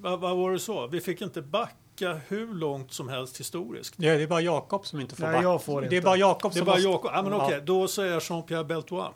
vad, 0.00 0.20
vad 0.20 0.36
var 0.36 0.52
det 0.52 0.58
så? 0.58 0.86
Vi 0.86 1.00
fick 1.00 1.20
inte 1.22 1.42
backa 1.42 2.14
hur 2.28 2.54
långt 2.54 2.92
som 2.92 3.08
helst 3.08 3.40
historiskt. 3.40 3.94
det 3.96 4.08
är 4.08 4.26
bara 4.26 4.40
Jakob 4.40 4.86
som 4.86 5.00
inte 5.00 5.16
får 5.16 5.24
Nej, 5.24 5.32
backa. 5.32 5.42
jag 5.48 5.62
får 5.64 5.80
Det 5.80 5.86
är 5.86 5.92
inte. 5.94 6.04
bara 6.04 6.16
Jakob 6.16 6.52
Det 6.52 6.56
är 6.56 6.58
som 6.58 6.66
bara 6.66 6.76
måste... 6.76 6.88
Jakob. 6.88 7.10
Ja, 7.14 7.22
men 7.22 7.32
Ja. 7.32 7.44
okej, 7.46 7.60
då 7.64 7.88
säger 7.88 8.12
jag 8.12 8.20
Jean-Pierre 8.22 8.64
Beltois, 8.64 9.10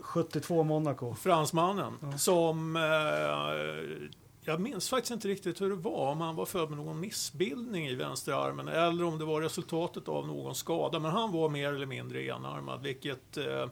72 0.00 0.62
Monaco. 0.62 1.14
fransmannen, 1.14 2.18
som... 2.18 2.76
Eh, 2.76 4.08
jag 4.44 4.60
minns 4.60 4.90
faktiskt 4.90 5.10
inte 5.10 5.28
riktigt 5.28 5.60
hur 5.60 5.70
det 5.70 5.76
var, 5.76 6.10
om 6.12 6.20
han 6.20 6.36
var 6.36 6.46
född 6.46 6.68
med 6.70 6.78
någon 6.78 7.00
missbildning 7.00 7.86
i 7.86 7.94
vänsterarmen 7.94 8.68
eller 8.68 9.04
om 9.04 9.18
det 9.18 9.24
var 9.24 9.40
resultatet 9.40 10.08
av 10.08 10.26
någon 10.26 10.54
skada. 10.54 10.98
Men 10.98 11.10
han 11.10 11.32
var 11.32 11.48
mer 11.48 11.72
eller 11.72 11.86
mindre 11.86 12.22
enarmad, 12.22 12.82
vilket 12.82 13.36
eh, 13.36 13.66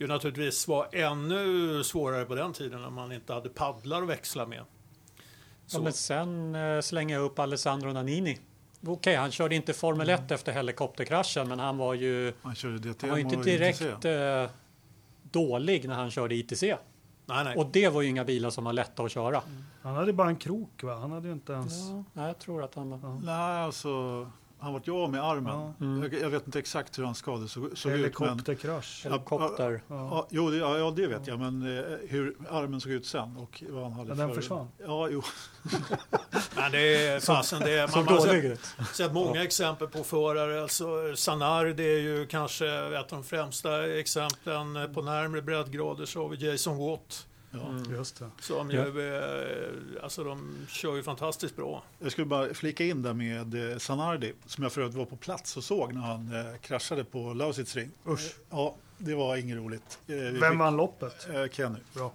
ju 0.00 0.06
naturligtvis 0.06 0.68
var 0.68 0.88
ännu 0.92 1.84
svårare 1.84 2.24
på 2.24 2.34
den 2.34 2.52
tiden 2.52 2.82
när 2.82 2.90
man 2.90 3.12
inte 3.12 3.32
hade 3.32 3.48
paddlar 3.48 4.02
att 4.02 4.08
växla 4.08 4.46
med. 4.46 4.58
Ja, 4.58 4.64
Så, 5.66 5.82
men 5.82 5.92
sen 5.92 6.54
eh, 6.54 6.80
slänger 6.80 7.14
jag 7.14 7.24
upp 7.24 7.38
Alessandro 7.38 7.92
Nannini. 7.92 8.38
Okej, 8.86 9.16
han 9.16 9.30
körde 9.30 9.54
inte 9.54 9.72
Formel 9.72 10.08
1 10.08 10.20
Mm. 10.20 10.34
efter 10.34 10.52
helikopterkraschen, 10.52 11.48
men 11.48 11.58
han 11.58 11.76
var 11.76 11.94
ju, 11.94 12.30
DTM 12.30 12.94
han 13.00 13.10
var 13.10 13.18
inte 13.18 13.36
direkt 13.36 14.04
eh, 14.04 14.50
dålig 15.22 15.88
när 15.88 15.94
han 15.94 16.10
körde 16.10 16.34
ITC. 16.34 16.62
nej, 16.62 17.44
nej. 17.44 17.56
Och 17.56 17.66
det 17.66 17.88
var 17.88 18.02
ju 18.02 18.08
inga 18.08 18.24
bilar 18.24 18.50
som 18.50 18.64
var 18.64 18.72
lätta 18.72 19.02
att 19.02 19.10
köra. 19.12 19.42
Han 19.82 19.94
hade 19.94 20.12
bara 20.12 20.28
en 20.28 20.36
krok 20.36 20.82
va? 20.82 20.94
Han 20.94 21.12
hade 21.12 21.26
ju 21.28 21.32
inte 21.34 21.52
ens... 21.52 21.72
Ja, 21.88 22.04
nej, 22.12 22.26
jag 22.26 22.38
tror 22.38 22.62
att 22.64 22.74
han 22.74 23.00
var... 23.00 23.20
Nej, 23.24 23.64
alltså, 23.64 24.30
han 24.60 24.72
vart 24.72 24.88
ju 24.88 24.92
av 24.92 25.10
med 25.10 25.24
armen. 25.24 25.74
Mm. 25.80 26.02
Jag, 26.02 26.22
jag 26.22 26.30
vet 26.30 26.46
inte 26.46 26.58
exakt 26.58 26.98
hur 26.98 27.04
hans 27.04 27.18
skador 27.18 27.46
såg, 27.46 27.78
såg 27.78 27.92
ut. 27.92 28.18
Men, 28.18 28.28
Helikopterkrasch. 28.28 29.04
Helikopter. 29.04 29.82
Ja. 29.88 30.08
ja, 30.10 30.26
jo, 30.30 30.50
det, 30.50 30.56
ja, 30.56 30.78
ja, 30.78 30.90
det 30.96 31.06
vet 31.06 31.26
jag, 31.26 31.38
men 31.38 31.78
eh, 31.78 31.84
hur 32.08 32.36
armen 32.50 32.80
såg 32.80 32.92
ut 32.92 33.06
sen 33.06 33.36
och 33.36 33.62
vad 33.68 33.82
han 33.82 33.92
hade 33.92 34.08
Men 34.08 34.18
den 34.18 34.28
för... 34.28 34.34
försvann. 34.34 34.68
Ja, 34.78 35.08
jo. 35.08 35.22
Men 36.56 36.72
det 36.72 37.06
är 37.06 37.20
fasen, 37.20 37.60
det 37.60 37.78
är, 37.78 37.88
man 37.96 38.08
har 38.08 38.20
sett, 38.20 38.94
sett 38.94 39.12
många 39.12 39.44
exempel 39.44 39.88
på 39.88 40.04
förare. 40.04 40.62
Alltså, 40.62 41.16
Sanar, 41.16 41.64
det 41.64 41.84
är 41.84 42.00
ju 42.00 42.26
kanske 42.26 42.66
ett 42.68 43.12
av 43.12 43.18
de 43.18 43.24
främsta 43.24 43.98
exemplen. 43.98 44.94
På 44.94 45.02
närmare 45.02 45.42
breddgrader 45.42 46.06
så 46.06 46.22
har 46.22 46.28
vi 46.28 46.50
Jason 46.50 46.78
Watt. 46.78 47.26
Ja. 47.50 47.68
Mm. 47.68 47.92
Just 47.94 48.18
det. 48.18 48.30
Som 48.40 48.70
ju, 48.70 48.78
eh, 49.16 50.02
alltså 50.04 50.24
de 50.24 50.66
kör 50.68 50.96
ju 50.96 51.02
fantastiskt 51.02 51.56
bra. 51.56 51.82
Jag 51.98 52.12
skulle 52.12 52.24
bara 52.26 52.54
flika 52.54 52.84
in 52.84 53.02
där 53.02 53.14
med 53.14 53.72
eh, 53.72 53.78
Sanardi, 53.78 54.32
som 54.46 54.62
jag 54.64 54.72
för 54.72 54.80
övrigt 54.80 54.96
var 54.96 55.04
på 55.04 55.16
plats 55.16 55.56
och 55.56 55.64
såg 55.64 55.92
när 55.92 56.00
han 56.00 56.34
eh, 56.34 56.56
kraschade 56.60 57.04
på 57.04 57.34
Lausitzring. 57.34 57.90
Usch. 58.06 58.34
Ja, 58.50 58.76
det 58.98 59.14
var 59.14 59.36
inget 59.36 59.56
roligt. 59.56 59.98
Eh, 60.06 60.14
vi 60.14 60.30
Vem 60.30 60.50
fick, 60.52 60.58
vann 60.58 60.76
loppet? 60.76 61.28
eh, 61.30 61.46
Kenny. 61.48 61.78
Bra. 61.94 62.12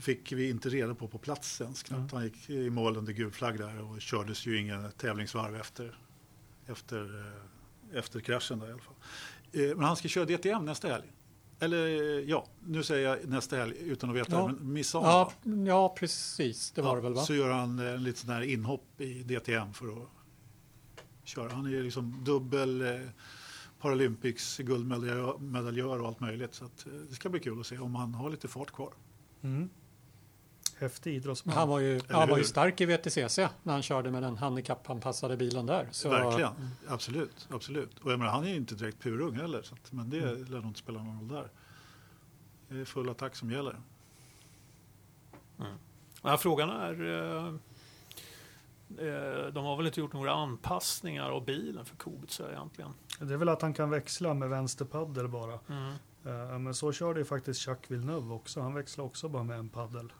fick 0.00 0.32
vi 0.32 0.50
inte 0.50 0.68
reda 0.68 0.94
på 0.94 1.08
på 1.08 1.18
plats 1.18 1.60
ens 1.60 1.82
knappt. 1.82 2.12
Han 2.12 2.24
gick 2.24 2.50
i 2.50 2.70
mål 2.70 2.96
under 2.96 3.12
gul 3.12 3.30
flagg 3.30 3.58
där 3.58 3.82
och 3.82 4.00
kördes 4.00 4.46
ju 4.46 4.58
ingen 4.60 4.92
tävlingsvarv 4.92 5.56
efter, 5.56 5.98
efter, 6.66 7.32
efter 7.92 8.20
kraschen 8.20 8.58
där 8.58 8.68
i 8.68 8.72
alla 8.72 8.82
fall. 8.82 8.94
Men 9.76 9.84
han 9.84 9.96
ska 9.96 10.08
köra 10.08 10.24
DTM 10.24 10.64
nästa 10.64 10.88
helg. 10.88 11.04
Eller 11.62 11.86
ja, 12.28 12.46
nu 12.66 12.82
säger 12.82 13.08
jag 13.08 13.28
nästa 13.28 13.56
helg 13.56 13.74
utan 13.80 14.10
att 14.10 14.16
veta, 14.16 14.32
Ja. 14.32 14.46
men 14.46 14.72
midsommar. 14.72 15.08
Ja, 15.08 15.32
ja, 15.66 15.94
precis. 15.98 16.70
Det 16.70 16.82
var 16.82 16.90
Ja, 16.90 16.94
det 16.96 17.00
väl 17.02 17.14
va? 17.14 17.20
Så 17.22 17.34
gör 17.34 17.50
han 17.50 17.78
eh, 17.78 17.86
en 17.94 18.02
liten 18.02 18.20
sån 18.20 18.30
här 18.30 18.42
inhopp 18.42 19.00
i 19.00 19.22
DTM 19.22 19.72
för 19.72 19.86
att 20.02 20.08
köra. 21.24 21.52
Han 21.52 21.66
är 21.66 21.70
ju 21.70 21.82
liksom 21.82 22.24
dubbel 22.24 22.80
eh, 22.82 23.00
Paralympics 23.80 24.58
guldmedaljör 24.58 26.00
och 26.00 26.06
allt 26.08 26.20
möjligt. 26.20 26.54
Så 26.54 26.64
att, 26.64 26.86
eh, 26.86 26.92
det 26.92 27.14
ska 27.14 27.28
bli 27.28 27.40
kul 27.40 27.60
att 27.60 27.66
se 27.66 27.78
om 27.78 27.94
han 27.94 28.14
har 28.14 28.30
lite 28.30 28.48
fart 28.48 28.70
kvar. 28.72 28.92
Mm. 29.42 29.68
Häftig 30.82 31.14
idrottsman. 31.14 31.54
Han 31.56 31.68
var 31.68 31.78
ju, 31.80 32.00
han 32.08 32.28
var 32.28 32.38
ju 32.38 32.44
stark 32.44 32.80
i 32.80 32.86
VTCC 32.86 33.38
när 33.62 33.72
han 33.72 33.82
körde 33.82 34.10
med 34.10 34.22
den 34.22 34.36
handikappanpassade 34.36 35.36
bilen 35.36 35.66
där. 35.66 35.88
Så, 35.90 36.08
Verkligen, 36.08 36.52
absolut. 36.88 37.48
absolut. 37.50 37.98
Och 37.98 38.12
jag 38.12 38.18
menar, 38.18 38.32
han 38.32 38.44
är 38.44 38.48
ju 38.48 38.56
inte 38.56 38.74
direkt 38.74 39.00
purung 39.02 39.34
heller, 39.36 39.62
så 39.62 39.74
att, 39.74 39.92
men 39.92 40.10
det 40.10 40.18
Mm. 40.22 40.44
lär 40.44 40.56
nog 40.56 40.64
inte 40.66 40.78
spela 40.80 41.02
någon 41.02 41.18
roll 41.18 41.28
där. 41.28 41.48
Det 42.68 42.80
är 42.80 42.84
full 42.84 43.08
attack 43.10 43.36
som 43.36 43.50
gäller. 43.50 43.76
Ja, 46.22 46.36
frågan 46.38 46.70
är... 46.70 47.02
Eh, 47.04 47.46
eh, 49.06 49.46
de 49.52 49.64
har 49.64 49.76
väl 49.76 49.86
inte 49.86 50.00
gjort 50.00 50.12
några 50.12 50.32
anpassningar 50.32 51.30
av 51.30 51.44
bilen 51.44 51.84
för 51.84 51.96
Kubica 51.96 52.50
egentligen. 52.50 52.90
Det 53.20 53.32
är 53.34 53.38
väl 53.38 53.48
att 53.48 53.62
han 53.62 53.74
kan 53.74 53.90
växla 53.90 54.34
med 54.34 54.48
vänsterpaddel 54.48 55.28
bara. 55.28 55.58
Mm. 55.68 55.92
Eh, 56.24 56.58
Men 56.58 56.74
så 56.74 56.92
körde 56.92 57.20
ju 57.20 57.24
faktiskt 57.24 57.66
Jacques 57.66 57.90
Villeneuve 57.90 58.34
också. 58.34 58.60
Han 58.60 58.74
växlade 58.74 59.06
också 59.06 59.28
bara 59.28 59.42
med 59.42 59.58
en 59.58 59.68
paddel 59.68 60.12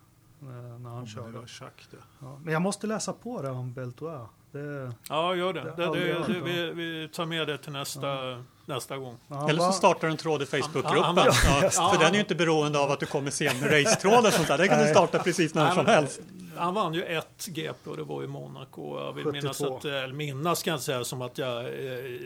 när 0.49 0.89
han 0.89 0.97
Om 0.97 1.03
det 1.05 1.09
körde. 1.11 1.31
var 1.31 1.41
Jacques 1.41 1.87
det. 1.91 1.97
Ja. 2.21 2.39
Men 2.43 2.53
jag 2.53 2.61
måste 2.61 2.87
läsa 2.87 3.13
på 3.13 3.41
det 3.41 3.49
om 3.49 3.73
Beltois. 3.73 4.27
Det, 4.51 4.91
Ja, 5.09 5.35
gör 5.35 5.53
det. 5.53 5.61
Det 5.77 5.85
det, 6.33 6.41
vi, 6.41 6.71
vi 6.71 7.09
tar 7.13 7.25
med 7.25 7.47
det 7.47 7.57
till 7.57 7.71
nästa, 7.71 8.43
nästa 8.65 8.97
gång. 8.97 9.17
han 9.29 9.49
Eller 9.49 9.59
så 9.61 9.71
startar 9.71 10.07
du 10.07 10.11
en 10.11 10.17
tråd 10.17 10.41
i 10.41 10.45
Facebookgruppen. 10.45 11.15
Ja, 11.15 11.33
Ja. 11.73 11.89
för 11.93 11.99
den 11.99 12.09
är 12.09 12.13
ju 12.13 12.19
inte 12.19 12.35
beroende 12.35 12.79
av 12.79 12.91
att 12.91 12.99
du 12.99 13.05
kommer 13.05 13.31
sen 13.31 13.59
med 13.59 13.71
racetråd 13.85 14.25
och 14.25 14.33
sånt 14.33 14.47
där. 14.47 14.57
Det 14.57 14.67
kan 14.67 14.79
du 14.79 14.87
starta 14.87 15.19
precis 15.19 15.53
när 15.53 15.63
Nej, 15.65 15.75
som 15.75 15.85
helst. 15.85 16.19
Han 16.57 16.73
vann 16.73 16.93
ju 16.93 17.03
ett 17.03 17.45
GP 17.47 17.89
och 17.89 17.97
det 17.97 18.03
var 18.03 18.23
i 18.23 18.27
Monaco. 18.27 18.99
Jag 18.99 19.13
vill 19.13 19.23
72. 19.23 19.31
minnas, 19.41 19.61
att, 19.61 19.85
eller 19.85 20.13
minnas 20.13 20.59
ska 20.59 20.69
jag 20.69 20.81
säga 20.81 21.03
som 21.03 21.21
att 21.21 21.37
jag 21.37 21.59
eh, 21.65 22.19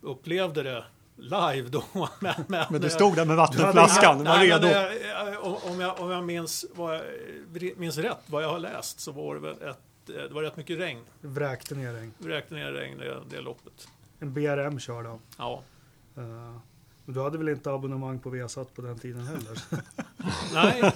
upplevde 0.00 0.62
det 0.62 0.84
live 1.16 1.68
då. 1.68 1.84
Men, 2.20 2.34
men, 2.48 2.66
Men 2.70 2.80
du 2.80 2.90
stod 2.90 3.16
där 3.16 3.24
med 3.24 3.36
vattenflaskan, 3.36 4.18
var 4.18 4.24
Nej, 4.24 4.50
redo. 4.50 4.66
eh, 4.66 5.70
om- 5.72 5.80
jag, 5.80 6.00
om 6.00 6.10
jag 6.10 6.24
minns, 6.24 6.64
vad 6.74 6.96
jag, 6.96 7.02
minns 7.78 7.98
rätt 7.98 8.18
vad 8.26 8.42
jag 8.42 8.48
har 8.50 8.58
läst 8.58 9.00
så 9.00 9.12
var 9.12 9.34
det 9.34 9.40
väl 9.40 9.54
ett, 9.62 9.64
eh, 10.08 10.14
det 10.14 10.28
var 10.34 10.42
rätt 10.42 10.56
mycket 10.56 10.78
regn. 10.78 11.04
vräkte 11.20 11.74
ner 11.74 11.92
regn. 11.92 12.12
Vi 12.18 12.28
räknade 12.28 12.62
ner 12.64 12.72
regn 12.72 12.98
det, 12.98 13.20
det 13.30 13.40
loppet. 13.40 13.88
En 14.18 14.34
BRM 14.34 14.78
körde 14.78 15.08
han. 15.08 15.18
Ja. 15.38 15.62
Men 17.04 17.14
du 17.14 17.22
hade 17.22 17.38
väl 17.38 17.48
inte 17.48 17.70
abonnemang 17.72 18.18
på 18.18 18.30
Viasat 18.30 18.74
på 18.74 18.82
den 18.82 18.98
tiden 18.98 19.26
heller? 19.26 19.58
Nej, 20.54 20.92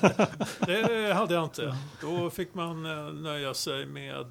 det 1.07 1.15
hade 1.15 1.35
jag 1.35 1.45
inte. 1.45 1.77
Då 2.01 2.31
fick 2.31 2.55
man 2.55 2.83
nöja 3.23 3.55
sig 3.55 3.87
med, 3.87 4.27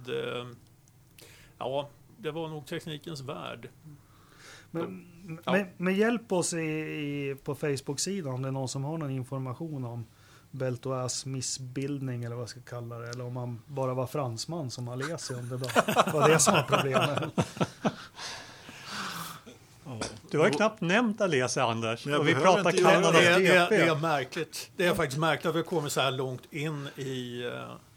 ja, 1.57 1.89
det 2.17 2.31
var 2.31 2.47
nog 2.47 2.65
teknikens 2.65 3.21
värld. 3.21 3.69
Men, 4.71 5.07
Ja. 5.27 5.51
men, 5.51 5.65
men 5.77 5.95
hjälp 5.95 6.31
oss 6.31 6.53
i, 6.53 6.57
i, 6.57 7.35
på 7.43 7.55
Facebook-sidan 7.55 8.33
om 8.33 8.41
det 8.41 8.47
är 8.47 8.51
någon 8.51 8.69
som 8.69 8.83
har 8.83 8.97
någon 8.97 9.11
information 9.11 9.85
om 9.85 10.05
Beltois 10.51 11.25
missbildning 11.25 12.23
eller 12.23 12.35
vad 12.35 12.41
jag 12.41 12.49
ska 12.49 12.59
kalla 12.61 12.99
det. 12.99 13.09
Eller 13.09 13.25
om 13.25 13.35
han 13.35 13.61
bara 13.65 13.93
var 13.93 14.07
fransman 14.07 14.71
som 14.71 14.87
Alesi, 14.87 15.33
om 15.33 15.49
det 15.49 15.57
var 16.13 16.29
det 16.29 16.39
som 16.39 16.53
var 16.53 16.63
problemet. 16.63 17.23
Du 20.31 20.39
har 20.39 20.45
ju 20.45 20.51
knappt 20.51 20.81
nämnt 20.81 21.21
Alesi, 21.21 21.59
Anders. 21.59 22.07
Och 22.07 22.27
vi 22.27 22.35
pratar 22.35 22.69
inte 22.69 22.83
Kanada 22.83 23.11
det, 23.11 23.37
det, 23.37 23.67
det 23.69 23.75
är 23.75 23.95
märkligt. 23.95 24.69
Det 24.75 24.85
är 24.85 24.95
faktiskt 24.95 25.19
märkligt 25.19 25.45
att 25.45 25.55
vi 25.55 25.63
kommer 25.63 25.89
så 25.89 26.01
här 26.01 26.11
långt 26.11 26.53
in 26.53 26.87
i, 26.95 27.43
eh, 27.45 27.51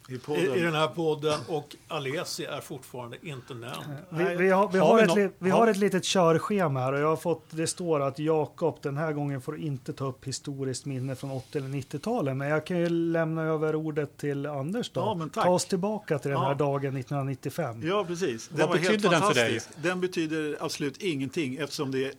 I 0.08 0.14
i, 0.14 0.60
den 0.60 0.74
här 0.74 0.86
podden 0.88 1.40
och 1.48 1.76
Alesi 1.88 2.44
är 2.44 2.60
fortfarande 2.60 3.16
inte 3.22 3.54
nämnd. 3.54 3.76
Vi, 4.10 4.24
vi, 4.36 4.50
har, 4.50 4.68
vi, 4.72 4.78
Har 4.78 4.86
har, 4.86 4.96
vi 4.96 5.02
ett, 5.02 5.08
nå- 5.08 5.14
li, 5.16 5.30
vi 5.38 5.50
har- 5.50 5.66
ett 5.68 5.76
litet 5.76 6.04
körschema 6.04 6.80
här 6.80 6.92
och 6.92 6.98
jag 7.00 7.08
har 7.08 7.16
fått, 7.16 7.44
det 7.50 7.66
står 7.66 8.00
att 8.00 8.18
Jakob 8.18 8.78
den 8.82 8.96
här 8.96 9.12
gången 9.12 9.40
får 9.42 9.58
inte 9.58 9.92
ta 9.92 10.04
upp 10.06 10.24
historiskt 10.24 10.84
minne 10.84 11.14
från 11.16 11.30
80 11.30 11.58
eller 11.58 11.68
90-talet. 11.68 12.36
Men 12.36 12.48
jag 12.48 12.66
kan 12.66 12.78
ju 12.78 12.88
lämna 12.88 13.42
över 13.42 13.74
ordet 13.74 14.16
till 14.18 14.46
Anders 14.46 14.90
då. 14.90 15.00
Ja, 15.00 15.14
men 15.14 15.30
tack. 15.30 15.44
Ta 15.44 15.50
oss 15.50 15.64
tillbaka 15.64 16.18
till 16.18 16.30
den 16.30 16.40
här 16.40 16.48
Ja. 16.48 16.54
dagen 16.54 16.96
1995. 16.96 17.82
Ja, 17.86 18.04
precis. 18.08 18.50
Vad 18.52 18.70
betyder 18.70 19.10
den 19.10 19.22
för 19.22 19.34
dig? 19.34 19.60
Den 19.76 20.00
betyder 20.00 20.56
absolut 20.60 20.96
ingenting 20.96 21.56
eftersom 21.56 21.90
det 21.90 22.12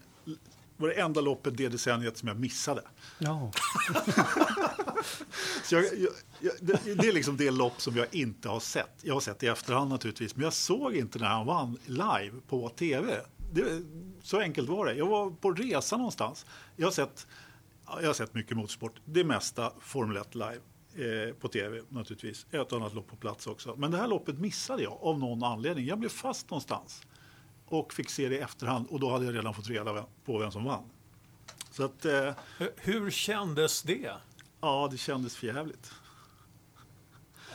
var 0.78 0.88
det 0.88 0.94
enda 0.94 1.22
loppet 1.22 1.58
det 1.58 1.68
decenniet 1.70 2.18
som 2.18 2.28
jag 2.28 2.40
missade. 2.40 2.82
Ja. 3.20 3.52
Så 5.64 5.76
jag, 5.76 5.84
jag, 5.84 6.10
jag, 6.40 6.54
det, 6.62 6.80
det 6.96 7.08
är 7.08 7.14
liksom 7.14 7.38
det 7.38 7.52
lopp 7.52 7.82
som 7.82 7.96
jag 7.98 8.08
inte 8.16 8.50
har 8.50 8.60
sett. 8.60 8.90
Jag 9.02 9.14
har 9.14 9.22
sett 9.22 9.40
det 9.40 9.46
i 9.46 9.50
efterhand 9.50 9.90
naturligtvis, 9.90 10.36
men 10.36 10.44
jag 10.44 10.54
såg 10.54 10.96
inte 10.96 11.20
när 11.20 11.28
han 11.28 11.46
vann 11.46 11.78
live 11.86 12.32
på 12.48 12.70
tv. 12.70 13.22
Det, 13.54 13.82
så 14.24 14.40
enkelt 14.40 14.70
var 14.70 14.86
det. 14.86 14.94
Jag 14.94 15.06
var 15.08 15.32
på 15.32 15.52
resa 15.52 15.98
någonstans. 15.98 16.46
Jag 16.76 16.88
har 16.88 16.92
sett, 16.92 17.28
jag 18.02 18.08
har 18.08 18.14
sett 18.14 18.34
mycket 18.34 18.58
motorsport, 18.58 18.94
det 19.06 19.24
mesta 19.24 19.72
Formel 19.80 20.18
1 20.18 20.36
live. 20.36 20.60
Eh, 20.96 21.34
på 21.34 21.48
tv 21.48 21.82
naturligtvis, 21.90 22.46
ett 22.52 22.72
och 22.72 22.78
annat 22.80 22.94
lopp 22.94 23.08
på 23.08 23.16
plats 23.16 23.48
också. 23.48 23.76
Men 23.78 23.92
det 23.92 23.98
här 23.98 24.08
loppet 24.08 24.40
missade 24.40 24.84
jag 24.84 24.98
av 25.02 25.20
någon 25.20 25.44
anledning. 25.44 25.86
Jag 25.86 26.00
blev 26.00 26.10
fast 26.10 26.50
någonstans 26.50 27.02
och 27.66 27.94
fick 27.94 28.10
se 28.10 28.30
det 28.30 28.36
i 28.36 28.40
efterhand 28.40 28.88
och 28.90 29.00
då 29.00 29.10
hade 29.12 29.26
jag 29.26 29.36
redan 29.36 29.54
fått 29.54 29.68
reda 29.70 30.06
på 30.26 30.38
vem 30.38 30.52
som 30.52 30.64
vann. 30.64 30.84
Så 31.72 31.84
att, 31.84 32.06
eh, 32.06 32.32
Hur- 32.58 32.74
Hur 32.78 33.12
kändes 33.12 33.82
det? 33.84 34.12
Ja, 34.62 34.88
det 34.92 34.98
kändes 34.98 35.36
förjävligt. 35.36 35.92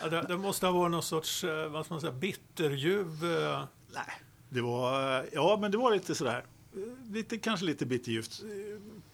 Ja, 0.02 0.08
Det, 0.08 0.22
det 0.28 0.36
måste 0.36 0.66
ha 0.66 0.72
varit 0.72 0.90
någon 0.90 1.02
sorts 1.02 1.44
eh, 1.44 1.68
vad 1.68 1.84
ska 1.84 1.94
man 1.94 2.00
säga, 2.00 2.12
bitterljuv. 2.12 3.06
eh, 3.24 3.64
Nej, 3.94 4.04
det 4.48 4.60
var, 4.60 5.18
eh, 5.20 5.24
ja 5.32 5.58
men 5.60 5.70
det 5.70 5.78
var 5.78 5.92
lite 5.92 6.14
sådär, 6.14 6.44
lite, 7.10 7.38
kanske 7.38 7.66
lite 7.66 7.86
bitterljuvt 7.86 8.42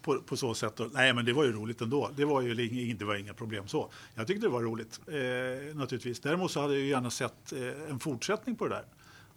på, 0.02 0.20
på 0.22 0.36
så 0.36 0.54
sätt. 0.54 0.80
Nej 0.92 1.12
men 1.12 1.24
det 1.24 1.32
var 1.32 1.44
ju 1.44 1.52
roligt 1.52 1.80
ändå. 1.80 2.10
Det 2.16 2.24
var 2.24 2.40
ju 2.40 2.54
det 2.94 3.04
var 3.04 3.14
inga 3.14 3.34
problem 3.34 3.68
så. 3.68 3.90
Jag 4.14 4.26
tyckte 4.26 4.46
det 4.46 4.50
var 4.50 4.62
roligt 4.62 5.00
eh, 5.06 5.76
naturligtvis. 5.76 6.20
Däremot 6.20 6.50
så 6.50 6.60
hade 6.60 6.72
jag 6.74 6.82
ju 6.82 6.88
gärna 6.88 7.10
sett 7.10 7.52
en 7.88 7.98
fortsättning 8.00 8.56
på 8.56 8.68
det 8.68 8.74
där. 8.74 8.84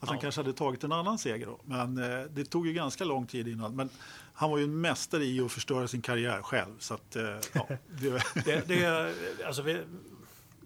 Att 0.02 0.08
han 0.10 0.18
Ja. 0.18 0.22
kanske 0.22 0.42
hade 0.42 0.54
tagit 0.54 0.84
en 0.84 0.92
annan 0.92 1.20
seger 1.20 1.46
då. 1.46 1.60
Men 1.66 1.98
eh, 1.98 2.26
det 2.26 2.46
tog 2.46 2.68
ju 2.68 2.74
ganska 2.74 3.04
lång 3.04 3.28
tid 3.28 3.48
innan. 3.48 3.76
Men 3.76 3.90
han 4.34 4.52
var 4.52 4.58
ju 4.58 4.64
en 4.64 4.82
mästare 4.82 5.26
i 5.26 5.42
att 5.42 5.52
förstöra 5.52 5.88
sin 5.88 6.02
karriär 6.02 6.42
själv. 6.42 6.76
Så 6.80 6.94
att, 6.94 7.16
eh, 7.16 7.24
ja, 7.54 7.68
det, 8.02 8.24
Det, 8.46 8.68
det, 8.68 9.14
alltså 9.46 9.62
vi, 9.62 9.82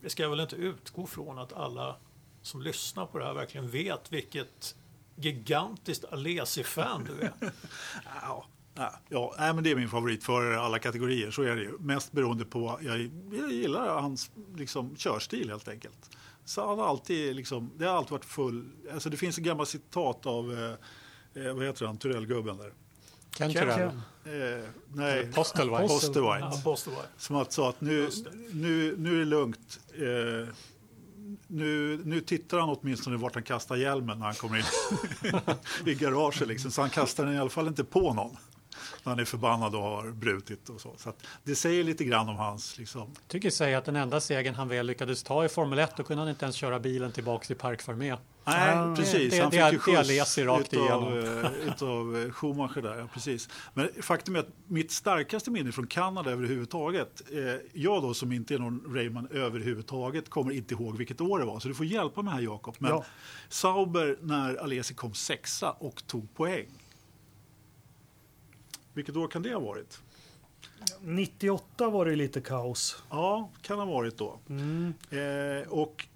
vi 0.02 0.10
ska 0.10 0.30
väl 0.30 0.40
inte 0.40 0.56
utgå 0.56 1.06
från 1.07 1.40
att 1.40 1.53
alla 1.53 1.95
som 2.41 2.62
lyssnar 2.62 3.06
på 3.06 3.18
det 3.20 3.26
här 3.26 3.34
verkligen 3.34 3.70
vet 3.70 4.12
vilket 4.12 4.76
gigantiskt 5.16 6.06
Alesi-fan 6.06 7.03
du 7.03 7.26
är. 7.26 7.34
Ja, 8.22 8.45
ja, 9.10 9.36
nej, 9.40 9.53
men 9.53 9.64
det 9.64 9.72
är 9.72 9.76
min 9.76 9.90
favorit 9.90 10.24
för 10.24 10.52
alla 10.52 10.80
kategorier. 10.80 11.32
Så 11.32 11.41
är 11.41 11.56
det 11.56 11.62
ju. 11.62 11.78
Mest 11.80 12.12
beroende 12.12 12.45
på, 12.45 12.80
jag, 12.82 12.99
jag 13.32 13.52
gillar 13.52 14.02
hans 14.02 14.32
liksom, 14.56 14.95
körstil 14.95 15.49
helt 15.49 15.68
enkelt. 15.68 16.10
Så 16.45 16.67
han 16.67 16.80
har 16.80 16.88
alltid, 16.88 17.35
liksom, 17.35 17.72
det 17.77 17.85
har 17.85 17.97
alltid 17.97 18.11
varit 18.11 18.26
full, 18.26 18.72
alltså 18.93 19.09
det 19.09 19.17
finns 19.17 19.38
ett 19.38 19.43
gammalt 19.43 19.69
citat 19.69 20.26
av, 20.26 20.53
eh, 20.53 21.43
eh, 21.43 21.53
vad 21.53 21.65
heter 21.65 21.85
han, 21.85 21.97
Turellgubben 21.97 22.57
där. 22.57 22.73
Ken 23.38 23.53
Turell. 23.53 23.81
Eh, 24.26 24.69
nej, 24.93 25.31
Postelwhite. 25.31 25.88
Postelwhite. 25.88 26.47
Ja, 26.51 26.61
Postelwhite. 26.63 27.07
Som 27.17 27.35
att 27.35 27.51
sa 27.51 27.69
att 27.69 27.81
nu, 27.81 28.09
nu, 28.51 28.95
nu 28.97 29.15
är 29.15 29.19
det 29.19 29.26
lugnt. 29.26 29.80
Eh, 29.93 30.53
nu, 31.47 32.01
nu 32.05 32.22
tittar 32.22 32.59
han 32.59 32.69
åtminstone 32.69 33.17
vart 33.17 33.34
han 33.34 33.43
kastar 33.43 33.76
hjälmen 33.76 34.19
när 34.19 34.26
han 34.26 34.35
kommer 34.35 34.57
in 34.57 34.63
i 35.85 35.95
garaget. 35.95 36.47
Liksom. 36.47 36.72
Så 36.72 36.81
han 36.81 36.89
kastar 36.89 37.26
den 37.26 37.35
i 37.35 37.39
alla 37.39 37.49
fall 37.49 37.67
inte 37.67 37.84
på 37.84 38.13
någon 38.13 38.38
när 39.06 39.11
han 39.11 39.19
är 39.19 39.26
förbannad 39.26 39.76
och 39.76 39.82
har 39.82 40.11
brutit 40.11 40.69
och 40.69 40.82
så. 40.82 40.94
så 40.98 41.14
det 41.44 41.56
säger 41.56 41.84
lite 41.84 42.03
grann 42.03 42.30
om 42.30 42.36
hans... 42.36 42.77
Liksom... 42.77 43.02
Jag 43.02 43.27
tycker 43.27 43.49
säga 43.49 43.77
att 43.77 43.86
den 43.86 43.95
enda 43.95 44.22
segern 44.22 44.56
han 44.56 44.68
väl 44.68 44.86
lyckades 44.86 45.23
ta 45.23 45.45
i 45.45 45.49
Formel 45.49 45.80
1, 45.80 45.98
då 45.98 46.03
kunde 46.03 46.22
han 46.22 46.30
inte 46.30 46.45
ens 46.45 46.56
köra 46.56 46.80
bilen 46.80 47.11
tillbaka 47.11 47.45
till 47.45 47.56
Park 47.56 47.82
Fermé. 47.82 48.15
Nej, 48.48 48.76
ah, 48.76 48.95
precis. 48.95 49.34
Det, 49.34 49.40
han 49.40 49.52
fick 49.52 49.72
ju 49.72 49.80
skjuts 49.80 50.36
det 50.36 50.45
rakt 50.45 50.73
utav, 50.73 51.18
utav 51.68 52.18
eh, 52.18 52.32
Schumacher 52.32 52.82
där, 52.82 52.98
ja, 52.98 53.07
precis. 53.14 53.49
Men 53.73 53.90
faktum 54.02 54.36
är 54.36 54.40
att 54.40 54.49
mitt 54.68 54.91
starkaste 54.91 55.52
minne 55.52 55.72
från 55.72 55.88
Kanada 55.88 56.32
överhuvudtaget, 56.32 57.22
eh, 57.32 57.40
jag 57.73 58.02
då 58.02 58.14
som 58.14 58.32
inte 58.32 58.53
är 58.53 58.60
någon 58.60 58.95
Raymond 58.95 59.32
överhuvudtaget 59.32 60.30
kommer 60.30 60.52
inte 60.52 60.73
ihåg 60.73 60.98
vilket 60.98 61.22
år 61.22 61.40
det 61.40 61.45
var, 61.45 61.60
så 61.60 61.68
du 61.68 61.73
får 61.73 61.86
hjälpa 61.86 62.22
mig 62.22 62.34
här 62.34 62.41
Jakob. 62.41 62.76
Men 62.80 62.91
ja. 62.91 63.06
Sauber 63.49 64.18
när 64.22 64.56
Alesi 64.56 64.94
kom 64.94 65.14
sexa 65.14 65.72
och 65.72 66.07
tog 66.07 66.34
poäng. 66.34 66.68
Vilket 68.95 69.15
år 69.15 69.27
kan 69.27 69.41
det 69.41 69.53
ha 69.53 69.59
varit? 69.59 70.01
98 71.01 71.89
var 71.89 72.05
det 72.05 72.15
lite 72.15 72.41
kaos. 72.41 73.03
Ja, 73.09 73.49
kan 73.61 73.80
ha 73.80 73.85
varit 73.85 74.17
då. 74.17 74.39
Mm. 74.49 74.93
Eh, 75.09 75.67
och 75.67 76.07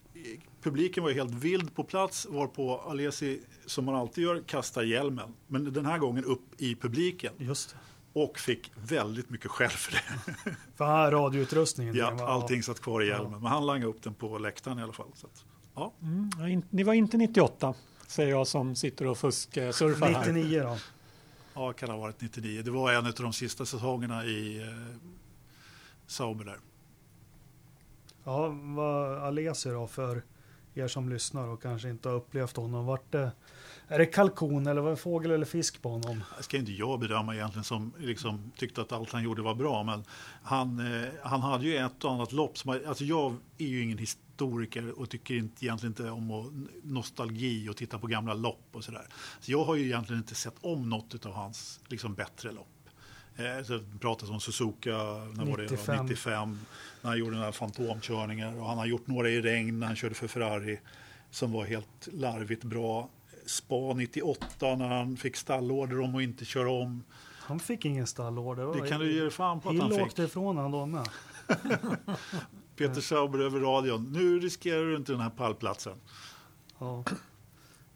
publiken 0.62 1.04
var 1.04 1.12
helt 1.12 1.34
vild 1.34 1.76
på 1.76 1.84
plats 1.84 2.28
varpå 2.30 2.78
Alesi, 2.78 3.40
som 3.66 3.86
man 3.86 3.96
alltid 3.96 4.24
gör, 4.24 4.42
kastar 4.42 4.84
hjälmen. 4.84 5.34
Men 5.48 5.74
den 5.74 5.86
här 5.86 5.98
gången 5.98 6.26
upp 6.26 6.46
i 6.58 6.76
publiken. 6.76 7.34
Just 7.38 7.70
det. 7.70 7.76
Och 8.14 8.40
fick 8.40 8.72
väldigt 8.76 9.30
mycket 9.30 9.52
skäll 9.52 9.70
för 9.70 9.92
det. 9.92 10.02
För 10.76 10.86
här 10.86 11.12
radioutrustningen? 11.12 11.96
Ja, 11.96 12.28
allting 12.28 12.64
satt 12.64 12.80
kvar 12.80 13.02
i 13.04 13.08
hjälmen. 13.08 13.32
Ja. 13.32 13.40
Men 13.40 13.52
han 13.52 13.66
langade 13.66 13.88
upp 13.88 14.04
den 14.04 14.14
på 14.14 14.38
läktaren 14.38 14.80
i 14.80 14.84
alla 14.84 14.94
fall. 14.94 15.12
Så 15.14 15.28
att, 15.28 15.44
ja. 15.76 15.94
Mm, 16.02 16.64
det 16.70 16.84
var 16.84 16.94
inte 16.94 17.18
98, 17.18 17.74
säger 18.08 18.30
jag 18.30 18.48
som 18.48 18.76
sitter 18.76 19.08
och 19.08 19.18
fusksurfar 19.18 20.08
här. 20.08 20.34
99 20.34 20.64
då? 20.64 20.78
Ja, 21.60 21.74
kan 21.74 21.90
ha 21.90 21.98
varit 21.98 22.22
99. 22.22 22.62
Det 22.62 22.72
var 22.72 22.94
en 22.94 23.06
av 23.06 23.14
de 23.14 23.34
sista 23.34 23.66
säsongerna 23.66 24.26
i 24.26 24.62
eh, 24.62 24.68
Sauber 26.08 26.46
där. 26.46 26.58
Ja, 28.24 28.48
vad 28.62 29.18
Alesi 29.18 29.70
då 29.70 29.88
för 29.88 30.24
er 30.74 30.88
som 30.88 31.10
lyssnar 31.10 31.48
och 31.48 31.62
kanske 31.62 31.90
inte 31.90 32.10
har 32.10 32.16
upplevt 32.16 32.58
honom. 32.58 32.86
Vart 32.86 33.12
det, 33.12 33.32
är 33.88 34.00
det 34.00 34.06
kalkon 34.06 34.68
eller 34.68 34.82
var 34.82 34.90
det 34.90 34.98
fågel 34.98 35.32
eller 35.32 35.46
fisk 35.46 35.82
på 35.82 35.90
honom? 35.90 36.24
Det 36.38 36.44
ska 36.44 36.58
inte 36.58 36.72
jag 36.72 37.00
bedöma 37.00 37.36
egentligen 37.36 37.64
som 37.64 37.94
liksom 37.98 38.52
tyckte 38.58 38.82
att 38.82 38.92
allt 38.92 39.12
han 39.12 39.24
gjorde 39.24 39.42
var 39.42 39.56
bra. 39.56 39.84
Men 39.84 40.04
han, 40.44 40.80
eh, 40.80 41.10
han 41.24 41.42
hade 41.42 41.66
ju 41.66 41.78
ett 41.78 42.04
och 42.04 42.12
annat 42.12 42.32
lopp. 42.32 42.58
Som, 42.58 42.80
alltså 42.88 43.04
jag 43.04 43.36
är 43.58 43.68
ju 43.68 43.84
ingen 43.84 43.98
historiker 43.98 44.29
och 44.42 45.10
tycker 45.10 45.36
inte, 45.36 45.66
egentligen 45.66 45.92
inte 45.92 46.10
om 46.10 46.68
nostalgi 46.84 47.70
och 47.70 47.78
titta 47.78 48.00
på 48.00 48.08
gamla 48.08 48.34
lopp 48.34 48.68
och 48.72 48.84
sådär. 48.84 49.06
Så 49.40 49.52
jag 49.52 49.64
har 49.64 49.76
ju 49.76 49.86
egentligen 49.86 50.22
inte 50.22 50.36
sett 50.36 50.56
om 50.62 50.90
något 50.90 51.26
av 51.26 51.34
hans 51.34 51.80
liksom, 51.88 52.14
bättre 52.14 52.52
lopp. 52.52 52.68
Eh, 53.36 53.64
så 53.64 53.74
det 53.74 54.00
pratas 54.00 54.30
om 54.30 54.40
Suzuka 54.40 54.98
när 54.98 55.46
95. 55.46 55.50
Var 55.50 55.58
det, 55.58 56.04
95 56.04 56.60
när 57.02 57.10
han 57.10 57.20
gjorde 57.20 57.32
den 57.32 57.44
här 57.44 57.52
fantomkörningen 57.52 58.60
och 58.60 58.66
han 58.66 58.78
har 58.78 58.86
gjort 58.86 59.08
några 59.08 59.30
i 59.30 59.42
regn 59.42 59.80
när 59.80 59.88
han 59.88 59.96
körde 59.96 60.16
för 60.16 60.28
Ferrari 60.28 60.80
som 61.32 61.52
var 61.52 61.66
helt 61.66 62.08
larvigt 62.14 62.64
bra. 62.64 63.10
Spa 63.46 63.94
98 63.94 64.76
när 64.76 64.88
han 64.88 65.18
fick 65.18 65.36
stallorder 65.36 66.00
om 66.00 66.16
att 66.16 66.22
inte 66.22 66.46
köra 66.46 66.72
om. 66.72 67.04
Han 67.40 67.60
fick 67.60 67.86
ingen 67.86 68.08
stallorder. 68.08 68.82
Det 68.82 68.90
kan 68.90 69.00
du 69.00 69.14
ge 69.14 69.22
dig 69.22 69.32
fan 69.32 69.62
på 69.62 69.70
att 69.70 69.80
han 69.80 69.92
fick. 69.92 70.02
åkte 70.02 70.24
ifrån 70.24 70.58
han 70.58 70.72
då 70.72 70.86
med. 70.86 71.10
Peter 72.88 73.02
Sauber 73.02 73.40
över 73.40 73.60
radion. 73.60 74.10
Nu 74.14 74.40
riskerar 74.40 74.86
du 74.86 74.96
inte 74.96 75.12
den 75.12 75.22
här 75.22 75.30
pallplatsen. 75.30 75.94
Ja. 76.80 77.04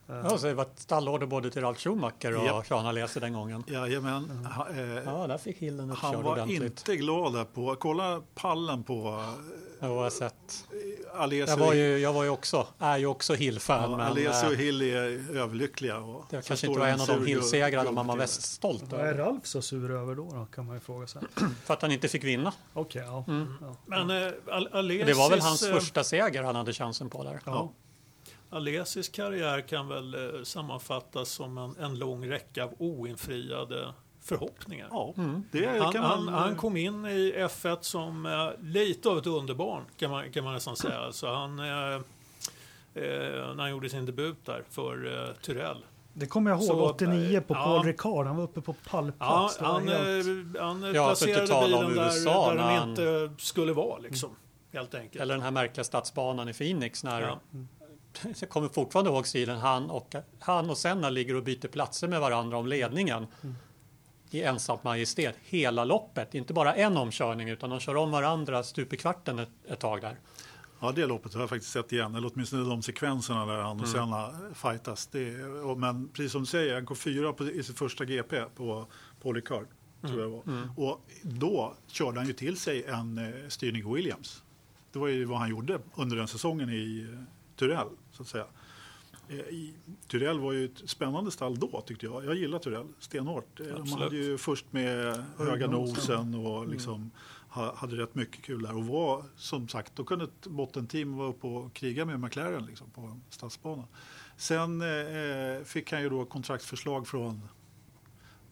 Ja, 0.08 0.38
så 0.38 0.48
det 0.48 0.54
var 0.54 0.68
stallorder 0.76 1.28
både 1.28 1.52
till 1.52 1.62
Ralf 1.62 1.80
Schumacher 1.80 2.38
och 2.38 2.46
ja. 2.46 2.64
Sean 2.64 2.86
Alesi 2.86 3.20
den 3.20 3.34
gången. 3.34 3.64
Jajamän. 3.68 4.30
Mm. 4.32 4.46
Ha, 4.46 4.70
eh, 4.70 5.04
ja, 5.06 5.28
där 5.28 5.38
fick 5.38 5.58
Hilden 5.58 5.90
Han 5.90 6.24
var 6.24 6.32
ordentligt. 6.32 6.64
inte 6.64 6.96
glad 6.96 7.34
där 7.34 7.46
på, 7.46 7.76
kolla 7.76 8.22
pallen 8.36 8.84
på 8.84 9.26
eh, 9.84 9.90
jag 9.90 10.04
har 10.04 10.10
sett. 10.10 10.68
Jag 11.48 11.58
var 11.58 11.74
ju, 11.74 11.98
jag 11.98 12.14
var 12.14 12.24
ju 12.24 12.30
också, 12.30 12.68
är 12.80 12.98
ju 12.98 13.06
också 13.06 13.34
Hill-fan. 13.34 13.92
Ja, 13.92 14.06
Alesi 14.06 14.48
och 14.48 14.52
eh, 14.52 14.58
Hill 14.58 14.82
är 14.82 15.38
överlyckliga. 15.38 15.98
Och 15.98 16.26
det 16.30 16.48
kanske 16.48 16.68
inte 16.68 16.80
var 16.80 16.88
en 16.88 17.02
av 17.02 17.08
de 17.08 17.26
Hill-segrarna 17.26 17.92
man 17.92 18.08
var 18.08 18.16
mest 18.16 18.42
stolt 18.42 18.94
över. 18.94 19.04
Vad 19.04 19.14
är 19.14 19.18
Ralf 19.18 19.46
så 19.46 19.62
sur 19.62 19.92
över 19.92 20.16
då, 20.16 20.30
då 20.30 20.46
kan 20.46 20.66
man 20.66 20.76
ju 20.76 20.80
fråga 20.80 21.08
sig. 21.08 21.22
För 21.66 21.74
att 21.74 21.82
han 21.82 21.92
inte 21.92 22.08
fick 22.08 22.24
vinna. 22.24 22.54
Okej, 22.74 23.02
okay, 23.02 23.14
ja. 23.14 23.26
Mm. 23.28 23.54
ja. 23.62 23.76
Men 23.86 24.10
äh, 24.10 24.32
Alesis, 24.72 25.08
Det 25.08 25.14
var 25.14 25.30
väl 25.30 25.42
hans 25.42 25.68
första 25.68 26.04
seger 26.04 26.44
han 26.44 26.56
hade 26.56 26.74
chansen 26.74 27.10
på 27.10 27.24
där. 27.24 27.40
Ja. 27.46 27.74
Alesis 28.50 29.10
karriär 29.10 29.62
kan 29.62 29.88
väl 29.88 30.14
eh, 30.14 30.44
sammanfattas 30.44 31.30
som 31.30 31.58
en, 31.58 31.76
en 31.80 32.00
lång 32.00 32.30
räcka 32.30 32.64
av 32.64 32.74
oinfriade 32.78 33.94
förhoppningar. 34.24 34.88
Ja, 34.92 35.14
mm. 35.18 35.44
han, 35.54 35.94
man... 35.94 36.04
han, 36.04 36.28
han, 36.28 36.56
kom 36.56 36.78
in 36.78 37.06
i 37.06 37.34
F1 37.38 37.78
som 37.82 38.26
eh, 38.26 38.50
lite 38.64 39.10
av 39.10 39.18
ett 39.18 39.28
underbarn 39.28 39.84
kan 39.98 40.12
man, 40.12 40.32
kan 40.32 40.44
man 40.44 40.54
nästan 40.54 40.76
säga. 40.76 41.12
Så 41.12 41.34
han, 41.34 41.60
eh, 41.60 41.66
eh 41.66 42.02
när 42.94 43.58
han 43.58 43.72
gjorde 43.72 43.90
sin 43.90 44.06
debut 44.06 44.46
där 44.46 44.64
för 44.70 45.28
eh, 45.28 45.34
Tyrell. 45.42 45.86
Det 46.14 46.26
kommer 46.26 46.52
jag 46.52 46.60
ihåg, 46.60 46.68
så, 46.68 46.90
89 46.90 47.42
på 47.48 47.54
ja, 47.54 47.64
Paul 47.64 47.86
Ricard. 47.86 48.26
Han 48.26 48.36
var 48.36 48.44
uppe 48.44 48.62
på 48.62 48.74
pallplats. 48.74 49.58
Ja, 49.60 49.66
han, 49.66 49.88
helt... 49.88 50.60
han 50.60 50.82
ja, 50.82 51.06
placerade 51.08 51.66
bilen 51.66 51.96
där, 51.96 52.26
där 52.26 52.56
den 52.56 52.64
han... 52.64 52.90
inte 52.90 53.32
skulle 53.38 53.74
vara. 53.74 53.98
Liksom, 53.98 54.36
helt 54.74 54.96
enkelt. 54.96 55.22
Eller 55.22 55.34
den 55.34 55.44
här 55.44 55.52
märkliga 55.52 55.84
stadsbanan 55.84 56.50
i 56.50 56.54
Phoenix 56.54 57.04
när 57.04 57.22
ja 57.22 57.40
jag 58.40 58.50
kommer 58.50 58.68
fortfarande 58.68 59.12
ihåg 59.12 59.28
stilen, 59.28 59.58
han 59.58 59.90
och, 59.90 60.16
han 60.40 60.70
och 60.70 60.78
Senna 60.78 61.10
ligger 61.10 61.36
och 61.36 61.44
byter 61.44 61.68
platser 61.68 62.08
med 62.08 62.22
varandra 62.22 62.58
om 62.58 62.68
ledningen 62.68 63.28
mm. 63.44 63.56
I 64.34 64.44
ensamt 64.44 64.84
majestät 64.84 65.36
hela 65.44 65.86
loppet. 65.86 66.36
Inte 66.36 66.54
bara 66.54 66.76
en 66.76 66.98
omkörning 66.98 67.50
utan 67.50 67.70
de 67.70 67.80
kör 67.80 67.96
om 67.96 68.12
varandra 68.12 68.64
stup 68.64 68.94
i 68.94 68.98
kvarten 68.98 69.40
ett, 69.40 69.50
ett 69.68 69.80
tag 69.80 70.02
där. 70.02 70.18
Ja, 70.80 70.92
det 70.92 71.06
loppet 71.06 71.34
har 71.34 71.42
jag 71.42 71.50
faktiskt 71.50 71.72
sett 71.72 71.92
igen, 71.92 72.16
eller 72.16 72.32
åtminstone 72.34 72.70
de 72.70 72.82
sekvenserna 72.82 73.46
där 73.46 73.58
han 73.58 73.80
och 73.80 73.88
mm. 73.88 73.88
Senna 73.88 74.54
fightas. 74.54 75.08
Det, 75.08 75.38
men 75.78 76.10
precis 76.10 76.32
som 76.32 76.42
du 76.42 76.46
säger, 76.46 76.74
han 76.74 76.86
går 76.86 76.96
fyra 76.96 77.34
på, 77.34 77.44
i 77.44 77.64
sitt 77.64 77.78
första 77.78 78.06
GP 78.06 78.46
på. 78.56 78.88
Tror 80.08 80.22
jag 80.22 80.30
var. 80.30 80.44
Mm. 80.48 80.70
Och 80.78 81.06
då 81.22 81.74
körde 81.88 82.20
han 82.20 82.28
ju 82.28 82.34
till 82.34 82.58
sig 82.58 82.84
en 82.84 83.18
eh, 83.18 83.48
styrning 83.48 83.94
Williams. 83.94 84.44
Det 84.92 85.00
var 85.00 85.08
ju 85.08 85.26
vad 85.26 85.40
han 85.40 85.50
gjorde 85.50 85.80
under 85.96 86.18
den 86.18 86.28
säsongen 86.28 86.70
i 86.70 87.08
eh, 87.14 87.20
Turell 87.56 87.88
så 88.12 88.22
att 88.22 88.28
säga. 88.28 88.46
Eh, 89.30 89.38
Tyrell 90.08 90.40
var 90.40 90.52
ju 90.52 90.66
ett 90.66 90.90
spännande 90.90 91.32
stall 91.32 91.60
då 91.60 91.82
tyckte 91.82 92.06
jag. 92.06 92.26
Jag 92.26 92.36
gillar 92.36 92.60
Tyrell 92.60 92.88
stenhårt. 93.00 93.60
Eh, 93.60 93.66
Absolut. 93.66 93.90
Man 93.90 94.02
hade 94.02 94.16
ju 94.16 94.38
först 94.38 94.74
med 94.74 95.24
höga 95.38 95.68
nosen 95.68 96.36
och 96.36 96.58
mm. 96.58 96.72
liksom 96.72 97.12
mm. 97.56 97.70
hade 97.76 97.96
rätt 97.96 98.16
mycket 98.16 98.42
kul 98.42 98.62
där. 98.62 98.76
Och 98.76 98.88
var 98.88 99.26
som 99.36 99.68
sagt, 99.68 99.96
då 99.96 100.04
kunde 100.04 100.26
ett 100.26 100.48
bottenteam 100.48 101.18
vara 101.18 101.30
uppe 101.30 101.48
och 101.48 101.74
kriga 101.74 102.06
med 102.06 102.20
McLaren 102.20 102.66
liksom, 102.66 102.90
på 102.90 103.20
stadsbanan. 103.30 103.86
Sen 104.38 104.82
eh, 104.82 105.64
fick 105.64 105.92
han 105.92 106.02
ju 106.02 106.10
då 106.10 106.26
kontraktsförslag 106.26 107.08
från 107.08 107.42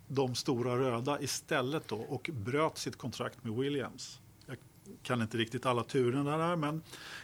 de 0.07 0.35
stora 0.35 0.77
röda 0.79 1.21
istället 1.21 1.87
då 1.87 1.95
och 1.95 2.29
bröt 2.33 2.77
sitt 2.77 2.97
kontrakt 2.97 3.43
med 3.43 3.53
Williams 3.53 4.21
kan 5.03 5.21
inte 5.21 5.37
riktigt 5.37 5.65
alla 5.65 5.83
turerna 5.83 6.37
där, 6.37 6.55
men 6.55 6.81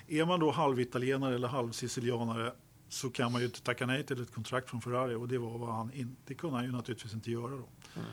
är 0.07 0.25
man 0.25 0.39
då 0.39 0.51
halvitalienare 0.51 1.35
eller 1.35 1.47
halvsicilianare 1.47 2.53
så 2.89 3.09
kan 3.09 3.31
man 3.31 3.41
ju 3.41 3.47
inte 3.47 3.61
tacka 3.61 3.85
nej 3.85 4.03
till 4.03 4.21
ett 4.21 4.33
kontrakt 4.33 4.69
från 4.69 4.81
Ferrari 4.81 5.15
och 5.15 5.27
det 5.27 5.37
var 5.37 5.57
vad 5.57 5.75
han 5.75 5.93
inte, 5.93 6.33
kunde 6.33 6.55
han 6.55 6.65
ju 6.65 6.71
naturligtvis 6.71 7.13
inte 7.13 7.31
göra 7.31 7.51
då. 7.51 7.67
Mm. 7.95 8.07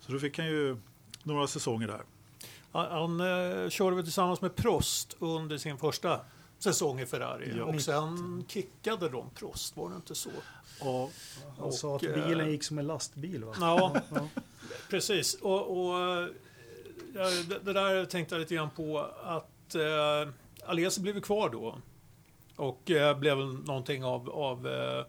Så 0.00 0.12
då 0.12 0.18
fick 0.18 0.38
han 0.38 0.46
ju 0.46 0.76
några 1.22 1.46
säsonger 1.46 1.86
där. 1.86 2.02
Han, 2.72 2.90
han 2.90 3.20
eh, 3.20 3.68
körde 3.68 3.96
väl 3.96 4.04
tillsammans 4.04 4.40
med 4.40 4.56
Prost 4.56 5.16
under 5.18 5.58
sin 5.58 5.78
första 5.78 6.20
säsong 6.58 7.00
i 7.00 7.06
Ferrari 7.06 7.54
ja. 7.56 7.64
och 7.64 7.80
sen 7.80 8.44
kickade 8.48 9.08
de 9.08 9.30
Prost, 9.30 9.76
var 9.76 9.90
det 9.90 9.96
inte 9.96 10.14
så? 10.14 10.30
Ja. 10.80 11.10
Han 11.58 11.72
sa 11.72 11.96
att 11.96 12.00
bilen 12.00 12.40
eh, 12.40 12.48
gick 12.48 12.64
som 12.64 12.78
en 12.78 12.86
lastbil 12.86 13.44
va? 13.44 13.54
Ja, 13.60 14.02
ja. 14.14 14.28
precis. 14.90 15.34
Och, 15.34 15.90
och 15.90 16.28
det, 17.48 17.58
det 17.64 17.72
där 17.72 18.04
tänkte 18.04 18.34
jag 18.34 18.40
lite 18.40 18.54
grann 18.54 18.70
på 18.70 18.98
att 19.24 19.74
eh, 19.74 20.32
Alesi 20.66 21.00
blev 21.00 21.20
kvar 21.20 21.50
då. 21.50 21.78
Och 22.58 22.90
eh, 22.90 23.18
blev 23.18 23.38
någonting 23.38 24.04
av, 24.04 24.30
av 24.30 24.66
eh, 24.66 25.04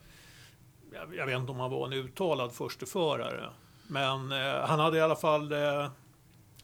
jag 1.17 1.25
vet 1.25 1.39
inte 1.39 1.51
om 1.51 1.59
han 1.59 1.71
var 1.71 1.87
en 1.87 1.93
uttalad 1.93 2.51
försteförare. 2.51 3.49
Men 3.87 4.31
eh, 4.31 4.61
han 4.61 4.79
hade 4.79 4.97
i 4.97 5.01
alla 5.01 5.15
fall 5.15 5.51
eh, 5.51 5.89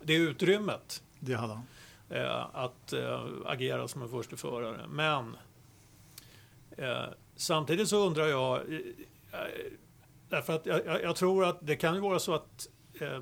det 0.01 0.15
utrymmet. 0.15 1.03
Det 1.19 1.33
hade 1.33 1.53
han. 1.53 1.63
Eh, 2.09 2.45
att 2.55 2.93
eh, 2.93 3.25
agera 3.45 3.87
som 3.87 4.01
en 4.01 4.09
försteförare. 4.09 4.87
Men 4.89 5.37
eh, 6.77 7.05
samtidigt 7.35 7.89
så 7.89 7.97
undrar 8.07 8.25
jag, 8.25 8.61
därför 10.29 10.55
att 10.55 10.65
jag, 10.65 11.03
jag, 11.03 11.15
tror 11.15 11.45
att 11.45 11.57
det 11.61 11.75
kan 11.75 11.95
ju 11.95 12.01
vara 12.01 12.19
så 12.19 12.33
att 12.33 12.67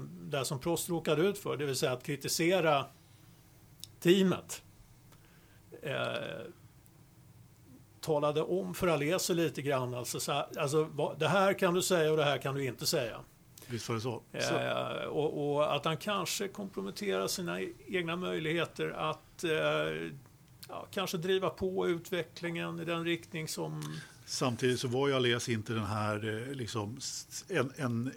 det 0.10 0.46
som 0.46 0.60
Prost 0.60 0.90
råkade 0.90 1.22
ut 1.22 1.38
för, 1.38 1.58
det 1.58 1.66
vill 1.66 1.76
säga 1.76 1.92
att 1.92 2.04
kritisera 2.04 2.86
teamet. 4.00 4.64
Eh, 8.04 8.06
talade 8.06 8.42
om 8.42 8.74
för 8.74 8.88
Alesi 8.88 9.34
lite 9.34 9.62
grann. 9.62 9.94
Alltså, 9.94 10.20
så 10.20 10.32
här, 10.32 10.46
alltså, 10.58 10.90
det 11.18 11.28
här 11.28 11.54
kan 11.54 11.74
du 11.74 11.82
säga 11.82 12.12
och 12.12 12.18
det 12.18 12.24
här 12.24 12.38
kan 12.38 12.56
du 12.56 12.66
inte 12.66 12.86
säga. 12.86 13.20
Visst 13.68 13.90
var 13.90 13.96
det 13.96 14.02
så? 14.02 14.22
så 14.40 14.56
Eh, 14.56 15.08
och, 15.08 15.56
och 15.56 15.76
att 15.76 15.86
han 15.86 15.98
kanske 15.98 16.48
komprometterar 16.48 17.28
sina 17.28 17.62
e- 17.62 17.74
egna 17.88 18.16
möjligheter 18.16 18.90
att 18.90 19.44
eh, 19.44 19.52
ja, 20.70 20.88
kanske 20.92 21.18
driva 21.18 21.50
på 21.50 21.88
utvecklingen 21.88 22.80
i 22.80 22.86
den 22.86 23.06
riktning 23.06 23.48
som... 23.48 24.00
Samtidigt 24.26 24.80
så 24.80 24.88
var 24.88 25.08
ju 25.08 25.16
Ales 25.16 25.50
inte 25.50 25.74
den 25.74 25.86
här 25.86 26.48
eh, 26.50 26.56
liksom, 26.56 27.00
en, 27.50 27.74
en, 27.78 28.12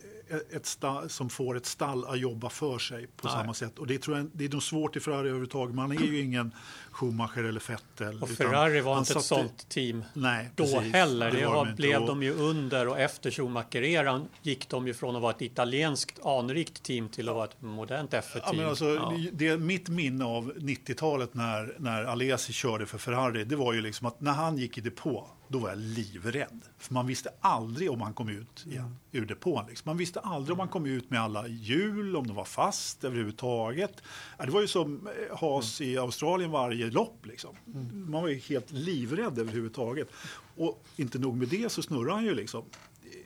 ett 0.53 0.67
stall, 0.67 1.11
som 1.11 1.31
får 1.31 1.57
ett 1.57 1.67
stall 1.67 2.05
att 2.05 2.19
jobba 2.19 2.49
för 2.49 2.79
sig 2.79 3.07
på 3.07 3.27
Nej. 3.29 3.37
samma 3.37 3.55
sätt. 3.55 3.79
Och 3.79 3.87
det, 3.87 3.99
tror 3.99 4.17
jag, 4.17 4.31
det 4.33 4.45
är 4.45 4.49
nog 4.49 4.63
svårt 4.63 4.97
i 4.97 5.01
Ferrari 5.01 5.21
överhuvudtaget. 5.29 5.75
Man 5.75 5.93
är 5.93 6.01
ju 6.03 6.21
ingen 6.21 6.55
Schumacher 6.91 7.45
eller 7.45 7.63
Vettel. 7.69 8.23
Och 8.23 8.29
Ferrari 8.29 8.81
var 8.81 8.99
inte 8.99 9.13
ett 9.13 9.25
sånt 9.25 9.69
team 9.69 10.05
Nej, 10.15 10.51
då 10.55 10.65
precis. 10.65 10.93
heller. 10.93 11.31
Det 11.33 11.47
var 11.47 11.55
var, 11.55 11.67
de 11.67 11.75
blev 11.75 12.01
Och- 12.01 12.07
de 12.09 12.23
ju 12.23 12.33
under 12.35 12.89
och 12.89 12.99
efter 13.01 13.31
Schumacher-eran 13.31 14.29
gick 14.43 14.69
de 14.69 14.87
ju 14.87 14.95
från 14.95 15.17
att 15.17 15.23
vara 15.23 15.33
ett 15.33 15.43
italienskt 15.43 16.27
anrikt 16.27 16.83
team 16.83 17.09
till 17.09 17.29
att 17.29 17.35
vara 17.35 17.45
ett 17.45 17.63
modernt 17.63 18.13
Ja, 18.13 18.21
F1-team. 18.21 18.57
men 18.57 18.67
alltså, 18.69 19.13
det 19.33 19.49
är 19.49 19.57
mitt 19.59 19.89
minne 19.89 20.25
av 20.25 20.53
90-talet 20.57 21.35
när, 21.35 21.75
när 21.79 22.05
Alesi 22.05 22.53
körde 22.53 22.87
för 22.87 22.99
Ferrari, 22.99 23.45
det 23.45 23.57
var 23.57 23.73
ju 23.73 23.81
liksom 23.81 24.07
att 24.07 24.21
när 24.21 24.33
han 24.33 24.59
gick 24.59 24.79
i 24.79 24.81
depå, 24.81 25.27
då 25.49 25.59
var 25.59 25.69
jag 25.69 25.79
livrädd. 25.79 26.61
För 26.79 26.95
man 26.95 27.07
visste 27.07 27.31
aldrig 27.41 27.91
om 27.91 28.01
han 28.01 28.15
kom 28.15 28.29
ut 28.29 28.65
igen, 28.67 28.97
ur 29.13 29.27
depån. 29.27 29.65
Liksom. 29.69 29.89
Man 29.91 29.97
visste 29.97 30.16
aldrig 30.21 30.53
om 30.53 30.59
han 30.59 30.69
kom 30.69 30.87
ut 30.87 31.11
med 31.11 31.21
alla 31.21 31.49
hjul, 31.49 32.17
om 32.17 32.27
de 32.27 32.37
var 32.37 32.45
fast 32.45 33.05
överhuvudtaget. 33.05 34.03
Det 34.39 34.51
var 34.51 34.61
ju 34.61 34.69
som 34.69 35.09
eh, 35.09 35.39
Haas 35.39 35.81
i 35.81 35.99
Australien 35.99 36.51
varje 36.51 36.91
lopp. 36.91 37.27
Liksom. 37.27 37.57
Man 37.93 38.23
var 38.23 38.29
ju 38.29 38.39
helt 38.39 38.71
livrädd 38.71 39.39
överhuvudtaget. 39.39 40.09
Och 40.57 40.85
inte 40.97 41.19
nog 41.19 41.37
med 41.37 41.49
det 41.49 41.73
så 41.73 41.83
snurrade 41.83 42.13
han 42.13 42.25
ju 42.25 42.35
liksom 42.35 42.65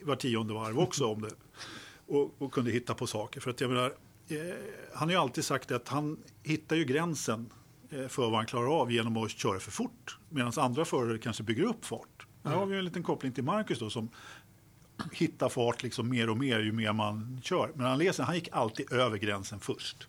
var 0.02 0.16
tionde 0.16 0.54
varv 0.54 0.78
också 0.78 1.06
om 1.06 1.22
det. 1.22 1.30
Och, 2.06 2.42
och 2.42 2.52
kunde 2.52 2.70
hitta 2.70 2.94
på 2.94 3.06
saker. 3.06 3.40
För 3.40 3.50
att 3.50 3.60
jag 3.60 3.70
menar, 3.70 3.94
eh, 4.28 4.38
han 4.94 5.08
har 5.08 5.12
ju 5.12 5.20
alltid 5.20 5.44
sagt 5.44 5.70
att 5.70 5.88
han 5.88 6.18
hittar 6.42 6.76
ju 6.76 6.84
gränsen 6.84 7.50
eh, 7.90 8.08
för 8.08 8.22
vad 8.22 8.34
han 8.34 8.46
klarar 8.46 8.80
av 8.80 8.92
genom 8.92 9.16
att 9.16 9.30
köra 9.30 9.60
för 9.60 9.70
fort. 9.70 10.18
Medan 10.28 10.52
andra 10.56 10.84
förare 10.84 11.18
kanske 11.18 11.42
bygger 11.42 11.62
upp 11.62 11.84
fart. 11.84 12.26
Här 12.44 12.54
har 12.54 12.66
vi 12.66 12.72
ju 12.72 12.78
en 12.78 12.84
liten 12.84 13.02
koppling 13.02 13.32
till 13.32 13.44
Marcus 13.44 13.78
då 13.78 13.90
som 13.90 14.08
hittar 15.12 15.48
fart 15.48 15.82
liksom 15.82 16.08
mer 16.08 16.30
och 16.30 16.36
mer 16.36 16.58
ju 16.60 16.72
mer 16.72 16.92
man 16.92 17.40
kör. 17.44 17.70
Men 17.74 17.86
han 17.86 17.98
läser, 17.98 18.24
han 18.24 18.34
gick 18.34 18.48
alltid 18.52 18.92
över 18.92 19.18
gränsen 19.18 19.60
först. 19.60 20.08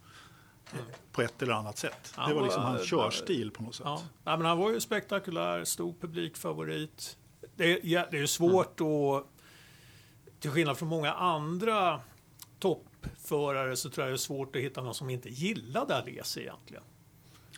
eh, 0.74 0.80
På 1.12 1.22
ett 1.22 1.42
eller 1.42 1.54
annat 1.54 1.78
sätt. 1.78 2.14
Ja, 2.18 2.28
det 2.28 2.34
var 2.34 2.44
liksom 2.44 2.62
och, 2.64 2.70
hans 2.70 2.86
körstil 2.90 3.52
på 3.52 3.64
något 3.64 3.76
sätt. 3.76 3.86
Ja. 3.86 4.02
Nej, 4.24 4.38
men 4.38 4.46
han 4.48 4.58
var 4.58 4.72
ju 4.72 4.80
spektakulär, 4.82 5.64
stor 5.64 5.94
publikfavorit. 6.02 7.18
Det 7.56 7.72
är, 7.74 7.80
ja, 7.84 8.06
det 8.12 8.18
är 8.18 8.22
ju 8.22 8.28
svårt 8.28 8.80
att... 8.82 9.28
Till 10.40 10.52
skillnad 10.52 10.78
från 10.78 10.90
många 10.90 11.14
andra 11.14 12.02
toppförare 12.60 13.76
så 13.76 13.90
tror 13.90 14.06
jag 14.08 14.12
det 14.12 14.16
är 14.16 14.18
svårt 14.18 14.56
att 14.56 14.62
hitta 14.62 14.82
någon 14.82 14.94
som 14.94 15.10
inte 15.10 15.30
gillade 15.30 15.96
Alesi 15.98 16.40
egentligen. 16.42 16.84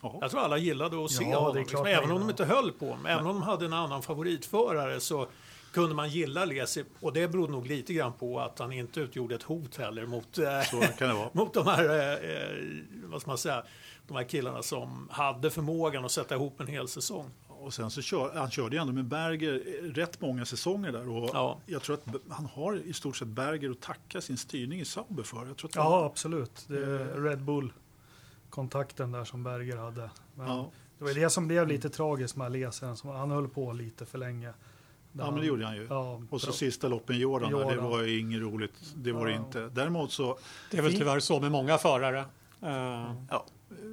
Jaha. 0.02 0.18
Jag 0.20 0.30
tror 0.30 0.40
alla 0.40 0.58
gillade 0.58 1.04
att 1.04 1.10
se 1.10 1.24
Ja, 1.24 1.28
det 1.30 1.34
är 1.34 1.38
honom. 1.40 1.52
klart 1.64 1.86
Liksom, 1.86 1.86
även 1.86 2.10
om 2.10 2.20
de 2.20 2.30
inte 2.30 2.44
höll 2.44 2.72
på 2.72 2.88
honom. 2.88 3.06
Även 3.06 3.26
om 3.26 3.34
de 3.34 3.42
hade 3.42 3.64
en 3.66 3.72
annan 3.72 4.02
favoritförare 4.02 5.00
så 5.00 5.26
kunde 5.74 5.94
man 5.94 6.08
gilla 6.08 6.42
Alesi. 6.42 6.84
Och 7.00 7.12
det 7.12 7.28
berodde 7.28 7.52
nog 7.52 7.66
lite 7.66 7.94
grann 7.94 8.12
på 8.12 8.40
att 8.40 8.58
han 8.58 8.72
inte 8.72 9.00
utgjorde 9.00 9.34
ett 9.34 9.42
hot 9.42 9.76
heller 9.76 10.06
mot, 10.06 10.38
eh, 10.38 10.62
Så 10.70 10.80
kan 10.80 11.08
det 11.08 11.14
vara. 11.14 11.30
mot 11.34 11.54
de 11.54 11.66
här, 11.66 11.84
eh, 11.84 12.30
eh, 12.30 12.64
vad 13.04 13.20
ska 13.20 13.30
man 13.30 13.38
säga, 13.38 13.64
de 14.08 14.16
här 14.16 14.24
killarna 14.24 14.62
som 14.62 15.08
hade 15.12 15.50
förmågan 15.50 16.04
att 16.04 16.10
sätta 16.12 16.34
ihop 16.34 16.60
en 16.60 16.66
hel 16.66 16.88
säsong. 16.88 17.30
Och 17.48 17.74
sen 17.74 17.90
så 17.90 18.02
kör, 18.02 18.34
han 18.34 18.50
körde 18.50 18.76
ju 18.76 18.80
ändå 18.82 18.92
med 18.92 19.04
Berger 19.04 19.62
eh, 19.66 19.88
rätt 19.88 20.20
många 20.20 20.44
säsonger 20.44 20.92
där. 20.92 21.08
Och 21.08 21.30
Ja. 21.32 21.60
Jag 21.66 21.82
tror 21.82 21.94
att 21.96 22.04
han 22.30 22.46
har 22.46 22.76
i 22.86 22.92
stort 22.92 23.16
sett 23.16 23.28
Berger 23.28 23.70
att 23.70 23.80
tacka 23.80 24.20
sin 24.20 24.36
styrning 24.36 24.80
i 24.80 24.84
Sauber 24.84 25.22
för. 25.22 25.46
Jag 25.46 25.56
tror 25.56 25.68
att 25.70 25.74
Ja, 25.76 26.04
absolut. 26.04 26.64
Det 26.68 26.76
är 26.78 27.20
Red 27.22 27.42
Bull-kontakten 27.42 29.12
där 29.12 29.24
som 29.24 29.42
Berger 29.42 29.76
hade. 29.76 30.10
Men 30.34 30.46
Ja. 30.46 30.70
Det 30.98 31.04
var 31.04 31.14
det 31.14 31.30
som 31.30 31.46
blev 31.48 31.68
lite 31.68 31.90
tragiskt 31.90 32.36
med 32.36 32.46
Alesen. 32.46 32.96
Han 33.02 33.30
höll 33.30 33.48
på 33.48 33.72
lite 33.72 34.06
för 34.06 34.18
länge. 34.18 34.52
Ja, 35.18 35.30
men 35.30 35.40
det 35.40 35.46
gjorde 35.46 35.66
han 35.66 35.76
ju. 35.76 35.86
Ja, 35.90 36.20
Och 36.30 36.40
så 36.40 36.46
bra. 36.46 36.54
sista 36.54 36.88
loppen 36.88 37.18
Jordan, 37.18 37.52
där, 37.52 37.58
det 37.58 37.74
Jordan. 37.74 37.90
var 37.90 38.02
ju 38.02 38.18
inget 38.20 38.40
roligt. 38.40 38.72
Det 38.96 39.12
var 39.12 39.26
det 39.26 39.32
inte. 39.34 39.68
Däremot 39.68 40.12
så, 40.12 40.38
Det 40.70 40.78
är 40.78 40.82
väl 40.82 40.92
tyvärr 40.98 41.20
så 41.20 41.40
med 41.40 41.52
många 41.52 41.78
förare. 41.78 42.18
Eh, 42.62 43.14
ja, 43.30 43.46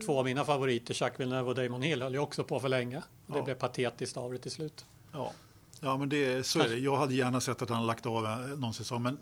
Två 0.06 0.20
av 0.20 0.26
mina 0.26 0.46
favoriter, 0.46 0.96
Jacques 1.04 1.20
Villeneuve 1.20 1.50
och 1.50 1.56
Damon 1.56 1.82
Hill, 1.82 2.02
höll 2.02 2.14
ju 2.14 2.20
också 2.20 2.44
på 2.44 2.60
för 2.60 2.70
länge. 2.70 2.98
Och 2.98 3.34
det 3.34 3.38
Ja. 3.40 3.44
blev 3.46 3.56
patetiskt 3.56 4.18
av 4.18 4.32
det 4.32 4.38
till 4.38 4.52
slut. 4.52 4.86
ja. 5.14 5.32
ja 5.82 5.98
men 5.98 6.10
det, 6.10 6.46
så 6.46 6.60
är 6.60 6.70
det. 6.70 6.78
Jag 6.78 6.98
hade 6.98 7.14
gärna 7.14 7.42
sett 7.42 7.62
att 7.62 7.70
han 7.70 7.86
lagt 7.88 8.06
av 8.06 8.26
eh, 8.26 8.38
någon 8.58 8.74
säsong. 8.74 9.04
Men 9.04 9.18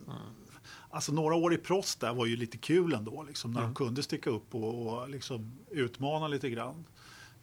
alltså, 0.89 1.11
några 1.13 1.35
år 1.35 1.53
i 1.53 1.57
Prost 1.57 1.99
där 1.99 2.13
var 2.13 2.25
ju 2.25 2.35
lite 2.35 2.57
kul 2.57 2.93
ändå. 2.93 3.23
Liksom, 3.23 3.51
när 3.53 3.61
de 3.61 3.75
kunde 3.75 4.03
sticka 4.03 4.29
upp 4.29 4.55
och, 4.55 4.87
och 5.01 5.09
liksom, 5.09 5.51
utmana 5.71 6.27
lite 6.27 6.49
grann. 6.49 6.85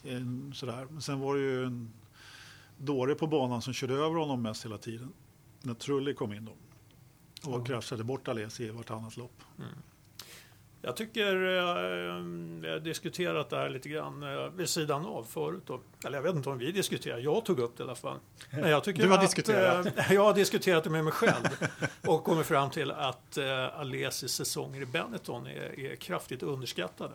En, 0.04 0.52
sådär. 0.56 0.86
Men 0.90 1.02
sen 1.02 1.20
var 1.20 1.34
det 1.34 1.40
ju 1.40 1.64
en 1.64 1.92
dåre 2.78 3.14
på 3.14 3.26
banan 3.26 3.62
som 3.62 3.72
körde 3.72 3.94
över 3.94 4.14
honom 4.14 4.42
mest 4.42 4.64
hela 4.64 4.78
tiden. 4.78 5.12
När 5.62 5.74
Trulli 5.74 6.14
kom 6.14 6.32
in 6.32 6.44
då. 6.44 6.52
Och 7.50 7.66
kraschade 7.66 8.04
bort 8.04 8.28
Alesi 8.28 8.64
i 8.64 8.70
vartannat 8.70 9.16
lopp. 9.16 9.42
Jag 10.82 10.96
tycker, 10.96 11.26
eh, 11.34 12.14
vi 12.60 12.68
har 12.70 12.80
diskuterat 12.80 13.50
det 13.50 13.56
här 13.56 13.68
lite 13.68 13.88
grann 13.88 14.22
eh, 14.22 14.50
vid 14.50 14.68
sidan 14.68 15.06
av 15.06 15.24
förut. 15.24 15.62
Då. 15.66 15.80
Eller 16.04 16.18
jag 16.18 16.22
vet 16.22 16.34
inte 16.34 16.48
om 16.50 16.58
vi 16.58 16.72
diskuterar, 16.72 17.18
jag 17.18 17.44
tog 17.44 17.58
upp 17.58 17.76
det 17.76 17.82
i 17.82 17.84
alla 17.84 17.94
fall. 17.94 18.18
Men 18.50 18.70
jag 18.70 18.84
tycker 18.84 19.02
Du 19.02 19.08
har 19.08 19.14
att, 19.14 19.20
diskuterat. 19.22 19.86
eh, 19.86 19.92
jag 20.12 20.24
har 20.24 20.34
diskuterat 20.34 20.84
det 20.84 20.90
med 20.90 21.04
mig 21.04 21.12
själv 21.12 21.44
och 22.06 22.24
kommit 22.24 22.46
fram 22.46 22.70
till 22.70 22.90
att 22.90 23.38
Alesis 23.74 24.32
säsonger 24.32 24.82
i 24.82 24.86
Benetton 24.86 25.46
är, 25.46 25.80
är 25.80 25.96
kraftigt 25.96 26.42
underskattade. 26.42 27.14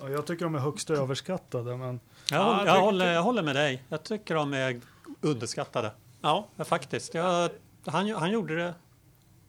Ja, 0.00 0.08
jag 0.08 0.26
tycker 0.26 0.44
de 0.44 0.54
är 0.54 0.58
högst 0.58 0.90
överskattade. 0.90 1.76
Men 1.76 2.00
Jag, 2.32 2.40
Ja, 2.40 2.54
håller, 2.54 2.66
jag 2.74 2.80
håller, 2.80 3.12
jag 3.12 3.22
håller 3.22 3.42
med 3.42 3.56
dig. 3.56 3.82
Jag 3.88 4.02
tycker 4.02 4.34
de 4.34 4.54
är 4.54 4.80
underskattade. 5.20 5.90
Ja, 6.20 6.48
faktiskt. 6.58 7.14
Jag, 7.14 7.50
han, 7.86 8.10
han 8.10 8.30
gjorde 8.30 8.56
det 8.56 8.74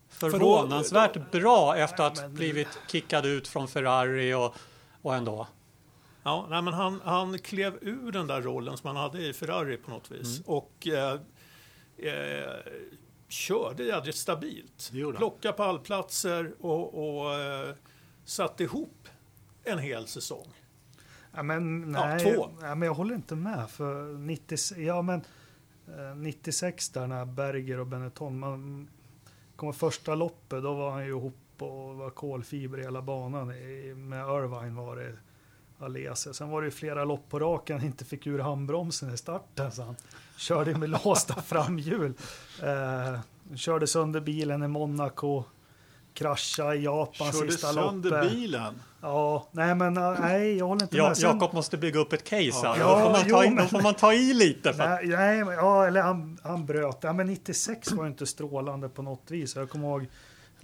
förvånansvärt 0.10 1.32
bra 1.32 1.78
efter 1.78 2.04
att 2.04 2.30
blivit 2.32 2.80
kickad 2.92 3.26
ut 3.26 3.48
från 3.48 3.68
Ferrari 3.68 4.34
och, 4.34 4.56
och 5.02 5.16
ändå. 5.16 5.48
Ja, 6.24 6.48
nej, 6.50 6.62
men 6.62 6.74
han, 6.74 7.02
han 7.04 7.40
klev 7.40 7.78
ur 7.82 8.12
den 8.12 8.28
där 8.28 8.42
rollen 8.42 8.78
som 8.78 8.88
han 8.88 8.96
hade 8.96 9.28
i 9.28 9.34
Ferrari 9.34 9.78
på 9.78 9.92
något 9.92 10.12
vis. 10.12 10.38
Mm. 10.38 10.44
Och 10.46 10.88
eh, 10.88 11.20
eh, 11.98 12.54
körde 13.28 13.84
jädrigt 13.84 14.18
stabilt. 14.18 14.90
Det 14.92 14.98
gjorde 14.98 15.18
han. 15.18 15.20
Plocka 15.20 15.52
pallplatser 15.52 16.54
och, 16.60 17.20
och 17.20 17.34
eh, 17.34 17.76
satte 18.26 18.64
ihop 18.64 19.08
en 19.64 19.80
hel 19.80 20.08
säsong. 20.08 20.48
Ja, 21.36 21.44
men, 21.44 21.94
Ja, 21.98 22.06
nej, 22.08 22.20
två. 22.36 22.50
ja, 22.62 22.76
men 22.76 22.86
jag 22.88 22.94
håller 22.94 23.16
inte 23.16 23.36
med. 23.36 23.70
För 23.70 24.18
90, 24.18 24.58
ja, 24.78 25.02
men, 25.02 25.22
eh, 25.88 26.16
96 26.16 26.90
där 26.90 27.08
när 27.08 27.26
Berger 27.26 27.80
och 27.80 27.88
Benetton, 27.88 28.40
man 28.40 28.88
kommer 29.56 29.74
första 29.74 30.16
loppet, 30.16 30.64
då 30.64 30.74
var 30.74 30.92
han 30.92 31.04
ju 31.04 31.10
ihop 31.10 31.36
och 31.60 31.96
var 31.96 32.10
kolfiber 32.10 32.78
i 32.80 32.84
hela 32.84 33.02
banan. 33.02 33.48
Med 33.48 34.20
Irvine 34.28 34.76
var 34.76 34.96
det 34.96 35.14
Alese. 35.86 36.34
Sen 36.34 36.50
var 36.50 36.62
det 36.62 36.66
ju 36.66 36.72
flera 36.72 37.04
lopp 37.06 37.30
på 37.30 37.40
raken 37.40 37.78
han 37.78 37.86
inte 37.88 38.06
fick 38.06 38.28
ur 38.28 38.40
handbromsen 38.40 39.14
i 39.14 39.18
starten. 39.18 39.72
Så 39.72 39.84
han 39.84 39.96
körde 40.38 40.78
med 40.78 40.90
låsta 41.06 41.42
framhjul. 41.42 42.14
Eh, 42.64 43.20
körde 43.56 43.88
sönder 43.88 44.22
bilen 44.22 44.64
i 44.64 44.68
Monaco. 44.68 45.44
Kraschade 46.14 46.76
i 46.76 46.84
Japan 46.84 47.32
Körde 47.32 47.52
sista 47.52 47.68
sönder 47.74 48.10
loppet. 48.10 48.32
bilen. 48.32 48.74
Ja, 49.06 49.48
nej 49.52 49.76
men 49.76 49.98
eh, 49.98 50.16
nej, 50.20 50.58
jag 50.58 50.68
håller 50.68 50.84
inte 50.84 50.98
Ja, 50.98 51.08
med. 51.08 51.18
Sen- 51.18 51.30
Jakob 51.30 51.54
måste 51.54 51.78
bygga 51.78 52.00
upp 52.00 52.14
ett 52.14 52.24
case 52.24 52.68
här. 52.68 52.78
Ja, 52.80 53.00
då, 53.00 53.00
får 53.00 53.12
man 53.12 53.30
ta 53.46 53.50
men- 53.56 53.68
får 53.68 53.82
man 53.82 53.94
ta 53.94 54.14
i 54.14 54.34
lite. 54.34 54.74
För 54.74 54.88
Nej, 54.88 55.08
nej, 55.08 55.56
ja, 55.58 55.88
eller 55.88 56.02
han, 56.02 56.38
han 56.44 56.66
bröt. 56.66 56.98
Ja, 57.02 57.14
men 57.14 57.28
96 57.28 57.92
var 57.92 58.08
inte 58.08 58.26
strålande 58.26 58.90
på 58.90 59.02
något 59.02 59.32
vis. 59.32 59.56
Jag 59.56 59.70
kommer 59.70 59.88
ihåg 59.88 60.08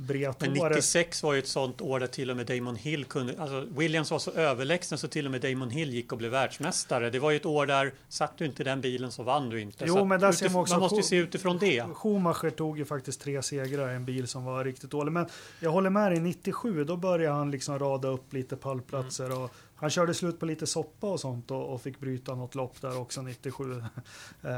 Briatore. 0.02 0.50
96 0.70 1.24
var 1.24 1.34
ju 1.34 1.40
ett 1.40 1.48
sånt 1.48 1.82
år 1.82 2.00
där 2.00 2.08
till 2.08 2.32
och 2.32 2.38
med 2.38 2.46
Damon 2.46 2.76
Hill 2.76 3.06
kunde... 3.06 3.36
Alltså 3.42 3.68
Williams 3.72 4.12
var 4.12 4.20
så 4.20 4.32
överlägsen 4.32 4.98
så 4.98 5.08
till 5.08 5.26
och 5.26 5.32
med 5.32 5.42
Damon 5.42 5.70
Hill 5.70 5.94
gick 5.94 6.12
och 6.12 6.18
blev 6.18 6.32
världsmästare. 6.32 7.10
Det 7.10 7.20
var 7.20 7.32
ju 7.32 7.38
ett 7.38 7.46
år 7.46 7.66
där 7.66 7.94
satt 8.10 8.38
du 8.38 8.46
inte 8.46 8.62
i 8.64 8.66
den 8.66 8.82
bilen 8.82 9.12
så 9.12 9.24
vann 9.24 9.50
du 9.50 9.62
inte. 9.62 9.86
Jo, 9.88 9.96
Så 9.96 10.06
men 10.06 10.20
där 10.20 10.32
ser 10.32 10.46
utif- 10.46 10.54
man 10.54 10.62
också 10.62 10.74
man 10.74 10.82
måste 10.82 10.96
ju 10.96 11.04
se 11.04 11.16
utifrån 11.16 11.58
det. 11.58 11.84
Schumacher 11.94 12.50
tog 12.50 12.78
ju 12.78 12.86
faktiskt 12.86 13.22
tre 13.22 13.42
segrar 13.42 13.92
i 13.92 13.96
en 13.96 14.06
bil 14.06 14.28
som 14.28 14.46
var 14.46 14.64
riktigt 14.66 14.92
dålig. 14.92 15.12
Men 15.12 15.26
jag 15.60 15.72
håller 15.72 15.90
med 15.90 16.12
dig, 16.12 16.20
97 16.20 16.84
då 16.84 16.96
började 16.98 17.36
han 17.36 17.52
liksom 17.52 17.80
rada 17.80 18.08
upp 18.08 18.34
lite 18.34 18.56
pallplatser. 18.56 19.40
Och 19.44 19.52
han 19.76 19.90
körde 19.90 20.14
slut 20.14 20.40
på 20.40 20.46
lite 20.46 20.68
soppa 20.68 21.08
och 21.08 21.20
sånt 21.20 21.52
och, 21.52 21.74
och 21.74 21.82
fick 21.82 22.00
bryta 22.00 22.36
något 22.36 22.56
lopp 22.56 22.82
där 22.82 23.00
också 23.00 23.22
97. 23.22 23.64
Eh, 24.44 24.52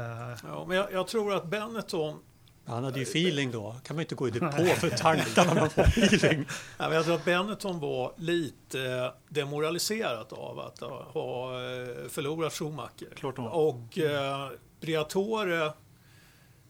Ja, 0.44 0.64
men 0.68 0.76
jag, 0.76 0.92
jag 0.92 1.06
tror 1.08 1.34
att 1.34 1.46
Benetton 1.46 2.18
Han 2.66 2.84
hade 2.84 2.98
ju 2.98 3.02
feeling 3.02 3.50
då. 3.50 3.76
kan 3.84 3.96
man 3.96 4.00
inte 4.00 4.14
gå 4.14 4.28
i 4.28 4.30
depå 4.30 4.64
för 4.64 4.90
tankar 4.90 5.46
när 5.46 5.54
man 5.54 5.70
får 5.70 5.82
feeling. 5.82 6.46
Ja, 6.78 6.88
men 6.88 6.92
jag 6.92 7.04
tror 7.04 7.14
att 7.14 7.24
Benetton 7.24 7.80
var 7.80 8.12
lite 8.16 9.12
demoraliserat 9.28 10.32
av 10.32 10.60
att 10.60 10.80
ha 10.80 11.54
eh, 11.54 12.08
förlorat 12.08 12.52
Schumacher. 12.52 13.14
Klart 13.14 13.38
var. 13.38 13.50
Och 13.50 13.98
eh, 13.98 14.48
Briatore, 14.80 15.72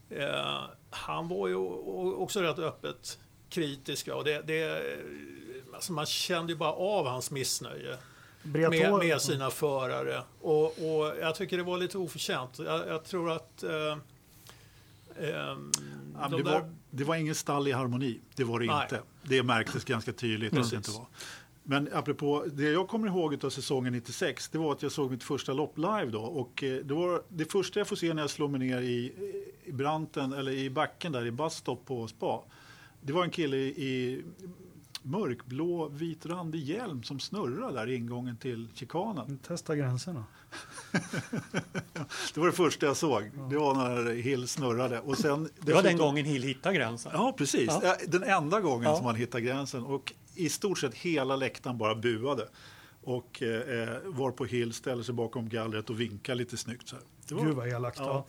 eh, 0.09 0.61
han 0.89 1.27
var 1.27 1.47
ju 1.47 1.55
också 2.15 2.41
rätt 2.41 2.59
öppet 2.59 3.19
kritisk. 3.49 4.07
Och 4.07 4.23
det, 4.23 4.41
det, 4.41 4.83
alltså 5.73 5.93
man 5.93 6.05
kände 6.05 6.53
ju 6.53 6.57
bara 6.57 6.73
av 6.73 7.07
hans 7.07 7.31
missnöje 7.31 7.97
med, 8.41 8.91
med, 8.99 9.21
sina 9.21 9.49
förare. 9.49 10.21
Och, 10.41 10.65
och, 10.65 11.13
jag 11.21 11.35
tycker 11.35 11.57
det 11.57 11.63
var 11.63 11.77
lite 11.77 11.97
oförtjänt. 11.97 12.59
Jag, 12.59 12.87
jag 12.87 13.03
tror 13.03 13.31
att... 13.31 13.63
Eh, 13.63 13.97
eh, 15.19 15.29
ja, 15.29 16.37
det, 16.37 16.43
var, 16.43 16.73
det 16.91 17.03
var 17.03 17.15
ingen 17.15 17.35
stall 17.35 17.67
i 17.67 17.71
harmoni. 17.71 18.19
Det 18.35 18.43
var 18.43 18.59
det 18.59 18.65
Nej. 18.65 18.83
inte. 18.83 19.01
Det 19.23 19.43
märktes 19.43 19.83
ganska 19.85 20.13
tydligt 20.13 20.57
att 20.57 20.69
det 20.69 20.75
inte 20.75 20.91
var. 20.91 21.05
Men 21.63 21.89
apropå, 21.93 22.45
det 22.53 22.63
jag 22.63 22.87
kommer 22.87 23.07
ihåg 23.07 23.45
av 23.45 23.49
säsongen 23.49 23.93
96, 23.93 24.49
det 24.49 24.57
var 24.57 24.71
att 24.71 24.81
jag 24.81 24.91
såg 24.91 25.11
mitt 25.11 25.23
första 25.23 25.53
lopp 25.53 25.77
live 25.77 26.05
då. 26.11 26.21
Och 26.21 26.63
eh, 26.63 26.85
det 26.85 26.93
var 26.93 27.23
det 27.29 27.51
första 27.51 27.79
jag 27.79 27.87
får 27.87 27.95
se 27.95 28.13
när 28.13 28.23
jag 28.23 28.29
slår 28.29 28.47
mig 28.47 28.59
ner 28.59 28.81
i, 28.81 29.13
i 29.63 29.71
branten, 29.71 30.33
eller 30.33 30.51
i 30.51 30.69
backen 30.69 31.11
där 31.11 31.25
i 31.25 31.31
busstop 31.31 31.85
på 31.85 32.07
spa. 32.07 32.43
Det 33.01 33.13
var 33.13 33.23
en 33.23 33.29
kille 33.29 33.57
i 33.57 34.23
mörkblå 35.03 35.87
vitrandig 35.87 36.63
hjälm 36.63 37.03
som 37.03 37.19
snurrar 37.19 37.73
där 37.73 37.89
i 37.89 37.95
ingången 37.95 38.37
till 38.37 38.67
chikanen. 38.73 39.37
Testa 39.37 39.75
gränserna. 39.75 40.25
Det 42.33 42.39
var 42.39 42.47
det 42.47 42.53
första 42.53 42.85
jag 42.85 42.97
såg. 42.97 43.31
Det 43.49 43.57
var 43.57 43.73
när 43.73 44.13
Hill 44.13 44.47
snurrade. 44.47 44.99
Och 44.99 45.17
sen, 45.17 45.49
det 45.59 45.73
var 45.73 45.83
den 45.83 45.97
gången 45.97 46.25
Hill 46.25 46.43
hittade 46.43 46.75
gränsen? 46.75 47.11
Ja, 47.15 47.33
precis. 47.37 47.71
Ja. 47.83 47.95
Den 48.07 48.23
enda 48.23 48.59
gången 48.59 48.89
ja. 48.89 48.95
som 48.97 49.05
han 49.05 49.15
hittade 49.15 49.43
gränsen. 49.43 49.83
Och 49.83 50.13
i 50.35 50.49
stort 50.49 50.79
sett 50.79 50.95
hela 50.95 51.35
läktaren 51.35 51.77
bara 51.77 51.95
buade. 51.95 52.47
Och 53.03 53.43
eh, 53.43 53.97
var 54.05 54.31
på 54.31 54.45
Hill 54.45 54.73
ställer 54.73 55.03
sig 55.03 55.13
bakom 55.13 55.49
gallret 55.49 55.89
och 55.89 55.99
vinkar 55.99 56.35
lite 56.35 56.57
snyggt. 56.57 56.87
Så 56.87 56.95
här. 56.95 57.05
Det 57.27 57.35
var, 57.35 57.45
Gud 57.45 57.55
vad 57.55 57.67
elakt. 57.67 57.99
Ja. 57.99 58.25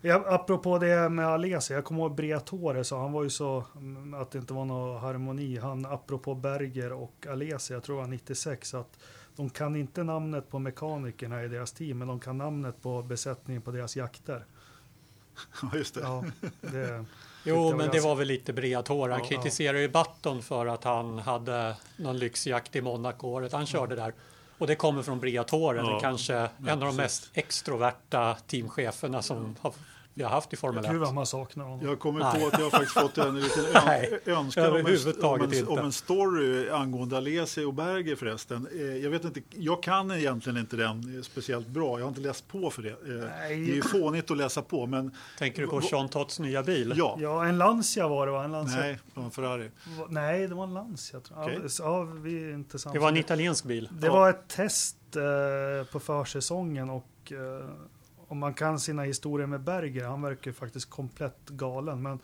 Ja, 0.00 0.24
apropå 0.26 0.78
det 0.78 1.08
med 1.08 1.26
Alesi, 1.26 1.74
jag 1.74 1.84
kommer 1.84 2.00
ihåg 2.00 2.14
Briatore, 2.14 2.84
så 2.84 2.98
han 2.98 3.12
var 3.12 3.22
ju 3.22 3.30
så 3.30 3.64
mm, 3.76 4.14
att 4.14 4.30
det 4.30 4.38
inte 4.38 4.54
var 4.54 4.64
någon 4.64 5.00
harmoni. 5.00 5.58
Han, 5.58 5.86
apropå 5.86 6.34
Berger 6.34 6.92
och 6.92 7.26
Alesi, 7.30 7.74
jag 7.74 7.82
tror 7.82 7.96
var 7.96 8.06
96, 8.06 8.74
att 8.74 8.98
de 9.36 9.50
kan 9.50 9.76
inte 9.76 10.02
namnet 10.02 10.50
på 10.50 10.58
mekanikerna 10.58 11.44
i 11.44 11.48
deras 11.48 11.72
team, 11.72 11.98
men 11.98 12.08
de 12.08 12.20
kan 12.20 12.38
namnet 12.38 12.82
på 12.82 13.02
besättningen 13.02 13.62
på 13.62 13.70
deras 13.70 13.96
jakter. 13.96 14.44
Ja, 15.62 15.70
just 15.74 15.94
det. 15.94 16.00
Ja, 16.00 16.24
det 16.60 17.04
jo, 17.44 17.76
men 17.76 17.90
det 17.90 18.00
var 18.00 18.14
väl 18.14 18.28
lite 18.28 18.52
Briatore. 18.52 19.12
Han 19.12 19.20
ja, 19.20 19.28
kritiserade 19.28 19.80
ju 19.80 19.88
Button 19.88 20.42
för 20.42 20.66
att 20.66 20.84
han 20.84 21.18
hade 21.18 21.76
någon 21.96 22.18
lyxjakt 22.18 22.76
i 22.76 22.80
Monaco-året. 22.80 23.52
Han 23.52 23.66
körde 23.66 23.96
där 23.96 24.14
och 24.62 24.68
det 24.68 24.74
kommer 24.74 25.02
från 25.02 25.20
Briatore, 25.20 25.78
ja, 25.78 25.98
kanske 26.00 26.48
en 26.66 26.68
av 26.68 26.80
de 26.80 26.96
mest 26.96 27.30
extroverta 27.34 28.36
teamcheferna 28.46 29.22
som 29.22 29.56
har 29.60 29.72
vi 30.14 30.22
har 30.22 30.30
haft 30.30 30.52
i 30.52 30.56
Formel 30.56 30.84
1. 30.84 30.90
Gud 30.90 31.00
vad 31.00 31.14
man 31.14 31.26
saknar 31.26 31.64
honom. 31.64 31.86
Jag 31.86 31.98
kommer 31.98 32.20
på 32.20 32.46
att 32.46 32.52
jag 32.52 32.64
har 32.64 32.70
faktiskt 32.70 32.92
fått 32.92 33.18
en 33.18 33.40
liten 33.40 33.64
önskan 34.26 34.70
om 34.70 34.76
en, 34.76 35.24
om, 35.24 35.52
en, 35.52 35.68
om 35.68 35.78
en 35.78 35.92
story 35.92 36.70
angående 36.70 37.16
Alesi 37.16 37.64
och 37.64 37.74
Berger 37.74 38.16
förresten. 38.16 38.68
Eh, 38.72 38.80
jag, 38.80 39.10
vet 39.10 39.24
inte, 39.24 39.40
jag 39.50 39.82
kan 39.82 40.10
egentligen 40.10 40.58
inte 40.58 40.76
den 40.76 41.24
speciellt 41.24 41.66
bra. 41.66 41.98
Jag 41.98 42.04
har 42.04 42.08
inte 42.08 42.20
läst 42.20 42.48
på 42.48 42.70
för 42.70 42.82
det. 42.82 42.90
Eh, 42.90 42.96
Nej. 43.38 43.56
Det 43.56 43.72
är 43.72 43.74
ju 43.74 43.82
fånigt 43.82 44.30
att 44.30 44.36
läsa 44.36 44.62
på. 44.62 44.86
Men... 44.86 45.14
Tänker 45.38 45.62
du 45.62 45.68
på 45.68 45.80
Sean 45.80 46.08
Tots 46.08 46.38
nya 46.38 46.62
bil? 46.62 46.94
Ja. 46.96 47.16
ja, 47.20 47.46
en 47.46 47.58
Lancia 47.58 48.08
var 48.08 48.26
det 48.26 48.32
va? 48.32 48.44
En 48.44 48.52
Lancia. 48.52 48.80
Nej, 48.80 48.98
det 49.06 49.20
var 49.20 49.24
en 49.24 49.30
Ferrari. 49.30 49.70
Nej, 50.08 50.48
det 50.48 50.54
var 50.54 50.64
en 50.64 50.74
Lancia. 50.74 51.20
Tror 51.20 51.40
jag. 51.40 51.56
Okay. 51.56 51.68
Ja, 51.78 52.02
vi 52.02 52.50
är 52.50 52.54
inte 52.54 52.78
det 52.92 52.98
var 52.98 53.08
en 53.08 53.16
italiensk 53.16 53.64
bil. 53.64 53.88
Det 53.92 54.06
ja. 54.06 54.12
var 54.12 54.30
ett 54.30 54.48
test 54.48 54.96
eh, 55.16 55.86
på 55.92 56.00
försäsongen 56.00 56.90
och 56.90 57.32
eh, 57.32 57.68
om 58.32 58.38
man 58.38 58.54
kan 58.54 58.80
sina 58.80 59.02
historier 59.02 59.46
med 59.46 59.60
Berger, 59.60 60.04
han 60.04 60.22
verkar 60.22 60.50
ju 60.50 60.54
faktiskt 60.54 60.90
komplett 60.90 61.48
galen. 61.48 62.02
Men 62.02 62.18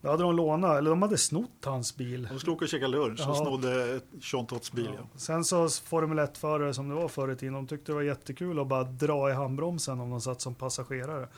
då 0.00 0.10
hade 0.10 0.22
de 0.22 0.36
lånat, 0.36 0.78
eller 0.78 0.90
de 0.90 1.02
hade 1.02 1.18
snott 1.18 1.64
hans 1.64 1.96
bil. 1.96 2.28
De 2.30 2.38
skulle 2.38 2.52
åka 2.52 2.64
och 2.64 2.68
käka 2.68 2.86
lunch 2.86 3.20
ja. 3.20 3.30
och 3.30 3.36
snodde 3.36 4.00
Sean 4.22 4.46
Tots 4.46 4.72
bil. 4.72 4.90
Ja. 4.94 5.00
Ja. 5.12 5.18
Sen 5.18 5.44
så 5.44 5.68
Formel 5.68 6.18
1-förare 6.18 6.74
som 6.74 6.88
det 6.88 6.94
var 6.94 7.08
förr 7.08 7.32
i 7.32 7.36
tiden, 7.36 7.54
de 7.54 7.66
tyckte 7.66 7.92
det 7.92 7.96
var 7.96 8.02
jättekul 8.02 8.58
att 8.58 8.66
bara 8.66 8.84
dra 8.84 9.30
i 9.30 9.32
handbromsen 9.32 10.00
om 10.00 10.10
de 10.10 10.20
satt 10.20 10.40
som 10.40 10.54
passagerare. 10.54 11.28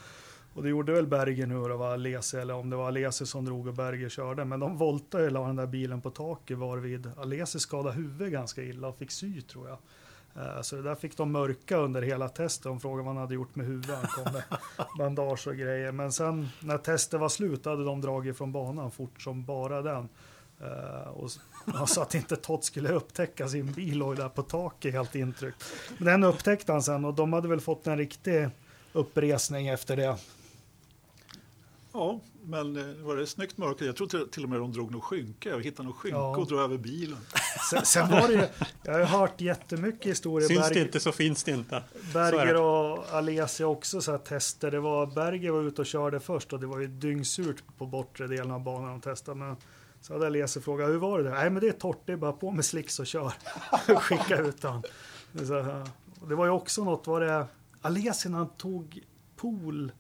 Och 0.55 0.63
det 0.63 0.69
gjorde 0.69 0.93
väl 0.93 1.07
Berger 1.07 1.47
nu, 1.47 1.69
det 1.69 1.77
var 1.77 1.93
Alesi 1.93 2.37
eller 2.37 2.55
om 2.55 2.71
det 2.71 2.77
var 2.77 2.89
Alesi 2.89 3.27
som 3.27 3.45
drog 3.45 3.67
och 3.67 3.75
Berger 3.75 4.09
körde. 4.09 4.45
Men 4.45 4.61
de 4.61 4.77
voltade 4.77 5.25
ju 5.25 5.31
la 5.31 5.47
den 5.47 5.57
där 5.57 5.67
bilen 5.67 6.01
på 6.01 6.11
taket 6.11 6.59
varvid 6.59 7.11
Alesi 7.17 7.59
skadade 7.59 7.95
huvudet 7.95 8.33
ganska 8.33 8.63
illa 8.63 8.89
och 8.89 8.99
fick 8.99 9.11
sy 9.11 9.41
tror 9.41 9.69
jag. 9.69 9.79
Eh, 10.39 10.63
så 10.63 10.77
det 10.77 10.83
där 10.83 10.95
fick 10.95 11.17
de 11.17 11.33
mörka 11.33 11.77
under 11.77 12.03
hela 12.03 12.29
testet. 12.29 12.65
De 12.65 12.81
frågade 12.81 13.03
vad 13.03 13.15
han 13.15 13.23
hade 13.23 13.35
gjort 13.35 13.57
med 13.57 13.67
huvudet. 13.67 13.97
Han 13.97 14.25
kom 14.25 14.33
med 14.33 14.43
bandage 14.99 15.47
och 15.47 15.57
grejer. 15.57 15.93
Men 15.93 16.13
sen 16.13 16.49
när 16.61 16.79
testet 16.79 17.21
var 17.21 17.29
slut 17.29 17.65
hade 17.65 17.85
de 17.85 18.01
dragit 18.01 18.39
från 18.39 18.53
banan 18.53 18.91
fort 18.91 19.23
som 19.23 19.45
bara 19.45 19.83
den. 19.83 20.09
Uh, 20.63 21.09
och 21.09 21.31
så 21.89 22.03
att 22.03 22.15
inte 22.15 22.37
Tott 22.37 22.65
skulle 22.65 22.89
upptäcka 22.89 23.49
sin 23.49 23.73
bil 23.73 23.99
låg 23.99 24.17
där 24.17 24.29
på 24.29 24.43
taket 24.43 24.93
helt 24.93 25.15
intryckt. 25.15 25.65
Men 25.99 26.07
den 26.07 26.25
upptäckte 26.25 26.73
han 26.73 26.83
sen 26.83 27.05
och 27.05 27.15
de 27.15 27.33
hade 27.33 27.49
väl 27.49 27.61
fått 27.61 27.87
en 27.87 27.99
riktig 27.99 28.49
uppresning 28.93 29.69
efter 29.69 29.97
det. 29.97 30.17
Ja, 31.97 32.21
men 32.43 32.77
eh, 32.77 33.05
var 33.07 33.17
det 33.17 33.27
snyggt 33.27 33.59
mörker? 33.59 33.87
Jag 33.87 33.97
tror 33.97 34.27
till 34.27 34.45
och 34.45 34.49
med 34.49 34.61
de 34.61 34.73
drog 34.73 34.93
något 34.93 35.05
skynke. 35.05 35.49
Jag 35.49 35.65
hittade 35.65 35.89
något 35.89 35.97
skynke 35.97 36.19
ja. 36.19 36.37
och 36.37 36.47
drog 36.47 36.61
över 36.61 36.79
bilen. 36.79 37.19
Sen, 37.71 37.85
sen 37.85 38.11
var 38.11 38.29
det 38.29 38.35
ju, 38.35 38.43
jag 38.83 38.93
har 38.93 39.19
hört 39.19 39.41
jättemycket 39.41 40.07
historier. 40.07 40.49
Syns 40.49 40.61
Berger, 40.61 40.75
det 40.75 40.81
inte 40.81 41.01
så 41.01 41.13
finns 41.13 41.45
det 41.45 41.51
inte. 41.51 41.83
Berger 42.13 42.61
och 42.61 43.09
Alesia 43.13 43.67
också 43.67 44.01
så 44.01 44.11
här 44.11 44.19
tester. 44.19 44.71
Det 44.71 44.81
var, 44.81 45.07
Berger 45.07 45.51
var 45.51 45.63
ute 45.63 45.81
och 45.81 45.87
körde 45.87 46.21
först 46.21 46.53
och 46.53 46.61
det 46.61 46.67
var 46.67 46.79
ju 46.79 46.87
dyngsurt 46.87 47.63
på 47.79 47.87
bortre 47.87 48.27
delen 48.27 48.51
av 48.51 48.65
banan 48.65 48.91
de 48.91 49.01
testade. 49.01 49.39
Men 49.39 49.57
så 50.01 50.13
hade 50.13 50.27
Alesia 50.27 50.63
frågat, 50.63 50.89
hur 50.89 50.97
var 50.97 51.23
det? 51.23 51.31
Nej 51.31 51.51
men 51.51 51.63
det 51.63 51.69
är 51.69 51.73
torrt, 51.73 52.01
det 52.05 52.13
är 52.13 52.17
bara 52.17 52.33
på 52.33 52.51
med 52.51 52.65
slicks 52.65 53.01
och 53.01 53.07
kör. 53.07 53.33
Skicka 54.01 54.39
ut 54.39 54.63
han. 54.63 54.83
Det 56.29 56.35
var 56.35 56.45
ju 56.45 56.51
också 56.51 56.85
något, 56.85 57.07
var 57.07 57.21
det 57.21 57.47
Alesia 57.81 58.31
när 58.31 58.39
han 58.39 58.49
tog 58.49 59.01
pool 59.37 59.93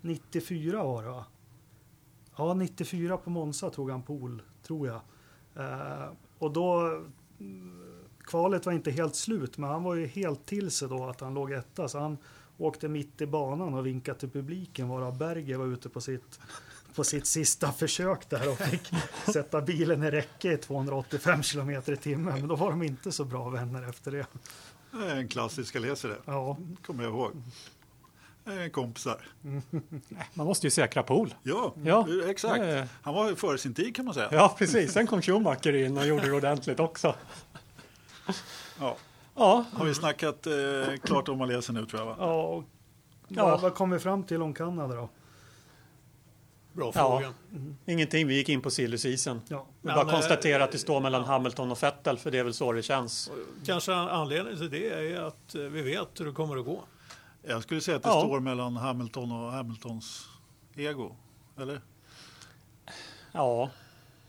94 0.00 0.82
var 0.82 1.02
det 1.02 1.08
va? 1.08 1.24
Ja, 2.40 2.54
94 2.54 3.16
på 3.16 3.30
Monza 3.30 3.70
tog 3.70 3.90
han 3.90 4.02
pool, 4.02 4.42
tror 4.62 4.86
jag. 4.86 5.00
Eh, 5.56 6.08
och 6.38 6.52
då, 6.52 7.00
kvalet 8.24 8.66
var 8.66 8.72
inte 8.72 8.90
helt 8.90 9.16
slut, 9.16 9.58
men 9.58 9.70
han 9.70 9.82
var 9.82 9.94
ju 9.94 10.06
helt 10.06 10.46
till 10.46 10.70
sig 10.70 10.88
då 10.88 11.04
att 11.04 11.20
han 11.20 11.34
låg 11.34 11.52
etta. 11.52 11.88
Så 11.88 11.98
han 11.98 12.18
åkte 12.58 12.88
mitt 12.88 13.20
i 13.20 13.26
banan 13.26 13.74
och 13.74 13.86
vinkade 13.86 14.18
till 14.18 14.30
publiken 14.30 14.88
varav 14.88 15.18
Berger 15.18 15.56
var 15.56 15.66
ute 15.66 15.88
på 15.88 16.00
sitt, 16.00 16.40
på 16.94 17.04
sitt 17.04 17.26
sista 17.26 17.72
försök 17.72 18.30
där 18.30 18.50
och 18.50 18.58
fick 18.58 18.90
sätta 19.32 19.60
bilen 19.60 20.02
i 20.02 20.10
räcke 20.10 20.52
i 20.52 20.56
285 20.56 21.42
kilometer 21.42 21.92
i 21.92 21.96
timmen. 21.96 22.38
Men 22.38 22.48
då 22.48 22.56
var 22.56 22.70
de 22.70 22.82
inte 22.82 23.12
så 23.12 23.24
bra 23.24 23.48
vänner 23.48 23.88
efter 23.88 24.10
det. 24.10 24.26
En 25.10 25.28
klassisk 25.28 25.74
läsare, 25.74 26.16
ja. 26.24 26.56
kommer 26.82 27.04
jag 27.04 27.12
ihåg. 27.12 27.32
Eh, 28.46 28.70
kompisar. 28.70 29.20
Man 30.34 30.46
måste 30.46 30.66
ju 30.66 30.70
säkra 30.70 31.02
pool. 31.02 31.34
Ja, 31.42 31.74
ja. 31.84 32.06
exakt. 32.26 32.90
Han 33.02 33.14
var 33.14 33.34
före 33.34 33.58
sin 33.58 33.74
tid 33.74 33.96
kan 33.96 34.04
man 34.04 34.14
säga. 34.14 34.28
Ja, 34.32 34.54
precis. 34.58 34.92
Sen 34.92 35.06
kom 35.06 35.22
Schumacher 35.22 35.74
in 35.74 35.98
och 35.98 36.06
gjorde 36.06 36.26
det 36.26 36.32
ordentligt 36.32 36.80
också. 36.80 37.14
Ja. 38.80 38.96
ja. 39.36 39.64
Har 39.72 39.84
vi 39.84 39.94
snackat 39.94 40.46
eh, 40.46 40.52
klart 41.02 41.28
om 41.28 41.38
Malaysia 41.38 41.72
nu 41.72 41.86
tror 41.86 42.00
jag? 42.00 42.06
Va? 42.06 42.16
Ja. 42.18 42.64
ja. 43.28 43.56
Vad 43.62 43.74
kom 43.74 43.90
vi 43.90 43.98
fram 43.98 44.24
till 44.24 44.42
om 44.42 44.54
Kanada 44.54 44.94
då? 44.94 45.08
Bra 46.72 46.92
fråga. 46.92 47.26
Ja, 47.26 47.32
mm. 47.56 47.76
Ingenting, 47.86 48.26
vi 48.26 48.34
gick 48.34 48.48
in 48.48 48.60
på 48.60 48.70
sillusisen. 48.70 49.40
Ja. 49.48 49.66
Vi 49.82 49.86
bara 49.86 50.04
Men, 50.04 50.14
konstatera 50.14 50.64
att 50.64 50.72
det 50.72 50.78
står 50.78 51.00
mellan 51.00 51.24
Hamilton 51.24 51.70
och 51.70 51.82
Vettel 51.82 52.18
för 52.18 52.30
det 52.30 52.38
är 52.38 52.44
väl 52.44 52.54
så 52.54 52.72
det 52.72 52.82
känns. 52.82 53.30
Kanske 53.66 53.94
anledningen 53.94 54.58
till 54.58 54.70
det 54.70 54.90
är 54.90 55.20
att 55.20 55.54
eh, 55.54 55.60
vi 55.60 55.82
vet 55.82 56.08
hur 56.20 56.24
det 56.24 56.32
kommer 56.32 56.56
att 56.56 56.64
gå. 56.64 56.82
Jag 57.42 57.62
skulle 57.62 57.80
säga 57.80 57.96
att 57.96 58.02
det 58.02 58.08
ja. 58.08 58.20
står 58.20 58.40
mellan 58.40 58.76
Hamilton 58.76 59.32
och 59.32 59.52
Hamiltons 59.52 60.28
ego, 60.76 61.16
eller? 61.56 61.80
Ja. 63.32 63.70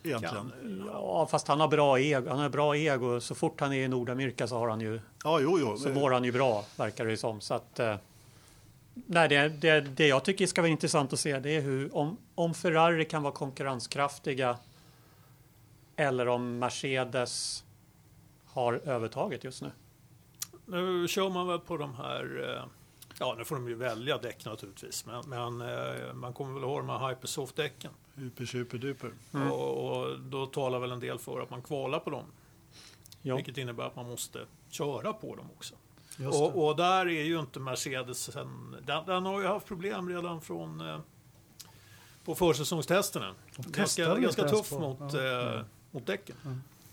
Egentligen. 0.03 0.53
Ja, 0.88 1.27
fast 1.31 1.47
han 1.47 1.59
har 1.59 1.67
bra 1.67 1.99
ego. 1.99 2.29
Han 2.29 2.39
har 2.39 2.49
bra 2.49 2.75
ego. 2.75 3.19
Så 3.19 3.35
fort 3.35 3.59
han 3.59 3.73
är 3.73 3.83
i 3.83 3.88
Nordamerika 3.88 4.47
så 4.47 4.57
har 4.57 4.69
han 4.69 4.81
ju. 4.81 4.99
Ja, 5.23 5.39
jo, 5.39 5.59
jo. 5.59 5.77
Så 5.77 5.89
mår 5.89 6.11
han 6.11 6.23
ju 6.23 6.31
bra, 6.31 6.65
verkar 6.75 7.05
det 7.05 7.17
som. 7.17 7.41
Så 7.41 7.53
att, 7.53 7.79
eh, 7.79 7.95
nej, 8.93 9.29
det, 9.29 9.49
det, 9.49 9.81
det 9.81 10.07
jag 10.07 10.25
tycker 10.25 10.47
ska 10.47 10.61
vara 10.61 10.71
intressant 10.71 11.13
att 11.13 11.19
se 11.19 11.39
det 11.39 11.51
är 11.51 11.61
hur 11.61 11.97
om, 11.97 12.17
om 12.35 12.53
Ferrari 12.53 13.05
kan 13.05 13.23
vara 13.23 13.33
konkurrenskraftiga 13.33 14.57
eller 15.95 16.27
om 16.27 16.59
Mercedes 16.59 17.63
har 18.45 18.73
övertaget 18.73 19.43
just 19.43 19.61
nu. 19.61 19.71
Nu 20.65 21.07
kör 21.07 21.29
man 21.29 21.47
väl 21.47 21.59
på 21.59 21.77
de 21.77 21.95
här 21.95 22.55
eh 22.57 22.80
Ja, 23.22 23.35
nu 23.38 23.45
får 23.45 23.56
de 23.56 23.68
ju 23.68 23.76
välja 23.76 24.18
däck 24.18 24.45
naturligtvis, 24.45 25.06
men, 25.06 25.30
men 25.30 25.61
eh, 25.61 26.14
man 26.14 26.34
kommer 26.34 26.53
väl 26.53 26.64
ha 26.64 26.77
de 26.77 26.89
här 26.89 27.10
Hypersoft-däcken. 27.10 27.91
Hyper, 28.15 28.45
super, 28.45 28.77
duper. 28.77 29.11
Mm. 29.34 29.52
Och, 29.52 30.02
och, 30.02 30.19
då 30.19 30.45
talar 30.45 30.80
väl 30.80 30.91
en 30.91 30.99
del 30.99 31.19
för 31.19 31.39
att 31.39 31.49
man 31.49 31.61
kvalar 31.61 31.99
på 31.99 32.10
dem. 32.10 32.26
Ja. 33.22 33.35
Vilket 33.35 33.57
innebär 33.57 33.84
att 33.84 33.95
man 33.95 34.10
måste 34.10 34.45
köra 34.69 35.14
på 35.14 35.35
dem 35.35 35.49
också. 35.57 35.76
Och, 36.31 36.68
och 36.68 36.76
där 36.76 37.06
är 37.06 37.23
ju 37.23 37.39
inte 37.39 37.60
Mercedes, 37.60 38.30
den, 38.85 39.06
den 39.06 39.26
har 39.26 39.41
ju 39.41 39.48
haft 39.48 39.68
problem 39.68 40.10
redan 40.10 40.41
från 40.41 40.81
eh, 40.81 40.99
på 42.26 42.35
försäsongstesterna. 42.35 43.35
Ganska, 43.56 43.84
testade 43.84 44.22
ganska 44.22 44.48
tuff 44.48 44.72
mot, 44.72 45.14
ja. 45.14 45.56
eh, 45.57 45.61
mot 45.91 46.06
däcken. 46.06 46.35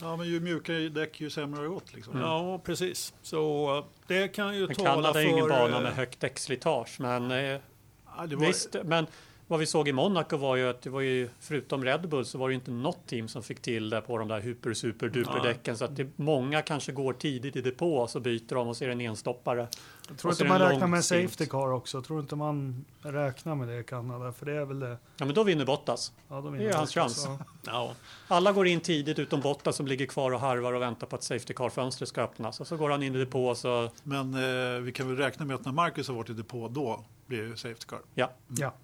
Ja, 0.01 0.17
men 0.17 0.27
ju 0.27 0.41
mjukare 0.41 0.89
däck 0.89 1.21
ju 1.21 1.31
sämre 1.31 1.57
har 1.57 1.63
det 1.63 1.69
gått. 1.69 1.95
Liksom. 1.95 2.21
Ja, 2.21 2.61
precis. 2.65 3.15
Så 3.23 3.77
eh, 3.79 3.85
det 4.07 4.29
kan 4.29 4.55
ju 4.55 4.67
Men 4.67 4.77
tala 4.77 4.89
Kanada 4.89 5.13
för... 5.13 5.21
är 5.21 5.25
ju 5.25 5.31
ingen 5.31 5.49
bana 5.49 5.77
eh, 5.77 5.83
med 5.83 5.93
högt 5.93 6.21
däckslitage. 6.21 7.01
Men 7.01 7.31
eh, 7.31 7.61
Ja, 8.19 8.27
det 8.27 8.37
var, 8.37 8.47
visst, 8.47 8.77
men 8.85 9.07
vad 9.47 9.61
vi 9.61 9.67
såg 9.67 9.89
i 9.89 9.93
Monaco 9.93 10.37
var 10.37 10.57
ju 10.57 10.69
att 10.69 10.83
det 10.83 10.91
var 10.91 11.01
ju 11.01 11.29
förutom 11.41 11.85
Red 11.85 12.09
Bull 12.09 12.25
så 12.25 12.39
var 12.39 12.49
det 12.49 12.53
ju 12.53 12.55
inte 12.55 12.71
något 12.71 13.07
team 13.07 13.29
som 13.29 13.43
fick 13.43 13.61
till 13.61 13.91
det 13.91 14.01
på 14.01 14.19
de 14.19 14.29
där 14.29 14.41
hyper 14.41 14.75
super 14.75 15.09
duper 15.09 15.43
däcken. 15.43 15.77
Så 15.77 15.85
att 15.85 15.97
det, 15.97 16.07
många 16.17 16.63
kanske 16.63 16.93
går 16.93 17.13
tidigt 17.13 17.57
i 17.57 17.61
depå 17.61 17.97
och 17.97 18.11
så 18.11 18.21
byter 18.21 18.55
de 18.55 18.69
och 18.69 18.77
så 18.77 18.85
är 18.85 18.89
det 18.89 18.95
en 18.95 19.01
enstoppare. 19.01 19.69
Jag 20.09 20.19
tror 20.19 20.33
inte 20.33 20.45
man 20.45 20.59
räknar 20.61 20.87
med 20.87 21.05
stint. 21.05 21.31
safety 21.31 21.47
car 21.51 21.71
också. 21.73 22.03
Tror 22.03 22.21
inte 22.21 22.37
man 22.37 22.85
räknar 23.03 23.55
med 23.55 23.69
det 23.69 23.79
i 23.79 23.85
Kanada. 23.85 24.33
För 24.33 24.47
det 24.47 24.53
är 24.53 24.65
väl 24.65 24.81
det. 24.81 24.99
Ja 25.17 25.25
men 25.25 25.35
då 25.35 25.43
vinner 25.45 25.65
Bottas. 25.65 26.13
Ja, 26.29 26.41
de 26.41 26.59
Det 26.59 26.69
är 26.69 26.73
hans 26.75 26.95
chans. 26.95 27.25
Ja. 27.27 27.39
Ja, 27.67 27.95
Alla 28.29 28.53
går 28.53 28.67
in 28.67 28.81
tidigt 28.81 29.19
utom 29.19 29.41
Bottas 29.41 29.77
som 29.77 29.87
ligger 29.87 30.07
kvar 30.07 30.31
och 30.31 30.41
harvar 30.41 30.73
och 30.73 30.83
väntar 30.83 31.07
på 31.07 31.17
att 31.17 31.23
safety 31.23 31.55
car-fönstret 31.55 32.09
ska 32.09 32.23
öppnas. 32.23 32.61
Och 32.61 32.67
så 32.67 32.77
går 32.77 32.91
han 32.91 33.03
in 33.03 33.15
i 33.15 33.19
depå 33.19 33.55
så 33.55 33.91
men 34.03 34.35
eh, 34.35 34.81
vi 34.81 34.93
kan 34.93 35.09
väl 35.09 35.17
räkna 35.17 35.45
med 35.45 35.55
att 35.57 35.65
när 35.65 35.73
Marcus 35.73 36.09
har 36.09 36.15
varit 36.15 36.31
i 36.31 36.33
depå, 36.33 36.69
då 36.69 37.05
blir 37.27 37.43
det 37.43 37.57
safety 37.57 37.87
car. 37.87 37.99
ja, 38.15 38.31
ja. 38.59 38.75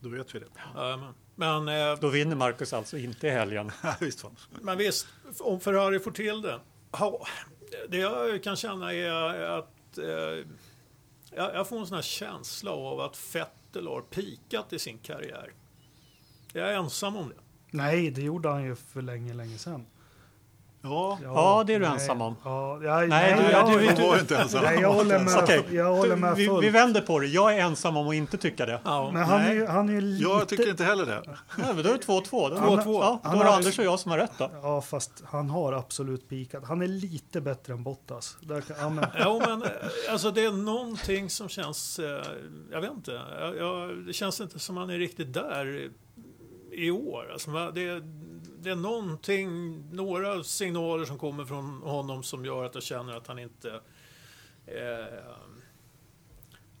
Då 0.00 0.08
vet 0.08 0.34
vi 0.34 0.38
det. 0.38 0.46
jajamän. 0.76 1.14
men, 1.34 1.68
eh, 1.68 1.98
då 2.00 2.08
vinner 2.08 2.36
Marcus 2.36 2.72
alltså 2.72 2.98
inte 2.98 3.26
i 3.26 3.30
helgen. 3.30 3.70
Ja, 3.82 3.94
Visst 4.00 4.20
fan. 4.20 4.36
men 4.62 4.78
visst, 4.78 5.06
om 5.40 5.60
Ferrari 5.60 5.98
får 6.00 6.10
till 6.10 6.42
det. 6.42 6.60
Ja, 6.92 7.20
det 7.88 7.96
jag 7.96 8.42
kan 8.42 8.56
känna 8.56 8.92
är 8.94 9.40
att 9.40 9.74
eh, 9.98 10.46
jag, 11.36 11.54
jag 11.54 11.68
får 11.68 11.78
en 11.80 11.86
sån 11.86 11.94
här 11.94 12.02
känsla 12.02 12.70
av 12.70 13.00
att 13.00 13.16
Fettel 13.16 13.86
har 13.86 14.00
pikat 14.00 14.72
i 14.72 14.78
sin 14.78 14.98
karriär. 14.98 15.52
Jag 16.52 16.70
är 16.70 16.74
ensam 16.74 17.16
om 17.16 17.28
det. 17.28 17.34
Nej, 17.70 18.10
det 18.10 18.22
gjorde 18.22 18.48
han 18.48 18.64
ju 18.64 18.76
för 18.76 19.02
länge, 19.02 19.34
länge 19.34 19.58
sedan. 19.58 19.86
Ja, 20.82 21.18
Ja, 21.24 21.64
det 21.66 21.74
är 21.74 21.78
du 21.80 21.84
nej. 21.86 21.94
ensam 21.94 22.20
om. 22.22 22.36
Ja, 22.44 22.80
jag, 22.82 23.08
Nej, 23.08 23.34
du- 23.38 23.42
jag, 23.50 23.66
du- 23.78 23.84
jag, 23.84 23.96
det 23.96 24.02
var 24.02 24.18
inte 24.18 24.34
ens 24.34 24.52
så. 24.52 24.60
nej, 24.60 24.80
jag 24.80 24.92
håller 24.92 25.18
med, 25.18 25.36
Okej, 25.42 25.64
jag 25.72 25.94
håller 25.94 26.16
med 26.16 26.34
vi, 26.36 26.46
fullt. 26.46 26.64
vi 26.64 26.70
vänder 26.70 27.00
på 27.00 27.18
det. 27.18 27.26
Jag 27.26 27.54
är 27.54 27.58
ensam 27.60 27.96
om 27.96 28.08
att 28.08 28.14
inte 28.14 28.36
tycka 28.38 28.66
det. 28.66 28.80
Ja, 28.84 29.10
Men 29.12 29.22
han 29.22 29.40
är 29.40 29.44
Nej. 29.44 29.54
ju, 29.56 29.66
han 29.66 29.96
är 29.96 30.00
lite... 30.00 30.22
Jag 30.30 30.48
tycker 30.48 30.68
inte 30.70 30.84
heller 30.84 31.06
det. 31.06 31.22
Nej, 31.26 31.74
men 31.74 31.76
då 31.84 31.88
är 31.90 31.94
det 31.94 32.06
2-2. 32.06 32.20
Då, 32.30 32.48
Två, 32.56 32.82
två. 32.82 33.00
Ja, 33.02 33.20
då 33.22 33.28
Han 33.28 33.40
är 33.40 33.44
det 33.44 33.50
Anders 33.50 33.78
och 33.78 33.84
jag 33.84 34.00
som 34.00 34.10
har 34.10 34.18
rätt 34.18 34.32
då. 34.38 34.50
Ja, 34.62 34.80
fast 34.80 35.22
han 35.26 35.50
har 35.50 35.72
absolut 35.72 36.28
pikat. 36.28 36.64
Han 36.64 36.82
är 36.82 36.86
lite 36.88 37.40
bättre 37.40 37.72
än 37.72 37.82
Bottas. 37.82 38.36
Där, 38.40 38.60
kan- 38.60 38.76
ja, 38.80 38.88
men, 38.88 39.04
Jo, 39.24 39.42
men 39.46 39.62
eh, 39.62 39.68
alltså 40.10 40.30
det 40.30 40.44
är 40.44 40.52
någonting 40.52 41.30
som 41.30 41.48
känns... 41.48 41.98
Eh, 41.98 42.22
jag 42.72 42.80
vet 42.80 42.90
inte. 42.92 43.20
Jag, 43.40 43.56
jag, 43.56 43.96
det 44.06 44.12
känns 44.12 44.40
inte 44.40 44.58
som 44.58 44.76
han 44.76 44.90
är 44.90 44.98
riktigt 44.98 45.32
där 45.32 45.90
i, 46.72 46.90
år. 46.90 47.30
Alltså, 47.32 47.50
det, 47.74 48.02
det 48.62 48.70
är 48.70 48.76
någonting, 48.76 49.82
några 49.92 50.42
signaler 50.44 51.04
som 51.04 51.18
kommer 51.18 51.44
från 51.44 51.82
honom 51.82 52.22
som 52.22 52.44
gör 52.44 52.64
att 52.64 52.74
jag 52.74 52.82
känner 52.84 53.16
att 53.16 53.26
han 53.26 53.38
inte... 53.38 53.80
Eh, 54.66 54.74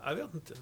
jag 0.04 0.14
vet 0.14 0.34
inte. 0.34 0.54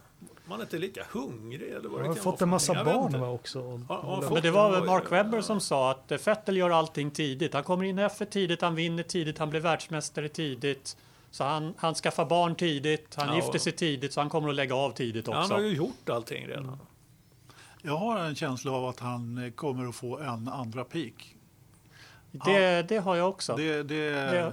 Man 0.44 0.58
är 0.60 0.64
inte 0.64 0.78
lika 0.78 1.06
hungrig 1.12 1.70
eller 1.70 1.88
vad 1.88 1.92
han 1.92 2.02
det 2.02 2.08
har 2.08 2.14
kan 2.14 2.24
fått 2.24 2.40
vara 2.40 2.46
en 2.46 2.50
massa 2.50 2.74
för 2.74 2.84
någonting. 2.84 3.02
Jag 3.02 3.02
vet 3.02 3.20
barn 3.20 3.20
va, 3.20 3.34
också. 3.34 3.60
Och, 3.60 3.80
Ja, 3.80 3.84
ja, 3.88 4.16
och- 4.16 4.24
fått- 4.24 4.32
Men 4.32 4.42
det 4.42 4.50
var 4.50 4.70
väl 4.70 4.84
Mark 4.84 5.04
ja. 5.06 5.10
Webber 5.10 5.40
som 5.40 5.60
sa 5.60 5.90
att 5.90 6.12
eh, 6.12 6.18
Vettel 6.24 6.56
gör 6.56 6.70
allting 6.70 7.10
tidigt. 7.10 7.54
Han 7.54 7.64
kommer 7.64 7.84
in 7.84 7.98
i 7.98 8.02
F1 8.02 8.24
tidigt, 8.24 8.62
han 8.62 8.74
vinner 8.74 9.02
tidigt, 9.02 9.38
han 9.38 9.50
blir 9.50 9.60
världsmästare 9.60 10.28
tidigt. 10.28 10.96
Så 11.30 11.44
han, 11.44 11.74
han 11.76 11.94
skaffar 11.94 12.24
barn 12.24 12.54
tidigt, 12.54 13.14
han 13.14 13.28
Ja. 13.28 13.36
gifter 13.36 13.58
sig 13.58 13.72
tidigt, 13.72 14.12
så 14.12 14.20
han 14.20 14.30
kommer 14.30 14.48
att 14.48 14.54
lägga 14.54 14.74
av 14.74 14.90
tidigt 14.90 15.26
Han 15.26 15.38
också. 15.42 15.54
har 15.54 15.60
ju 15.60 15.76
gjort 15.76 16.08
allting 16.08 16.46
redan. 16.46 16.78
Jag 17.86 17.96
har 17.96 18.18
en 18.18 18.34
känsla 18.34 18.72
av 18.72 18.84
att 18.84 19.00
han 19.00 19.38
eh, 19.38 19.50
kommer 19.50 19.88
att 19.88 19.94
få 19.94 20.18
en 20.18 20.48
andra 20.48 20.84
peak. 20.84 21.36
Det, 22.30 22.88
det 22.88 22.98
har 22.98 23.16
jag 23.16 23.28
också. 23.28 23.56
Det, 23.56 23.82
det, 23.82 24.10
Det- 24.10 24.52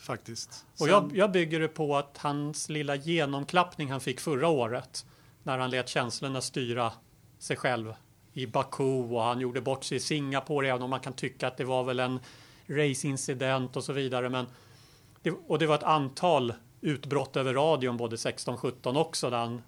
faktiskt. 0.00 0.66
Och 0.80 0.88
jag, 0.88 1.16
jag 1.16 1.32
bygger 1.32 1.60
det 1.60 1.68
på 1.68 1.96
att 1.96 2.18
hans 2.18 2.68
lilla 2.68 2.94
genomklappning 2.94 3.90
han 3.90 4.00
fick 4.00 4.20
förra 4.20 4.48
året 4.48 5.06
när 5.42 5.58
han 5.58 5.70
lät 5.70 5.88
känslorna 5.88 6.40
styra 6.40 6.92
sig 7.38 7.56
själv 7.56 7.94
i 8.32 8.46
Baku 8.46 8.82
och 8.84 9.22
han 9.22 9.40
gjorde 9.40 9.60
bort 9.60 9.84
sig 9.84 9.96
i 9.96 10.00
Singapore 10.00 10.68
även 10.68 10.82
om 10.82 10.90
man 10.90 11.00
kan 11.00 11.12
tycka 11.12 11.48
att 11.48 11.56
det 11.56 11.64
var 11.64 11.84
väl 11.84 12.00
en 12.00 12.20
raceincident 12.66 13.76
och 13.76 13.84
så 13.84 13.92
vidare. 13.92 14.28
Men 14.28 14.46
det, 15.22 15.30
och 15.30 15.58
det 15.58 15.66
var 15.66 15.74
ett 15.74 15.82
antal 15.82 16.54
utbrott 16.80 17.36
över 17.36 17.54
radion 17.54 17.96
både 17.96 18.16
16-17 18.16 18.98
också 18.98 19.30
där 19.30 19.38
han 19.38 19.62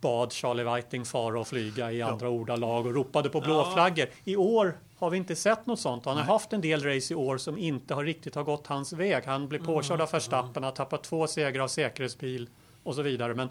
bad 0.00 0.32
Charlie 0.32 0.64
Whiting 0.64 1.04
fara 1.04 1.40
och 1.40 1.48
flyga 1.48 1.92
i 1.92 2.02
andra 2.02 2.28
ordalag 2.28 2.86
och 2.86 2.94
ropade 2.94 3.28
på 3.28 3.40
blåflaggor. 3.40 4.06
I 4.24 4.36
år 4.36 4.78
har 4.98 5.10
vi 5.10 5.16
inte 5.16 5.36
sett 5.36 5.66
något 5.66 5.80
sånt. 5.80 6.04
Han 6.04 6.16
har 6.16 6.24
haft 6.24 6.52
en 6.52 6.60
del 6.60 6.82
race 6.84 7.14
i 7.14 7.16
år 7.16 7.38
som 7.38 7.58
inte 7.58 7.94
har 7.94 8.04
riktigt 8.04 8.34
har 8.34 8.42
gått 8.44 8.66
hans 8.66 8.92
väg. 8.92 9.24
Han 9.26 9.48
blev 9.48 9.64
påkörd 9.66 10.00
av 10.00 10.10
Verstappen, 10.12 10.62
har 10.62 10.70
tappat 10.70 11.02
två 11.04 11.26
segrar 11.26 11.64
av 11.64 11.68
säkerhetsbil 11.68 12.48
och 12.82 12.94
så 12.94 13.02
vidare. 13.02 13.34
Men 13.34 13.48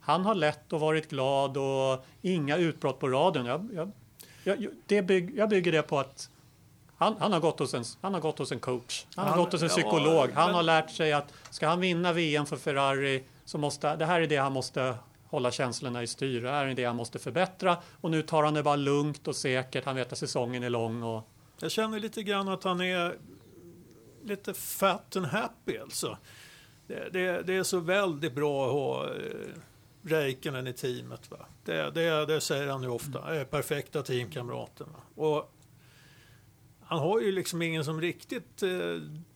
han 0.00 0.24
har 0.24 0.34
lett 0.34 0.72
och 0.72 0.80
varit 0.80 1.10
glad 1.10 1.56
och 1.56 2.04
inga 2.22 2.56
utbrott 2.56 2.98
på 3.00 3.08
radion. 3.08 3.46
Jag, 3.46 3.68
jag, 3.74 3.90
jag, 4.44 4.70
det 4.86 5.02
bygg, 5.02 5.38
jag 5.38 5.48
bygger 5.48 5.72
det 5.72 5.82
på 5.82 5.98
att 5.98 6.30
han, 6.96 7.14
han, 7.18 7.32
har 7.32 7.40
gått 7.40 7.58
hos 7.58 7.74
en, 7.74 7.84
han 8.00 8.14
har 8.14 8.20
gått 8.20 8.38
hos 8.38 8.52
en 8.52 8.60
coach. 8.60 9.06
Han 9.14 9.24
har 9.24 9.30
Han- 9.34 9.44
gått 9.44 9.52
hos 9.52 9.62
en 9.62 9.68
ja, 9.68 9.74
psykolog. 9.74 10.30
Han 10.34 10.46
men- 10.46 10.54
har 10.54 10.62
lärt 10.62 10.90
sig 10.90 11.12
att 11.12 11.34
ska 11.50 11.68
han 11.68 11.80
vinna 11.80 12.12
VM 12.12 12.46
för 12.46 12.56
Ferrari 12.56 13.24
så 13.44 13.58
måste 13.58 13.96
det 13.96 14.06
här 14.06 14.20
är 14.20 14.26
det 14.26 14.36
han 14.36 14.52
måste 14.52 14.94
hålla 15.30 15.50
känslorna 15.50 16.02
i 16.02 16.06
styr. 16.06 16.42
Det 16.42 16.50
här 16.50 16.66
är 16.66 16.74
det 16.74 16.84
han 16.84 16.96
måste 16.96 17.18
förbättra 17.18 17.76
och 18.00 18.10
nu 18.10 18.22
tar 18.22 18.42
han 18.42 18.54
det 18.54 18.62
bara 18.62 18.76
lugnt 18.76 19.28
och 19.28 19.36
säkert. 19.36 19.84
Han 19.84 19.96
vet 19.96 20.12
att 20.12 20.18
säsongen 20.18 20.62
är 20.62 20.70
lång 20.70 21.02
och 21.02 21.28
Jag 21.60 21.70
känner 21.70 22.00
lite 22.00 22.22
grann 22.22 22.48
att 22.48 22.64
han 22.64 22.80
är 22.80 23.18
lite 24.24 24.54
fat 24.54 25.16
and 25.16 25.26
happy 25.26 25.78
alltså. 25.78 26.18
Det, 26.86 27.08
det, 27.12 27.42
det 27.42 27.54
är 27.54 27.62
så 27.62 27.78
väldigt 27.80 28.34
bra 28.34 28.66
att 28.66 28.72
ha 28.72 29.04
eh, 29.04 29.52
Räikkönen 30.02 30.66
i 30.66 30.72
teamet. 30.72 31.30
Va? 31.30 31.46
Det, 31.64 31.90
det, 31.90 32.26
det 32.26 32.40
säger 32.40 32.66
han 32.66 32.82
ju 32.82 32.88
ofta, 32.88 33.34
är 33.34 33.44
perfekta 33.44 34.02
teamkamraterna. 34.02 34.98
Och 35.14 35.52
han 36.88 36.98
har 36.98 37.20
ju 37.20 37.32
liksom 37.32 37.62
ingen 37.62 37.84
som 37.84 38.00
riktigt 38.00 38.62
eh, 38.62 38.68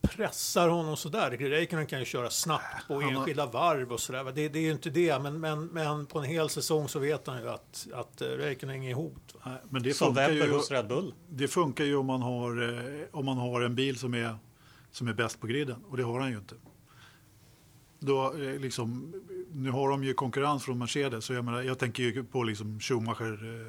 pressar 0.03 0.69
honom 0.69 0.97
sådär. 0.97 1.31
Räikkönen 1.31 1.87
kan 1.87 1.99
ju 1.99 2.05
köra 2.05 2.31
snabbt 2.31 2.87
på 2.89 2.95
Han 2.95 3.03
har- 3.05 3.11
enskilda 3.13 3.47
varv 3.47 3.93
och 3.93 4.01
sådär. 4.01 4.25
Det, 4.25 4.49
det 4.49 4.59
är 4.59 4.63
ju 4.63 4.73
inte 4.73 4.91
det, 4.91 5.19
men, 5.23 5.41
men, 5.41 5.67
men 5.67 6.07
på 6.07 6.19
en 6.19 6.25
hel 6.25 6.49
säsong 6.49 6.89
så 6.89 6.99
vet 6.99 7.27
han 7.27 7.43
ju 7.43 7.49
att, 7.49 7.87
att 7.95 8.23
Räikkönen 8.23 8.75
är 8.77 8.79
inget 8.79 8.97
hot. 8.97 9.35
Nej, 9.47 9.57
Men 9.71 9.83
det 9.83 9.95
som 9.95 10.07
funkar, 10.07 10.31
ju, 10.31 10.53
hos 10.53 10.71
Red 10.71 10.89
Bull. 10.89 11.15
det 11.29 11.49
funkar 11.49 11.85
ju 11.85 11.97
om 11.97 12.07
man, 12.07 12.23
har, 12.23 12.63
eh, 13.01 13.05
om 13.11 13.25
man 13.27 13.39
har 13.39 13.61
en 13.61 13.75
bil 13.75 13.99
som 13.99 14.15
är, 14.15 14.37
som 14.91 15.09
är 15.09 15.13
bäst 15.13 15.41
på 15.41 15.47
griden 15.47 15.85
och 15.89 15.97
det 15.97 16.03
har 16.03 16.21
han 16.21 16.31
ju 16.31 16.37
inte. 16.37 16.55
Då, 17.99 18.35
eh, 18.35 18.59
liksom, 18.61 19.15
nu 19.53 19.71
har 19.71 19.89
de 19.91 20.05
ju 20.05 20.15
konkurrens 20.15 20.65
från 20.65 20.79
Mercedes 20.79 21.25
så 21.25 21.33
jag, 21.35 21.45
menar, 21.45 21.63
jag 21.63 21.79
tänker 21.79 22.03
ju 22.03 22.25
på 22.25 22.43
liksom 22.43 22.81
Schumacher, 22.81 23.67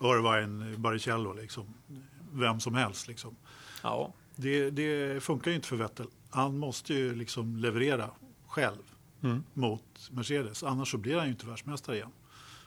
Irvine, 0.00 0.74
Barrichello, 0.78 1.32
liksom. 1.32 1.74
Vem 2.34 2.60
som 2.60 2.74
helst. 2.74 3.08
Liksom. 3.08 3.36
Ja. 3.82 4.12
Det, 4.36 4.70
det 4.70 5.22
funkar 5.22 5.50
ju 5.50 5.54
inte 5.56 5.68
för 5.68 5.76
Vettel. 5.76 6.06
Han 6.30 6.58
måste 6.58 6.94
ju 6.94 7.14
liksom 7.14 7.56
leverera 7.56 8.10
själv 8.46 8.78
Mm. 9.22 9.44
mot 9.54 10.08
Mercedes. 10.10 10.62
Annars 10.62 10.90
så 10.90 10.98
blir 10.98 11.16
han 11.16 11.24
ju 11.24 11.30
inte 11.32 11.46
världsmästare 11.46 11.96
igen. 11.96 12.10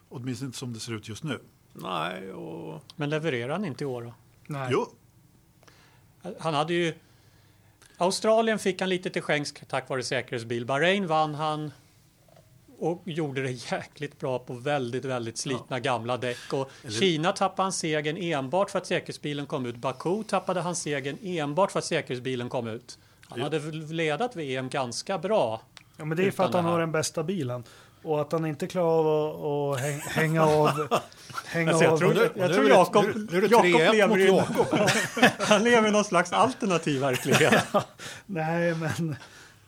Åtminstone 0.09 0.47
inte 0.47 0.57
som 0.57 0.73
det 0.73 0.79
ser 0.79 0.93
ut 0.93 1.09
just 1.09 1.23
nu. 1.23 1.39
Nej, 1.73 2.31
och 2.31 2.83
Men 2.95 3.09
levererar 3.09 3.49
han 3.51 3.65
inte 3.65 3.83
i 3.83 3.87
år 3.87 4.01
då? 4.01 4.13
nej. 4.47 4.69
Jo, 4.71 4.87
Han 6.39 6.53
hade 6.53 6.73
ju... 6.73 6.93
Australien 7.97 8.59
fick 8.59 8.79
han 8.81 8.89
lite 8.89 9.09
till 9.09 9.21
skänks 9.21 9.53
tack 9.67 9.89
vare 9.89 10.03
säkerhetsbil. 10.03 10.65
Bahrain 10.65 11.07
vann 11.07 11.35
han 11.35 11.71
och 12.79 13.01
gjorde 13.05 13.41
det 13.43 13.51
jäkligt 13.51 14.19
bra 14.19 14.39
på 14.39 14.53
väldigt, 14.53 15.05
väldigt 15.05 15.37
slitna 15.37 15.79
gamla 15.79 16.17
däck. 16.17 16.53
Och 16.53 16.71
Kina 16.89 17.31
tappade 17.31 17.63
han 17.65 17.73
segern 17.73 18.17
enbart 18.17 18.69
för 18.71 18.79
att 18.79 18.87
säkerhetsbilen 18.87 19.45
kom 19.45 19.65
ut. 19.65 19.75
Baku 19.75 20.23
tappade 20.23 20.61
han 20.61 20.75
segern 20.75 21.17
enbart 21.23 21.71
för 21.71 21.79
att 21.79 21.85
säkerhetsbilen 21.85 22.49
kom 22.49 22.67
ut. 22.67 22.97
Han 23.29 23.39
Ja. 23.39 23.43
hade 23.45 23.59
ledat 23.93 24.35
VM 24.35 24.69
ganska 24.69 25.17
bra. 25.17 25.61
Ja, 25.97 26.05
men 26.05 26.17
det 26.17 26.23
är 26.27 26.31
för 26.31 26.43
att 26.43 26.53
han 26.53 26.65
har 26.65 26.79
den 26.79 26.91
bästa 26.91 27.23
bilen. 27.23 27.63
Och 28.03 28.21
att 28.21 28.31
han 28.31 28.45
inte 28.45 28.67
klarar 28.67 28.87
av 28.87 29.07
att, 29.71 29.79
att 29.79 29.85
häng, 29.85 29.99
hänga 29.99 30.43
av... 30.45 30.69
hänga 31.45 31.69
Alltså, 31.69 31.83
jag 31.83 31.93
av 31.93 31.97
tror, 31.97 32.15
jag 32.35 32.47
nu 32.49 32.53
tror 32.53 32.69
Jakob, 32.69 33.05
nu- 33.05 33.27
nu 33.31 33.37
är 33.37 33.41
det 33.41 33.47
Jakob 33.47 33.65
3-1 33.65 33.91
lever 33.91 34.07
mot 34.07 34.17
i, 34.17 34.25
Jakob. 34.25 34.89
han 35.39 35.63
lever 35.63 35.87
i 35.87 35.91
någon 35.91 36.03
slags 36.03 36.33
alternativ 36.33 37.01
verklighet. 37.01 37.63
Nej, 38.25 38.75
men... 38.75 39.15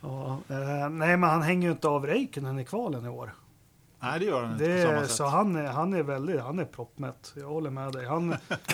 Ja, 0.02 0.40
eh, 0.50 0.90
nej, 0.90 1.18
men 1.18 1.24
han 1.30 1.42
hänger 1.42 1.68
ju 1.68 1.72
inte 1.72 1.88
av 1.88 2.06
Räikkönen 2.08 2.60
i 2.60 2.66
kvalen 2.66 3.06
i 3.06 3.10
år. 3.10 3.34
Nej, 4.02 4.20
det 4.20 4.26
gör 4.26 4.44
han 4.44 4.52
inte 4.54 4.68
Det 4.68 4.84
på 4.86 4.90
samma 4.92 5.02
sätt. 5.02 5.12
så 5.12 5.26
han 5.26 5.56
är, 5.56 5.66
han 5.68 5.94
är 5.94 6.04
väldigt, 6.04 6.42
han 6.42 6.60
är 6.60 6.66
proppmätt. 6.66 7.34
Jag 7.36 7.48
håller 7.48 7.70
med 7.70 7.92
dig. 7.94 8.06
Han, 8.06 8.28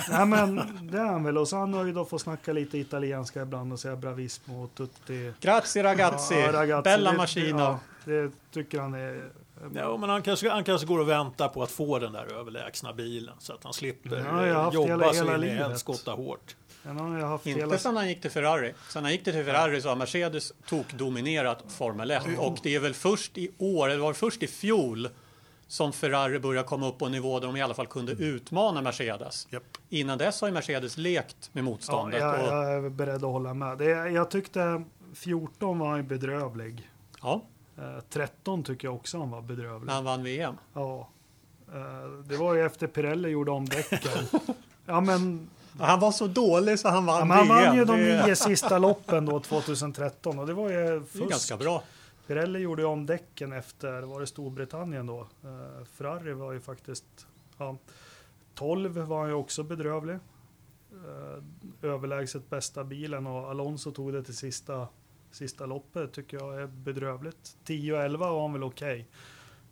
nej 0.10 0.26
men 0.26 0.56
det 0.91 0.97
är 0.97 1.06
han 1.06 1.23
väl. 1.23 1.38
Och 1.38 1.47
så 1.47 1.57
han 1.57 1.72
nöjd 1.72 1.97
att 1.97 2.10
få 2.10 2.19
snacka 2.19 2.53
lite 2.53 2.77
italienska 2.77 3.41
ibland 3.41 3.73
och 3.73 3.80
säga 3.80 3.95
bravissimo, 3.95 4.68
tutti. 4.68 5.34
Grazie 5.41 5.84
ragazzi, 5.84 6.39
Ja, 6.39 6.52
ragazzi, 6.53 6.84
bella 6.84 7.11
det- 7.11 7.18
machina. 7.18 7.60
Ja, 7.60 7.80
det 8.06 8.31
tycker 8.52 8.80
han 8.80 8.93
är... 8.93 9.23
Ja, 9.73 9.97
men 9.97 10.10
han 10.10 10.22
kanske, 10.22 10.49
han 10.49 10.64
kanske 10.64 10.88
går 10.88 10.99
och 10.99 11.10
väntar 11.10 11.47
på 11.47 11.64
att 11.64 11.72
få 11.72 11.99
den 11.99 12.11
där 12.14 12.34
överlägsna 12.39 12.93
bilen 12.93 13.35
så 13.39 13.53
att 13.53 13.64
han 13.64 13.73
slipper 13.73 14.10
Ja, 14.18 14.45
jag 14.47 14.56
har 14.56 14.64
haft 14.64 14.76
jobba 14.76 14.88
hela- 14.89 15.14
så 15.14 15.23
hela 15.23 15.35
in 15.35 15.43
i 15.43 15.45
livet. 15.47 15.68
helskotta 15.68 16.11
hårt. 16.11 16.56
Inte 17.43 17.77
sen 17.77 17.95
han 17.95 18.07
gick 18.07 18.21
till 18.21 18.31
Ferrari. 18.31 18.73
Sen 18.89 19.03
han 19.03 19.11
gick 19.11 19.23
till 19.23 19.33
Ferrari 19.33 19.81
så 19.81 19.89
har 19.89 19.95
Mercedes 19.95 20.53
tokdominerat 20.67 21.63
Formel 21.67 22.11
1. 22.11 22.23
Och 22.37 22.57
det 22.63 22.75
är 22.75 22.79
väl 22.79 22.93
först 22.93 23.37
i 23.37 23.51
år, 23.57 23.89
eller 23.89 23.99
var 24.01 24.07
det 24.13 24.19
först 24.19 24.43
i 24.43 24.47
fjol, 24.47 25.09
som 25.67 25.93
Ferrari 25.93 26.39
började 26.39 26.67
komma 26.67 26.87
upp 26.87 26.97
på 26.99 27.05
en 27.05 27.11
nivå 27.11 27.39
där 27.39 27.47
de 27.47 27.55
i 27.57 27.61
alla 27.61 27.73
fall 27.73 27.87
kunde 27.87 28.11
utmana 28.11 28.81
Mercedes. 28.81 29.47
Japp. 29.51 29.63
Innan 29.89 30.17
dess 30.17 30.41
har 30.41 30.47
ju 30.47 30.53
Mercedes 30.53 30.97
lekt 30.97 31.49
med 31.53 31.61
Ja, 31.61 31.65
motståndet. 31.65 32.21
jag, 32.21 32.39
och, 32.41 32.47
jag 32.47 32.73
är 32.73 32.89
beredd 32.89 33.15
att 33.15 33.21
hålla 33.21 33.53
med. 33.53 33.81
Jag 34.13 34.31
tyckte 34.31 34.83
14 35.13 35.79
var 35.79 35.87
han 35.89 36.07
bedrövlig. 36.07 36.89
ja, 37.21 37.41
Eh, 37.77 37.99
13 38.09 38.63
tycker 38.63 38.87
jag 38.87 38.95
också 38.95 39.17
han 39.19 39.31
var 39.31 39.41
bedrövlig. 39.41 39.87
när 39.87 39.93
han 39.93 40.03
vann 40.03 40.23
VM. 40.23 40.55
Ja. 40.73 41.09
Eh, 41.73 42.09
det 42.25 42.37
var 42.37 42.53
ju 42.53 42.65
efter 42.65 42.87
Pirelli 42.87 43.29
gjorde 43.29 43.51
om 43.51 43.65
däcken. 43.65 43.99
ja 44.85 45.01
men 45.01 45.49
Han 45.80 45.99
var 45.99 46.11
så 46.11 46.27
dålig 46.27 46.80
så 46.80 46.89
han 46.89 47.06
vann 47.06 47.30
Ja, 47.30 47.35
han 47.35 47.47
vann 47.47 47.76
ju 47.76 47.85
de 47.85 47.97
det, 47.97 48.26
nio 48.26 48.35
sista 48.35 48.77
loppen 48.77 49.26
då 49.26 49.39
2013 49.39 50.39
och 50.39 50.47
det 50.47 50.53
var 50.53 50.69
ju 50.69 50.99
det 50.99 51.06
fusk. 51.06 51.30
ganska 51.30 51.57
bra. 51.57 51.84
Pirelli 52.27 52.60
gjorde 52.60 52.81
ju 52.81 52.88
om 52.88 53.06
däcken 53.06 53.53
efter, 53.53 54.02
var 54.02 54.19
det 54.19 54.27
Storbritannien 54.27 55.06
då? 55.06 55.19
Eh, 55.19 55.85
Ferrari 55.93 56.34
var 56.34 56.53
ju 56.53 56.60
faktiskt, 56.61 57.27
ja, 57.57 57.77
12 58.53 58.97
var 58.97 59.19
han 59.19 59.30
ju 59.30 59.35
också 59.35 59.64
bedrövlig. 59.64 60.15
Eh, 60.91 61.89
överlägset 61.89 62.49
bästa 62.49 62.84
bilen 62.84 63.27
och 63.27 63.49
Alonso 63.49 63.91
tog 63.91 64.14
det 64.14 64.23
till 64.23 64.38
sista, 64.38 64.88
sista 65.31 65.65
loppet 65.65 66.14
tycker 66.14 66.38
jag 66.38 66.61
är 66.61 66.68
bedrövligt. 66.68 67.57
10 67.64 67.93
och 67.93 67.99
11 67.99 68.31
var 68.31 68.41
han 68.41 68.53
väl 68.53 68.64
okej. 68.64 69.07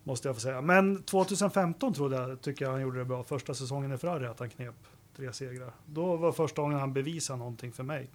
Måste 0.02 0.28
jag 0.28 0.36
få 0.36 0.40
säga. 0.40 0.60
Men 0.60 1.02
2015 1.02 1.94
trodde 1.94 2.16
jag, 2.16 2.40
tycker 2.40 2.64
jag 2.64 2.72
han 2.72 2.80
gjorde 2.80 2.98
det 2.98 3.04
bra. 3.04 3.24
Första 3.24 3.54
säsongen 3.54 3.92
i 3.92 3.98
Ferrari 3.98 4.26
att 4.26 4.38
han 4.38 4.50
knep 4.50 4.74
tre 5.16 5.32
segrar. 5.32 5.72
Då 5.86 6.16
var 6.16 6.32
första 6.32 6.62
gången 6.62 6.78
han 6.80 6.92
bevisade 6.92 7.38
någonting 7.38 7.72
för 7.72 7.82
mig. 7.82 8.08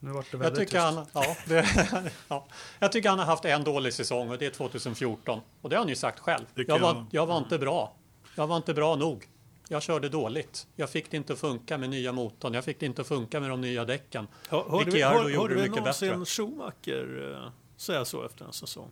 Nu 0.00 0.10
vart 0.10 0.24
det 0.30 0.32
Jag 0.32 0.38
väldigt 0.38 0.68
tycker, 0.68 0.90
tyst. 0.90 1.14
han, 1.14 1.24
ja, 1.24 1.36
det, 1.46 2.10
ja. 2.28 2.46
jag 2.78 2.92
tycker 2.92 3.08
han 3.08 3.18
har 3.18 3.26
haft 3.26 3.44
en 3.44 3.64
dålig 3.64 3.94
säsong 3.94 4.30
och 4.30 4.38
det 4.38 4.46
är 4.46 4.50
2014. 4.50 5.40
Och 5.60 5.70
det 5.70 5.76
har 5.76 5.80
han 5.80 5.88
ju 5.88 5.96
sagt 5.96 6.18
själv. 6.20 6.44
Jag 6.54 6.78
var, 6.78 6.94
jag- 6.94 7.06
jag 7.10 7.26
var 7.26 7.38
inte 7.38 7.58
bra. 7.58 7.94
Jag 8.34 8.46
var 8.46 8.56
inte 8.56 8.74
bra 8.74 8.96
nog. 8.96 9.28
Jag 9.68 9.82
körde 9.82 10.08
dåligt. 10.08 10.66
Jag 10.76 10.90
fick 10.90 11.10
det 11.10 11.16
inte 11.16 11.32
att 11.32 11.38
funka 11.38 11.78
med 11.78 11.90
nya 11.90 12.12
motorn. 12.12 12.54
Jag 12.54 12.64
fick 12.64 12.80
det 12.80 12.86
inte 12.86 13.02
att 13.02 13.08
funka 13.08 13.40
med 13.40 13.50
de 13.50 13.60
nya 13.60 13.84
däcken. 13.84 14.28
Hör, 14.48 14.64
hörde 14.70 14.84
vi, 14.84 14.90
Ricciardo 14.90 15.18
hör, 15.18 15.28
gjorde 15.28 15.38
hörde 15.40 15.54
det 15.54 15.60
vi 15.62 15.68
mycket 15.68 15.76
någonsin 15.84 16.08
bättre. 16.08 16.24
Schumacher 16.24 17.32
eh, 17.44 17.50
säga 17.76 18.04
så 18.04 18.24
efter 18.26 18.44
en 18.44 18.52
säsong? 18.52 18.90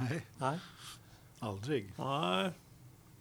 Nej, 0.00 0.26
Nej. 0.38 0.58
aldrig. 1.38 1.92
Nej. 1.96 2.50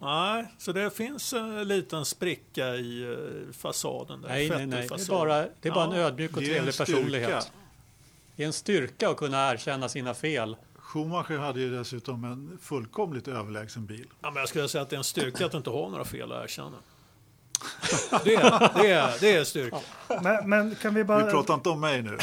Nej, 0.02 0.46
så 0.58 0.72
det 0.72 0.96
finns 0.96 1.34
en 1.34 1.68
liten 1.68 2.06
spricka 2.06 2.76
i 2.76 3.04
eh, 3.04 3.54
fasaden. 3.54 4.22
Där, 4.22 4.30
Nej, 4.30 4.50
nej, 4.50 4.66
nej. 4.66 4.88
Det 4.90 5.02
är 5.02 5.10
bara, 5.10 5.48
det 5.62 5.70
är 5.70 5.74
bara 5.74 5.86
en 5.86 5.92
Ja, 5.92 5.98
ödmjuk 5.98 6.32
och 6.38 6.44
en 6.44 6.50
trevlig 6.50 6.78
personlighet. 6.78 7.52
Det 8.36 8.44
är 8.44 8.48
en 8.48 8.54
styrka 8.54 9.10
att 9.10 9.18
kunna 9.18 9.52
erkänna 9.52 9.90
sina 9.90 10.14
fel. 10.14 10.56
Schumacher 10.76 11.38
hade 11.38 11.60
ju 11.60 11.78
dessutom 11.78 12.24
en 12.24 12.58
fullkomligt 12.62 13.28
överlägsen 13.28 13.86
bil. 13.86 14.08
Ja, 14.22 14.32
men 14.32 14.40
jag 14.40 14.50
skulle 14.50 14.68
säga 14.68 14.82
att 14.82 14.90
det 14.90 14.96
är 14.96 14.98
en 14.98 15.04
styrka 15.04 15.46
att 15.46 15.52
du 15.52 15.58
inte 15.58 15.70
har 15.70 15.90
några 15.90 16.06
fel 16.06 16.32
att 16.32 16.44
erkänna. 16.44 16.78
Det 18.24 18.36
är, 18.36 18.82
det 18.82 18.92
är, 18.92 19.20
det 19.22 19.36
är 19.36 19.44
styrka. 19.44 19.78
Men, 20.22 20.50
men 20.50 20.76
kan 20.76 20.94
vi 20.94 21.00
Vi 21.00 21.04
bara... 21.04 21.32
pratar 21.32 21.54
inte 21.54 21.70
om 21.70 21.80
mig 21.80 22.02
nu. 22.02 22.18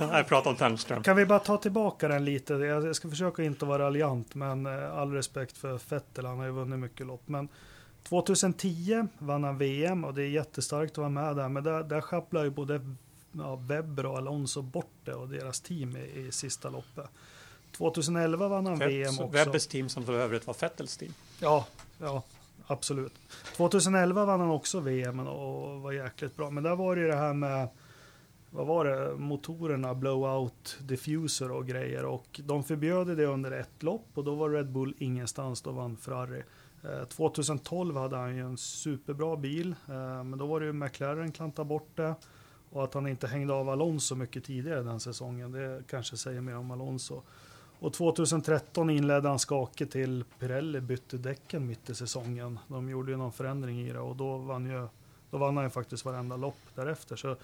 Jag 0.00 0.28
pratar 0.28 0.50
om 0.50 0.56
Ternström. 0.56 1.02
Kan 1.02 1.16
vi 1.16 1.26
bara 1.26 1.38
ta 1.38 1.56
tillbaka 1.56 2.08
den 2.08 2.24
lite? 2.24 2.54
Jag 2.54 2.96
ska 2.96 3.10
försöka 3.10 3.42
inte 3.42 3.64
vara 3.64 3.82
raljant, 3.82 4.34
men 4.34 4.66
eh, 4.66 4.98
all 4.98 5.12
respekt 5.12 5.58
för 5.58 5.80
Vettel, 5.88 6.26
han 6.26 6.38
har 6.38 6.46
ju 6.46 6.52
vunnit 6.52 6.78
mycket 6.78 7.06
lopp. 7.06 7.22
Men 7.26 7.48
2010 8.08 9.06
vann 9.18 9.44
han 9.44 9.58
VM 9.58 10.04
och 10.04 10.14
det 10.14 10.22
är 10.22 10.28
jättestarkt 10.28 10.92
att 10.92 10.98
vara 10.98 11.08
med 11.08 11.36
där. 11.36 11.48
Men 11.48 11.64
där, 11.64 11.82
där 11.82 12.00
sjabblar 12.00 12.44
ju 12.44 12.50
både 12.50 12.80
ja, 13.32 13.56
Webber 13.56 14.06
och 14.06 14.18
Alonso 14.18 14.62
bort 14.62 14.94
det 15.04 15.14
och 15.14 15.28
deras 15.28 15.60
team 15.60 15.96
i, 15.96 16.20
i 16.20 16.32
sista 16.32 16.70
loppet. 16.70 17.06
2011 17.76 18.48
vann 18.48 18.66
han 18.66 18.78
VM 18.78 19.08
också. 19.08 19.26
Webbers 19.26 19.66
team 19.66 19.88
som 19.88 20.04
för 20.04 20.12
övrigt 20.12 20.46
var 20.46 20.56
Vettels 20.60 20.96
team. 20.96 21.12
Ja, 21.40 21.66
ja, 21.98 22.22
absolut. 22.68 23.14
2011 23.56 24.24
vann 24.24 24.40
han 24.40 24.50
också 24.50 24.80
VM 24.80 25.20
och 25.20 25.80
var 25.80 25.92
jäkligt 25.92 26.36
bra. 26.36 26.50
Men 26.50 26.62
där 26.62 26.76
var 26.76 26.96
det 26.96 27.02
ju 27.02 27.08
det 27.08 27.16
här 27.16 27.34
med, 27.34 27.68
vad 28.50 28.66
var 28.66 28.84
det, 28.84 29.16
motorerna, 29.16 29.94
blowout, 29.94 30.78
diffuser 30.80 31.50
och 31.50 31.66
grejer. 31.66 32.04
Och 32.04 32.40
de 32.44 32.64
förbjöd 32.64 33.16
det 33.16 33.26
under 33.26 33.50
ett 33.50 33.82
lopp 33.82 34.08
och 34.14 34.24
då 34.24 34.34
var 34.34 34.50
Red 34.50 34.72
Bull 34.72 34.94
ingenstans, 34.98 35.62
då 35.62 35.70
vann 35.72 35.96
Ferrari. 35.96 36.42
Eh, 36.84 37.04
2012 37.04 37.96
hade 37.96 38.16
han 38.16 38.36
ju 38.36 38.42
en 38.42 38.56
superbra 38.56 39.36
bil, 39.36 39.74
eh, 39.88 40.24
men 40.24 40.38
då 40.38 40.46
var 40.46 40.60
det 40.60 40.66
ju 40.66 40.72
McLaren 40.72 41.32
klanta 41.32 41.64
bort 41.64 41.96
det. 41.96 42.14
Och 42.70 42.84
att 42.84 42.94
han 42.94 43.06
inte 43.06 43.26
hängde 43.26 43.54
av 43.54 43.68
Alonso 43.68 44.14
mycket 44.14 44.44
tidigare 44.44 44.82
den 44.82 45.00
säsongen, 45.00 45.52
det 45.52 45.82
kanske 45.88 46.16
säger 46.16 46.40
mer 46.40 46.56
om 46.56 46.70
Alonso. 46.70 47.22
Och 47.80 47.92
2013 47.92 48.90
inledde 48.90 49.28
han 49.28 49.38
skake 49.38 49.86
till 49.86 50.24
Pirelli, 50.38 50.80
bytte 50.80 51.16
däcken 51.16 51.66
mitt 51.66 51.90
i 51.90 51.94
säsongen. 51.94 52.58
De 52.68 52.88
gjorde 52.88 53.10
ju 53.10 53.16
någon 53.16 53.32
förändring 53.32 53.80
i 53.80 53.92
det 53.92 54.00
och 54.00 54.16
då 54.16 54.36
vann, 54.36 54.66
ju, 54.66 54.88
då 55.30 55.38
vann 55.38 55.56
han 55.56 55.66
ju 55.66 55.70
faktiskt 55.70 56.04
varenda 56.04 56.36
lopp 56.36 56.60
därefter. 56.74 57.16
Så 57.16 57.36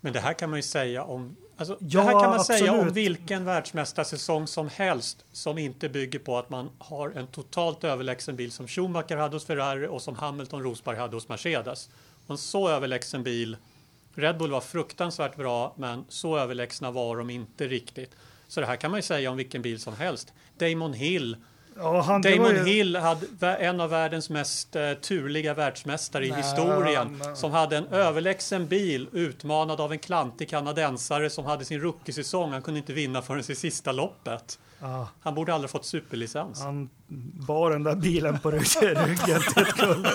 Men 0.00 0.12
det 0.12 0.20
här 0.20 0.32
kan 0.32 0.50
man 0.50 0.58
ju 0.58 0.62
säga 0.62 1.04
om, 1.04 1.36
alltså, 1.56 1.76
Ja, 1.80 2.00
det 2.00 2.06
här 2.06 2.20
kan 2.20 2.30
man 2.30 2.44
säga 2.44 2.72
om 2.72 2.90
vilken 2.90 3.44
världsmästarsäsong 3.44 4.46
som 4.46 4.68
helst 4.68 5.24
som 5.32 5.58
inte 5.58 5.88
bygger 5.88 6.18
på 6.18 6.38
att 6.38 6.50
man 6.50 6.70
har 6.78 7.10
en 7.10 7.26
totalt 7.26 7.84
överlägsen 7.84 8.36
bil 8.36 8.52
som 8.52 8.68
Schumacher 8.68 9.16
hade 9.16 9.36
hos 9.36 9.44
Ferrari 9.44 9.86
och 9.86 10.02
som 10.02 10.16
Hamilton 10.16 10.62
Rosberg 10.62 10.96
hade 10.96 11.16
hos 11.16 11.28
Mercedes. 11.28 11.90
Och 12.26 12.30
en 12.30 12.38
så 12.38 12.68
överlägsen 12.68 13.22
bil, 13.22 13.56
Red 14.14 14.38
Bull 14.38 14.50
var 14.50 14.60
fruktansvärt 14.60 15.36
bra 15.36 15.74
men 15.76 16.04
så 16.08 16.38
överlägsna 16.38 16.90
var 16.90 17.16
de 17.16 17.30
inte 17.30 17.68
riktigt. 17.68 18.10
Så 18.52 18.60
det 18.60 18.66
här 18.66 18.76
kan 18.76 18.90
man 18.90 18.98
ju 18.98 19.02
säga 19.02 19.30
om 19.30 19.36
vilken 19.36 19.62
bil 19.62 19.80
som 19.80 19.96
helst. 19.96 20.32
Damon 20.58 20.92
Hill, 20.92 21.36
ja, 21.76 22.00
han, 22.00 22.22
Damon 22.22 22.50
ju, 22.50 22.64
Hill 22.64 22.96
hade 22.96 23.26
en 23.56 23.80
av 23.80 23.90
världens 23.90 24.30
mest 24.30 24.76
eh, 24.76 24.92
turliga 24.92 25.54
världsmästare 25.54 26.26
i 26.26 26.30
Nej, 26.30 26.42
historien 26.42 27.16
men- 27.24 27.36
som 27.36 27.52
hade 27.52 27.76
en 27.76 27.86
överlägsen 27.86 28.66
bil 28.66 29.08
utmanad 29.12 29.80
av 29.80 29.92
en 29.92 29.98
klantig 29.98 30.48
kanadensare 30.50 31.30
som 31.30 31.44
hade 31.44 31.64
sin 31.64 31.80
rookie-säsong. 31.80 32.52
Han 32.52 32.62
kunde 32.62 32.78
inte 32.80 32.92
vinna 32.92 33.22
förrän 33.22 33.40
i 33.40 33.54
sista 33.54 33.92
loppet. 33.92 34.58
ja, 34.80 35.08
Han 35.20 35.34
borde 35.34 35.54
aldrig 35.54 35.70
fått 35.70 35.84
superlicens. 35.86 36.60
han 36.60 36.88
bar 37.46 37.70
den 37.70 37.82
där 37.84 37.94
bilen 37.96 38.38
på 38.38 38.50
rygg- 38.50 38.80
ryggen 39.06 39.40
till 39.54 39.62
ett 39.62 39.74
guld. 39.76 40.06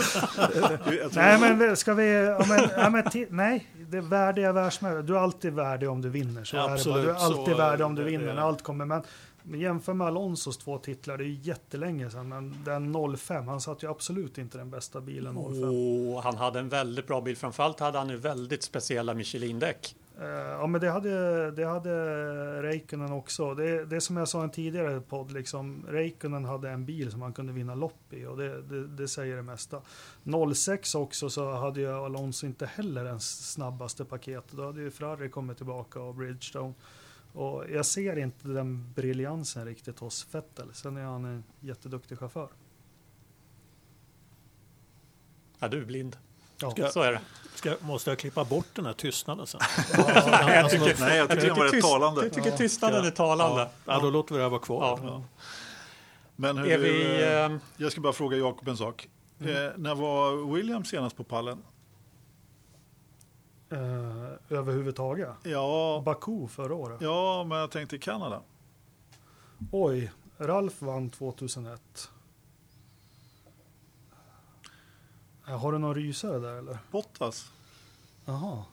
Nej 1.15 1.39
men 1.39 1.77
ska 1.77 1.93
vi, 1.93 2.13
ja, 2.25 2.45
men, 2.47 2.69
ja, 2.77 2.89
men 2.89 3.03
nej, 3.29 3.67
det 3.89 3.97
är 3.97 4.01
värdiga 4.01 4.51
världsmästare. 4.51 5.01
Du 5.01 5.15
är 5.15 5.19
alltid 5.19 5.53
värdig 5.53 5.89
om 5.89 6.01
du 6.01 6.09
vinner. 6.09 6.43
Så 6.43 6.57
är 6.57 6.61
det 6.61 6.67
bara. 6.67 6.73
Absolut, 6.73 7.03
Du 7.05 7.09
är 7.11 7.15
alltid 7.15 7.53
så 7.53 7.57
värdig 7.57 7.85
om 7.85 7.95
du 7.95 8.03
vinner 8.03 8.33
när 8.33 8.41
allt 8.41 8.63
kommer. 8.63 8.85
Men, 8.85 9.03
men 9.47 9.59
jämför 9.59 9.93
med 9.93 10.07
Alonsos 10.07 10.57
två 10.57 10.77
titlar, 10.77 11.17
det 11.17 11.23
är 11.23 11.27
ju 11.27 11.39
jättelänge 11.41 12.09
sedan. 12.09 12.29
Men 12.29 12.55
den 12.65 13.17
05, 13.17 13.47
han 13.47 13.61
satt 13.61 13.83
ju 13.83 13.89
absolut 13.89 14.37
inte 14.37 14.57
den 14.57 14.69
bästa 14.69 15.01
bilen 15.01 15.35
05. 15.35 15.63
Och 15.63 16.23
han 16.23 16.35
hade 16.35 16.59
en 16.59 16.69
väldigt 16.69 17.07
bra 17.07 17.21
bil. 17.21 17.37
Framförallt 17.37 17.79
hade 17.79 17.97
han 17.97 18.09
ju 18.09 18.17
väldigt 18.17 18.63
speciella 18.63 19.13
Michelin-däck. 19.13 19.95
Eh, 20.19 20.27
Ja 20.27 20.67
men 20.67 20.81
det 20.81 20.89
hade, 20.89 21.51
det 21.51 21.65
hade 21.65 21.91
Räikkönen 22.61 23.11
också. 23.11 23.53
Det, 23.53 23.85
det 23.85 24.01
som 24.01 24.17
jag 24.17 24.27
sa 24.27 24.41
i 24.41 24.43
en 24.43 24.49
tidigare 24.49 25.01
podd, 25.01 25.31
liksom, 25.31 25.85
Räikkönen 25.89 26.45
hade 26.45 26.69
en 26.69 26.85
bil 26.85 27.11
som 27.11 27.21
han 27.21 27.33
kunde 27.33 27.53
vinna 27.53 27.75
lopp 27.75 28.13
i 28.13 28.25
och 28.25 28.37
det, 28.37 28.61
det, 28.61 28.87
det 28.87 29.07
säger 29.07 29.35
det 29.35 29.41
mesta. 29.41 29.81
06 30.55 30.95
också 30.95 31.29
så 31.29 31.51
hade 31.51 31.79
ju 31.79 31.93
Alonso 31.93 32.45
inte 32.45 32.65
heller 32.65 33.03
den 33.03 33.19
snabbaste 33.19 34.05
paketet. 34.05 34.51
Då 34.51 34.65
hade 34.65 34.81
ju 34.81 34.91
Ferrari 34.91 35.29
kommit 35.29 35.57
tillbaka 35.57 35.99
och 35.99 36.15
Bridgestone. 36.15 36.73
Och 37.37 37.65
jag 37.69 37.85
ser 37.85 38.17
inte 38.17 38.47
den 38.47 38.93
briljansen 38.93 39.65
riktigt 39.65 39.99
hos 39.99 40.27
Vettel. 40.31 40.73
Sen 40.73 40.97
är 40.97 41.03
han 41.03 41.25
en 41.25 41.43
jätteduktig 41.59 42.19
chaufför. 42.19 42.49
Ja, 45.59 45.67
du 45.67 45.81
är 45.81 45.85
blind. 45.85 46.17
Ja. 46.61 46.71
Ska- 46.71 46.89
Så 46.89 47.01
är 47.01 47.11
det. 47.11 47.21
Ska, 47.55 47.75
måste 47.81 48.11
jag 48.11 48.19
klippa 48.19 48.45
bort 48.45 48.65
den 48.73 48.85
här 48.85 48.93
tystnaden 48.93 49.47
sen? 49.47 49.61
Jag 49.97 50.71
tycker, 50.71 50.99
Nej, 50.99 51.17
jag 51.17 51.29
tycker 51.29 51.47
den 51.47 51.55
var 51.55 51.63
rätt 51.63 51.71
tyst- 51.73 51.87
talande. 51.87 52.23
Jag 52.23 52.33
tycker 52.33 52.51
tystnaden 52.51 53.05
är 53.05 53.11
talande. 53.11 53.61
Ja, 53.85 53.93
ja, 53.93 53.99
då 53.99 54.09
låter 54.09 54.33
vi 54.33 54.37
det 54.37 54.43
här 54.43 54.49
vara 54.49 54.61
kvar. 54.61 54.99
Ja. 55.03 55.23
Men 56.35 56.57
hur, 56.57 56.67
Är 56.67 56.77
vi, 56.77 57.23
eh, 57.23 57.45
eh, 57.45 57.57
jag 57.77 57.91
ska 57.91 58.01
bara 58.01 58.13
fråga 58.13 58.37
Jakob 58.37 58.67
en 58.67 58.77
sak. 58.77 59.09
Eh, 59.39 59.45
när 59.77 59.95
var 59.95 60.53
William 60.55 60.85
senast 60.85 61.17
på 61.17 61.23
pallen? 61.23 61.63
Eh, 63.69 64.26
överhuvudtaget. 64.49 65.29
Ja, 65.43 66.01
Baku 66.05 66.47
förra 66.47 66.73
året. 66.75 67.01
ja 67.01 67.43
men 67.49 67.57
jag 67.57 67.71
tänkte 67.71 67.97
Kanada. 67.97 68.41
Oj. 69.71 70.11
Ralf 70.37 70.81
vann 70.81 71.09
2001. 71.09 72.09
Ja, 75.47 75.55
Har 75.55 75.71
du 75.71 75.77
någon 75.77 75.95
rysare 75.95 76.39
där 76.39 76.57
eller? 76.57 76.77
Bottas. 76.91 77.51
Jaha. 78.25 78.63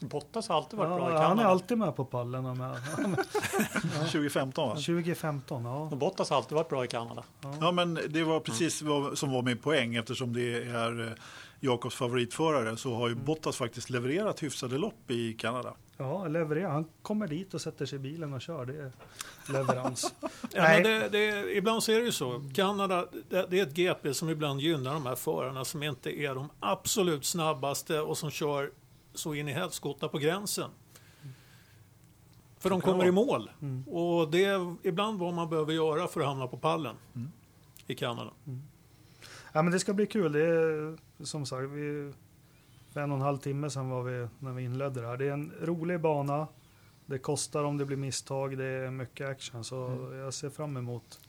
Bottas 0.00 0.48
har 0.48 0.56
alltid 0.56 0.78
varit 0.78 0.88
bra 0.96 1.10
i 1.10 1.12
Ja, 1.12 1.18
han 1.18 1.24
är 1.24 1.28
Kanada. 1.28 1.48
alltid 1.48 1.78
med 1.78 1.96
på 1.96 2.04
pallen. 2.04 2.46
och 2.46 2.56
Med. 2.56 2.76
2015 3.98 4.68
va? 4.68 4.74
2015, 4.74 5.64
ja. 5.64 5.90
Bottas 5.96 6.30
har 6.30 6.36
alltid 6.36 6.56
varit 6.56 6.68
bra 6.68 6.84
i 6.84 6.88
Kanada. 6.88 7.24
Ja, 7.60 7.72
men 7.72 7.94
det 8.08 8.24
var 8.24 8.40
precis 8.40 8.82
vad 8.82 9.18
som 9.18 9.32
var 9.32 9.42
min 9.42 9.58
poäng 9.58 9.94
eftersom 9.96 10.32
det 10.32 10.62
är 10.64 11.06
eh, 11.06 11.12
Jakobs 11.60 11.94
favoritförare 11.94 12.76
så 12.76 12.94
har 12.94 13.08
ju 13.08 13.14
Bottas 13.14 13.56
faktiskt 13.56 13.90
levererat 13.90 14.42
hyfsade 14.42 14.78
lopp 14.78 15.10
i 15.10 15.32
Kanada. 15.32 15.74
Ja, 15.96 16.28
levererar. 16.28 16.70
Han 16.70 16.84
kommer 17.02 17.28
dit 17.28 17.54
och 17.54 17.60
sätter 17.60 17.86
sig 17.86 17.96
i 17.96 17.98
bilen 17.98 18.32
och 18.32 18.40
kör. 18.40 18.66
Det 18.66 18.76
är 18.82 18.92
leverans. 19.52 20.14
Ja, 20.52 20.62
Nej. 20.62 20.82
men 20.82 20.82
det, 20.82 21.08
det, 21.08 21.56
ibland 21.56 21.82
så 21.82 21.92
är 21.92 21.98
det 21.98 22.04
ju 22.04 22.12
så. 22.12 22.50
Kanada, 22.54 23.06
det, 23.28 23.46
det 23.50 23.58
är 23.58 23.62
ett 23.62 23.74
GP 23.74 24.14
som 24.14 24.28
ibland 24.30 24.60
gynnar 24.60 24.94
de 24.94 25.06
här 25.06 25.14
förarna 25.14 25.64
som 25.64 25.82
inte 25.82 26.20
är 26.20 26.34
de 26.34 26.48
absolut 26.60 27.24
snabbaste 27.24 28.00
och 28.00 28.18
som 28.18 28.30
kör 28.30 28.70
så 29.14 29.34
in 29.34 29.48
i 29.48 29.52
helskotta 29.52 30.08
på 30.08 30.18
gränsen. 30.18 30.70
För 32.58 32.70
de 32.70 32.80
kommer 32.80 33.06
i 33.06 33.10
mål. 33.10 33.50
Och 33.86 34.30
det 34.30 34.44
är 34.44 34.76
ibland 34.82 35.18
vad 35.18 35.34
man 35.34 35.50
behöver 35.50 35.72
göra 35.72 36.08
för 36.08 36.20
att 36.20 36.26
hamna 36.26 36.46
på 36.46 36.56
pallen 36.56 36.96
i 37.86 37.94
Kanada. 37.94 38.30
Ja, 39.52 39.62
men 39.62 39.72
det 39.72 39.80
ska 39.80 39.94
bli 39.94 40.06
kul. 40.06 40.32
Det 40.32 40.46
är 40.46 40.98
som 41.24 41.46
sagt, 41.46 41.70
vi, 41.70 42.12
för 42.92 43.00
en 43.00 43.10
och 43.10 43.16
en 43.16 43.22
halv 43.22 43.38
timme 43.38 43.70
sedan 43.70 43.90
var 43.90 44.02
vi 44.02 44.28
när 44.38 44.52
vi 44.52 44.64
inledde 44.64 45.00
det 45.00 45.06
här. 45.06 45.16
Det 45.16 45.28
är 45.28 45.32
en 45.32 45.52
rolig 45.62 46.00
bana. 46.00 46.46
Det 47.06 47.18
kostar 47.18 47.64
om 47.64 47.78
det 47.78 47.84
blir 47.84 47.96
misstag. 47.96 48.58
Det 48.58 48.64
är 48.64 48.90
mycket 48.90 49.28
action. 49.28 49.64
Så 49.64 50.08
jag 50.12 50.34
ser 50.34 50.50
fram 50.50 50.76
emot 50.76 51.20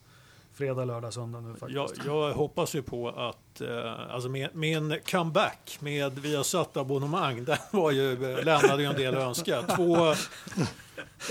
fredag, 0.53 0.85
lördag, 0.85 1.13
söndag 1.13 1.41
nu 1.41 1.55
faktiskt. 1.55 2.05
Jag, 2.05 2.27
jag 2.27 2.33
hoppas 2.33 2.75
ju 2.75 2.81
på 2.81 3.09
att 3.09 3.61
eh, 3.61 4.13
alltså 4.13 4.29
min, 4.29 4.47
min 4.53 4.99
comeback 5.11 5.77
med 5.79 6.19
Viasat 6.19 6.77
abonnemang, 6.77 7.43
den 7.45 7.57
var 7.71 7.91
ju, 7.91 8.13
eh, 8.13 8.45
lämnade 8.45 8.83
ju 8.83 8.89
en 8.89 8.95
del 8.95 9.15
att 9.15 9.23
önska. 9.23 9.61
Två, 9.61 10.07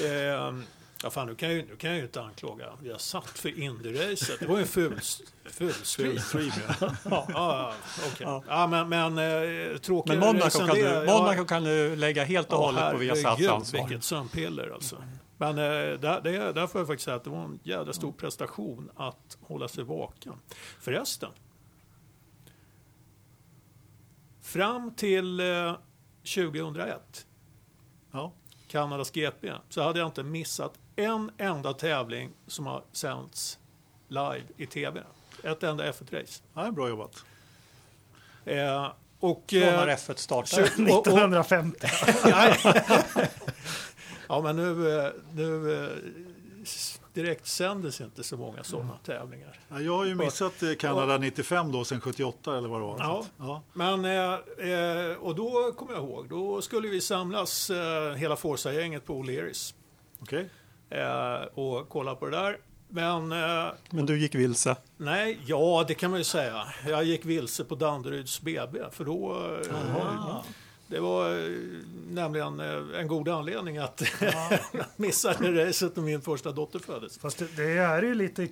eh, 0.04 0.54
ja 1.02 1.10
fan, 1.10 1.26
nu 1.26 1.34
kan, 1.34 1.48
jag, 1.48 1.56
ju- 1.58 1.66
nu 1.68 1.76
kan 1.76 1.90
jag 1.90 1.96
ju 1.98 2.04
inte 2.04 2.22
anklaga 2.22 2.76
Viasat 2.82 3.26
för 3.28 3.48
Indy-racet. 3.48 4.36
Det 4.40 4.46
var 4.46 4.56
ju 4.56 4.62
en 4.62 4.68
ful, 4.68 5.00
ful 5.44 5.72
stream. 5.72 6.16
Ja. 6.80 6.94
Ja, 7.10 7.26
ja, 7.28 7.74
okej. 8.12 8.42
ja, 8.48 8.66
men, 8.66 8.88
men 8.88 9.18
eh, 9.18 9.78
Men 10.06 10.18
Monaco 10.18 10.58
kan, 10.58 10.68
det- 10.68 10.74
du, 10.74 11.06
ja, 11.06 11.18
Monaco 11.18 11.44
kan 11.44 11.64
du 11.64 11.96
lägga 11.96 12.24
helt 12.24 12.52
och 12.52 12.58
Ja, 12.58 12.66
hållet 12.66 12.92
på 12.92 12.98
Viasats 12.98 13.46
ansvar. 13.48 13.80
vilket 13.86 14.04
sömnpiller 14.04 14.70
alltså. 14.70 15.02
Men 15.40 15.48
eh, 15.58 15.64
där, 16.00 16.20
det, 16.20 16.52
där 16.52 16.66
får 16.66 16.80
jag 16.80 16.88
faktiskt 16.88 17.04
säga 17.04 17.16
att 17.16 17.24
det 17.24 17.30
var 17.30 17.44
en 17.44 17.60
jävla 17.62 17.92
stor 17.92 18.12
prestation 18.12 18.90
att 18.96 19.38
hålla 19.40 19.68
sig 19.68 19.84
vaken. 19.84 20.32
Förresten. 20.80 21.30
Fram 24.40 24.94
till 24.94 25.40
eh, 25.40 25.76
2001, 26.34 27.26
Ja. 28.12 28.32
Kanadas 28.68 29.10
GP, 29.10 29.52
så 29.68 29.82
hade 29.82 29.98
jag 29.98 30.08
inte 30.08 30.22
missat 30.22 30.78
en 30.98 31.30
enda 31.38 31.72
tävling 31.72 32.30
som 32.46 32.66
har 32.66 32.82
sänts 32.92 33.58
live 34.08 34.42
i 34.56 34.66
tv. 34.66 35.02
Ett 35.42 35.62
enda 35.62 35.92
F1-race. 35.92 36.42
Ja, 36.54 36.70
bra 36.70 36.88
jobbat. 36.88 37.24
Eh, 38.44 38.92
och, 39.20 39.44
Från 39.50 39.60
när 39.60 39.88
eh, 39.88 39.94
F1 39.96 40.14
startade. 40.16 40.66
så- 40.68 40.82
och- 40.82 40.88
och- 40.88 41.06
1950. 41.06 41.86
Nej. 42.24 42.58
ja, 44.28 44.40
men 44.42 44.56
nu, 44.56 44.98
eh, 45.00 45.10
nu 45.32 45.74
eh, 45.84 45.90
direkt 47.14 47.46
sändes 47.46 48.00
inte 48.00 48.22
så 48.24 48.36
många 48.36 48.64
sådana 48.64 48.98
tävlingar. 49.04 49.60
Ja, 49.68 49.80
jag 49.80 49.96
har 49.96 50.04
ju 50.04 50.14
missat 50.14 50.62
eh, 50.62 50.74
Kanada 50.74 51.18
95 51.18 51.72
då, 51.72 51.84
sen 51.84 52.00
78 52.00 52.58
eller 52.58 52.68
vad 52.68 52.80
det 52.80 52.84
var. 52.86 52.98
Ja. 52.98 53.24
Ja. 53.38 53.62
Men, 53.72 54.04
eh, 54.04 55.16
och 55.20 55.34
då 55.34 55.72
kommer 55.72 55.92
jag 55.92 56.02
ihåg, 56.04 56.28
då 56.28 56.62
skulle 56.62 56.88
vi 56.88 57.00
samlas 57.00 57.70
eh, 57.70 58.12
hela 58.14 58.36
Forza-gänget 58.36 59.06
på 59.06 59.22
O'Learys 59.22 59.74
Okej. 60.22 60.48
Eh, 60.90 61.42
och 61.54 61.88
kolla 61.88 62.14
på 62.14 62.26
det 62.26 62.36
där. 62.36 62.58
Men 62.88 63.32
eh, 63.32 63.72
Men 63.90 64.06
du 64.06 64.18
gick 64.18 64.34
vilse. 64.34 64.76
nej, 64.96 65.40
ja 65.46 65.84
det 65.88 65.94
kan 65.94 66.10
man 66.10 66.20
ju 66.20 66.24
säga. 66.24 66.64
Jag 66.86 67.04
gick 67.04 67.24
vilse 67.24 67.64
på 67.64 67.74
Danderyds 67.74 68.40
BB 68.40 68.78
för 68.92 69.04
då 69.04 69.32
eh, 69.68 70.42
Det 70.86 71.00
var 71.00 71.30
eh, 71.30 71.50
nämligen 72.10 72.60
eh, 72.60 73.00
en 73.00 73.08
god 73.08 73.28
anledning 73.28 73.78
att 73.78 74.02
missa 74.96 75.32
det 75.32 75.66
racet 75.68 75.96
när 75.96 76.02
min 76.02 76.20
första 76.22 76.52
dotter 76.52 76.78
föddes. 76.78 77.18
Fast 77.18 77.38
det, 77.38 77.56
det 77.56 77.72
är 77.78 78.02
ju 78.02 78.14
lite, 78.14 78.48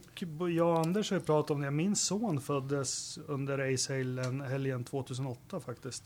jag 0.56 0.68
och 0.68 0.78
Anders 0.78 1.10
har 1.10 1.18
ju 1.18 1.24
pratat 1.24 1.50
om 1.50 1.60
det. 1.60 1.70
Min 1.70 1.96
son 1.96 2.40
föddes 2.40 3.18
under 3.26 3.58
racehelgen 3.58 4.40
helgen 4.40 4.84
2008 4.84 5.60
faktiskt. 5.60 6.04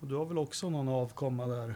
Och 0.00 0.06
du 0.06 0.14
har 0.16 0.24
väl 0.24 0.38
också 0.38 0.70
någon 0.70 0.88
avkomma 0.88 1.46
där? 1.46 1.74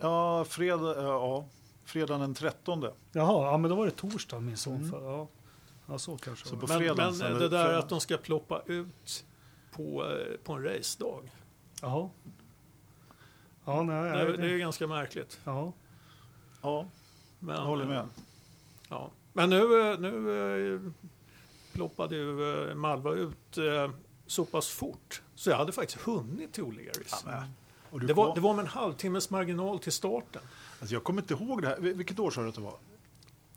Ja, 0.00 0.44
fredag, 0.48 0.94
ja, 1.02 1.44
fredagen 1.90 2.20
den 2.20 2.34
13. 2.34 2.84
Jaha, 3.12 3.50
ja 3.52 3.56
men 3.56 3.70
då 3.70 3.76
var 3.76 3.84
det 3.84 3.90
torsdag 3.90 4.40
min 4.40 4.56
son 4.56 4.90
föddes. 4.90 5.04
Ja. 5.04 5.28
ja, 5.86 5.98
så 5.98 6.16
kanske 6.16 6.48
Så 6.48 6.56
på. 6.56 6.66
Men, 6.66 6.78
fredagen 6.78 6.96
men 7.04 7.14
sen, 7.14 7.38
det 7.38 7.48
där 7.48 7.64
fredag. 7.64 7.78
att 7.78 7.88
de 7.88 8.00
ska 8.00 8.16
ploppa 8.16 8.62
ut 8.66 9.24
på, 9.72 10.06
eh, 10.06 10.36
på 10.44 10.52
en 10.52 10.64
racedag. 10.64 11.30
Jaha. 11.82 12.10
Ja, 13.64 13.82
nej, 13.82 14.26
Det, 14.26 14.36
det 14.36 14.50
är 14.54 14.58
ganska 14.58 14.86
märkligt. 14.86 15.40
ja. 15.44 15.72
Ja, 16.62 16.86
Men, 17.38 17.54
jag 17.56 17.62
håller 17.62 17.84
med. 17.84 18.08
Ja. 18.88 19.10
Men 19.32 19.50
nu, 19.50 19.90
eh, 19.92 19.98
nu 19.98 20.74
eh, 20.74 20.80
ploppade 21.72 22.16
ju 22.16 22.74
Malva 22.74 23.12
ut 23.12 23.58
så 24.26 24.44
pass 24.44 24.68
fort 24.68 25.22
så 25.34 25.50
jag 25.50 25.56
hade 25.56 25.72
faktiskt 25.72 26.00
hunnit 26.00 26.52
till 26.52 26.64
O'Learys. 26.64 27.44
Du 27.92 28.06
Det 28.06 28.12
var, 28.12 28.34
det 28.34 28.40
var 28.40 28.54
med 28.54 28.62
en 28.62 28.68
halvtimmes 28.68 29.30
marginal 29.30 29.78
till 29.78 29.92
starten. 29.92 30.42
Alltså, 30.80 30.94
jag 30.94 31.04
kommer 31.04 31.22
inte 31.22 31.34
ihåg 31.34 31.62
det 31.62 31.68
här. 31.68 31.76
Vil- 31.76 31.94
Vilket 31.94 32.18
år 32.18 32.30
sa 32.30 32.42
du 32.42 32.48
att 32.48 32.54
det 32.54 32.60
var? 32.60 32.76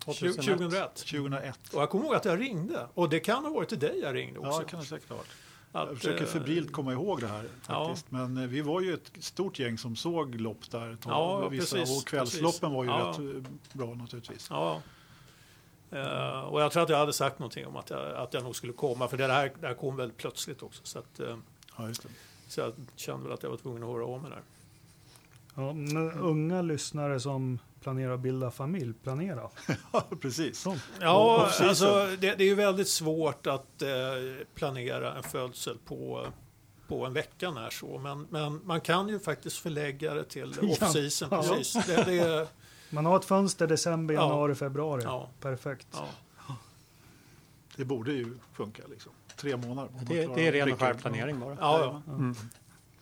2001. 0.05 0.35
2001. 0.45 0.95
2001. 0.95 1.59
Och 1.73 1.81
jag 1.81 1.89
kommer 1.89 2.05
ihåg 2.05 2.15
att 2.15 2.25
jag 2.25 2.39
ringde. 2.41 2.87
Och 2.93 3.09
det 3.09 3.19
kan 3.19 3.43
ha 3.45 3.51
varit 3.51 3.69
till 3.69 3.79
dig 3.79 3.99
jag 3.99 4.15
ringde 4.15 4.39
Ja, 4.43 4.47
också. 4.47 4.59
det 4.59 4.65
kan 4.65 4.79
det 4.79 4.85
säkert 4.85 5.09
ha 5.09 5.15
varit. 5.15 5.27
Att, 5.71 5.87
Jag 5.87 5.97
försöker 5.97 6.21
eh, 6.23 6.27
febrilt 6.29 6.71
komma 6.71 6.93
ihåg 6.93 7.21
det 7.21 7.27
här 7.27 7.45
ja. 7.67 7.85
faktiskt. 7.87 8.11
Men 8.11 8.37
eh, 8.37 8.47
vi 8.47 8.61
var 8.61 8.81
ju 8.81 8.93
ett 8.93 9.11
stort 9.19 9.59
gäng 9.59 9.77
som 9.77 9.95
såg 9.95 10.35
lopp 10.35 10.71
där. 10.71 10.97
Ja, 11.05 11.47
Vissa, 11.49 11.75
precis, 11.77 11.97
och 12.01 12.07
kvällsloppen 12.07 12.71
var 12.73 12.83
ju 12.83 12.89
precis. 12.89 13.19
rätt 13.19 13.45
eh, 13.45 13.77
bra 13.77 13.93
naturligtvis. 13.95 14.47
Ja. 14.49 14.81
Eh, 15.91 16.39
och 16.39 16.61
jag 16.61 16.71
tror 16.71 16.83
att 16.83 16.89
jag 16.89 16.97
hade 16.97 17.13
sagt 17.13 17.39
någonting 17.39 17.65
om 17.67 17.75
att 17.75 17.89
jag, 17.89 18.15
att 18.15 18.33
jag 18.33 18.43
nog 18.43 18.55
skulle 18.55 18.73
komma. 18.73 19.07
För 19.07 19.17
det 19.17 19.27
här, 19.27 19.51
det 19.61 19.67
här 19.67 19.73
kom 19.73 19.95
väldigt 19.95 20.17
plötsligt 20.17 20.63
också. 20.63 20.81
Så, 20.85 20.99
att, 20.99 21.19
eh, 21.19 21.37
Ja, 21.77 21.87
just 21.87 22.03
det. 22.03 22.09
så 22.47 22.59
jag 22.61 22.73
kände 22.95 23.23
väl 23.23 23.33
att 23.33 23.43
jag 23.43 23.49
var 23.49 23.57
tvungen 23.57 23.83
att 23.83 23.89
höra 23.89 24.05
av 24.05 24.21
mig 24.21 24.31
där. 24.31 24.41
Ja 25.55 25.73
men 25.73 26.11
unga 26.11 26.61
lyssnare 26.61 27.19
som 27.19 27.59
planerar 27.81 28.13
att 28.13 28.19
bilda 28.19 28.51
familj, 28.51 28.93
planera. 29.03 29.49
Ja, 29.93 30.03
precis. 30.21 30.59
Så. 30.59 30.75
Ja, 31.01 31.45
Off-season. 31.47 31.67
alltså, 31.69 32.07
det, 32.19 32.35
det 32.35 32.43
är 32.43 32.47
ju 32.47 32.55
väldigt 32.55 32.89
svårt 32.89 33.47
att 33.47 33.81
eh, 33.81 33.89
planera 34.55 35.15
en 35.15 35.23
födsel 35.23 35.77
på, 35.85 36.27
på 36.87 37.05
en 37.05 37.13
vecka 37.13 37.51
när 37.51 37.69
så. 37.69 37.97
Men, 37.99 38.27
men 38.29 38.61
man 38.65 38.81
kan 38.81 39.09
ju 39.09 39.19
faktiskt 39.19 39.57
förlägga 39.57 40.13
det 40.13 40.23
till 40.23 40.55
Ja. 40.61 40.67
off-season. 40.67 41.27
Ja. 41.31 41.41
Precis. 41.43 41.85
Det, 41.85 42.03
det, 42.03 42.19
är- 42.19 42.47
Man 42.89 43.05
har 43.05 43.17
ett 43.17 43.25
fönster 43.25 43.67
december, 43.67 44.13
Ja. 44.13 44.21
januari, 44.21 44.55
februari. 44.55 45.03
Ja. 45.03 45.29
Perfekt. 45.39 45.87
ja. 45.91 46.05
Det 47.75 47.85
borde 47.85 48.11
ju 48.13 48.37
funka 48.53 48.83
liksom. 48.89 49.11
Tre 49.37 49.57
månader. 49.57 49.91
Det, 50.07 50.25
det 50.35 50.47
är 50.47 50.51
ren 50.51 50.71
och 50.73 50.79
skär 50.79 50.93
planering 50.93 51.39
bara. 51.39 51.57
Ja, 51.59 52.01
ja. 52.05 52.33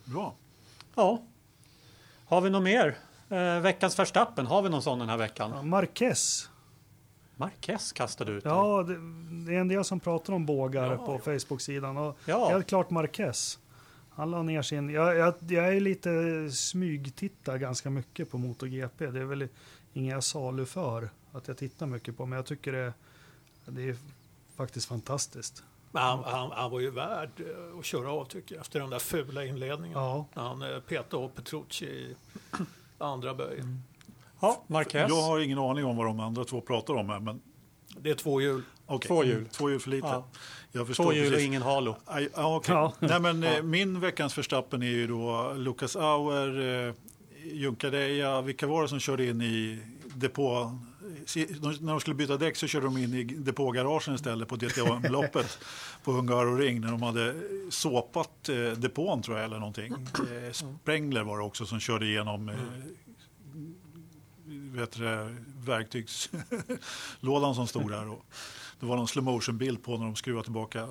Bra. 0.04 0.34
Ja. 0.94 1.22
Har 2.32 2.40
vi 2.40 2.50
något 2.50 2.62
mer? 2.62 2.98
Eh, 3.28 3.60
veckans 3.60 3.98
Verstappen, 3.98 4.46
har 4.46 4.62
vi 4.62 4.68
någon 4.68 4.82
sån 4.82 4.98
den 4.98 5.08
här 5.08 5.16
veckan? 5.16 5.50
Ja, 5.54 5.62
Marquez. 5.62 6.50
Marquez 7.36 7.92
kastade 7.92 8.32
ut. 8.32 8.44
Ja, 8.44 8.82
det, 8.82 8.94
det 9.46 9.54
är 9.56 9.60
en 9.60 9.68
del 9.68 9.84
som 9.84 10.00
pratar 10.00 10.32
om 10.32 10.46
bågar 10.46 10.90
Ja, 10.92 11.06
på 11.06 11.18
Facebook-sidan. 11.18 11.96
Och 11.96 12.18
Ja. 12.24 12.48
Helt 12.48 12.66
klart 12.66 12.90
Marquez. 12.90 13.58
Han 14.10 14.30
la 14.30 14.42
ner 14.42 14.62
sin... 14.62 14.90
Jag, 14.90 15.16
jag, 15.16 15.34
jag 15.48 15.76
är 15.76 15.80
lite 15.80 16.10
smygtittar 16.50 17.58
ganska 17.58 17.90
mycket 17.90 18.30
på 18.30 18.38
MotoGP. 18.38 19.06
Det 19.06 19.20
är 19.20 19.24
väl 19.24 19.48
inget 19.92 20.12
jag 20.12 20.24
salu 20.24 20.66
för 20.66 21.10
att 21.32 21.48
jag 21.48 21.56
tittar 21.58 21.86
mycket 21.86 22.16
på. 22.16 22.26
Men 22.26 22.36
jag 22.36 22.46
tycker 22.46 22.72
det, 22.72 22.92
det 23.66 23.88
är 23.88 23.96
faktiskt 24.56 24.88
fantastiskt. 24.88 25.64
Men 25.92 26.02
han, 26.02 26.24
han, 26.24 26.50
han 26.50 26.70
var 26.70 26.80
ju 26.80 26.90
värd 26.90 27.30
eh, 27.40 27.78
att 27.78 27.84
köra 27.84 28.10
av 28.12 28.24
tycker 28.24 28.54
jag. 28.54 28.60
Efter 28.62 28.80
den 28.80 28.90
där 28.90 28.98
fula 28.98 29.44
inledningen. 29.44 29.98
Ja, 29.98 30.26
När 30.34 30.42
han 30.42 30.62
eh, 30.62 30.80
petade 30.80 31.24
av 31.24 31.28
Petrucci 31.28 31.84
i 31.86 32.16
andra 32.98 33.34
böjen. 33.34 33.82
Ja, 34.40 34.62
Marquez. 34.66 35.08
Jag 35.08 35.22
har 35.22 35.40
ingen 35.40 35.58
aning 35.58 35.84
om 35.84 35.96
vad 35.96 36.06
de 36.06 36.20
andra 36.20 36.44
två 36.44 36.60
pratar 36.60 36.94
om 36.94 37.08
här. 37.08 37.20
Men, 37.20 37.40
Det 37.98 38.10
är 38.10 38.14
två 38.14 38.40
hjul. 38.40 38.62
okej. 38.86 39.08
Två 39.08 39.24
hjul. 39.24 39.48
Två 39.48 39.70
hjul 39.70 39.80
för 39.80 39.90
lite. 39.90 40.06
Ja. 40.06 40.24
Jag 40.72 40.86
förstår 40.86 41.04
Två 41.04 41.12
hjul 41.12 41.26
och 41.26 41.30
precis. 41.32 41.46
ingen 41.46 41.62
halo. 41.62 41.96
Aj, 42.04 42.28
Ja, 42.36 42.56
okej. 42.56 42.74
Ja. 42.74 42.92
Nej, 42.98 43.20
men, 43.20 43.42
eh, 43.44 43.52
Ja. 43.56 43.62
Min 43.62 44.00
veckans 44.00 44.34
förstappen 44.34 44.82
är 44.82 44.86
ju 44.86 45.06
då 45.06 45.52
Lucas 45.56 45.96
Auer, 45.96 46.86
eh, 46.88 46.94
Junkadeja. 47.52 48.40
Vilka 48.40 48.66
var 48.66 48.82
det 48.82 48.88
som 48.88 49.00
körde 49.00 49.26
in 49.26 49.42
i 49.42 49.80
depå, 50.14 50.54
se- 50.54 50.64
de- 50.64 50.91
när 51.80 51.90
de 51.90 52.00
skulle 52.00 52.14
byta 52.14 52.36
däck 52.36 52.56
så 52.56 52.66
körde 52.66 52.86
de 52.86 52.96
in 52.96 53.14
i 53.14 53.24
depågaragen 53.24 54.14
istället 54.14 54.48
på 54.48 54.56
DTM-loppet 54.56 55.58
på 56.04 56.12
Hungaroring 56.12 56.80
när 56.80 56.90
de 56.90 57.02
hade 57.02 57.34
såpat 57.70 58.48
eh, 58.48 58.70
depån 58.72 59.22
tror 59.22 59.36
jag 59.36 59.44
eller 59.44 59.58
någonting. 59.58 59.92
Eh, 59.92 60.52
Sprängler 60.52 61.22
var 61.22 61.38
det 61.38 61.44
också 61.44 61.66
som 61.66 61.80
körde 61.80 62.06
igenom 62.06 62.48
eh, 62.48 62.54
vet 64.72 64.98
det, 64.98 65.36
verktygslådan 65.64 67.54
som 67.54 67.66
stod 67.66 67.90
där. 67.90 68.08
Och 68.08 68.24
det 68.80 68.86
var 68.86 68.96
någon 68.96 69.08
slow 69.08 69.24
motion 69.24 69.58
bild 69.58 69.82
på 69.82 69.96
när 69.98 70.04
de 70.04 70.16
skruvade 70.16 70.44
tillbaka 70.44 70.88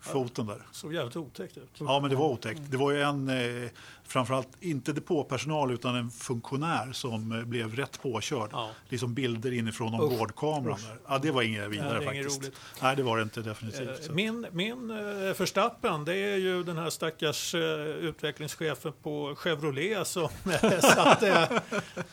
foten 0.00 0.46
där. 0.46 0.62
Såg 0.72 0.94
jävligt 0.94 1.16
otäckt 1.16 1.56
ut. 1.56 1.70
Ja, 1.78 2.00
men 2.00 2.10
det 2.10 2.16
var 2.16 2.26
otäckt. 2.28 2.60
Det 2.70 2.76
var 2.76 2.90
ju 2.90 3.02
en, 3.02 3.28
eh, 3.28 3.70
framförallt 4.04 4.48
inte 4.60 4.92
depåpersonal 4.92 5.72
utan 5.72 5.96
en 5.96 6.10
funktionär 6.10 6.92
som 6.92 7.32
eh, 7.32 7.44
blev 7.44 7.76
rätt 7.76 8.02
påkörd. 8.02 8.50
Ja. 8.52 8.70
Liksom 8.88 9.14
bilder 9.14 9.52
inifrån 9.52 9.92
någon 9.92 10.12
Usch. 10.12 10.18
Där. 10.40 10.96
Ja, 11.08 11.18
det 11.18 11.30
var 11.30 11.42
inget 11.42 11.70
vidare 11.70 11.98
det 11.98 12.04
är 12.06 12.12
inget 12.12 12.24
faktiskt. 12.24 12.42
roligt. 12.42 12.60
Nej, 12.82 12.96
det 12.96 13.02
var 13.02 13.16
det 13.16 13.22
inte 13.22 13.40
definitivt. 13.40 13.88
Eh, 13.88 13.94
Så. 14.06 14.12
Min, 14.12 14.46
min 14.52 14.90
eh, 14.90 15.34
förstappen, 15.34 16.04
det 16.04 16.14
är 16.16 16.36
ju 16.36 16.62
den 16.62 16.78
här 16.78 16.90
stackars 16.90 17.54
eh, 17.54 17.60
utvecklingschefen 17.86 18.92
på 19.02 19.34
Chevrolet 19.36 20.06
som 20.08 20.28
eh, 20.62 20.80
satte, 20.80 21.62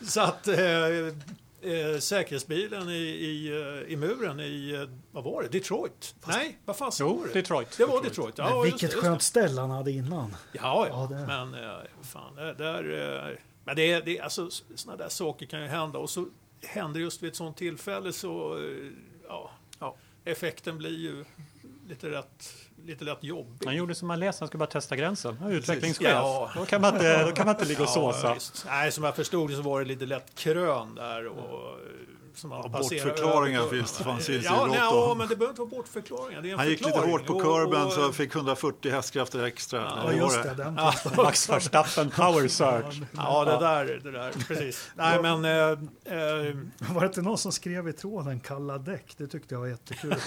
satte 0.02 1.14
eh, 1.62 1.98
säkerhetsbilen 1.98 2.88
i, 2.90 2.92
i, 3.02 3.48
eh, 3.48 3.92
i 3.92 3.96
muren 3.96 4.40
i, 4.40 4.70
eh, 4.74 4.88
vad 5.10 5.24
var 5.24 5.42
det, 5.42 5.48
Detroit? 5.48 6.14
Nej, 6.26 6.58
vad 6.64 6.76
fan 6.76 6.92
Jo, 7.00 7.16
var 7.18 7.26
det? 7.26 7.32
Detroit. 7.32 7.78
Det 7.78 7.84
var 7.84 8.02
Detroit. 8.02 8.34
Ja, 8.38 8.50
Men 8.54 8.62
vilket 8.62 8.82
just 8.82 8.94
skönt 8.94 9.22
ställe 9.22 9.60
han 9.60 9.70
hade 9.70 9.90
innan. 9.92 10.30
det. 10.30 10.36
Ja, 10.52 10.86
Ja, 10.90 11.08
ja. 11.10 11.16
det- 11.16 11.26
men 11.26 11.54
eh, 11.54 11.76
fan, 12.02 12.34
det, 12.36 12.54
där, 12.54 13.28
eh, 13.30 13.36
men 13.64 13.76
det 13.76 13.92
är, 13.92 14.02
det 14.02 14.20
alltså 14.20 14.50
sådana 14.74 15.02
där 15.02 15.08
saker 15.08 15.46
kan 15.46 15.60
ju 15.62 15.66
hända 15.66 15.98
och 15.98 16.10
så 16.10 16.26
händer 16.62 17.00
just 17.00 17.22
vid 17.22 17.30
ett 17.30 17.36
sånt 17.36 17.56
tillfälle 17.56 18.12
så, 18.12 18.58
eh, 18.58 18.90
ja, 19.28 19.50
Ja. 19.78 19.96
effekten 20.24 20.78
blir 20.78 20.98
ju 20.98 21.24
lite 21.88 22.10
rätt, 22.10 22.52
lite 22.86 23.04
lätt 23.04 23.24
jobbig. 23.24 23.66
Han 23.66 23.76
gjorde 23.76 23.94
som 23.94 24.08
man 24.08 24.20
läste, 24.20 24.42
han 24.42 24.48
skulle 24.48 24.58
bara 24.58 24.66
testa 24.70 24.96
gränsen. 24.96 25.36
Han 25.40 25.52
utvecklingschef. 25.52 26.08
Ja. 26.10 26.50
Då, 26.56 26.64
kan 26.64 26.80
man 26.80 26.94
inte, 26.94 27.24
då 27.24 27.32
kan 27.32 27.46
man 27.46 27.54
inte 27.54 27.64
ligga 27.68 27.82
och 27.82 27.88
såsa. 27.88 28.34
visst. 28.34 28.64
Nej, 28.68 28.92
som 28.92 29.04
jag 29.04 29.16
förstod 29.16 29.50
det 29.50 29.56
så 29.56 29.62
var 29.62 29.80
det 29.80 29.86
lite 29.86 30.06
lätt 30.06 30.34
krön 30.34 30.94
där. 30.94 31.26
Och, 31.26 31.78
som 32.34 32.50
man 32.50 32.60
Ja, 32.62 32.68
bortförklaringar 32.68 33.60
över. 33.60 33.70
finns 33.70 33.96
det, 33.98 34.04
fanns 34.04 34.28
Ja, 34.28 34.56
gott 34.58 34.68
nej, 34.68 34.78
ja, 34.80 35.14
men 35.18 35.28
det 35.28 35.36
behöver 35.36 35.50
inte 35.52 35.60
vara 35.60 35.70
bortförklaringar. 35.70 36.42
Det 36.42 36.48
är 36.48 36.52
en 36.52 36.58
Han 36.58 36.68
gick 36.68 36.86
lite 36.86 36.98
hårt 36.98 37.26
på 37.26 37.40
kurben 37.40 37.82
och- 37.86 37.92
så 37.92 38.12
fick 38.12 38.34
140 38.34 38.90
hästkrafter 38.92 39.44
extra. 39.44 39.80
Ja, 39.80 39.98
Ja, 40.04 40.12
just 40.12 40.42
det. 40.42 40.54
Den 40.54 40.74
Ja, 40.76 40.94
Max 41.16 41.48
Verstappen 41.48 42.10
Power 42.10 42.48
Surge. 42.48 43.06
ja, 43.16 43.44
det 43.44 43.58
där, 43.66 44.00
det 44.04 44.10
där, 44.10 44.32
precis. 44.48 44.90
Nej, 44.94 45.22
men... 45.22 45.44
Eh, 45.44 45.52
eh, 45.60 46.54
Var 46.78 47.00
det 47.00 47.06
inte 47.06 47.22
någon 47.22 47.38
som 47.38 47.52
skrev 47.52 47.88
i 47.88 47.92
tråden 47.92 48.40
kalla 48.40 48.78
däck? 48.78 49.14
Det 49.16 49.26
tyckte 49.26 49.54
jag 49.54 49.60
var 49.60 49.66
jättekul. 49.68 50.14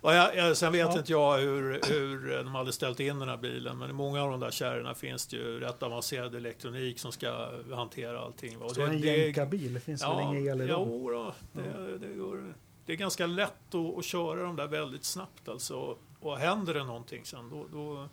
och 0.00 0.14
jag, 0.14 0.36
jag, 0.36 0.56
sen 0.56 0.72
vet 0.72 0.96
inte 0.96 1.12
jag 1.12 1.38
hur, 1.38 1.80
hur 1.88 2.36
de 2.36 2.54
hade 2.54 2.72
ställt 2.72 3.00
in 3.00 3.18
den 3.18 3.28
här 3.28 3.36
bilen, 3.36 3.78
men 3.78 3.90
i 3.90 3.92
många 3.92 4.22
av 4.22 4.30
de 4.30 4.40
där 4.40 4.50
kärrorna 4.50 4.94
finns 4.94 5.26
det 5.26 5.36
ju 5.36 5.60
rätt 5.60 5.82
avancerad 5.82 6.34
elektronik 6.34 6.98
som 6.98 7.12
ska 7.12 7.50
hantera 7.74 8.20
allting. 8.20 8.58
Och 8.58 8.70
Så 8.70 8.82
en 8.82 8.98
jänkarbil, 8.98 9.74
det 9.74 9.80
finns 9.80 10.02
väl 10.02 10.20
ingen 10.20 10.48
el 10.48 10.60
i 10.60 10.66
dem? 10.66 10.88
jo, 10.90 11.10
då, 11.10 11.34
det, 11.52 11.98
det, 11.98 12.14
går, 12.14 12.54
det 12.86 12.92
är 12.92 12.96
ganska 12.96 13.26
lätt 13.26 13.74
att, 13.74 13.98
att 13.98 14.04
köra 14.04 14.42
dem 14.42 14.56
där 14.56 14.66
väldigt 14.66 15.04
snabbt 15.04 15.48
alltså. 15.48 15.96
Och 16.20 16.38
händer 16.38 16.74
det 16.74 16.84
någonting 16.84 17.24
sen 17.24 17.50
då, 17.50 17.66
då 17.72 18.08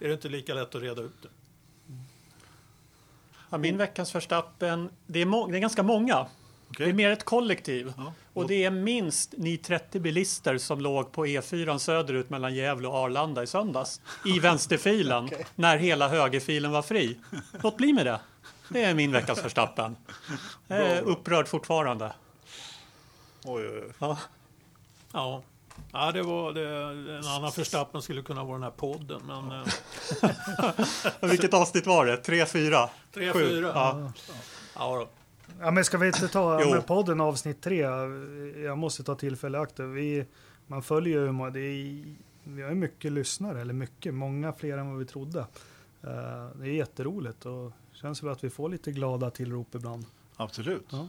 är 0.00 0.08
det 0.08 0.14
inte 0.14 0.28
lika 0.28 0.54
lätt 0.54 0.74
att 0.74 0.82
reda 0.82 1.02
ut 1.02 1.22
det. 1.22 1.28
Ja, 3.50 3.58
min 3.58 3.78
veckans 3.78 4.14
Verstappen, 4.14 4.90
det 5.06 5.22
är, 5.22 5.50
det 5.50 5.58
är 5.58 5.60
ganska 5.60 5.82
många. 5.82 6.26
Okej. 6.70 6.86
Det 6.86 6.92
är 6.92 6.94
mer 6.94 7.10
ett 7.10 7.24
kollektiv. 7.24 7.92
Ja. 7.96 8.12
Och 8.32 8.48
det 8.48 8.64
är 8.64 8.70
minst 8.70 9.34
ni 9.36 9.56
30 9.56 10.00
bilister 10.00 10.58
som 10.58 10.80
låg 10.80 11.12
på 11.12 11.26
E4 11.26 11.78
söderut 11.78 12.30
mellan 12.30 12.54
Gävle 12.54 12.88
och 12.88 12.94
Arlanda 12.94 13.42
i 13.42 13.46
söndags. 13.46 14.00
I 14.24 14.38
vänsterfilen. 14.40 15.30
När 15.54 15.76
hela 15.76 16.08
högerfilen 16.08 16.72
var 16.72 16.82
fri. 16.82 17.18
Låt 17.62 17.76
bli 17.76 17.92
med 17.92 18.06
det. 18.06 18.20
Det 18.68 18.84
är 18.84 18.94
min 18.94 19.12
veckans 19.12 19.44
Verstappen. 19.44 19.96
Jag 20.66 20.78
är 20.78 21.02
upprörd 21.02 21.48
fortfarande. 21.48 22.12
Oj, 23.44 23.68
oj, 23.68 23.82
oj. 23.86 23.92
Ja. 23.98 24.18
Ja, 25.12 25.42
ja 25.92 26.12
det 26.12 26.22
var 26.22 26.52
det, 26.52 26.68
en 27.18 27.26
annan 27.26 27.52
förstappen 27.52 28.02
skulle 28.02 28.22
kunna 28.22 28.44
vara 28.44 28.54
den 28.54 28.62
här 28.62 28.70
podden, 28.70 29.22
men 29.26 29.52
eh, 29.52 29.66
Vilket 31.30 31.54
avsnitt 31.54 31.86
var 31.86 32.06
det? 32.06 32.16
3, 32.16 32.46
4? 32.46 32.88
tre, 33.14 33.32
Sju. 33.32 33.48
fyra. 33.48 33.72
Ja. 33.74 34.12
Ja, 34.74 34.96
då. 34.96 35.08
Ja, 35.60 35.70
men 35.70 35.84
ska 35.84 35.98
vi 35.98 36.06
inte 36.06 36.28
ta 36.28 36.60
Jo. 36.62 36.70
med 36.70 36.86
podden 36.86 37.20
avsnitt 37.20 37.60
tre? 37.60 37.80
Jag 38.64 38.78
måste 38.78 39.02
ta 39.02 39.14
tillfälle 39.14 39.58
i 39.58 39.60
akt. 39.60 39.80
Vi, 39.80 40.26
man 40.66 40.82
följer 40.82 41.20
ju, 41.20 41.50
det 41.50 41.60
är, 41.60 42.04
vi 42.44 42.62
har 42.62 42.68
ju 42.68 42.74
mycket 42.74 43.12
lyssnare, 43.12 43.60
eller 43.60 43.74
mycket, 43.74 44.14
många 44.14 44.52
fler 44.52 44.78
än 44.78 44.88
vad 44.90 44.98
vi 44.98 45.04
trodde. 45.04 45.40
Eh, 46.02 46.48
Det 46.54 46.64
är 46.68 46.72
jätteroligt 46.74 47.46
och 47.46 47.72
känns 47.92 48.22
väl 48.22 48.30
att 48.32 48.44
vi 48.44 48.50
får 48.50 48.68
lite 48.68 48.92
glada 48.92 49.30
tillrop 49.30 49.74
ibland. 49.74 50.04
Absolut. 50.36 50.86
Ja. 50.90 51.08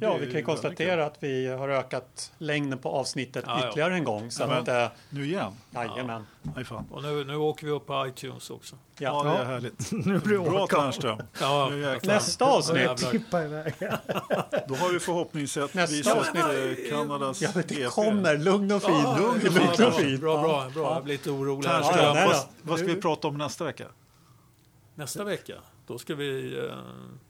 Ja, 0.00 0.16
vi 0.20 0.32
kan 0.32 0.42
konstatera 0.42 1.06
att 1.06 1.16
vi 1.20 1.46
har 1.46 1.68
ökat 1.68 2.32
längden 2.38 2.78
på 2.78 2.88
avsnittet 2.88 3.44
Ja, 3.46 3.58
ja. 3.60 3.68
ytterligare 3.68 3.94
en 3.94 4.04
gång. 4.04 4.30
Så 4.30 4.42
Ja, 4.42 4.54
att, 4.54 4.68
äh. 4.68 4.86
Nu 5.10 5.24
igen? 5.26 5.52
jajamän. 5.74 6.26
Fan. 6.64 6.86
Och 6.90 7.02
nu, 7.02 7.24
nu 7.24 7.36
åker 7.36 7.66
vi 7.66 7.72
upp 7.72 7.86
på 7.86 8.06
iTunes 8.06 8.50
också. 8.50 8.76
Ja, 8.98 9.22
Ja. 9.26 9.32
det 9.32 9.38
är 9.38 9.44
härligt. 9.44 9.92
Nu 10.06 10.18
blir 10.18 10.38
det 10.38 10.50
Bra 10.50 10.62
åka. 10.64 10.76
Ternström. 10.76 11.18
Ja. 11.40 11.70
Nästa 12.02 12.44
avsnitt. 12.44 12.96
Tippa 13.10 13.44
iväg. 13.44 13.74
Då 14.68 14.74
har 14.74 14.92
vi 14.92 15.00
förhoppningsvis 15.00 15.56
avsnitt. 15.56 16.06
eh, 16.06 16.90
Kanadas 16.90 17.42
Ja, 17.42 17.48
men 17.54 17.64
det 17.68 17.74
GP. 17.74 17.90
kommer. 17.90 18.38
Lugn 18.38 18.72
och 18.72 18.82
fin. 18.82 18.94
Ja, 18.94 19.16
Lugn, 19.18 19.40
ja, 19.44 19.50
lugn 19.50 19.68
ja, 19.78 19.86
och 19.86 19.94
fin. 19.94 20.20
Bra, 20.20 20.42
bra, 20.42 20.64
Ja. 20.64 20.70
bra. 20.74 20.94
Jag 20.94 21.04
blir 21.04 21.14
lite 21.14 21.30
orolig. 21.30 21.64
Ternström, 21.70 22.16
Ja, 22.16 22.26
vad, 22.26 22.36
vad 22.62 22.78
ska 22.78 22.88
vi 22.88 23.00
prata 23.00 23.28
om 23.28 23.38
nästa 23.38 23.64
vecka? 23.64 23.84
Nästa 24.94 25.24
vecka, 25.24 25.54
då 25.86 25.98
ska 25.98 26.14
vi 26.14 26.58
eh, 26.58 26.74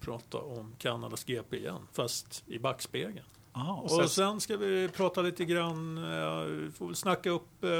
prata 0.00 0.38
om 0.38 0.74
Kanadas 0.78 1.24
GP 1.24 1.56
igen, 1.56 1.78
fast 1.92 2.44
i 2.46 2.58
backspegeln. 2.58 3.24
Aha, 3.52 3.74
Och 3.74 3.84
och 3.84 3.90
sen, 3.90 4.08
sen 4.08 4.40
ska 4.40 4.56
vi 4.56 4.88
prata 4.88 5.22
lite 5.22 5.44
grann, 5.44 5.98
eh, 5.98 6.70
får 6.72 6.86
väl 6.86 6.94
snacka 6.96 7.30
upp... 7.30 7.64
Eh, 7.64 7.70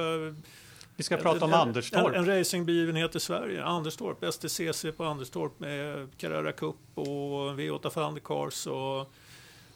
Vi 0.96 1.02
ska 1.02 1.16
prata 1.16 1.44
om 1.44 1.52
en, 1.52 1.58
Anderstorp. 1.60 2.14
En, 2.14 2.14
en 2.14 2.26
racingbegivenhet 2.38 3.16
i 3.16 3.20
Sverige, 3.20 3.64
Anderstorp, 3.64 4.32
STCC 4.34 4.84
på 4.96 5.04
Anderstorp 5.04 5.60
med 5.60 6.08
Carrera 6.16 6.52
Cup 6.52 6.76
och 6.94 7.06
V8 7.58 7.90
Thundercars 7.90 8.66
och 8.66 9.12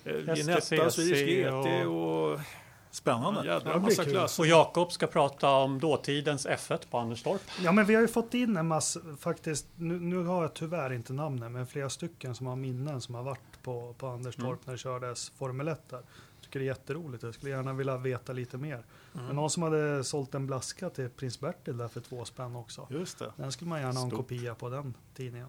eh, 0.04 0.36
Ginetta, 0.36 0.90
Swedish 0.90 1.24
GT 1.26 1.86
och 1.86 2.40
spännande. 2.90 3.42
Det 3.42 3.60
blir 3.64 3.74
massa 3.80 4.04
kul. 4.04 4.12
klasser. 4.12 4.42
Och 4.42 4.46
Jakob 4.46 4.92
ska 4.92 5.06
prata 5.06 5.50
om 5.50 5.80
dåtidens 5.80 6.46
F1 6.46 6.86
på 6.90 6.98
Anderstorp. 6.98 7.40
Ja, 7.62 7.72
men 7.72 7.84
vi 7.86 7.94
har 7.94 8.02
ju 8.02 8.08
fått 8.08 8.34
in 8.34 8.56
en 8.56 8.66
massa, 8.66 9.00
faktiskt, 9.20 9.66
nu, 9.76 10.00
nu 10.00 10.24
har 10.24 10.42
jag 10.42 10.54
tyvärr 10.54 10.92
inte 10.92 11.12
namnen, 11.12 11.52
men 11.52 11.66
flera 11.66 11.90
stycken 11.90 12.34
som 12.34 12.46
har 12.46 12.56
minnen 12.56 13.00
som 13.00 13.14
har 13.14 13.22
varit 13.22 13.62
på, 13.62 13.94
på 13.98 14.06
Anderstorp 14.06 14.44
Mm. 14.48 14.58
när 14.64 14.72
det 14.72 14.78
kördes 14.78 15.30
Formel 15.30 15.68
1 15.68 15.88
där. 15.90 16.02
Tycker 16.42 16.58
det 16.60 16.64
är 16.64 16.66
jätteroligt, 16.66 17.22
jag 17.22 17.34
skulle 17.34 17.50
gärna 17.50 17.72
vilja 17.72 17.96
veta 17.96 18.32
lite 18.32 18.56
mer. 18.58 18.74
Mm. 19.14 19.26
Men 19.26 19.36
någon 19.36 19.50
som 19.50 19.62
hade 19.62 20.04
sålt 20.04 20.34
en 20.34 20.46
blaska 20.46 20.90
till 20.90 21.08
prins 21.10 21.40
Bertil 21.40 21.76
där 21.76 21.88
för 21.88 22.00
två 22.00 22.24
spänn 22.24 22.56
också. 22.56 22.86
Just 22.90 23.18
det. 23.18 23.32
Den 23.36 23.52
skulle 23.52 23.68
man 23.68 23.80
gärna 23.80 23.94
ha 23.94 24.02
en 24.04 24.10
Stort. 24.10 24.18
kopia 24.20 24.54
på 24.54 24.68
den 24.68 24.94
tidningen. 25.14 25.48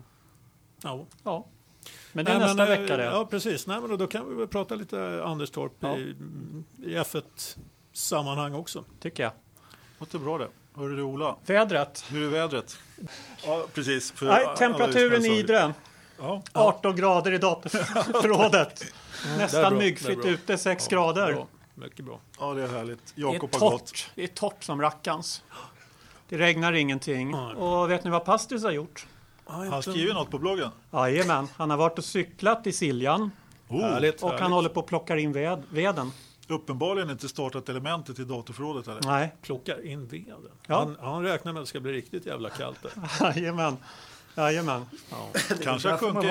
Ja. 0.84 1.06
Ja. 1.24 1.45
Men 2.12 2.26
det 2.26 2.32
är 2.32 2.40
Nej, 2.40 2.48
nästa 2.48 2.64
men, 2.66 2.74
eh, 2.74 2.80
vecka 2.80 2.98
det. 2.98 3.04
Ja, 3.04 3.26
precis. 3.26 3.68
Nej, 3.68 3.80
men 3.82 3.98
då 3.98 4.08
kan 4.08 4.30
vi 4.30 4.36
väl 4.36 4.48
prata 4.48 4.76
lite 4.76 5.24
Anderstorp 5.26 5.74
Ja. 5.80 5.98
i, 5.98 6.16
i 6.84 6.96
F1-sammanhang 6.98 8.54
också. 8.54 8.84
Tycker 9.00 9.24
jag. 9.24 9.32
Låter 10.00 10.20
bra 10.20 10.38
det. 10.38 10.48
Hörru 10.76 10.96
du 10.96 11.02
Ola, 11.02 11.36
Vädret. 11.46 12.06
hur 12.10 12.24
är 12.26 12.30
vädret? 12.30 12.78
Ja, 13.46 13.66
precis. 13.74 14.12
För 14.12 14.26
Nej, 14.26 14.48
temperaturen 14.58 15.26
i 15.26 15.38
Idre. 15.40 15.74
Ja, 16.20 16.42
18 16.54 16.96
grader 16.96 17.32
i 17.32 17.38
datorförrådet. 17.38 18.84
Nästan 19.38 19.78
myggfritt 19.78 20.26
ute, 20.26 20.58
6 20.58 20.88
Ja, 20.92 20.98
grader. 20.98 21.34
Bra. 21.34 21.48
Mycket 21.76 22.06
bra. 22.06 22.20
ja, 22.40 22.54
det 22.54 22.64
är 22.64 22.68
härligt. 22.68 23.14
Det 23.16 23.22
är 23.22 23.34
Jakob 23.34 23.54
har 23.56 23.60
gått. 23.72 23.80
torrt. 23.88 24.10
Det 24.16 24.24
är 24.24 24.28
torrt 24.28 24.64
som 24.64 24.82
rackans. 24.82 25.44
Det 26.30 26.38
regnar 26.38 26.74
ingenting. 26.74 27.34
Och 27.36 27.92
vet 27.92 28.04
ni 28.04 28.10
vad 28.10 28.26
Pastis 28.26 28.64
har 28.64 28.72
gjort? 28.72 29.08
Han 29.50 29.68
har 29.68 29.82
skrivit 29.82 30.14
något 30.14 30.32
på 30.32 30.40
bloggen. 30.40 30.70
Jajamän, 30.92 31.48
han 31.58 31.70
har 31.70 31.78
varit 31.78 31.98
och 31.98 32.06
cyklat 32.06 32.68
i 32.68 32.72
Siljan 32.74 33.32
Oh, 33.68 33.82
Härligt. 33.82 34.24
och 34.24 34.30
härligt. 34.30 34.42
han 34.42 34.52
håller 34.52 34.70
på 34.70 34.80
och 34.80 34.88
plockar 34.88 35.18
in 35.18 35.32
ved, 35.34 35.64
veden. 35.70 36.12
uppenbarligen 36.48 37.10
inte 37.10 37.30
startat 37.30 37.70
elementet 37.70 38.20
i 38.20 38.24
datorförrådet 38.24 38.88
eller? 38.88 39.02
Nej, 39.02 39.36
Plockar 39.42 39.86
in 39.86 40.08
veden. 40.08 40.50
Ja. 40.68 40.80
Han, 40.80 40.98
han 41.02 41.24
räknar 41.24 41.54
med 41.54 41.60
att 41.60 41.66
det 41.66 41.70
ska 41.70 41.80
bli 41.80 41.92
riktigt 41.94 42.26
jävla 42.26 42.50
kallt 42.50 42.80
där. 42.84 42.92
jajamän. 43.36 43.78
Jajamän. 44.36 44.86
Ja. 45.12 45.30
Kanske 45.64 45.98
sjunker 45.98 46.22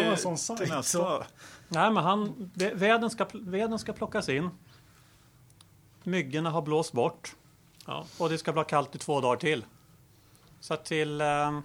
till 0.57 0.69
nästa. 0.69 0.83
så- 0.83 1.23
Nej, 1.69 1.91
men 1.91 2.05
han, 2.05 2.51
ve- 2.55 2.75
veden, 2.75 3.11
ska, 3.11 3.27
veden 3.33 3.79
ska 3.79 3.93
plockas 3.93 4.29
in. 4.29 4.51
Myggorna 6.03 6.51
har 6.51 6.63
blåst 6.63 6.93
bort. 6.93 7.35
Ja. 7.87 8.05
Och 8.19 8.29
det 8.29 8.39
ska 8.39 8.53
bli 8.53 8.65
kallt 8.69 8.95
i 8.95 8.99
två 8.99 9.21
dagar 9.21 9.37
till. 9.37 9.65
Så 10.61 10.75
att 10.75 10.85
till... 10.85 11.21
ehm, 11.21 11.63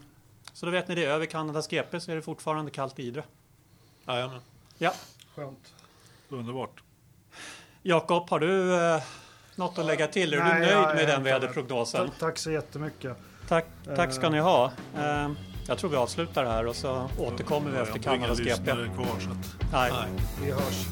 Så 0.64 0.68
då 0.68 0.72
vet 0.72 0.88
ni 0.88 0.96
det, 0.96 1.06
över 1.06 1.26
Kanadas 1.26 1.68
GP 1.68 2.00
så 2.00 2.12
är 2.12 2.16
det 2.16 2.22
fortfarande 2.22 2.72
kallt 2.72 3.00
i 3.00 3.04
Idre. 3.04 3.24
Jajamän. 4.08 4.40
Ja. 4.78 4.94
Skönt. 5.36 5.74
Underbart. 6.30 6.84
Jakob, 7.82 8.30
har 8.30 8.40
du 8.40 8.74
eh, 8.96 9.02
något 9.56 9.78
att 9.78 9.86
lägga 9.86 10.08
till? 10.08 10.34
Är 10.34 10.40
Nej, 10.40 10.54
du 10.54 10.60
nöjd 10.60 10.72
jag 10.72 10.96
med 10.96 11.08
den 11.08 11.24
väderprognosen? 11.24 12.08
Ta- 12.08 12.14
Tack 12.20 12.38
så 12.38 12.52
jättemycket. 12.52 13.18
Tack, 13.48 13.66
tack 13.96 14.14
ska 14.14 14.30
ni 14.30 14.40
ha. 14.40 14.72
Eh, 14.98 15.32
jag 15.68 15.78
tror 15.78 15.90
vi 15.90 15.96
avslutar 15.96 16.46
här 16.46 16.68
och 16.68 16.76
så 16.76 17.10
återkommer 17.20 17.72
vi 17.72 17.78
efter 17.78 18.00
Jag 18.04 18.10
har 18.10 18.16
inga 18.16 18.26
Kanadas 18.28 18.40
GP. 18.40 18.50
lyssnare 18.50 18.86
kvar, 18.96 19.20
så 19.20 19.30
att... 19.30 19.72
Nej. 19.72 19.92
Nej. 19.92 20.10
Vi 20.42 20.52
hörs. 20.52 20.86